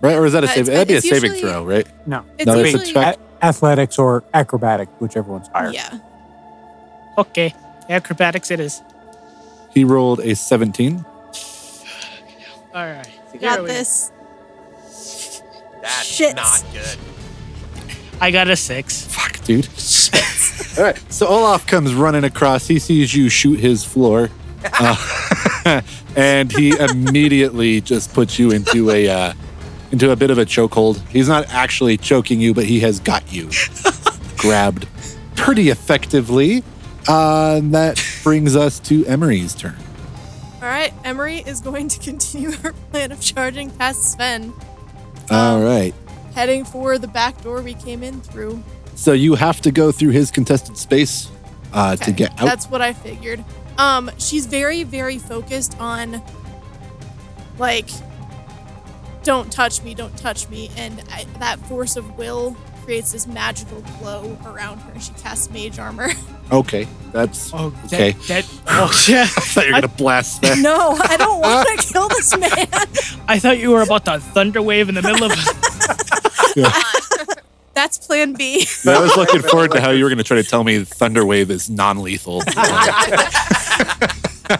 right? 0.01 0.17
Or 0.17 0.27
is 0.27 0.33
that 0.33 0.43
a 0.45 0.47
Uh, 0.49 0.51
save? 0.51 0.69
it's- 0.69 0.75
That'd 0.77 0.89
be 0.89 0.95
a 0.95 0.97
it's 0.99 1.09
saving 1.09 1.33
usually- 1.33 1.51
throw, 1.53 1.65
right? 1.65 1.87
No. 2.09 2.25
It's 2.39 2.47
No, 2.47 2.59
it's 2.59 2.69
a 2.75 2.79
usually 2.79 2.93
check. 2.93 3.19
A- 3.41 3.45
athletics 3.47 3.99
or 3.99 4.25
acrobatic, 4.35 4.89
whichever 5.01 5.31
one's 5.31 5.49
higher. 5.49 5.71
yeah. 5.71 5.99
Okay. 7.19 7.55
Acrobatics 7.89 8.51
it 8.51 8.59
is. 8.61 8.81
He 9.73 9.85
rolled 9.85 10.21
a 10.21 10.35
17. 10.35 11.05
All 12.75 12.85
right. 12.85 13.07
You 13.33 13.39
Here 13.41 13.51
got 13.51 13.61
we- 13.63 13.69
this. 13.69 14.11
That's 15.83 16.05
Shit. 16.05 16.35
not 16.35 16.65
good. 16.73 16.99
I 18.21 18.31
got 18.31 18.49
a 18.49 18.57
six. 18.57 19.05
Fuck, 19.07 19.45
dude. 19.45 19.69
All 20.79 20.85
right. 20.85 21.13
So 21.13 21.27
Olaf 21.27 21.67
comes 21.67 21.95
running 21.95 22.25
across. 22.25 22.67
He 22.67 22.79
sees 22.79 23.15
you 23.15 23.29
shoot 23.29 23.61
his 23.61 23.85
floor. 23.85 24.31
Uh, 24.79 25.83
and 26.17 26.51
he 26.51 26.77
immediately 26.79 27.81
just 27.81 28.13
puts 28.15 28.39
you 28.39 28.51
into 28.51 28.91
a 28.91 29.09
uh, 29.09 29.33
into 29.93 30.11
a 30.11 30.17
bit 30.17 30.31
of 30.31 30.39
a 30.39 30.45
chokehold. 30.45 31.07
He's 31.09 31.29
not 31.29 31.47
actually 31.51 31.97
choking 31.97 32.41
you, 32.41 32.55
but 32.55 32.65
he 32.65 32.81
has 32.81 33.01
got 33.01 33.33
you 33.33 33.51
grabbed 34.37 34.87
pretty 35.37 35.71
effectively. 35.71 36.63
Uh, 37.09 37.57
and 37.59 37.73
that 37.75 38.03
brings 38.25 38.57
us 38.57 38.81
to 38.81 39.05
Emory's 39.07 39.55
turn. 39.55 39.77
All 40.57 40.63
right. 40.63 40.93
Emory 41.05 41.39
is 41.47 41.61
going 41.61 41.87
to 41.89 42.01
continue 42.01 42.51
her 42.51 42.73
plan 42.91 43.13
of 43.13 43.21
charging 43.21 43.71
past 43.71 44.13
Sven, 44.13 44.53
All 45.31 45.63
right. 45.63 45.95
Heading 46.37 46.67
for 46.67 46.99
the 46.99 47.09
back 47.09 47.43
door 47.43 47.63
we 47.63 47.73
came 47.73 48.03
in 48.03 48.21
through. 48.21 48.63
So 48.95 49.13
you 49.13 49.35
have 49.35 49.63
to 49.63 49.73
go 49.73 49.91
through 49.91 50.11
his 50.11 50.31
contested 50.31 50.77
space 50.77 51.31
uh, 51.73 51.97
to 51.97 52.13
get 52.13 52.31
out. 52.33 52.45
That's 52.45 52.67
what 52.67 52.83
I 52.83 52.93
figured. 52.93 53.43
Um, 53.79 54.11
she's 54.19 54.45
very, 54.45 54.83
very 54.85 55.19
focused 55.19 55.81
on 55.81 56.23
like, 57.59 57.89
don't 59.23 59.51
touch 59.51 59.83
me, 59.83 59.95
don't 59.95 60.17
touch 60.19 60.49
me, 60.51 60.71
and 60.77 61.03
I, 61.11 61.25
that 61.41 61.59
force 61.69 61.97
of 61.97 62.17
will 62.19 62.55
creates 62.85 63.13
this 63.13 63.27
magical 63.27 63.81
glow 63.99 64.39
around 64.45 64.79
her. 64.81 65.01
She 65.01 65.13
casts 65.15 65.51
mage 65.51 65.79
armor. 65.79 66.11
okay, 66.53 66.87
that's. 67.13 67.51
Oh, 67.55 67.75
Okay. 67.87 68.13
That, 68.13 68.45
that, 68.45 68.63
oh, 68.69 69.05
yeah. 69.09 69.23
I 69.23 69.27
thought 69.27 69.67
you 69.67 69.75
were 69.75 69.81
gonna 69.81 69.95
blast 69.95 70.43
that. 70.43 70.59
no, 70.59 70.97
I 71.03 71.17
don't 71.17 71.41
want 71.41 71.81
to 71.81 71.93
kill 71.93 72.09
this 72.09 72.37
man. 72.37 72.69
I 73.27 73.39
thought 73.39 73.59
you 73.59 73.71
were 73.71 73.83
about 73.83 74.05
to 74.05 74.21
thunder 74.21 74.61
wave 74.63 74.91
in 74.91 74.95
the 74.95 75.03
middle 75.03 75.25
of. 75.25 75.33
That's 76.63 77.35
That's 77.75 77.99
plan 77.99 78.33
B. 78.33 78.67
I 78.87 78.99
was 79.01 79.15
looking 79.19 79.43
forward 79.43 79.73
to 79.73 79.81
how 79.83 79.91
you 79.91 80.03
were 80.05 80.09
going 80.09 80.17
to 80.17 80.25
try 80.25 80.39
to 80.39 80.43
tell 80.49 80.65
me 80.65 80.79
Thunderwave 80.79 81.51
is 81.51 81.69
non-lethal. 81.69 82.43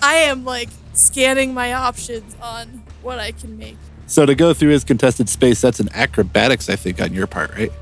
I 0.03 0.25
am 0.27 0.45
like 0.45 0.69
scanning 0.93 1.55
my 1.55 1.73
options 1.73 2.37
on 2.43 2.83
what 3.03 3.19
I 3.19 3.33
can 3.33 3.57
make. 3.57 3.79
so 4.07 4.27
to 4.27 4.35
go 4.35 4.53
through 4.53 4.69
his 4.71 4.85
contested 4.85 5.31
space, 5.31 5.63
that's 5.63 5.81
an 5.81 5.89
acrobatics, 5.95 6.69
I 6.69 6.77
think, 6.77 7.01
on 7.01 7.15
your 7.15 7.27
part, 7.27 7.55
right? 7.55 7.73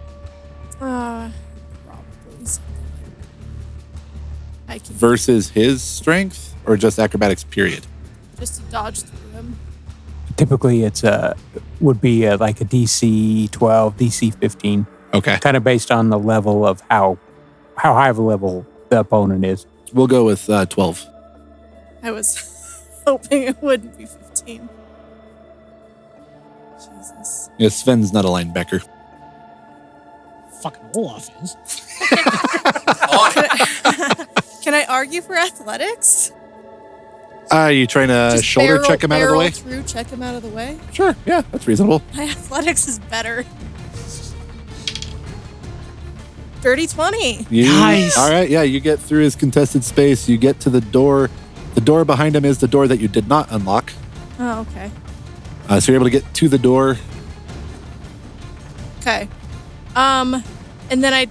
Uh, 0.80 1.30
probably 1.84 2.46
I 4.68 4.78
can 4.78 4.94
Versus 4.94 5.50
his 5.50 5.82
strength, 5.82 6.54
or 6.64 6.76
just 6.76 6.98
acrobatics, 7.00 7.42
period. 7.42 7.86
just 8.38 8.56
to 8.56 8.62
dodge 8.70 9.00
through 9.02 9.18
him. 9.18 9.23
Typically, 10.36 10.82
it's 10.82 11.04
a 11.04 11.36
would 11.80 12.00
be 12.00 12.24
a, 12.24 12.36
like 12.36 12.60
a 12.60 12.64
DC 12.64 13.50
12, 13.50 13.96
DC 13.96 14.34
15, 14.40 14.86
Okay, 15.14 15.38
kind 15.40 15.56
of 15.56 15.62
based 15.62 15.92
on 15.92 16.10
the 16.10 16.18
level 16.18 16.66
of 16.66 16.82
how 16.90 17.18
how 17.76 17.94
high 17.94 18.08
of 18.08 18.18
a 18.18 18.22
level 18.22 18.66
the 18.88 18.98
opponent 19.00 19.44
is. 19.44 19.64
we'll 19.92 20.08
go 20.08 20.24
with 20.24 20.48
uh, 20.50 20.66
twelve. 20.66 21.04
I 22.02 22.10
was 22.10 22.82
hoping 23.06 23.44
it 23.44 23.62
wouldn't 23.62 23.96
be 23.96 24.06
15. 24.06 24.68
Jesus. 26.76 27.50
Yeah, 27.58 27.68
Sven's 27.68 28.12
not 28.12 28.24
a 28.24 28.28
linebacker. 28.28 28.82
Fucking 30.62 30.82
Olaf 30.94 31.30
is. 31.42 31.56
Can 34.64 34.74
I 34.74 34.84
argue 34.88 35.22
for 35.22 35.36
athletics? 35.36 36.32
Are 37.50 37.70
you 37.70 37.86
trying 37.86 38.08
to 38.08 38.30
Just 38.32 38.44
shoulder 38.44 38.74
barrel- 38.76 38.86
check 38.88 39.02
him 39.04 39.12
out 39.12 39.16
of 39.16 39.20
the 39.20 39.26
barrel 39.26 39.38
way? 39.38 39.50
Through, 39.50 39.82
check 39.84 40.08
him 40.10 40.22
out 40.22 40.34
of 40.34 40.42
the 40.42 40.48
way. 40.48 40.78
Sure, 40.92 41.14
yeah, 41.26 41.42
that's 41.52 41.66
reasonable. 41.66 42.02
My 42.14 42.24
athletics 42.24 42.88
is 42.88 42.98
better. 42.98 43.44
Dirty 46.62 46.86
20. 46.86 47.46
You, 47.50 47.64
Nice. 47.66 48.16
All 48.16 48.30
right, 48.30 48.48
yeah, 48.48 48.62
you 48.62 48.80
get 48.80 48.98
through 48.98 49.22
his 49.22 49.36
contested 49.36 49.84
space. 49.84 50.28
You 50.28 50.38
get 50.38 50.60
to 50.60 50.70
the 50.70 50.80
door. 50.80 51.28
The 51.74 51.80
door 51.82 52.04
behind 52.06 52.34
him 52.34 52.44
is 52.44 52.58
the 52.58 52.68
door 52.68 52.88
that 52.88 52.98
you 53.00 53.08
did 53.08 53.28
not 53.28 53.50
unlock. 53.52 53.92
Oh, 54.38 54.60
okay. 54.70 54.90
Uh, 55.68 55.78
so 55.80 55.92
you're 55.92 55.98
able 56.00 56.06
to 56.06 56.10
get 56.10 56.24
to 56.34 56.48
the 56.48 56.58
door. 56.58 56.96
Okay. 59.00 59.28
Um, 59.94 60.42
and 60.90 61.04
then 61.04 61.12
I. 61.12 61.26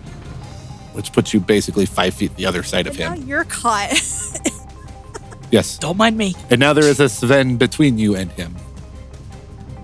which 0.93 1.11
puts 1.11 1.33
you 1.33 1.39
basically 1.39 1.87
five 1.87 2.13
feet 2.13 2.35
the 2.35 2.45
other 2.45 2.61
side 2.61 2.85
of 2.85 2.97
Now 2.99 3.13
him. 3.13 3.27
you're 3.27 3.45
caught. 3.45 3.91
Yes. 5.53 5.77
Don't 5.77 5.97
mind 5.97 6.17
me. 6.17 6.33
And 6.49 6.59
now 6.59 6.73
there 6.73 6.83
is 6.89 6.99
a 6.99 7.07
Sven 7.07 7.57
between 7.57 7.99
you 7.99 8.15
and 8.15 8.31
him. 8.31 8.55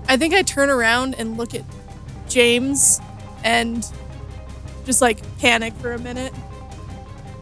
I 0.08 0.16
think 0.16 0.34
I 0.34 0.42
turn 0.42 0.68
around 0.68 1.14
and 1.14 1.36
look 1.38 1.54
at 1.54 1.62
James 2.28 3.00
and 3.44 3.86
just 4.84 5.00
like 5.00 5.20
panic 5.38 5.72
for 5.74 5.92
a 5.92 5.98
minute. 6.00 6.32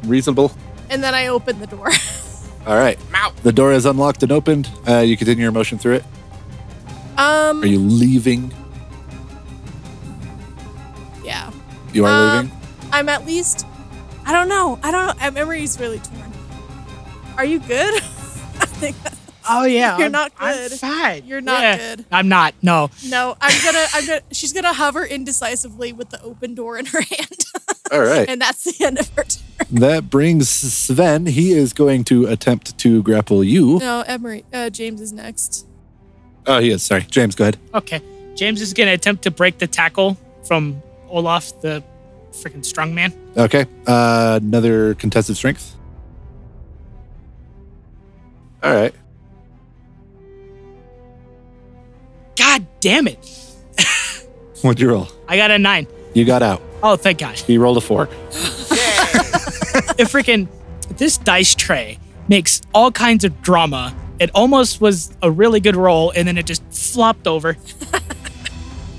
Reasonable. 0.03 0.53
And 0.91 1.03
then 1.03 1.15
I 1.15 1.29
open 1.29 1.59
the 1.59 1.67
door. 1.69 1.89
All 2.67 2.77
right. 2.77 2.99
The 3.45 3.53
door 3.53 3.73
is 3.73 3.87
unlocked 3.87 4.23
and 4.23 4.31
opened. 4.31 4.69
Uh, 4.87 4.99
you 4.99 5.17
continue 5.17 5.45
your 5.45 5.53
motion 5.53 5.79
through 5.79 5.95
it. 5.95 6.05
um, 7.17 7.63
Are 7.63 7.67
you 7.67 7.79
leaving? 7.79 8.53
yeah. 11.25 11.51
You 11.95 12.05
are 12.05 12.11
Um, 12.41 12.45
leaving? 12.51 12.59
I'm 12.93 13.09
at 13.09 13.25
least. 13.25 13.65
I 14.27 14.33
don't 14.35 14.51
know. 14.51 14.79
I 14.83 14.91
don't 14.91 15.07
know. 15.07 15.15
My 15.25 15.31
memory's 15.31 15.81
really 15.81 15.99
torn. 16.01 16.31
Are 17.39 17.45
you 17.47 17.61
good? 17.61 18.03
I 18.79 18.81
think 18.81 19.03
that, 19.03 19.19
Oh 19.51 19.65
yeah, 19.79 19.97
You're 19.97 20.05
I'm- 20.05 20.13
not 20.13 20.33
I'm 20.39 20.55
good. 20.69 20.73
fine. 20.79 21.27
You're 21.27 21.41
not 21.41 21.61
Yeah. 21.63 21.77
good. 21.97 22.05
I'm 22.13 22.29
not. 22.29 22.55
No. 22.63 22.91
no. 23.09 23.37
I'm 23.41 23.65
gonna. 23.65 23.85
I'm 23.95 24.07
gonna. 24.07 24.21
She's 24.31 24.53
gonna 24.53 24.73
hover 24.73 25.05
indecisively 25.05 25.93
with 25.93 26.11
the 26.11 26.23
open 26.23 26.55
door 26.55 26.79
in 26.79 26.87
her 26.87 27.01
hand, 27.17 27.39
All 27.91 28.01
right. 28.01 28.29
and 28.29 28.41
that's 28.41 28.65
the 28.65 28.85
end 28.85 28.99
of 29.01 29.09
her 29.17 29.25
turn. 29.25 29.45
That 29.81 30.11
brings 30.11 30.49
Sven. 30.49 31.27
He 31.27 31.53
is 31.53 31.73
going 31.73 32.05
to 32.05 32.27
attempt 32.27 32.79
to 32.79 33.03
grapple 33.03 33.43
you. 33.43 33.79
No, 33.81 34.03
Emory. 34.07 34.45
Uh, 34.53 34.71
James 34.71 35.01
is 35.01 35.13
next. 35.13 35.67
Oh, 36.47 36.61
he 36.61 36.71
is. 36.71 36.83
Sorry. 36.83 37.03
James, 37.03 37.35
go 37.35 37.45
ahead. 37.45 37.57
Okay. 37.75 38.01
James 38.37 38.61
is 38.61 38.73
gonna 38.75 38.93
attempt 38.93 39.23
to 39.25 39.31
break 39.31 39.59
the 39.59 39.67
tackle 39.67 40.17
from 40.47 40.81
Olaf, 41.09 41.59
the 41.63 41.83
freaking 42.33 42.65
strong 42.65 42.95
man. 42.95 43.13
Okay. 43.37 43.65
Uh, 43.87 44.39
another 44.43 44.95
contested 44.95 45.37
strength. 45.37 45.75
All 48.62 48.74
right. 48.74 48.94
God 52.36 52.66
damn 52.80 53.09
it! 53.09 53.18
What'd 54.62 54.80
you 54.80 54.90
roll? 54.90 55.09
I 55.26 55.36
got 55.36 55.51
a 55.51 55.59
nine. 55.59 55.86
You 56.14 56.24
got 56.24 56.43
out. 56.43 56.62
Oh, 56.82 56.97
thank 56.97 57.18
God. 57.18 57.36
He 57.36 57.59
rolled 57.59 57.76
a 57.76 57.80
four. 57.80 58.09
It 59.98 60.06
freaking 60.06 60.47
this 60.97 61.18
dice 61.18 61.55
tray 61.56 61.98
makes 62.28 62.60
all 62.72 62.93
kinds 62.93 63.24
of 63.24 63.43
drama. 63.43 63.94
It 64.20 64.30
almost 64.32 64.80
was 64.80 65.16
a 65.22 65.30
really 65.30 65.59
good 65.59 65.74
roll, 65.74 66.12
and 66.12 66.26
then 66.26 66.39
it 66.39 66.47
just 66.47 66.62
flopped 66.72 67.26
over. 67.26 67.56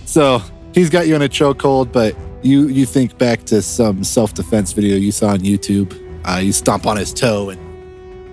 So 0.06 0.42
he's 0.74 0.90
got 0.90 1.08
you 1.08 1.16
in 1.16 1.22
a 1.22 1.30
chokehold, 1.30 1.92
but 1.92 2.16
you 2.42 2.68
you 2.68 2.88
think 2.88 3.20
back 3.20 3.44
to 3.46 3.62
some 3.62 4.04
self 4.04 4.34
defense 4.34 4.74
video 4.74 4.98
you 4.98 5.12
saw 5.12 5.28
on 5.28 5.42
YouTube. 5.42 5.94
Uh, 6.28 6.40
you 6.40 6.52
stomp 6.52 6.88
on 6.88 6.98
his 6.98 7.14
toe 7.14 7.50
and 7.50 7.62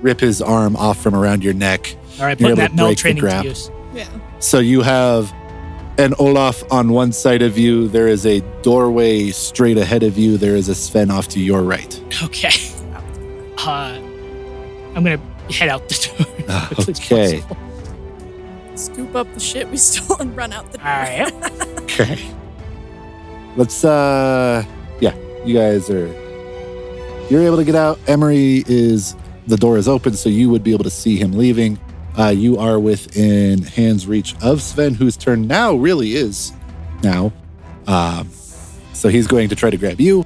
rip 0.02 0.20
his 0.20 0.40
arm 0.42 0.76
off 0.76 1.00
from 1.02 1.14
around 1.14 1.42
your 1.44 1.54
neck. 1.54 1.96
All 2.18 2.26
right, 2.26 2.38
You're 2.40 2.50
able 2.50 2.56
that 2.56 2.70
to 2.70 2.76
Mel 2.76 2.86
break 2.86 2.96
the 2.98 3.00
training 3.02 3.22
to 3.22 3.48
use. 3.48 3.70
Yeah. 3.94 4.06
So 4.38 4.58
you 4.58 4.82
have 4.82 5.32
an 5.98 6.14
Olaf 6.18 6.62
on 6.70 6.90
one 6.90 7.12
side 7.12 7.42
of 7.42 7.56
you. 7.56 7.88
There 7.88 8.08
is 8.08 8.26
a 8.26 8.40
doorway 8.62 9.30
straight 9.30 9.78
ahead 9.78 10.02
of 10.02 10.18
you. 10.18 10.36
There 10.36 10.56
is 10.56 10.68
a 10.68 10.74
Sven 10.74 11.10
off 11.10 11.28
to 11.28 11.40
your 11.40 11.62
right. 11.62 12.00
Okay. 12.22 12.50
Uh, 13.58 13.98
I'm 14.94 15.02
gonna 15.04 15.20
head 15.50 15.68
out 15.68 15.88
the 15.88 16.12
door. 16.16 16.64
Quickly 16.84 16.92
as 16.92 17.34
okay. 17.34 17.44
Scoop 18.76 19.14
up 19.14 19.32
the 19.32 19.40
shit 19.40 19.68
we 19.68 19.76
stole 19.78 20.18
and 20.18 20.36
run 20.36 20.52
out 20.52 20.70
the 20.72 20.78
door. 20.78 20.86
All 20.86 20.92
right. 21.02 21.32
Okay. 21.86 22.30
Let's 23.56 23.82
uh 23.84 24.62
yeah, 25.00 25.14
you 25.46 25.54
guys 25.54 25.88
are 25.88 26.08
you're 27.30 27.42
able 27.42 27.56
to 27.56 27.64
get 27.64 27.74
out. 27.74 27.98
Emory 28.06 28.64
is 28.66 29.16
the 29.46 29.56
door 29.56 29.78
is 29.78 29.88
open, 29.88 30.14
so 30.14 30.28
you 30.28 30.50
would 30.50 30.64
be 30.64 30.72
able 30.72 30.84
to 30.84 30.90
see 30.90 31.16
him 31.16 31.32
leaving. 31.32 31.78
Uh, 32.18 32.28
you 32.28 32.58
are 32.58 32.80
within 32.80 33.62
hand's 33.62 34.06
reach 34.06 34.34
of 34.42 34.62
Sven, 34.62 34.94
whose 34.94 35.16
turn 35.16 35.46
now 35.46 35.74
really 35.74 36.14
is 36.14 36.52
now. 37.02 37.32
Um, 37.86 38.30
so 38.92 39.08
he's 39.08 39.26
going 39.26 39.50
to 39.50 39.56
try 39.56 39.70
to 39.70 39.76
grab 39.76 40.00
you. 40.00 40.24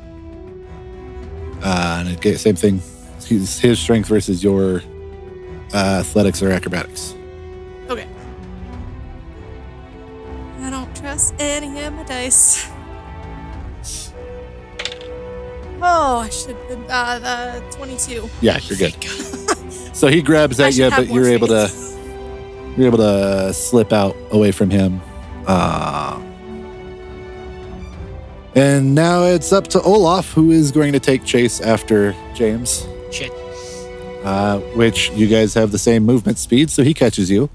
Uh, 1.62 2.04
and 2.06 2.38
same 2.38 2.56
thing. 2.56 2.80
His, 3.26 3.58
his 3.58 3.78
strength 3.78 4.08
versus 4.08 4.42
your 4.42 4.82
uh, 5.74 5.98
athletics 6.00 6.42
or 6.42 6.50
acrobatics. 6.50 7.14
Okay. 7.88 8.08
I 10.60 10.70
don't 10.70 10.94
trust 10.96 11.34
any 11.38 11.84
of 11.84 11.92
my 11.92 12.04
dice. 12.04 12.69
Oh, 15.82 16.18
I 16.18 16.28
should 16.28 16.56
have 16.56 16.68
been 16.68 16.84
uh, 16.90 17.18
the 17.60 17.76
22. 17.76 18.28
Yeah, 18.40 18.58
you're 18.64 18.78
good. 18.78 18.94
So 19.92 20.06
he 20.08 20.22
grabs 20.22 20.58
I 20.60 20.68
at 20.68 20.72
should 20.74 20.78
you, 20.78 20.84
have 20.90 20.92
but 21.02 21.08
more 21.08 21.18
you're 21.18 21.28
able 21.28 21.48
to 21.48 21.68
faith. 21.68 22.78
you're 22.78 22.86
able 22.86 22.98
to 22.98 23.52
slip 23.52 23.92
out 23.92 24.16
away 24.30 24.50
from 24.50 24.70
him. 24.70 25.02
Uh, 25.46 26.18
and 28.54 28.94
now 28.94 29.24
it's 29.24 29.52
up 29.52 29.68
to 29.68 29.80
Olaf, 29.82 30.32
who 30.32 30.50
is 30.52 30.72
going 30.72 30.92
to 30.94 31.00
take 31.00 31.24
chase 31.24 31.60
after 31.60 32.14
James, 32.34 32.86
Shit. 33.12 33.30
uh, 34.24 34.58
which 34.74 35.10
you 35.10 35.26
guys 35.28 35.52
have 35.54 35.70
the 35.70 35.78
same 35.78 36.04
movement 36.04 36.38
speed, 36.38 36.70
so 36.70 36.82
he 36.82 36.94
catches 36.94 37.30
you. 37.30 37.50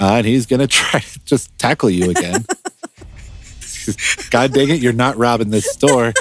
Uh, 0.00 0.14
and 0.18 0.26
he's 0.26 0.46
going 0.46 0.60
to 0.66 0.68
try 0.68 1.00
to 1.00 1.20
just 1.24 1.56
tackle 1.58 1.90
you 1.90 2.10
again. 2.10 2.44
God 4.30 4.52
dang 4.52 4.70
it, 4.70 4.80
you're 4.80 4.92
not 4.92 5.16
robbing 5.16 5.50
this 5.50 5.70
store. 5.72 6.12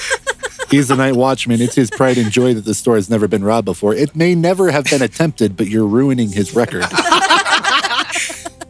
He's 0.74 0.88
the 0.88 0.96
night 0.96 1.16
watchman. 1.16 1.62
It's 1.62 1.76
his 1.76 1.90
pride 1.92 2.18
and 2.18 2.32
joy 2.32 2.54
that 2.56 2.66
the 2.66 2.74
store 2.74 2.96
has 2.96 3.10
never 3.10 3.28
been 3.28 3.44
robbed 3.44 3.66
before. 3.66 3.94
It 3.94 4.16
may 4.16 4.34
never 4.36 4.72
have 4.72 4.86
been 4.86 5.02
attempted, 5.02 5.56
but 5.56 5.68
you're 5.68 5.86
ruining 5.88 6.30
his 6.32 6.56
record. 6.56 6.86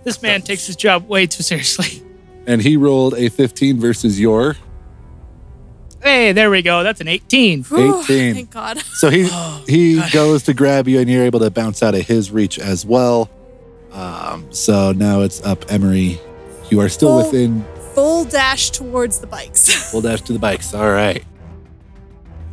This 0.03 0.21
man 0.21 0.41
takes 0.41 0.67
his 0.67 0.75
job 0.75 1.07
way 1.07 1.27
too 1.27 1.43
seriously. 1.43 2.03
and 2.45 2.61
he 2.61 2.75
rolled 2.75 3.13
a 3.13 3.29
15 3.29 3.79
versus 3.79 4.19
your 4.19 4.57
Hey, 6.01 6.33
there 6.33 6.49
we 6.51 6.61
go. 6.61 6.83
That's 6.83 6.99
an 6.99 7.07
18. 7.07 7.63
Whew, 7.63 8.01
18. 8.01 8.33
Thank 8.33 8.51
God. 8.51 8.79
so 8.79 9.09
he 9.09 9.23
he 9.65 10.01
goes 10.11 10.43
to 10.43 10.53
grab 10.53 10.89
you 10.89 10.99
and 10.99 11.09
you're 11.09 11.23
able 11.23 11.39
to 11.39 11.49
bounce 11.49 11.81
out 11.81 11.95
of 11.95 12.01
his 12.05 12.31
reach 12.31 12.59
as 12.59 12.85
well 12.85 13.29
um, 13.93 14.51
so 14.51 14.91
now 14.91 15.21
it's 15.21 15.41
up 15.45 15.63
emory 15.71 16.19
you 16.69 16.81
are 16.81 16.89
still 16.89 17.09
Full- 17.21 17.25
within 17.31 17.65
Full 17.93 18.25
dash 18.25 18.71
towards 18.71 19.19
the 19.19 19.27
bikes. 19.27 19.71
full 19.91 20.01
dash 20.01 20.19
to 20.23 20.33
the 20.33 20.39
bikes 20.39 20.73
all 20.73 20.91
right 20.91 21.23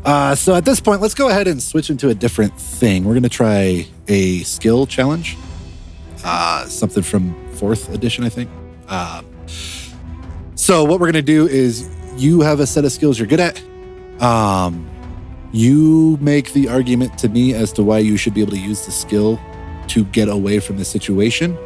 uh, 0.05 0.35
so 0.35 0.55
at 0.55 0.65
this 0.65 0.81
point 0.81 1.01
let's 1.01 1.15
go 1.15 1.29
ahead 1.29 1.47
and 1.47 1.63
switch 1.63 1.91
into 1.91 2.09
a 2.09 2.15
different 2.15 2.59
thing 2.59 3.05
we're 3.05 3.15
going 3.15 3.23
to 3.23 3.29
try 3.29 3.87
a 4.09 4.39
skill 4.41 4.87
challenge 4.87 5.37
uh, 6.25 6.65
something 6.67 7.03
from 7.03 7.35
fourth 7.53 7.93
edition 7.95 8.25
i 8.25 8.29
think 8.29 8.51
um, 8.89 9.25
so 10.61 10.85
what 10.85 11.01
we're 11.01 11.11
going 11.11 11.15
to 11.15 11.23
do 11.23 11.49
is 11.49 11.89
you 12.17 12.43
have 12.43 12.61
a 12.61 12.67
set 12.67 12.85
of 12.85 12.93
skills 12.93 13.19
you're 13.19 13.27
good 13.27 13.41
at. 13.41 13.63
Um, 14.23 14.89
you 15.53 16.19
make 16.21 16.53
the 16.53 16.69
argument 16.69 17.19
to 17.19 17.29
me 17.29 17.55
as 17.55 17.73
to 17.73 17.83
why 17.83 17.99
you 17.99 18.17
should 18.17 18.35
be 18.35 18.43
able 18.43 18.53
to 18.53 18.59
use 18.59 18.85
the 18.85 18.93
skill 18.93 19.41
to 19.89 20.05
get 20.05 20.29
away 20.29 20.61
from 20.61 20.77
the 20.77 20.85
situation. 20.85 21.59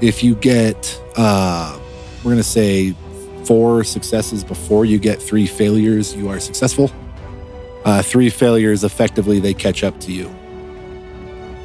If 0.00 0.22
you 0.22 0.34
get, 0.34 1.00
uh, 1.16 1.78
we're 2.18 2.32
going 2.32 2.36
to 2.36 2.42
say, 2.42 2.94
four 3.44 3.84
successes 3.84 4.42
before 4.42 4.84
you 4.84 4.98
get 4.98 5.22
three 5.22 5.46
failures, 5.46 6.14
you 6.14 6.28
are 6.28 6.40
successful. 6.40 6.90
Uh, 7.84 8.02
three 8.02 8.30
failures, 8.30 8.82
effectively, 8.82 9.40
they 9.40 9.52
catch 9.52 9.84
up 9.84 9.98
to 10.00 10.12
you. 10.12 10.34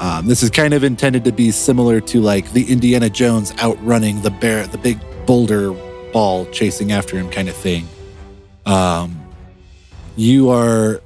Um, 0.01 0.27
this 0.27 0.43
is 0.43 0.49
kind 0.49 0.73
of 0.73 0.83
intended 0.83 1.25
to 1.25 1.31
be 1.31 1.51
similar 1.51 1.99
to 2.01 2.21
like 2.21 2.51
the 2.53 2.71
Indiana 2.71 3.09
Jones 3.09 3.53
outrunning 3.61 4.21
the 4.21 4.31
bear, 4.31 4.65
the 4.67 4.77
big 4.77 4.99
boulder 5.25 5.71
ball 6.11 6.45
chasing 6.47 6.91
after 6.91 7.17
him 7.17 7.29
kind 7.29 7.49
of 7.49 7.55
thing. 7.55 7.87
Um, 8.65 9.21
you 10.15 10.49
are, 10.49 11.01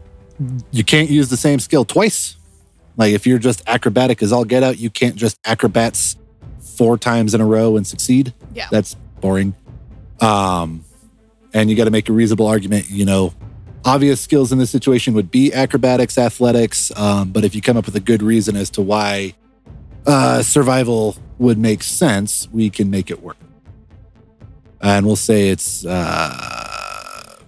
you 0.71 0.83
can't 0.83 1.09
use 1.09 1.29
the 1.29 1.37
same 1.37 1.59
skill 1.59 1.85
twice. 1.85 2.37
Like 2.97 3.13
if 3.13 3.25
you're 3.25 3.39
just 3.39 3.63
acrobatic 3.67 4.21
as 4.21 4.31
all 4.31 4.45
get 4.45 4.63
out, 4.63 4.77
you 4.77 4.89
can't 4.89 5.15
just 5.15 5.39
acrobats 5.45 6.17
four 6.59 6.97
times 6.97 7.33
in 7.33 7.41
a 7.41 7.45
row 7.45 7.77
and 7.77 7.85
succeed. 7.85 8.33
Yeah. 8.53 8.67
That's 8.71 8.95
boring. 9.21 9.55
Um, 10.21 10.85
and 11.53 11.69
you 11.69 11.75
got 11.75 11.85
to 11.85 11.91
make 11.91 12.09
a 12.09 12.13
reasonable 12.13 12.47
argument. 12.47 12.89
You 12.89 13.05
know, 13.05 13.33
obvious 13.85 14.21
skills 14.21 14.51
in 14.51 14.57
this 14.59 14.69
situation 14.69 15.13
would 15.13 15.31
be 15.31 15.53
acrobatics, 15.53 16.17
athletics. 16.17 16.91
Um, 16.95 17.31
but 17.31 17.43
if 17.43 17.55
you 17.55 17.61
come 17.61 17.77
up 17.77 17.85
with 17.85 17.95
a 17.95 17.99
good 17.99 18.21
reason 18.21 18.55
as 18.55 18.69
to 18.71 18.81
why 18.81 19.35
uh, 20.05 20.41
survival 20.43 21.15
would 21.37 21.57
make 21.57 21.83
sense, 21.83 22.47
we 22.51 22.69
can 22.69 22.89
make 22.89 23.09
it 23.09 23.21
work. 23.21 23.37
And 24.81 25.05
we'll 25.05 25.15
say 25.15 25.49
it's 25.49 25.85
uh, 25.85 27.39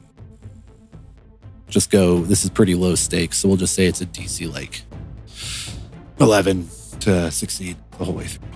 just 1.68 1.90
go. 1.90 2.22
This 2.22 2.46
is 2.46 2.50
pretty 2.50 2.76
low 2.76 2.96
stakes, 2.96 3.38
so 3.38 3.50
we'll 3.50 3.58
just 3.58 3.76
say 3.76 3.88
it's 3.88 4.00
a 4.00 4.06
DC 4.06 4.52
like 4.52 4.84
eleven 6.22 6.70
to 7.02 7.30
succeed 7.32 7.76
the 7.98 8.06
whole 8.06 8.14
way 8.14 8.26
through. 8.26 8.48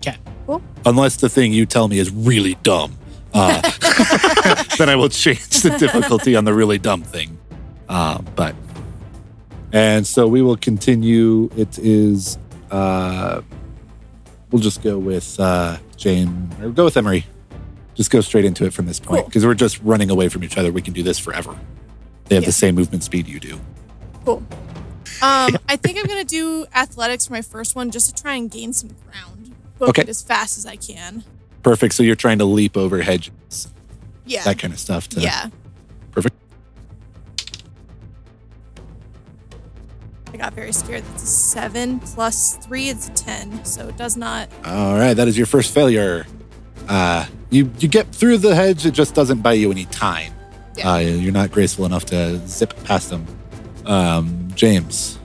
'Kay. 0.00 0.16
Cool. 0.46 0.60
Unless 0.84 1.16
the 1.16 1.28
thing 1.28 1.52
you 1.52 1.66
tell 1.66 1.86
me 1.86 1.98
is 2.00 2.10
really 2.10 2.56
dumb, 2.64 2.96
uh, 3.34 3.60
then 4.78 4.88
I 4.88 4.96
will 4.96 5.08
change 5.08 5.48
the 5.62 5.76
difficulty 5.78 6.36
on 6.36 6.44
the 6.44 6.54
really 6.54 6.78
dumb 6.78 7.02
thing. 7.02 7.38
Uh, 7.88 8.20
but 8.34 8.54
and 9.72 10.06
so 10.06 10.26
we 10.26 10.40
will 10.42 10.56
continue. 10.56 11.50
It 11.56 11.78
is. 11.78 12.38
Uh, 12.70 13.42
we'll 14.50 14.62
just 14.62 14.82
go 14.82 14.98
with 14.98 15.38
uh, 15.40 15.78
Jane 15.96 16.50
or 16.62 16.70
go 16.70 16.84
with 16.84 16.96
Emory. 16.96 17.26
Just 17.94 18.10
go 18.10 18.20
straight 18.20 18.44
into 18.44 18.64
it 18.64 18.72
from 18.72 18.86
this 18.86 18.98
point 18.98 19.20
Cool. 19.22 19.28
because 19.28 19.46
we're 19.46 19.54
just 19.54 19.80
running 19.82 20.10
away 20.10 20.28
from 20.28 20.42
each 20.42 20.56
other. 20.58 20.72
We 20.72 20.82
can 20.82 20.92
do 20.94 21.02
this 21.04 21.18
forever. 21.18 21.56
They 22.24 22.34
have 22.34 22.42
Yeah. 22.42 22.48
the 22.48 22.52
same 22.52 22.74
movement 22.74 23.04
speed 23.04 23.28
you 23.28 23.38
do. 23.38 23.60
Cool. 24.24 24.42
Um, 25.22 25.56
I 25.68 25.76
think 25.76 25.98
I'm 25.98 26.06
gonna 26.06 26.24
do 26.24 26.66
athletics 26.74 27.26
for 27.26 27.34
my 27.34 27.42
first 27.42 27.76
one 27.76 27.90
just 27.92 28.14
to 28.16 28.20
try 28.22 28.34
and 28.34 28.50
gain 28.50 28.72
some 28.72 28.90
ground. 29.10 29.54
Book 29.78 29.90
Okay. 29.90 30.02
it 30.02 30.08
as 30.08 30.22
fast 30.22 30.58
as 30.58 30.66
I 30.66 30.74
can. 30.76 31.22
Perfect. 31.64 31.94
So 31.94 32.02
you're 32.04 32.14
trying 32.14 32.38
to 32.38 32.44
leap 32.44 32.76
over 32.76 33.02
hedges, 33.02 33.68
Yeah. 34.26 34.44
that 34.44 34.58
kind 34.58 34.72
of 34.72 34.78
stuff. 34.78 35.08
To, 35.08 35.20
yeah. 35.20 35.48
Perfect. 36.12 36.36
I 40.32 40.36
got 40.36 40.52
very 40.52 40.72
scared. 40.72 41.04
That's 41.04 41.22
a 41.22 41.26
seven 41.26 42.00
plus 42.00 42.56
three. 42.56 42.88
It's 42.88 43.08
a 43.08 43.12
ten, 43.12 43.64
so 43.64 43.88
it 43.88 43.96
does 43.96 44.16
not. 44.16 44.48
All 44.64 44.94
right, 44.96 45.14
that 45.14 45.28
is 45.28 45.36
your 45.38 45.46
first 45.46 45.72
failure. 45.72 46.26
Uh, 46.88 47.26
you 47.50 47.70
you 47.78 47.88
get 47.88 48.08
through 48.08 48.38
the 48.38 48.54
hedge. 48.54 48.84
It 48.84 48.90
just 48.92 49.14
doesn't 49.14 49.42
buy 49.42 49.52
you 49.52 49.70
any 49.70 49.84
time. 49.86 50.32
Yeah. 50.76 50.92
Uh, 50.94 50.98
you're 50.98 51.32
not 51.32 51.52
graceful 51.52 51.86
enough 51.86 52.04
to 52.06 52.44
zip 52.48 52.74
past 52.84 53.10
them. 53.10 53.24
Um, 53.86 54.48
James. 54.56 55.18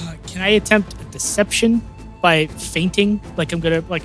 Uh, 0.00 0.14
can 0.28 0.40
I 0.40 0.50
attempt 0.50 0.94
a 1.00 1.04
deception 1.06 1.82
by 2.22 2.46
feinting? 2.46 3.20
Like 3.36 3.52
I'm 3.52 3.58
gonna 3.60 3.82
like 3.88 4.04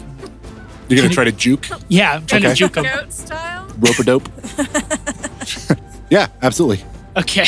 You're 0.91 1.03
gonna 1.03 1.13
try 1.13 1.23
to 1.23 1.31
juke, 1.31 1.67
yeah, 1.87 2.13
I'm 2.15 2.25
trying 2.25 2.43
Okay. 2.43 2.49
to 2.53 2.55
juke 2.55 2.75
him. 2.75 2.83
Goat 2.83 3.13
style? 3.13 3.67
rope 3.79 3.97
a 3.99 4.03
dope. 4.03 4.29
yeah, 6.09 6.27
absolutely. 6.41 6.83
Okay. 7.15 7.45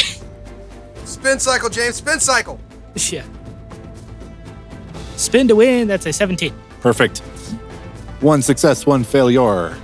Spin 1.03 1.39
cycle, 1.39 1.69
James. 1.69 1.95
Spin 1.95 2.19
cycle. 2.21 2.59
Yeah. 2.95 3.23
Spin 5.17 5.47
to 5.49 5.55
win. 5.57 5.87
That's 5.87 6.05
a 6.05 6.13
17. 6.13 6.53
Perfect. 6.81 7.19
One 8.21 8.41
success, 8.41 8.85
one 8.85 9.03
failure. 9.03 9.75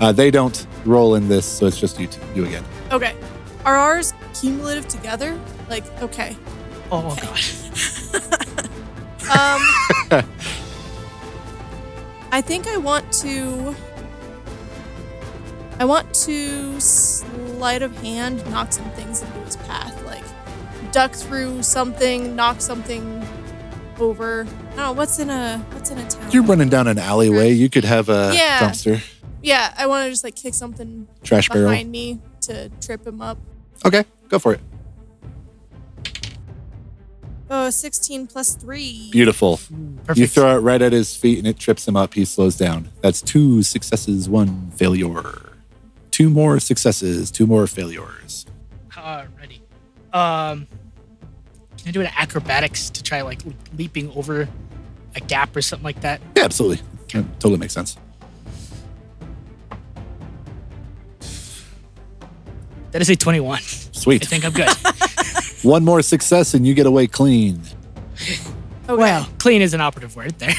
Uh, 0.00 0.12
they 0.12 0.30
don't 0.30 0.66
roll 0.84 1.16
in 1.16 1.28
this, 1.28 1.44
so 1.46 1.66
it's 1.66 1.78
just 1.78 1.98
you 1.98 2.06
two, 2.06 2.20
you 2.34 2.44
again. 2.44 2.64
Okay. 2.92 3.14
Are 3.64 3.74
ours 3.76 4.14
cumulative 4.34 4.86
together? 4.86 5.38
Like, 5.68 5.84
okay. 6.02 6.36
Oh 6.92 7.16
god. 7.20 7.40
Um, 9.34 9.62
I 12.34 12.40
think 12.40 12.66
I 12.66 12.78
want 12.78 13.12
to. 13.12 13.76
I 15.78 15.84
want 15.84 16.12
to 16.26 16.80
sleight 16.80 17.80
of 17.80 17.96
hand 17.98 18.44
knock 18.50 18.72
some 18.72 18.90
things 18.90 19.22
into 19.22 19.38
his 19.42 19.54
path, 19.54 20.04
like 20.04 20.24
duck 20.90 21.12
through 21.12 21.62
something, 21.62 22.34
knock 22.34 22.60
something 22.60 23.24
over. 24.00 24.48
I 24.72 24.74
don't 24.74 24.76
know 24.76 24.92
what's 24.94 25.20
in 25.20 25.30
a 25.30 25.58
what's 25.70 25.92
in 25.92 25.98
a 25.98 26.08
town. 26.08 26.32
You're 26.32 26.42
running 26.42 26.68
down 26.68 26.88
an 26.88 26.98
alleyway. 26.98 27.52
You 27.52 27.70
could 27.70 27.84
have 27.84 28.08
a 28.08 28.32
Yeah. 28.34 28.58
dumpster, 28.68 29.00
yeah, 29.40 29.72
I 29.78 29.86
want 29.86 30.06
to 30.06 30.10
just 30.10 30.24
like 30.24 30.34
kick 30.34 30.54
something 30.54 31.06
trash 31.22 31.48
barrel. 31.48 31.70
behind 31.70 31.92
me 31.92 32.18
to 32.42 32.68
trip 32.80 33.06
him 33.06 33.22
up. 33.22 33.38
Okay, 33.84 34.04
go 34.28 34.40
for 34.40 34.54
it. 34.54 34.60
Oh, 37.50 37.70
16 37.70 38.26
plus 38.26 38.54
three. 38.54 39.10
Beautiful. 39.12 39.58
Perfect. 40.04 40.18
You 40.18 40.26
throw 40.26 40.56
it 40.56 40.60
right 40.60 40.80
at 40.80 40.92
his 40.92 41.14
feet 41.14 41.38
and 41.38 41.46
it 41.46 41.58
trips 41.58 41.86
him 41.86 41.96
up. 41.96 42.14
He 42.14 42.24
slows 42.24 42.56
down. 42.56 42.90
That's 43.02 43.20
two 43.20 43.62
successes, 43.62 44.28
one 44.28 44.70
failure. 44.72 45.50
Two 46.10 46.30
more 46.30 46.58
successes, 46.60 47.30
two 47.30 47.46
more 47.46 47.66
failures. 47.66 48.46
Alrighty. 48.90 49.60
Um, 50.12 50.66
can 51.76 51.88
I 51.88 51.90
do 51.90 52.00
an 52.00 52.10
acrobatics 52.16 52.88
to 52.90 53.02
try 53.02 53.22
like 53.22 53.42
leaping 53.76 54.10
over 54.12 54.48
a 55.14 55.20
gap 55.20 55.54
or 55.54 55.60
something 55.60 55.84
like 55.84 56.00
that? 56.00 56.20
Yeah, 56.36 56.44
absolutely. 56.44 56.82
That 57.12 57.24
totally 57.40 57.58
makes 57.58 57.74
sense. 57.74 57.96
That 62.94 63.02
is 63.02 63.10
a 63.10 63.16
21. 63.16 63.60
Sweet. 63.60 64.22
I 64.22 64.26
think 64.26 64.44
I'm 64.44 64.52
good. 64.52 64.70
One 65.64 65.84
more 65.84 66.00
success 66.00 66.54
and 66.54 66.64
you 66.64 66.74
get 66.74 66.86
away 66.86 67.08
clean. 67.08 67.60
Okay. 68.88 68.94
well, 68.94 69.28
clean 69.38 69.62
is 69.62 69.74
an 69.74 69.80
operative 69.80 70.14
word 70.14 70.38
there. 70.38 70.54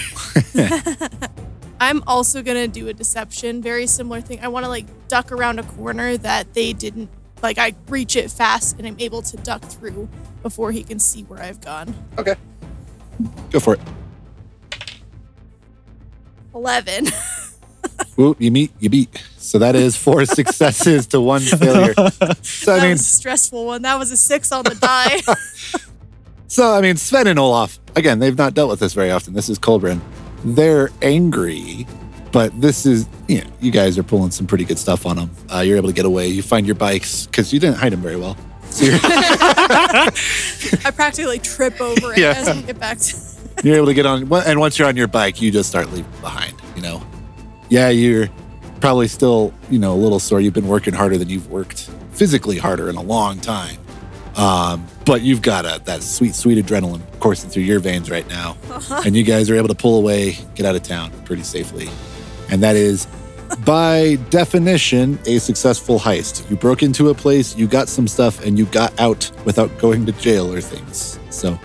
I'm 1.79 2.03
also 2.05 2.41
gonna 2.41 2.67
do 2.67 2.89
a 2.89 2.93
deception, 2.93 3.61
very 3.61 3.87
similar 3.87 4.19
thing. 4.19 4.41
I 4.41 4.49
want 4.49 4.65
to 4.65 4.69
like 4.69 4.85
duck 5.07 5.31
around 5.31 5.59
a 5.59 5.63
corner 5.63 6.17
that 6.17 6.53
they 6.53 6.73
didn't 6.73 7.09
like. 7.41 7.57
I 7.57 7.73
reach 7.87 8.17
it 8.17 8.29
fast 8.29 8.77
and 8.79 8.85
I'm 8.85 8.97
able 8.99 9.21
to 9.21 9.37
duck 9.37 9.63
through 9.63 10.09
before 10.43 10.73
he 10.73 10.83
can 10.83 10.99
see 10.99 11.23
where 11.23 11.41
I've 11.41 11.61
gone. 11.61 11.95
Okay. 12.17 12.35
Go 13.49 13.61
for 13.61 13.75
it. 13.75 13.79
Eleven. 16.53 17.05
Whoop, 18.15 18.39
you 18.41 18.51
meet, 18.51 18.71
you 18.79 18.89
beat. 18.89 19.09
So 19.37 19.59
that 19.59 19.75
is 19.75 19.95
four 19.97 20.25
successes 20.39 21.07
to 21.07 21.19
one 21.21 21.41
failure. 21.41 21.93
So 22.43 22.73
I 22.73 22.77
that 22.77 22.81
mean, 22.83 22.91
was 22.91 23.01
a 23.01 23.03
stressful 23.03 23.65
one. 23.65 23.81
That 23.83 23.97
was 23.99 24.11
a 24.11 24.17
six 24.17 24.51
on 24.51 24.63
the 24.63 24.75
die. 24.75 25.21
so 26.47 26.73
I 26.73 26.81
mean, 26.81 26.97
Sven 26.97 27.27
and 27.27 27.37
Olaf 27.39 27.79
again. 27.95 28.19
They've 28.19 28.37
not 28.37 28.53
dealt 28.53 28.69
with 28.69 28.79
this 28.79 28.93
very 28.93 29.11
often. 29.11 29.33
This 29.33 29.49
is 29.49 29.59
Colbrin. 29.59 29.99
They're 30.43 30.89
angry, 31.01 31.85
but 32.31 32.59
this 32.61 32.85
is 32.85 33.07
you 33.27 33.41
know, 33.41 33.49
you 33.59 33.71
guys 33.71 33.97
are 33.97 34.03
pulling 34.03 34.31
some 34.31 34.47
pretty 34.47 34.63
good 34.65 34.79
stuff 34.79 35.05
on 35.05 35.15
them. 35.17 35.29
Uh, 35.53 35.59
you're 35.59 35.77
able 35.77 35.89
to 35.89 35.93
get 35.95 36.05
away. 36.05 36.27
You 36.27 36.41
find 36.43 36.65
your 36.65 36.75
bikes 36.75 37.25
because 37.27 37.51
you 37.53 37.59
didn't 37.59 37.77
hide 37.77 37.91
them 37.93 38.01
very 38.01 38.15
well. 38.17 38.37
So 38.69 38.85
I 40.85 40.91
practically 40.95 41.39
trip 41.39 41.79
over 41.81 42.13
it 42.13 42.17
Yeah. 42.19 42.33
as 42.35 42.55
we 42.55 42.63
get 42.63 42.79
back 42.79 42.97
to. 42.99 43.17
you're 43.63 43.75
able 43.77 43.85
to 43.87 43.93
get 43.93 44.05
on, 44.05 44.31
and 44.45 44.59
once 44.59 44.77
you're 44.77 44.87
on 44.87 44.97
your 44.97 45.07
bike, 45.07 45.41
you 45.41 45.51
just 45.51 45.69
start 45.69 45.91
leaving 45.91 46.11
behind. 46.21 46.53
You 46.75 46.81
know, 46.81 47.03
yeah, 47.75 47.89
you're 47.89 48.29
probably 48.79 49.09
still 49.09 49.53
you 49.69 49.79
know 49.79 49.93
a 49.93 49.99
little 49.99 50.19
sore. 50.19 50.39
You've 50.39 50.53
been 50.53 50.69
working 50.69 50.93
harder 50.93 51.17
than 51.17 51.27
you've 51.27 51.49
worked 51.51 51.89
physically 52.11 52.57
harder 52.57 52.89
in 52.89 52.95
a 52.95 53.01
long 53.01 53.37
time. 53.41 53.77
Um, 54.37 54.87
but 55.05 55.21
you've 55.21 55.41
got 55.41 55.65
a, 55.65 55.81
that 55.83 56.01
sweet, 56.01 56.35
sweet 56.35 56.63
adrenaline 56.63 57.01
coursing 57.19 57.49
through 57.49 57.63
your 57.63 57.79
veins 57.79 58.09
right 58.09 58.27
now. 58.29 58.55
And 59.05 59.15
you 59.15 59.23
guys 59.23 59.49
are 59.49 59.55
able 59.55 59.67
to 59.67 59.75
pull 59.75 59.97
away, 59.97 60.37
get 60.55 60.65
out 60.65 60.75
of 60.75 60.83
town 60.83 61.11
pretty 61.25 61.43
safely. 61.43 61.89
And 62.49 62.63
that 62.63 62.75
is, 62.75 63.07
by 63.65 64.17
definition, 64.29 65.19
a 65.25 65.39
successful 65.39 65.99
heist. 65.99 66.49
You 66.49 66.55
broke 66.55 66.81
into 66.81 67.09
a 67.09 67.13
place, 67.13 67.57
you 67.57 67.67
got 67.67 67.89
some 67.89 68.07
stuff, 68.07 68.43
and 68.45 68.57
you 68.57 68.65
got 68.67 68.97
out 68.99 69.31
without 69.45 69.77
going 69.79 70.05
to 70.05 70.11
jail 70.13 70.53
or 70.53 70.61
things. 70.61 71.19
So, 71.29 71.59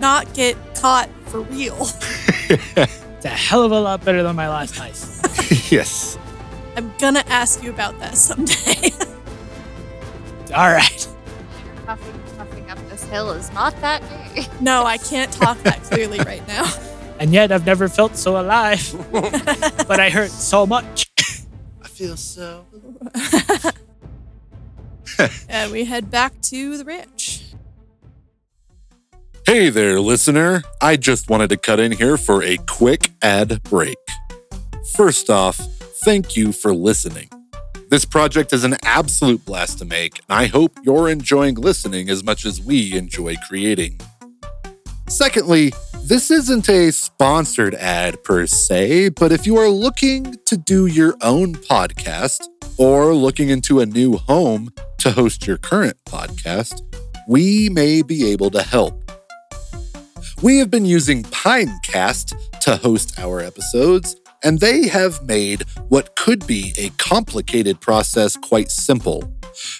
Not 0.00 0.32
get 0.34 0.56
caught 0.74 1.08
for 1.26 1.40
real. 1.42 1.86
It's 3.24 3.32
a 3.32 3.36
hell 3.36 3.62
of 3.62 3.72
a 3.72 3.80
lot 3.80 4.04
better 4.04 4.22
than 4.22 4.36
my 4.36 4.50
last 4.50 4.74
heist. 4.74 5.70
yes. 5.72 6.18
I'm 6.76 6.92
gonna 6.98 7.24
ask 7.28 7.62
you 7.62 7.70
about 7.70 7.98
that 8.00 8.18
someday. 8.18 8.90
All 10.54 10.70
right. 10.70 11.08
Puffing, 11.86 12.20
puffing 12.36 12.70
up 12.70 12.76
this 12.90 13.04
hill 13.04 13.30
is 13.30 13.50
not 13.54 13.80
that 13.80 14.02
day. 14.10 14.46
no, 14.60 14.84
I 14.84 14.98
can't 14.98 15.32
talk 15.32 15.56
that 15.62 15.82
clearly 15.84 16.18
right 16.18 16.46
now. 16.46 16.70
And 17.18 17.32
yet 17.32 17.52
I've 17.52 17.64
never 17.64 17.88
felt 17.88 18.16
so 18.16 18.40
alive. 18.40 18.92
but 19.12 20.00
I 20.00 20.10
hurt 20.10 20.32
so 20.32 20.66
much. 20.66 21.08
I 21.80 21.86
feel 21.86 22.16
so. 22.16 22.66
and 25.48 25.70
we 25.70 25.84
head 25.84 26.10
back 26.10 26.38
to 26.42 26.76
the 26.76 26.84
ranch. 26.84 27.43
Hey 29.46 29.68
there, 29.68 30.00
listener. 30.00 30.62
I 30.80 30.96
just 30.96 31.28
wanted 31.28 31.50
to 31.50 31.58
cut 31.58 31.78
in 31.78 31.92
here 31.92 32.16
for 32.16 32.42
a 32.42 32.56
quick 32.66 33.10
ad 33.20 33.62
break. 33.64 33.98
First 34.94 35.28
off, 35.28 35.56
thank 36.02 36.34
you 36.34 36.50
for 36.50 36.74
listening. 36.74 37.28
This 37.90 38.06
project 38.06 38.54
is 38.54 38.64
an 38.64 38.78
absolute 38.84 39.44
blast 39.44 39.80
to 39.80 39.84
make, 39.84 40.14
and 40.26 40.38
I 40.38 40.46
hope 40.46 40.78
you're 40.82 41.10
enjoying 41.10 41.56
listening 41.56 42.08
as 42.08 42.24
much 42.24 42.46
as 42.46 42.62
we 42.62 42.94
enjoy 42.94 43.34
creating. 43.46 44.00
Secondly, 45.10 45.74
this 46.04 46.30
isn't 46.30 46.66
a 46.70 46.90
sponsored 46.90 47.74
ad 47.74 48.24
per 48.24 48.46
se, 48.46 49.10
but 49.10 49.30
if 49.30 49.46
you 49.46 49.58
are 49.58 49.68
looking 49.68 50.36
to 50.46 50.56
do 50.56 50.86
your 50.86 51.16
own 51.20 51.54
podcast 51.54 52.48
or 52.78 53.12
looking 53.12 53.50
into 53.50 53.80
a 53.80 53.86
new 53.86 54.16
home 54.16 54.70
to 55.00 55.10
host 55.10 55.46
your 55.46 55.58
current 55.58 55.98
podcast, 56.06 56.80
we 57.28 57.68
may 57.68 58.00
be 58.00 58.32
able 58.32 58.50
to 58.50 58.62
help. 58.62 59.02
We 60.44 60.58
have 60.58 60.70
been 60.70 60.84
using 60.84 61.22
Pinecast 61.22 62.34
to 62.60 62.76
host 62.76 63.18
our 63.18 63.40
episodes, 63.40 64.14
and 64.42 64.60
they 64.60 64.88
have 64.88 65.22
made 65.22 65.62
what 65.88 66.16
could 66.16 66.46
be 66.46 66.74
a 66.76 66.90
complicated 66.98 67.80
process 67.80 68.36
quite 68.36 68.70
simple. 68.70 69.32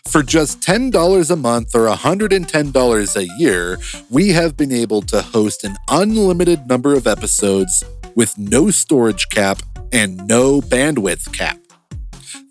For 0.08 0.22
just 0.22 0.62
$10 0.62 1.30
a 1.30 1.36
month 1.36 1.74
or 1.74 1.86
$110 1.86 3.16
a 3.16 3.28
year, 3.38 3.78
we 4.08 4.30
have 4.30 4.56
been 4.56 4.72
able 4.72 5.02
to 5.02 5.20
host 5.20 5.64
an 5.64 5.76
unlimited 5.90 6.66
number 6.66 6.94
of 6.94 7.06
episodes 7.06 7.84
with 8.14 8.38
no 8.38 8.70
storage 8.70 9.28
cap 9.28 9.60
and 9.92 10.26
no 10.26 10.62
bandwidth 10.62 11.30
cap. 11.34 11.58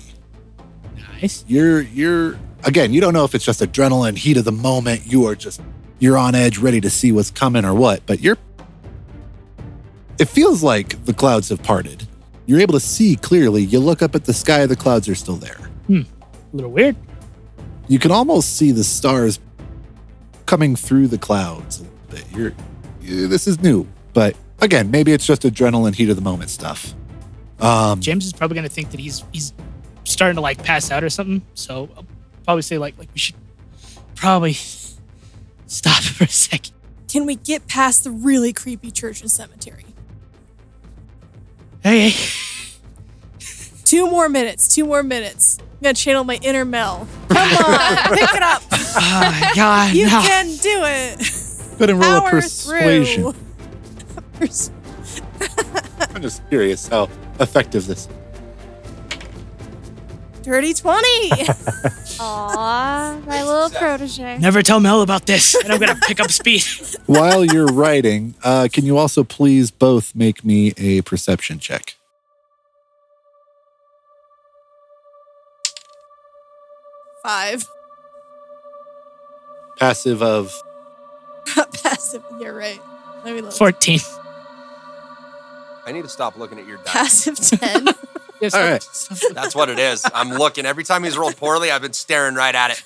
Nice. 1.20 1.44
You're 1.46 1.82
you're 1.82 2.38
again, 2.64 2.92
you 2.92 3.00
don't 3.00 3.12
know 3.14 3.24
if 3.24 3.34
it's 3.34 3.44
just 3.44 3.60
adrenaline, 3.60 4.16
heat 4.16 4.36
of 4.36 4.44
the 4.44 4.52
moment. 4.52 5.06
You 5.06 5.26
are 5.26 5.34
just 5.34 5.60
you're 5.98 6.16
on 6.16 6.34
edge, 6.34 6.58
ready 6.58 6.80
to 6.80 6.88
see 6.90 7.12
what's 7.12 7.30
coming 7.30 7.64
or 7.64 7.74
what. 7.74 8.04
But 8.06 8.20
you're. 8.20 8.38
It 10.18 10.26
feels 10.28 10.62
like 10.62 11.04
the 11.04 11.14
clouds 11.14 11.48
have 11.50 11.62
parted. 11.62 12.06
You're 12.46 12.60
able 12.60 12.74
to 12.74 12.80
see 12.80 13.16
clearly. 13.16 13.62
You 13.62 13.78
look 13.80 14.02
up 14.02 14.14
at 14.14 14.24
the 14.24 14.32
sky, 14.34 14.66
the 14.66 14.76
clouds 14.76 15.08
are 15.08 15.14
still 15.14 15.36
there. 15.36 15.56
Hmm. 15.86 16.02
A 16.52 16.56
little 16.56 16.70
weird. 16.70 16.96
You 17.88 17.98
can 17.98 18.10
almost 18.10 18.56
see 18.56 18.72
the 18.72 18.84
stars 18.84 19.38
coming 20.50 20.74
through 20.74 21.06
the 21.06 21.16
clouds 21.16 21.78
a 21.78 21.82
little 21.84 21.96
bit. 22.10 22.24
You're, 22.36 22.52
you- 23.00 23.28
this 23.28 23.46
is 23.46 23.62
new, 23.62 23.86
but 24.14 24.34
again, 24.60 24.90
maybe 24.90 25.12
it's 25.12 25.24
just 25.24 25.42
adrenaline, 25.42 25.94
heat 25.94 26.10
of 26.10 26.16
the 26.16 26.22
moment 26.22 26.50
stuff. 26.50 26.92
Um, 27.60 28.00
James 28.00 28.26
is 28.26 28.32
probably 28.32 28.56
gonna 28.56 28.68
think 28.68 28.90
that 28.90 28.98
he's 28.98 29.22
he's 29.32 29.52
starting 30.04 30.34
to 30.34 30.40
like 30.40 30.64
pass 30.64 30.90
out 30.90 31.04
or 31.04 31.10
something. 31.10 31.42
So 31.54 31.88
I'll 31.96 32.04
probably 32.44 32.62
say 32.62 32.78
like 32.78 32.98
like 32.98 33.08
we 33.14 33.18
should 33.20 33.36
probably 34.16 34.54
stop 35.66 36.02
for 36.02 36.24
a 36.24 36.28
second. 36.28 36.74
Can 37.06 37.26
we 37.26 37.36
get 37.36 37.68
past 37.68 38.02
the 38.04 38.10
really 38.10 38.52
creepy 38.52 38.90
church 38.90 39.20
and 39.20 39.30
cemetery? 39.30 39.84
Hey, 41.82 42.12
Two 43.84 44.08
more 44.10 44.28
minutes. 44.28 44.74
Two 44.74 44.84
more 44.86 45.02
minutes. 45.02 45.58
I'm 45.60 45.66
gonna 45.82 45.94
channel 45.94 46.24
my 46.24 46.38
inner 46.42 46.64
Mel. 46.64 47.08
Come 47.28 47.36
on, 47.38 47.96
pick 48.18 48.34
it 48.34 48.42
up. 48.42 48.62
oh 48.72 49.50
God, 49.56 49.94
You 49.94 50.06
no. 50.06 50.20
can 50.22 50.46
do 50.46 50.82
it. 50.84 51.18
go 51.78 51.84
ahead 51.84 51.90
and 51.90 52.00
roll 52.00 52.26
a 52.26 52.30
persuasion. 52.30 53.34
I'm 56.14 56.22
just 56.22 56.46
curious 56.48 56.86
how 56.88 57.08
effective 57.38 57.86
this. 57.86 58.08
Dirty 60.42 60.72
twenty. 60.74 61.30
Aw, 62.20 63.20
my 63.26 63.42
little 63.44 63.70
protege. 63.70 64.38
Never 64.38 64.62
tell 64.62 64.80
Mel 64.80 65.02
about 65.02 65.26
this, 65.26 65.54
and 65.54 65.70
I'm 65.72 65.78
gonna 65.78 65.98
pick 66.06 66.18
up 66.20 66.30
speed. 66.30 66.62
While 67.06 67.44
you're 67.44 67.66
writing, 67.66 68.34
uh, 68.42 68.68
can 68.72 68.84
you 68.86 68.96
also 68.98 69.22
please 69.24 69.70
both 69.70 70.14
make 70.14 70.42
me 70.44 70.72
a 70.78 71.02
perception 71.02 71.58
check? 71.58 71.96
Five. 77.22 77.66
Passive 79.78 80.22
of 80.22 80.62
Passive. 81.82 82.22
You're 82.40 82.54
right. 82.54 82.80
Let 83.24 83.34
me 83.34 83.40
look. 83.40 83.52
Fourteen. 83.52 84.00
I 85.86 85.92
need 85.92 86.02
to 86.02 86.08
stop 86.08 86.36
looking 86.36 86.58
at 86.58 86.66
your 86.66 86.76
dice. 86.78 86.92
Passive 87.26 87.60
ten. 87.60 87.88
Yes. 88.40 88.54
All 88.54 88.62
right. 88.62 88.82
That's 89.34 89.54
what 89.54 89.68
it 89.68 89.78
is. 89.78 90.02
I'm 90.14 90.30
looking. 90.30 90.64
Every 90.64 90.82
time 90.82 91.04
he's 91.04 91.18
rolled 91.18 91.36
poorly, 91.36 91.70
I've 91.70 91.82
been 91.82 91.92
staring 91.92 92.34
right 92.34 92.54
at 92.54 92.70
it. 92.70 92.82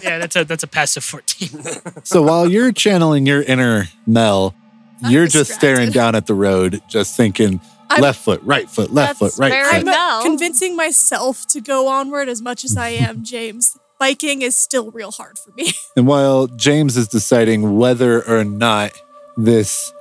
yeah, 0.04 0.18
that's 0.18 0.36
a 0.36 0.44
that's 0.44 0.62
a 0.62 0.68
passive 0.68 1.02
fourteen. 1.02 1.64
So 2.04 2.22
while 2.22 2.48
you're 2.48 2.70
channeling 2.70 3.26
your 3.26 3.42
inner 3.42 3.86
Mel, 4.06 4.54
I'm 5.02 5.10
you're 5.10 5.26
just 5.26 5.50
staring 5.50 5.90
down 5.90 6.14
at 6.14 6.26
the 6.26 6.34
road, 6.34 6.80
just 6.88 7.16
thinking 7.16 7.60
I'm- 7.92 8.02
left 8.02 8.20
foot, 8.20 8.40
right 8.44 8.68
foot, 8.68 8.92
left 8.92 9.20
That's 9.20 9.36
foot, 9.36 9.40
right 9.42 9.50
very 9.52 9.64
foot. 9.64 9.74
I'm 9.80 9.84
No. 9.86 10.20
convincing 10.24 10.76
myself 10.76 11.46
to 11.48 11.60
go 11.60 11.88
onward 11.88 12.28
as 12.28 12.42
much 12.42 12.64
as 12.64 12.76
I 12.76 12.88
am, 12.90 13.22
James. 13.24 13.76
Biking 13.98 14.42
is 14.42 14.56
still 14.56 14.90
real 14.90 15.12
hard 15.12 15.38
for 15.38 15.50
me. 15.52 15.72
And 15.96 16.06
while 16.06 16.46
James 16.48 16.96
is 16.96 17.06
deciding 17.08 17.76
whether 17.76 18.22
or 18.26 18.44
not 18.44 18.92
this 19.36 19.92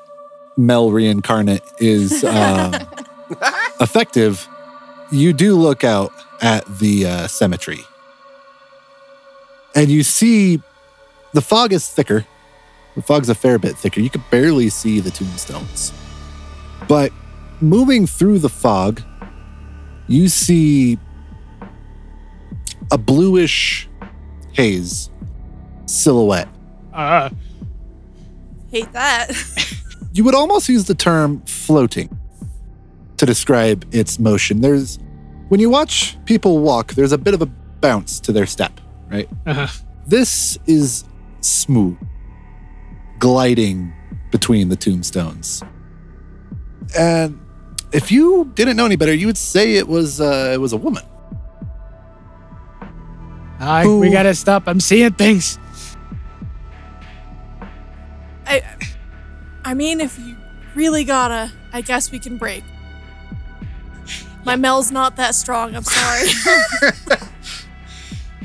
Mel 0.57 0.89
reincarnate 0.91 1.63
is 1.79 2.23
um, 2.23 2.73
effective, 3.79 4.47
you 5.11 5.33
do 5.33 5.55
look 5.55 5.83
out 5.83 6.13
at 6.41 6.65
the 6.79 7.05
uh, 7.05 7.27
cemetery. 7.27 7.81
And 9.75 9.89
you 9.89 10.03
see 10.03 10.61
the 11.33 11.41
fog 11.41 11.71
is 11.73 11.87
thicker. 11.87 12.25
The 12.95 13.01
fog's 13.01 13.29
a 13.29 13.35
fair 13.35 13.57
bit 13.59 13.77
thicker. 13.77 14.01
You 14.01 14.09
could 14.09 14.23
barely 14.29 14.69
see 14.69 14.99
the 14.99 15.11
tombstones. 15.11 15.93
But 16.87 17.11
moving 17.61 18.07
through 18.07 18.39
the 18.39 18.49
fog, 18.49 19.01
you 20.07 20.27
see 20.27 20.97
a 22.91 22.97
bluish 22.97 23.87
haze 24.53 25.09
silhouette. 25.85 26.49
Uh, 26.93 27.29
Hate 28.71 28.91
that. 28.93 29.31
You 30.13 30.25
would 30.25 30.35
almost 30.35 30.67
use 30.67 30.83
the 30.85 30.93
term 30.93 31.41
floating 31.45 32.09
to 33.15 33.25
describe 33.25 33.85
its 33.93 34.19
motion. 34.19 34.59
There's 34.59 34.99
when 35.47 35.61
you 35.61 35.69
watch 35.69 36.17
people 36.25 36.59
walk, 36.59 36.95
there's 36.95 37.13
a 37.13 37.17
bit 37.17 37.33
of 37.33 37.41
a 37.41 37.45
bounce 37.45 38.19
to 38.21 38.33
their 38.33 38.45
step, 38.45 38.81
right? 39.09 39.29
Uh-huh. 39.45 39.67
This 40.07 40.57
is 40.65 41.05
smooth, 41.39 41.97
gliding 43.19 43.93
between 44.31 44.67
the 44.67 44.75
tombstones. 44.75 45.63
And 46.97 47.39
if 47.91 48.11
you 48.11 48.51
didn't 48.55 48.77
know 48.77 48.85
any 48.85 48.95
better, 48.95 49.13
you 49.13 49.27
would 49.27 49.37
say 49.37 49.75
it 49.75 49.87
was 49.87 50.21
uh, 50.21 50.51
it 50.53 50.57
was 50.57 50.73
a 50.73 50.77
woman. 50.77 51.03
I, 53.59 53.85
we 53.87 54.09
gotta 54.09 54.33
stop. 54.33 54.63
I'm 54.65 54.79
seeing 54.79 55.13
things. 55.13 55.59
I, 58.47 58.63
I 59.63 59.73
mean, 59.75 60.01
if 60.01 60.17
you 60.17 60.35
really 60.73 61.03
gotta, 61.03 61.51
I 61.71 61.81
guess 61.81 62.11
we 62.11 62.17
can 62.17 62.37
break. 62.37 62.63
My 64.45 64.55
Mel's 64.55 64.91
not 64.91 65.15
that 65.17 65.35
strong. 65.35 65.75
I'm 65.75 65.83
sorry. 65.83 66.27
God, 67.07 67.21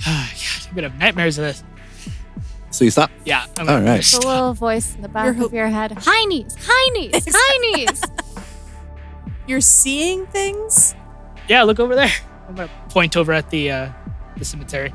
I'm 0.04 0.74
gonna 0.74 0.90
have 0.90 0.98
nightmares 0.98 1.38
of 1.38 1.44
this. 1.44 1.64
So 2.70 2.84
you 2.84 2.90
stop. 2.90 3.10
Yeah. 3.24 3.46
I'm 3.58 3.68
All 3.68 3.80
right. 3.80 4.04
The 4.04 4.26
little 4.26 4.52
voice 4.52 4.94
in 4.94 5.00
the 5.00 5.08
back 5.08 5.34
Your 5.34 5.46
of 5.46 5.52
your 5.54 5.68
head. 5.68 5.92
High 5.92 6.24
knees, 6.26 6.54
high 6.60 6.90
knees, 6.92 7.26
high 7.26 7.58
knees. 7.58 8.02
You're 9.46 9.60
seeing 9.60 10.26
things. 10.26 10.94
Yeah, 11.48 11.62
look 11.62 11.78
over 11.80 11.94
there. 11.94 12.10
I'm 12.48 12.54
gonna 12.56 12.70
point 12.90 13.16
over 13.16 13.32
at 13.32 13.50
the 13.50 13.70
uh, 13.70 13.88
the 14.36 14.44
cemetery. 14.44 14.92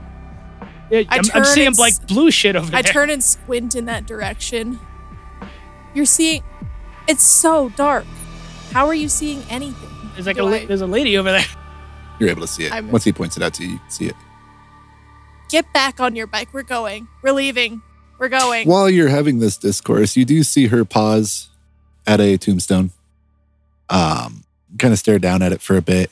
Yeah, 0.89 1.03
I 1.09 1.17
I'm, 1.17 1.23
I'm 1.33 1.45
seeing 1.45 1.73
like 1.75 1.93
s- 1.93 1.99
blue 1.99 2.31
shit 2.31 2.55
over 2.55 2.75
I 2.75 2.81
there. 2.81 2.91
turn 2.91 3.09
and 3.09 3.23
squint 3.23 3.75
in 3.75 3.85
that 3.85 4.05
direction. 4.05 4.79
You're 5.93 6.05
seeing. 6.05 6.43
It's 7.07 7.23
so 7.23 7.69
dark. 7.69 8.05
How 8.71 8.87
are 8.87 8.93
you 8.93 9.09
seeing 9.09 9.43
anything? 9.49 9.89
There's 10.13 10.27
like 10.27 10.35
Do 10.35 10.47
a 10.53 10.65
there's 10.65 10.81
a 10.81 10.87
lady 10.87 11.17
over 11.17 11.31
there. 11.31 11.45
You're 12.19 12.29
able 12.29 12.41
to 12.41 12.47
see 12.47 12.65
it. 12.65 12.71
I'm- 12.73 12.91
Once 12.91 13.03
he 13.03 13.11
points 13.13 13.35
it 13.37 13.43
out 13.43 13.53
to 13.55 13.63
you, 13.63 13.71
you 13.71 13.79
can 13.79 13.89
see 13.89 14.05
it. 14.07 14.15
Get 15.49 15.65
back 15.73 15.99
on 15.99 16.15
your 16.15 16.27
bike. 16.27 16.53
We're 16.53 16.63
going. 16.63 17.07
We're 17.21 17.31
leaving. 17.33 17.81
We're 18.19 18.29
going. 18.29 18.67
While 18.67 18.89
you're 18.89 19.09
having 19.09 19.39
this 19.39 19.57
discourse, 19.57 20.15
you 20.15 20.23
do 20.23 20.43
see 20.43 20.67
her 20.67 20.85
pause 20.85 21.49
at 22.05 22.21
a 22.21 22.37
tombstone. 22.37 22.91
Um, 23.91 24.45
kind 24.79 24.91
of 24.93 24.97
stare 24.99 25.19
down 25.19 25.41
at 25.43 25.51
it 25.51 25.61
for 25.61 25.75
a 25.77 25.81
bit. 25.81 26.09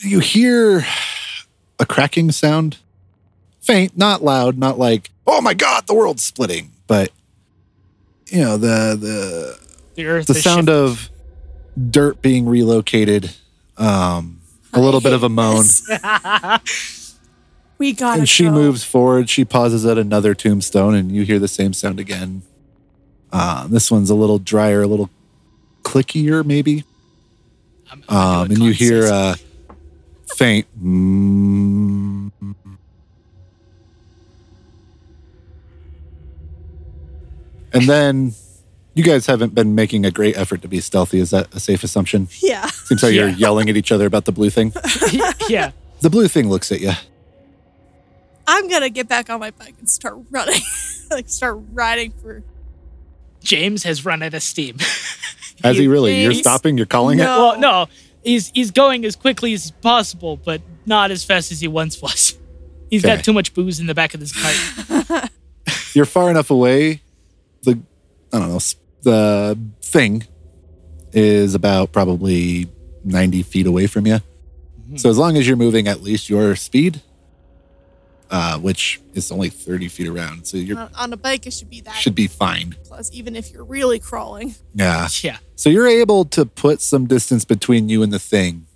You 0.00 0.20
hear 0.20 0.84
a 1.80 1.86
cracking 1.86 2.30
sound. 2.32 2.78
Faint, 3.60 3.98
not 3.98 4.22
loud, 4.22 4.56
not 4.56 4.78
like, 4.78 5.10
oh 5.26 5.40
my 5.42 5.52
god, 5.54 5.86
the 5.86 5.94
world's 5.94 6.22
splitting, 6.24 6.70
but 6.86 7.10
you 8.30 8.40
know, 8.40 8.56
the 8.56 8.96
the 8.98 9.58
The 9.96 10.06
earth. 10.06 10.26
the 10.26 10.34
sound 10.34 10.68
shifting. 10.68 10.74
of 10.74 11.10
dirt 11.90 12.22
being 12.22 12.46
relocated. 12.46 13.32
Um, 13.76 14.40
a 14.72 14.80
little 14.80 15.00
bit 15.00 15.12
of 15.12 15.22
a 15.22 15.28
moan. 15.28 15.64
we 17.78 17.92
gotta. 17.92 18.20
and 18.20 18.28
she 18.28 18.44
go. 18.44 18.52
moves 18.52 18.84
forward. 18.84 19.28
She 19.28 19.44
pauses 19.44 19.84
at 19.84 19.98
another 19.98 20.34
tombstone, 20.34 20.94
and 20.94 21.10
you 21.12 21.22
hear 21.22 21.38
the 21.38 21.48
same 21.48 21.72
sound 21.72 21.98
again. 22.00 22.42
Uh, 23.32 23.66
this 23.66 23.90
one's 23.90 24.08
a 24.10 24.14
little 24.14 24.38
drier, 24.38 24.82
a 24.82 24.86
little 24.86 25.10
clickier, 25.88 26.44
maybe. 26.44 26.84
I'm- 27.90 28.04
I'm 28.08 28.16
Um, 28.16 28.50
and 28.50 28.58
you 28.58 28.72
hear 28.72 29.06
a 29.06 29.12
uh, 29.12 29.34
faint. 30.36 30.66
Mm, 30.82 32.30
and 37.72 37.82
then 37.88 38.32
you 38.94 39.04
guys 39.04 39.26
haven't 39.26 39.54
been 39.54 39.74
making 39.74 40.04
a 40.04 40.10
great 40.10 40.36
effort 40.36 40.62
to 40.62 40.68
be 40.68 40.80
stealthy. 40.80 41.18
Is 41.20 41.30
that 41.30 41.54
a 41.54 41.60
safe 41.60 41.84
assumption? 41.84 42.28
Yeah. 42.40 42.66
Seems 42.66 43.02
like 43.02 43.14
you're 43.14 43.28
yelling 43.28 43.68
at 43.70 43.76
each 43.76 43.92
other 43.92 44.06
about 44.06 44.24
the 44.24 44.32
blue 44.32 44.50
thing. 44.50 44.72
yeah. 45.48 45.70
The 46.00 46.10
blue 46.10 46.28
thing 46.28 46.48
looks 46.48 46.72
at 46.72 46.80
you. 46.80 46.92
I'm 48.46 48.68
gonna 48.68 48.88
get 48.88 49.08
back 49.08 49.28
on 49.30 49.40
my 49.40 49.50
bike 49.50 49.74
and 49.78 49.88
start 49.88 50.16
running. 50.30 50.60
like 51.10 51.28
start 51.28 51.58
riding 51.72 52.12
for. 52.12 52.42
James 53.42 53.84
has 53.84 54.04
run 54.04 54.22
out 54.22 54.34
of 54.34 54.42
steam. 54.42 54.78
Has 55.62 55.76
he 55.76 55.88
really? 55.88 56.22
You're 56.22 56.32
stopping? 56.34 56.76
You're 56.76 56.86
calling 56.86 57.18
it? 57.18 57.22
Well, 57.24 57.58
no, 57.58 57.86
he's 58.22 58.50
he's 58.54 58.70
going 58.70 59.04
as 59.04 59.16
quickly 59.16 59.52
as 59.54 59.70
possible, 59.70 60.36
but 60.36 60.60
not 60.86 61.10
as 61.10 61.24
fast 61.24 61.52
as 61.52 61.60
he 61.60 61.68
once 61.68 62.00
was. 62.00 62.36
He's 62.90 63.04
Okay. 63.04 63.16
got 63.16 63.24
too 63.24 63.34
much 63.34 63.52
booze 63.52 63.80
in 63.80 63.86
the 63.86 63.94
back 63.94 64.14
of 64.14 64.20
his 64.20 64.32
cart. 64.32 65.30
you're 65.94 66.06
far 66.06 66.30
enough 66.30 66.50
away. 66.50 67.02
The 67.64 67.78
I 68.32 68.38
don't 68.38 68.48
know 68.48 68.58
the 69.02 69.58
thing 69.82 70.26
is 71.12 71.54
about 71.54 71.92
probably 71.92 72.66
ninety 73.04 73.42
feet 73.42 73.66
away 73.66 73.86
from 73.88 74.06
you. 74.06 74.14
Mm-hmm. 74.14 74.96
So 74.96 75.10
as 75.10 75.18
long 75.18 75.36
as 75.36 75.46
you're 75.46 75.56
moving 75.58 75.86
at 75.86 76.02
least 76.02 76.30
your 76.30 76.56
speed, 76.56 77.02
uh, 78.30 78.58
which 78.58 79.00
is 79.14 79.30
only 79.32 79.48
thirty 79.48 79.88
feet 79.88 80.08
around, 80.08 80.46
so 80.46 80.56
you 80.56 80.76
On, 80.76 80.90
on 80.94 81.12
a 81.12 81.16
bike, 81.16 81.46
it 81.46 81.52
should 81.52 81.70
be 81.70 81.80
that 81.82 81.94
should 81.94 82.14
be 82.14 82.26
fine. 82.26 82.76
plus, 82.84 83.10
even 83.12 83.34
if 83.36 83.50
you're 83.52 83.64
really 83.64 83.98
crawling. 83.98 84.54
Yeah. 84.74 85.08
yeah. 85.22 85.38
So 85.56 85.70
you're 85.70 85.88
able 85.88 86.24
to 86.26 86.44
put 86.46 86.80
some 86.80 87.06
distance 87.06 87.44
between 87.44 87.88
you 87.88 88.02
and 88.02 88.12
the 88.12 88.18
thing, 88.18 88.66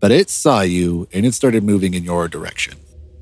but 0.00 0.10
it 0.10 0.30
saw 0.30 0.62
you 0.62 1.08
and 1.12 1.24
it 1.26 1.34
started 1.34 1.62
moving 1.62 1.94
in 1.94 2.04
your 2.04 2.28
direction. 2.28 2.74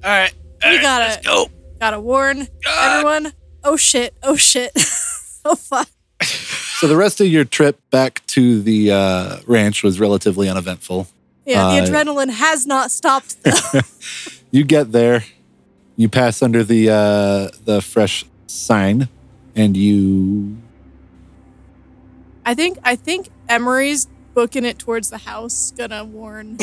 All 0.05 0.11
right. 0.11 0.33
We 0.65 0.81
gotta 0.81 1.21
go. 1.23 1.51
gotta 1.81 2.01
warn 2.01 2.49
everyone. 2.67 3.33
Oh 3.65 3.77
shit! 3.77 4.15
Oh 4.23 4.37
shit! 4.37 4.73
oh 5.45 5.55
fuck! 5.55 5.89
So 6.23 6.87
the 6.87 6.97
rest 6.97 7.21
of 7.21 7.27
your 7.27 7.45
trip 7.45 7.79
back 7.91 8.25
to 8.29 8.63
the 8.63 8.91
uh, 8.93 9.37
ranch 9.47 9.83
was 9.83 9.99
relatively 10.01 10.49
uneventful. 10.49 11.09
Yeah, 11.45 11.67
Uh, 11.67 11.75
the 11.85 11.91
adrenaline 11.91 12.31
has 12.31 12.67
not 12.67 12.91
stopped. 12.91 13.43
Though. 13.43 13.81
You 14.53 14.65
get 14.65 14.91
there, 14.93 15.25
you 16.01 16.09
pass 16.09 16.43
under 16.43 16.65
the 16.65 16.89
uh, 16.89 17.49
the 17.65 17.83
fresh 17.83 18.25
sign, 18.47 19.09
and 19.55 19.77
you 19.77 20.57
I 22.45 22.55
think 22.55 22.79
I 22.83 22.97
think 22.97 23.29
Emory's 23.49 24.09
booking 24.35 24.65
it 24.65 24.79
towards 24.79 25.11
the 25.11 25.19
house, 25.19 25.73
gonna 25.73 26.05
warn 26.05 26.59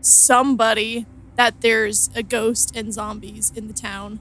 somebody 0.00 1.06
that 1.36 1.60
there's 1.62 2.10
a 2.14 2.22
ghost 2.22 2.76
and 2.76 2.92
zombies 2.92 3.52
in 3.54 3.66
the 3.66 3.74
town. 3.74 4.20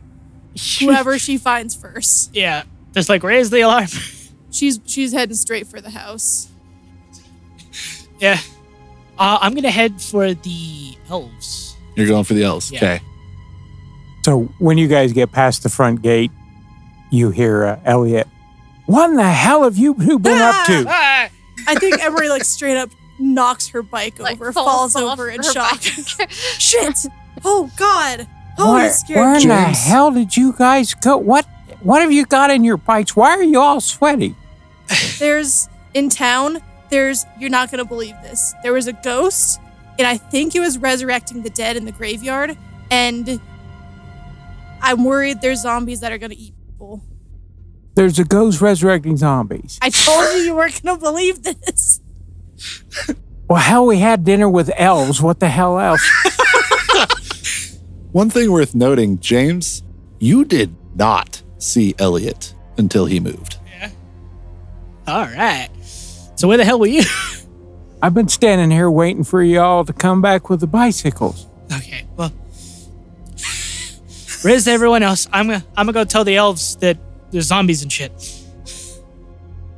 Whoever 0.80 1.19
she 1.19 1.38
finds 1.38 1.76
first. 1.76 2.35
Yeah. 2.35 2.63
Just 2.93 3.07
like 3.07 3.23
raise 3.23 3.49
the 3.49 3.61
alarm. 3.61 3.88
She's 4.51 4.80
she's 4.88 5.13
heading 5.13 5.35
straight 5.35 5.67
for 5.67 5.80
the 5.80 5.91
house. 5.91 6.49
yeah. 8.19 8.39
Uh, 9.15 9.38
I'm 9.41 9.53
gonna 9.53 9.69
head 9.69 10.01
for 10.01 10.34
the 10.34 10.95
elves. 11.07 11.76
you're 11.95 12.07
going 12.07 12.23
for 12.23 12.34
the 12.34 12.43
elves. 12.43 12.71
Yeah. 12.71 12.77
Okay. 12.80 13.01
So 14.23 14.43
when 14.59 14.77
you 14.77 14.87
guys 14.87 15.13
get 15.13 15.31
past 15.31 15.63
the 15.63 15.69
front 15.69 16.01
gate, 16.01 16.31
you 17.09 17.29
hear 17.31 17.65
uh, 17.65 17.79
Elliot. 17.85 18.27
What 18.85 19.09
in 19.11 19.15
the 19.15 19.23
hell 19.23 19.63
have 19.63 19.77
you 19.77 19.93
two 19.95 20.19
been 20.19 20.41
up 20.41 20.65
to? 20.67 20.85
Ah! 20.87 21.29
I 21.67 21.75
think 21.75 22.01
Emory 22.03 22.29
like 22.29 22.43
straight 22.43 22.77
up 22.77 22.89
knocks 23.19 23.67
her 23.69 23.83
bike 23.83 24.17
Like, 24.19 24.35
over, 24.35 24.51
falls, 24.53 24.95
off 24.95 25.03
over 25.13 25.29
in 25.29 25.37
her 25.37 25.43
shock. 25.51 25.79
bike. 25.81 26.29
Shit! 26.31 27.05
Oh 27.45 27.69
god! 27.77 28.27
Oh, 28.57 28.73
where 28.73 28.85
you 28.85 28.91
scared 28.91 29.19
where 29.19 29.35
me. 29.35 29.43
in 29.43 29.49
the 29.49 29.55
James. 29.55 29.83
hell 29.85 30.11
did 30.11 30.35
you 30.35 30.53
guys 30.57 30.93
go? 30.93 31.17
What 31.17 31.45
what 31.81 32.01
have 32.01 32.11
you 32.11 32.25
got 32.25 32.49
in 32.51 32.63
your 32.63 32.77
bikes? 32.77 33.15
Why 33.15 33.31
are 33.31 33.43
you 33.43 33.59
all 33.59 33.79
sweaty? 33.81 34.35
There's 35.19 35.69
in 35.93 36.09
town, 36.09 36.61
there's 36.89 37.25
you're 37.39 37.49
not 37.49 37.71
gonna 37.71 37.85
believe 37.85 38.15
this. 38.23 38.53
There 38.63 38.73
was 38.73 38.87
a 38.87 38.93
ghost, 38.93 39.59
and 39.97 40.07
I 40.07 40.17
think 40.17 40.55
it 40.55 40.59
was 40.59 40.77
resurrecting 40.77 41.43
the 41.43 41.49
dead 41.49 41.77
in 41.77 41.85
the 41.85 41.91
graveyard, 41.91 42.57
and 42.89 43.39
I'm 44.81 45.03
worried 45.03 45.41
there's 45.41 45.61
zombies 45.61 46.01
that 46.01 46.11
are 46.11 46.18
gonna 46.18 46.35
eat 46.38 46.53
people. 46.65 47.03
There's 47.95 48.19
a 48.19 48.23
ghost 48.23 48.61
resurrecting 48.61 49.18
zombies. 49.18 49.77
I 49.81 49.89
told 49.89 50.23
you 50.35 50.41
you 50.41 50.56
weren't 50.56 50.81
gonna 50.84 50.99
believe 50.99 51.43
this. 51.43 52.01
Well, 53.49 53.60
hell, 53.60 53.88
we 53.88 53.97
had 53.97 54.23
dinner 54.23 54.47
with 54.47 54.69
elves. 54.76 55.22
What 55.22 55.39
the 55.39 55.49
hell 55.49 55.80
else? 55.80 56.07
One 58.11 58.30
thing 58.30 58.51
worth 58.51 58.76
noting, 58.76 59.19
James, 59.19 59.84
you 60.19 60.45
did 60.45 60.76
not 60.95 61.41
see 61.57 61.95
Elliot 61.99 62.53
until 62.77 63.06
he 63.06 63.19
moved. 63.19 63.57
Yeah. 63.68 63.89
All 65.07 65.26
right. 65.26 65.69
So 66.35 66.47
where 66.47 66.57
the 66.57 66.65
hell 66.65 66.80
were 66.80 66.88
you? 66.88 67.03
I've 68.01 68.14
been 68.14 68.30
standing 68.30 68.72
here 68.72 68.89
waiting 68.89 69.23
for 69.23 69.43
y'all 69.43 69.84
to 69.84 69.93
come 69.93 70.22
back 70.22 70.49
with 70.49 70.61
the 70.61 70.68
bicycles. 70.68 71.47
okay. 71.76 72.06
Well, 72.15 72.31
where's 74.41 74.67
everyone 74.67 75.03
else? 75.03 75.27
I'm 75.31 75.47
gonna 75.47 75.65
I'm 75.75 75.85
gonna 75.85 75.93
go 75.93 76.03
tell 76.03 76.23
the 76.23 76.35
elves 76.35 76.75
that 76.77 76.97
there's 77.31 77.45
zombies 77.45 77.83
and 77.83 77.91
shit. 77.91 78.11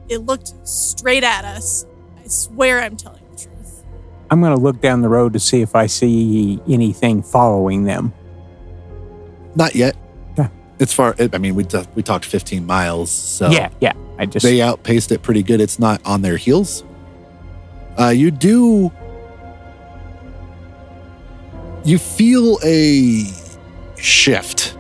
It 0.09 0.19
looked 0.19 0.53
straight 0.67 1.23
at 1.23 1.45
us. 1.45 1.85
I 2.21 2.27
swear 2.27 2.81
I'm 2.81 2.97
telling 2.97 3.23
the 3.31 3.38
truth. 3.38 3.83
I'm 4.29 4.41
going 4.41 4.53
to 4.55 4.61
look 4.61 4.81
down 4.81 5.01
the 5.01 5.09
road 5.09 5.33
to 5.33 5.39
see 5.39 5.61
if 5.61 5.73
I 5.75 5.85
see 5.88 6.59
anything 6.67 7.23
following 7.23 7.85
them. 7.85 8.13
Not 9.55 9.73
yet. 9.73 9.95
Okay. 10.38 10.49
It's 10.79 10.93
far. 10.93 11.15
I 11.17 11.38
mean, 11.38 11.55
we 11.55 11.63
t- 11.63 11.83
we 11.95 12.03
talked 12.03 12.25
15 12.25 12.65
miles, 12.65 13.09
so 13.11 13.49
Yeah, 13.49 13.69
yeah. 13.79 13.93
I 14.17 14.25
just 14.25 14.43
they 14.43 14.61
outpaced 14.61 15.11
it 15.13 15.21
pretty 15.21 15.43
good. 15.43 15.61
It's 15.61 15.79
not 15.79 16.01
on 16.05 16.21
their 16.21 16.38
heels. 16.38 16.83
Uh, 17.99 18.09
you 18.09 18.31
do. 18.31 18.91
You 21.83 21.97
feel 21.97 22.59
a 22.63 23.23
shift 24.02 24.76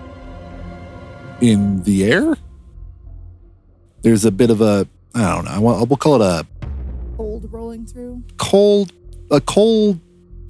in 1.39 1.83
the 1.83 2.05
air. 2.05 2.35
There's 4.01 4.25
a 4.25 4.31
bit 4.31 4.49
of 4.49 4.61
a 4.61 4.87
I 5.13 5.35
don't 5.35 5.45
know. 5.45 5.51
I 5.51 5.59
want, 5.59 5.89
we'll 5.89 5.97
call 5.97 6.21
it 6.21 6.25
a 6.25 6.47
Cold 7.17 7.51
rolling 7.51 7.85
through. 7.85 8.23
cold, 8.37 8.93
a 9.29 9.41
cold, 9.41 9.99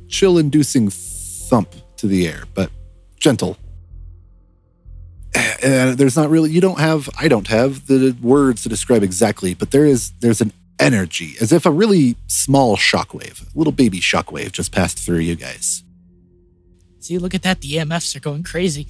chill-inducing 0.07 0.89
thump 0.89 1.73
to 1.98 2.07
the 2.07 2.27
air, 2.27 2.43
but 2.53 2.72
gentle. 3.19 3.57
And 5.64 5.98
there's 5.98 6.15
not 6.15 6.30
really. 6.30 6.49
You 6.49 6.61
don't 6.61 6.80
have. 6.80 7.10
I 7.19 7.27
don't 7.27 7.48
have 7.48 7.88
the 7.88 8.15
words 8.22 8.64
to 8.64 8.69
describe 8.69 9.03
exactly, 9.03 9.53
but 9.53 9.72
there 9.72 9.85
is. 9.85 10.11
There's 10.19 10.41
an 10.41 10.53
energy, 10.80 11.35
as 11.39 11.52
if 11.52 11.65
a 11.65 11.72
really 11.72 12.15
small 12.27 12.76
shockwave, 12.77 13.43
a 13.53 13.57
little 13.57 13.73
baby 13.73 13.99
shockwave, 13.99 14.52
just 14.52 14.72
passed 14.72 14.98
through 14.98 15.19
you 15.19 15.35
guys. 15.35 15.84
See, 17.02 17.18
look 17.18 17.34
at 17.34 17.41
that. 17.41 17.61
The 17.61 17.73
EMFs 17.73 18.15
are 18.15 18.19
going 18.19 18.44
crazy. 18.44 18.88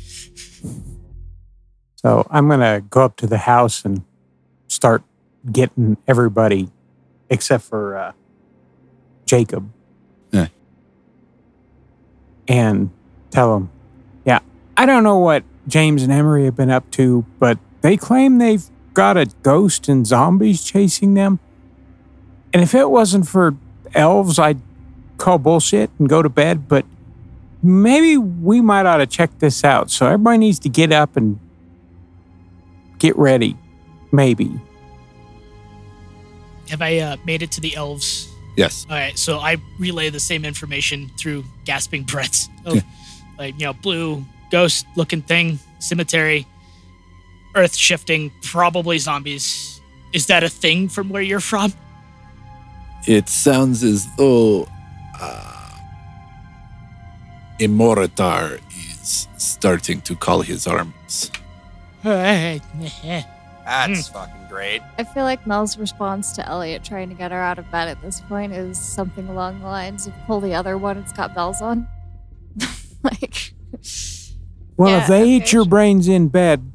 So 1.95 2.27
I'm 2.29 2.47
going 2.47 2.59
to 2.59 2.83
go 2.89 3.05
up 3.05 3.15
to 3.17 3.27
the 3.27 3.37
house 3.37 3.85
and 3.85 4.03
start 4.67 5.01
getting 5.49 5.97
everybody 6.07 6.69
except 7.29 7.63
for 7.63 7.95
uh, 7.97 8.11
Jacob. 9.25 9.71
Yeah. 10.31 10.47
And 12.49 12.91
tell 13.29 13.53
them, 13.53 13.71
yeah, 14.25 14.39
I 14.75 14.85
don't 14.85 15.03
know 15.03 15.19
what 15.19 15.43
James 15.67 16.03
and 16.03 16.11
Emory 16.11 16.43
have 16.45 16.55
been 16.57 16.69
up 16.69 16.91
to, 16.91 17.25
but 17.39 17.59
they 17.79 17.95
claim 17.95 18.39
they've 18.39 18.65
got 18.93 19.15
a 19.15 19.27
ghost 19.41 19.87
and 19.87 20.05
zombies 20.05 20.65
chasing 20.65 21.13
them. 21.13 21.39
And 22.51 22.61
if 22.61 22.75
it 22.75 22.89
wasn't 22.89 23.27
for 23.29 23.55
elves, 23.93 24.37
I'd 24.37 24.59
call 25.17 25.37
bullshit 25.37 25.89
and 25.97 26.09
go 26.09 26.21
to 26.21 26.27
bed, 26.27 26.67
but 26.67 26.85
maybe 27.63 28.17
we 28.17 28.61
might 28.61 28.85
ought 28.85 28.97
to 28.97 29.07
check 29.07 29.37
this 29.39 29.63
out. 29.63 29.89
So 29.91 30.05
everybody 30.05 30.37
needs 30.37 30.59
to 30.59 30.69
get 30.69 30.91
up 30.91 31.15
and 31.17 31.39
get 32.99 33.15
ready. 33.17 33.57
Maybe. 34.11 34.59
Have 36.69 36.81
I 36.81 36.97
uh, 36.99 37.17
made 37.25 37.41
it 37.41 37.51
to 37.53 37.61
the 37.61 37.75
elves? 37.75 38.27
Yes. 38.57 38.85
All 38.89 38.95
right, 38.95 39.17
so 39.17 39.39
I 39.39 39.57
relay 39.79 40.09
the 40.09 40.19
same 40.19 40.45
information 40.45 41.09
through 41.19 41.43
gasping 41.65 42.03
breaths. 42.03 42.47
Oh, 42.65 42.75
Yeah. 42.75 42.81
like 43.39 43.59
you 43.59 43.65
know, 43.65 43.73
blue 43.73 44.23
ghost 44.51 44.85
looking 44.95 45.23
thing, 45.23 45.57
cemetery, 45.79 46.45
earth 47.55 47.73
shifting, 47.75 48.31
probably 48.43 48.99
zombies. 48.99 49.81
Is 50.13 50.27
that 50.27 50.43
a 50.43 50.49
thing 50.49 50.87
from 50.89 51.09
where 51.09 51.23
you're 51.23 51.39
from? 51.39 51.73
It 53.07 53.29
sounds 53.29 53.81
as 53.83 54.05
though 54.15 54.67
uh, 55.19 55.50
Imoritar 57.61 58.59
is 58.73 59.27
starting 59.37 60.01
to 60.01 60.15
call 60.15 60.41
his 60.41 60.65
armies. 60.65 61.29
That's 62.03 62.63
Hmm. 64.07 64.13
fucking 64.13 64.47
great. 64.49 64.81
I 64.97 65.03
feel 65.03 65.23
like 65.23 65.45
Mel's 65.45 65.77
response 65.77 66.31
to 66.33 66.47
Elliot 66.47 66.83
trying 66.83 67.09
to 67.09 67.15
get 67.15 67.31
her 67.31 67.39
out 67.39 67.59
of 67.59 67.69
bed 67.71 67.87
at 67.87 68.01
this 68.01 68.19
point 68.21 68.53
is 68.53 68.79
something 68.79 69.27
along 69.27 69.59
the 69.59 69.67
lines 69.67 70.07
of 70.07 70.13
pull 70.25 70.41
the 70.41 70.55
other 70.55 70.75
one, 70.77 70.97
it's 70.97 71.13
got 71.13 71.35
bells 71.35 71.61
on. 71.61 71.87
like, 73.03 73.53
Well, 74.77 74.89
Yeah, 74.89 75.01
if 75.03 75.07
they 75.07 75.29
eat 75.29 75.53
your 75.53 75.65
brains 75.65 76.07
in 76.07 76.29
bed, 76.29 76.71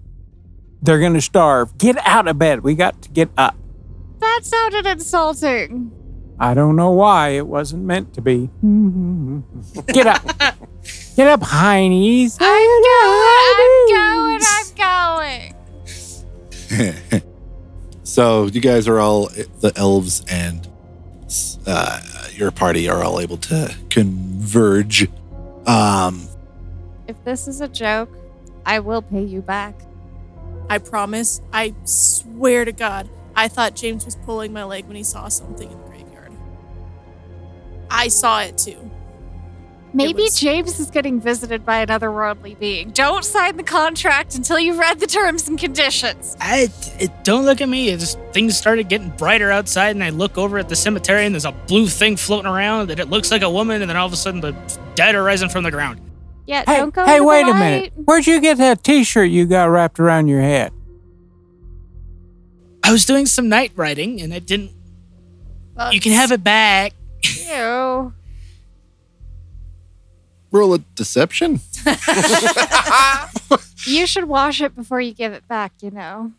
they're 0.81 1.01
going 1.01 1.15
to 1.15 1.21
starve. 1.21 1.77
Get 1.79 1.97
out 2.07 2.29
of 2.29 2.39
bed. 2.39 2.61
We 2.61 2.77
got 2.77 3.03
to 3.03 3.09
get 3.09 3.31
up. 3.37 3.57
that 4.21 4.41
sounded 4.45 4.87
insulting. 4.87 5.91
I 6.39 6.53
don't 6.55 6.77
know 6.77 6.91
why 6.91 7.31
it 7.31 7.47
wasn't 7.47 7.85
meant 7.85 8.13
to 8.15 8.21
be. 8.21 8.51
Get 9.93 10.07
up. 10.07 10.23
Get 11.17 11.27
up, 11.29 11.41
Heinies. 11.41 12.37
I'm 12.41 12.83
going, 12.83 13.57
I'm 13.59 14.77
going, 14.77 15.55
I'm 16.77 17.15
going. 17.23 17.23
so 18.03 18.47
you 18.47 18.61
guys 18.61 18.87
are 18.87 18.99
all 18.99 19.27
the 19.61 19.73
elves 19.77 20.23
and 20.29 20.69
uh, 21.67 22.01
your 22.35 22.51
party 22.51 22.89
are 22.89 23.03
all 23.03 23.21
able 23.21 23.39
to 23.39 23.75
converge. 23.91 25.09
Um, 25.67 26.29
If 27.09 27.23
this 27.25 27.49
is 27.49 27.61
a 27.63 27.69
joke, 27.69 28.11
I 28.67 28.81
will 28.81 29.03
pay 29.03 29.23
you 29.23 29.41
back. 29.43 29.75
I 30.69 30.79
promise. 30.79 31.41
I 31.53 31.75
swear 31.85 32.65
to 32.65 32.73
God. 32.73 33.09
I 33.35 33.49
thought 33.49 33.75
James 33.75 34.05
was 34.05 34.17
pulling 34.17 34.53
my 34.53 34.65
leg 34.65 34.87
when 34.87 34.97
he 34.97 35.03
saw 35.05 35.29
something 35.29 35.71
in 35.71 35.79
the 35.79 35.85
graveyard. 35.85 35.96
I 37.91 38.09
saw 38.09 38.43
it 38.43 38.59
too. 38.59 38.91
Maybe 39.95 40.25
was- 40.25 40.39
James 40.39 40.79
is 40.79 40.91
getting 40.91 41.21
visited 41.21 41.65
by 41.65 41.79
another 41.79 42.13
worldly 42.13 42.55
being. 42.55 42.91
Don't 42.91 43.25
sign 43.25 43.57
the 43.57 43.63
contract 43.63 44.35
until 44.35 44.59
you've 44.59 44.79
read 44.79 45.01
the 45.01 45.07
terms 45.07 45.49
and 45.49 45.59
conditions. 45.59 46.37
I 46.39 46.69
it, 46.99 47.11
don't 47.25 47.47
look 47.47 47.63
at 47.63 47.69
me. 47.69 47.89
It 47.89 48.01
just 48.01 48.19
things 48.33 48.59
started 48.59 48.91
getting 48.91 49.09
brighter 49.11 49.51
outside, 49.51 49.95
and 49.97 50.05
I 50.05 50.11
look 50.11 50.37
over 50.37 50.59
at 50.59 50.69
the 50.69 50.77
cemetery, 50.77 51.25
and 51.25 51.35
there's 51.35 51.47
a 51.47 51.53
blue 51.53 51.87
thing 51.87 52.17
floating 52.17 52.51
around 52.51 52.89
that 52.91 53.01
it 53.01 53.09
looks 53.09 53.31
like 53.31 53.41
a 53.41 53.49
woman, 53.49 53.81
and 53.81 53.89
then 53.89 53.97
all 53.97 54.07
of 54.07 54.13
a 54.13 54.17
sudden 54.17 54.43
the 54.43 54.55
dead 54.97 55.15
are 55.15 55.23
rising 55.23 55.49
from 55.49 55.65
the 55.65 55.71
ground. 55.71 56.01
Yeah, 56.47 56.63
Hey, 56.67 56.77
don't 56.77 56.93
go 56.95 57.05
hey 57.07 57.13
into 57.15 57.23
the 57.23 57.29
wait 57.29 57.49
a 57.49 57.55
minute. 57.55 57.93
Where'd 58.05 58.27
you 58.27 58.41
get 58.41 58.59
that 58.59 58.85
t 58.85 59.03
shirt 59.03 59.31
you 59.31 59.47
got 59.47 59.65
wrapped 59.71 59.99
around 59.99 60.29
your 60.29 60.43
head? 60.43 60.73
I 62.85 62.93
was 62.93 63.05
doing 63.05 63.27
some 63.27 63.49
night 63.49 63.73
writing, 63.77 64.21
and 64.21 64.33
it 64.33 64.47
didn't. 64.47 64.73
Well, 65.75 65.93
You 65.93 66.01
can 66.01 66.13
have 66.13 66.31
it 66.33 66.45
back. 66.45 66.93
Ew. 67.49 68.13
roll 70.53 70.75
a 70.75 70.79
deception. 70.95 71.61
You 73.87 74.05
should 74.07 74.25
wash 74.25 74.61
it 74.61 74.75
before 74.75 75.01
you 75.01 75.15
give 75.15 75.33
it 75.33 75.47
back, 75.47 75.73
you 75.81 75.93
know. 75.93 76.33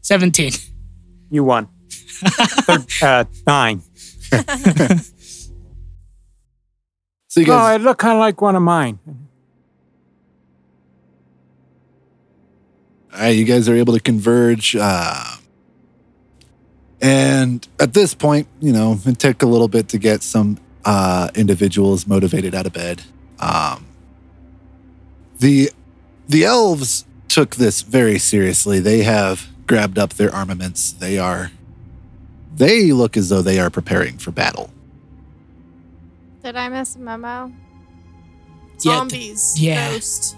Seventeen. 0.00 0.50
You 1.30 1.44
won. 1.44 1.68
Third, 1.88 2.86
uh, 3.02 3.24
nine. 3.46 3.82
So 7.28 7.40
you 7.40 7.46
guys, 7.46 7.72
Oh, 7.72 7.74
it 7.76 7.82
looked 7.82 8.00
kind 8.00 8.14
of 8.14 8.18
like 8.20 8.40
one 8.40 8.56
of 8.56 8.62
mine. 8.62 8.98
all 13.14 13.20
right, 13.20 13.28
you 13.28 13.44
guys 13.44 13.68
are 13.68 13.76
able 13.76 13.94
to 13.94 14.00
converge. 14.00 14.74
Uh, 14.74 15.36
and 17.02 17.66
at 17.80 17.94
this 17.94 18.14
point, 18.14 18.46
you 18.60 18.72
know, 18.72 18.98
it 19.04 19.18
took 19.18 19.42
a 19.42 19.46
little 19.46 19.68
bit 19.68 19.88
to 19.88 19.98
get 19.98 20.22
some 20.22 20.58
uh, 20.84 21.28
individuals 21.34 22.06
motivated 22.06 22.54
out 22.54 22.64
of 22.64 22.72
bed. 22.72 23.02
Um, 23.40 23.86
the 25.40 25.70
the 26.28 26.44
elves 26.44 27.04
took 27.26 27.56
this 27.56 27.82
very 27.82 28.18
seriously. 28.18 28.78
They 28.78 29.02
have 29.02 29.48
grabbed 29.66 29.98
up 29.98 30.14
their 30.14 30.32
armaments. 30.32 30.92
They 30.92 31.18
are 31.18 31.50
they 32.54 32.92
look 32.92 33.16
as 33.16 33.28
though 33.30 33.42
they 33.42 33.58
are 33.58 33.68
preparing 33.70 34.18
for 34.18 34.30
battle. 34.30 34.70
Did 36.44 36.56
I 36.56 36.68
miss 36.68 36.94
a 36.94 37.00
memo? 37.00 37.52
Yeah, 38.80 38.98
Zombies. 38.98 39.60
yeah. 39.60 39.92
Ghost. 39.92 40.36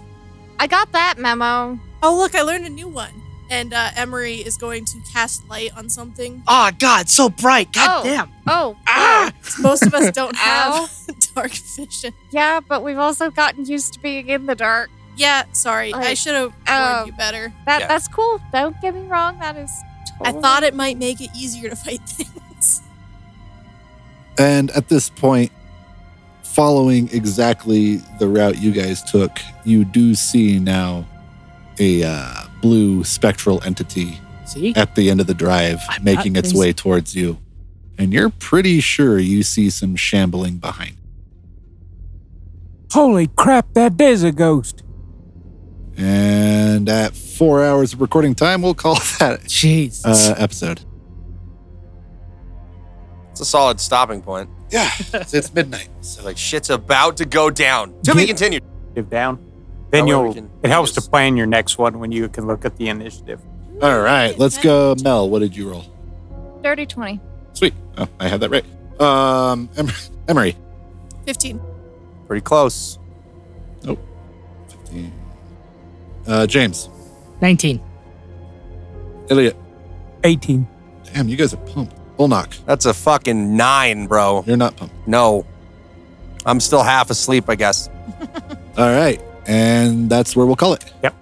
I 0.59 0.67
got 0.67 0.91
that 0.93 1.17
memo. 1.17 1.79
Oh, 2.01 2.17
look, 2.17 2.33
I 2.35 2.41
learned 2.41 2.65
a 2.65 2.69
new 2.69 2.87
one. 2.87 3.11
And 3.49 3.73
uh, 3.73 3.91
Emory 3.95 4.35
is 4.37 4.57
going 4.57 4.85
to 4.85 4.99
cast 5.13 5.47
light 5.47 5.69
on 5.77 5.89
something. 5.89 6.41
Oh 6.47 6.71
God, 6.79 7.09
so 7.09 7.29
bright. 7.29 7.71
God 7.73 7.87
Oh. 7.89 8.03
damn. 8.03 8.31
Oh, 8.47 8.75
Ah. 8.87 9.31
Most 9.59 9.85
of 9.85 9.93
us 9.93 10.11
don't 10.11 10.35
have 10.37 10.89
dark 11.35 11.51
vision. 11.51 12.13
yeah, 12.31 12.59
but 12.59 12.83
we've 12.83 12.97
also 12.97 13.29
gotten 13.29 13.65
used 13.65 13.93
to 13.93 13.99
being 13.99 14.27
in 14.29 14.45
the 14.47 14.55
dark. 14.55 14.89
Yeah, 15.17 15.43
sorry. 15.53 15.93
I 15.93 16.13
should 16.15 16.33
have 16.35 16.53
um, 16.67 16.91
warned 16.95 17.07
you 17.07 17.13
better. 17.13 17.53
That 17.65 17.81
Yeah. 17.81 17.87
that's 17.87 18.07
cool. 18.07 18.41
Don't 18.51 18.79
get 18.81 18.93
me 18.95 19.01
wrong. 19.07 19.37
That 19.39 19.55
is. 19.57 19.71
I 20.21 20.31
thought 20.31 20.63
it 20.63 20.73
might 20.73 20.97
make 20.97 21.21
it 21.21 21.29
easier 21.35 21.69
to 21.69 21.75
fight 21.75 22.01
things. 22.07 22.81
And 24.37 24.71
at 24.71 24.89
this 24.89 25.09
point, 25.09 25.51
following 26.43 27.09
exactly 27.13 27.97
the 28.19 28.27
route 28.27 28.57
you 28.61 28.71
guys 28.71 29.03
took, 29.03 29.39
you 29.63 29.85
do 29.85 30.15
see 30.15 30.59
now 30.59 31.05
a 31.79 32.03
uh, 32.03 32.44
blue 32.61 33.03
spectral 33.03 33.61
entity 33.63 34.19
See? 34.45 34.73
at 34.75 34.95
the 34.95 35.09
end 35.09 35.19
of 35.21 35.27
the 35.27 35.33
drive 35.33 35.79
I'm 35.89 36.03
making 36.03 36.35
its 36.35 36.49
crazy. 36.49 36.59
way 36.59 36.73
towards 36.73 37.15
you. 37.15 37.37
And 37.97 38.11
you're 38.13 38.29
pretty 38.29 38.79
sure 38.81 39.17
you 39.19 39.41
see 39.43 39.69
some 39.69 39.95
shambling 39.95 40.57
behind. 40.57 40.97
Holy 42.91 43.27
crap, 43.27 43.73
that 43.73 43.99
is 43.99 44.23
a 44.23 44.31
ghost. 44.31 44.83
And 45.97 46.89
at 46.89 47.15
four 47.15 47.63
hours 47.63 47.93
of 47.93 48.01
recording 48.01 48.35
time, 48.35 48.61
we'll 48.61 48.73
call 48.73 48.95
that 49.19 49.41
Jeez. 49.45 50.01
uh, 50.05 50.35
episode. 50.37 50.81
It's 53.31 53.41
a 53.41 53.45
solid 53.45 53.79
stopping 53.79 54.21
point. 54.21 54.49
Yeah, 54.71 54.89
it's, 55.13 55.33
it's 55.33 55.53
midnight. 55.53 55.89
So 56.01 56.23
Like 56.23 56.37
shit's 56.37 56.69
about 56.69 57.17
to 57.17 57.25
go 57.25 57.49
down. 57.49 57.93
To 58.03 58.13
be 58.13 58.21
Get- 58.21 58.27
continued. 58.27 58.63
Give 58.93 59.09
down. 59.09 59.39
Then 59.91 60.07
you'll. 60.07 60.33
can 60.33 60.49
It 60.63 60.69
helps 60.69 60.91
to 60.93 61.01
plan 61.01 61.37
your 61.37 61.45
next 61.45 61.77
one 61.77 61.99
when 61.99 62.11
you 62.11 62.27
can 62.29 62.47
look 62.47 62.65
at 62.65 62.75
the 62.77 62.89
initiative. 62.89 63.39
All 63.81 63.99
right, 64.01 64.37
let's 64.37 64.57
go. 64.57 64.95
Mel, 65.03 65.29
what 65.29 65.39
did 65.39 65.55
you 65.55 65.69
roll? 65.69 65.85
Dirty 66.63 66.85
20. 66.85 67.19
Sweet. 67.53 67.73
Oh, 67.97 68.07
I 68.19 68.27
had 68.27 68.39
that 68.41 68.49
right. 68.49 68.65
Um, 68.99 69.69
Em- 69.77 69.89
Emory. 70.27 70.55
15. 71.25 71.59
Pretty 72.27 72.41
close. 72.41 72.97
Oh, 73.87 73.97
15. 74.69 75.13
Uh, 76.27 76.47
James. 76.47 76.89
19. 77.41 77.79
Elliot. 79.29 79.55
18. 80.23 80.67
Damn, 81.13 81.29
you 81.29 81.35
guys 81.35 81.53
are 81.53 81.57
pumped. 81.57 81.95
Olnok. 82.17 82.63
That's 82.65 82.85
a 82.85 82.93
fucking 82.93 83.55
nine, 83.55 84.07
bro. 84.07 84.43
You're 84.47 84.57
not 84.57 84.75
pumped. 84.75 84.95
No. 85.07 85.45
I'm 86.45 86.59
still 86.59 86.83
half 86.83 87.09
asleep, 87.09 87.45
I 87.49 87.55
guess. 87.55 87.89
All 88.77 88.89
right, 88.89 89.21
and 89.45 90.09
that's 90.09 90.35
where 90.35 90.45
we'll 90.45 90.55
call 90.55 90.73
it. 90.73 90.91
Yep. 91.03 91.15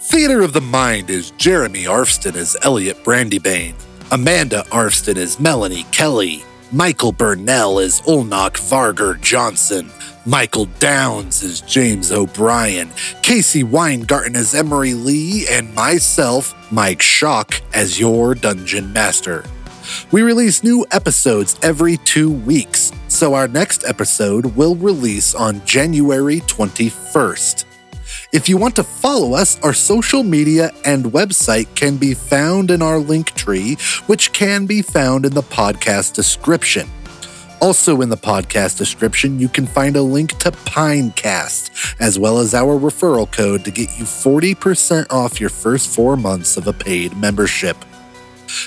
Theater 0.00 0.42
of 0.42 0.52
the 0.52 0.60
Mind 0.60 1.08
is 1.08 1.30
Jeremy 1.32 1.84
Arfston 1.84 2.36
as 2.36 2.56
Elliot 2.62 3.02
Brandybane, 3.02 3.74
Amanda 4.10 4.62
Arfston 4.70 5.16
as 5.16 5.40
Melanie 5.40 5.84
Kelly, 5.84 6.44
Michael 6.70 7.12
Burnell 7.12 7.78
as 7.78 8.02
Olnok 8.02 8.52
Varger 8.58 9.18
Johnson, 9.22 9.90
Michael 10.26 10.66
Downs 10.78 11.42
as 11.42 11.62
James 11.62 12.12
O'Brien, 12.12 12.90
Casey 13.22 13.62
Weingarten 13.62 14.36
as 14.36 14.54
Emory 14.54 14.94
Lee, 14.94 15.46
and 15.50 15.74
myself, 15.74 16.54
Mike 16.70 17.00
Schock, 17.00 17.60
as 17.72 17.98
your 17.98 18.34
Dungeon 18.34 18.92
Master. 18.92 19.44
We 20.10 20.22
release 20.22 20.62
new 20.62 20.86
episodes 20.90 21.58
every 21.62 21.96
two 21.98 22.30
weeks, 22.30 22.92
so 23.08 23.34
our 23.34 23.48
next 23.48 23.84
episode 23.84 24.56
will 24.56 24.76
release 24.76 25.34
on 25.34 25.64
January 25.64 26.40
21st. 26.40 27.64
If 28.32 28.48
you 28.48 28.56
want 28.56 28.76
to 28.76 28.82
follow 28.82 29.34
us, 29.34 29.60
our 29.62 29.74
social 29.74 30.22
media 30.22 30.70
and 30.84 31.04
website 31.04 31.74
can 31.74 31.98
be 31.98 32.14
found 32.14 32.70
in 32.70 32.80
our 32.80 32.98
link 32.98 33.32
tree, 33.34 33.76
which 34.06 34.32
can 34.32 34.66
be 34.66 34.80
found 34.80 35.26
in 35.26 35.34
the 35.34 35.42
podcast 35.42 36.14
description. 36.14 36.88
Also, 37.60 38.00
in 38.00 38.08
the 38.08 38.16
podcast 38.16 38.76
description, 38.76 39.38
you 39.38 39.48
can 39.48 39.66
find 39.66 39.94
a 39.94 40.02
link 40.02 40.36
to 40.38 40.50
Pinecast, 40.50 41.94
as 42.00 42.18
well 42.18 42.38
as 42.38 42.54
our 42.54 42.78
referral 42.78 43.30
code 43.30 43.64
to 43.64 43.70
get 43.70 43.88
you 43.98 44.04
40% 44.04 45.12
off 45.12 45.40
your 45.40 45.50
first 45.50 45.94
four 45.94 46.16
months 46.16 46.56
of 46.56 46.66
a 46.66 46.72
paid 46.72 47.16
membership. 47.16 47.76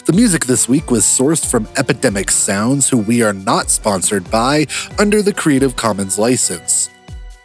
The 0.05 0.13
music 0.13 0.45
this 0.45 0.67
week 0.67 0.91
was 0.91 1.03
sourced 1.03 1.49
from 1.49 1.67
Epidemic 1.77 2.31
Sounds, 2.31 2.89
who 2.89 2.97
we 2.97 3.21
are 3.21 3.33
not 3.33 3.69
sponsored 3.69 4.29
by 4.29 4.67
under 4.99 5.21
the 5.21 5.33
Creative 5.33 5.75
Commons 5.75 6.17
license. 6.17 6.89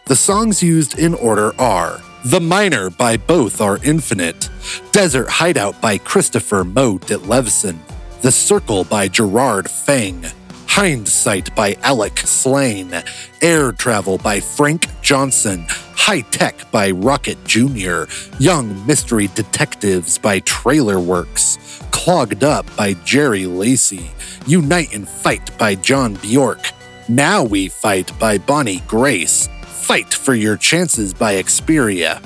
The 0.07 0.17
songs 0.17 0.63
used 0.63 0.99
in 0.99 1.15
order 1.15 1.53
are 1.61 2.01
The 2.25 2.41
Minor 2.41 2.91
by 2.91 3.17
Both 3.17 3.61
Are 3.61 3.79
Infinite, 3.85 4.49
Desert 4.93 5.29
Hideout 5.29 5.81
by 5.81 5.99
Christoffer 5.99 6.65
Moe 6.65 6.99
Ditlevsen, 6.99 7.79
The 8.21 8.33
Circle 8.33 8.85
by 8.85 9.09
Gerard 9.09 9.71
Fang, 9.71 10.27
Hindsight 10.73 11.53
by 11.57 11.77
Alec 11.83 12.17
Slane, 12.19 13.03
Air 13.43 13.73
Travel 13.73 14.19
by 14.19 14.39
Frank 14.39 14.87
Johnson, 15.03 15.67
High 15.69 16.21
Tech 16.21 16.71
by 16.71 16.93
Rocket 16.93 17.45
Jr., 17.45 18.05
Young 18.39 18.87
Mystery 18.87 19.27
Detectives 19.35 20.17
by 20.17 20.39
Trailer 20.39 21.01
Works, 21.01 21.83
Clogged 21.91 22.45
Up 22.45 22.65
by 22.77 22.95
Jerry 23.05 23.47
Lacey, 23.47 24.13
Unite 24.47 24.95
and 24.95 25.09
Fight 25.09 25.51
by 25.59 25.75
John 25.75 26.15
Bjork, 26.15 26.61
Now 27.09 27.43
We 27.43 27.67
Fight 27.69 28.17
by 28.21 28.39
Bonnie 28.39 28.83
Grace, 28.87 29.49
Fight 29.65 30.15
for 30.15 30.35
Your 30.35 30.57
Chances 30.57 31.13
by 31.13 31.35
Xperia, 31.35 32.25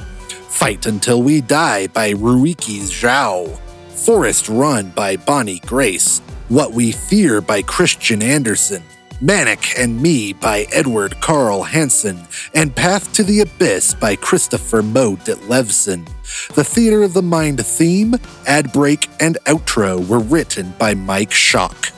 Fight 0.51 0.85
Until 0.85 1.23
We 1.23 1.41
Die 1.41 1.87
by 1.89 2.13
Ruiki 2.13 2.83
Zhao, 2.83 3.59
Forest 3.89 4.51
Run 4.51 4.91
by 4.91 5.17
Bonnie 5.17 5.61
Grace, 5.61 6.21
What 6.51 6.73
We 6.73 6.93
Fear 6.93 7.41
by 7.41 7.63
Christian 7.63 8.23
Anderson, 8.23 8.83
Manic 9.23 9.79
and 9.79 10.03
Me 10.03 10.35
by 10.35 10.67
Edward 10.73 11.19
Carl 11.23 11.63
Hansen, 11.63 12.21
and 12.53 12.77
Path 12.77 13.15
to 13.15 13.25
the 13.25 13.41
Abyss 13.41 13.95
by 13.95 14.15
Christoffer 14.15 14.85
Moe 14.85 15.17
Ditlevsen. 15.17 16.07
The 16.55 16.63
Theater 16.63 17.03
of 17.03 17.15
the 17.15 17.23
Mind 17.23 17.65
theme, 17.65 18.17
ad 18.47 18.75
break, 18.75 19.09
and 19.21 19.39
outro 19.47 20.07
were 20.07 20.19
written 20.19 20.75
by 20.79 20.93
Mike 20.93 21.31
Schock. 21.31 21.94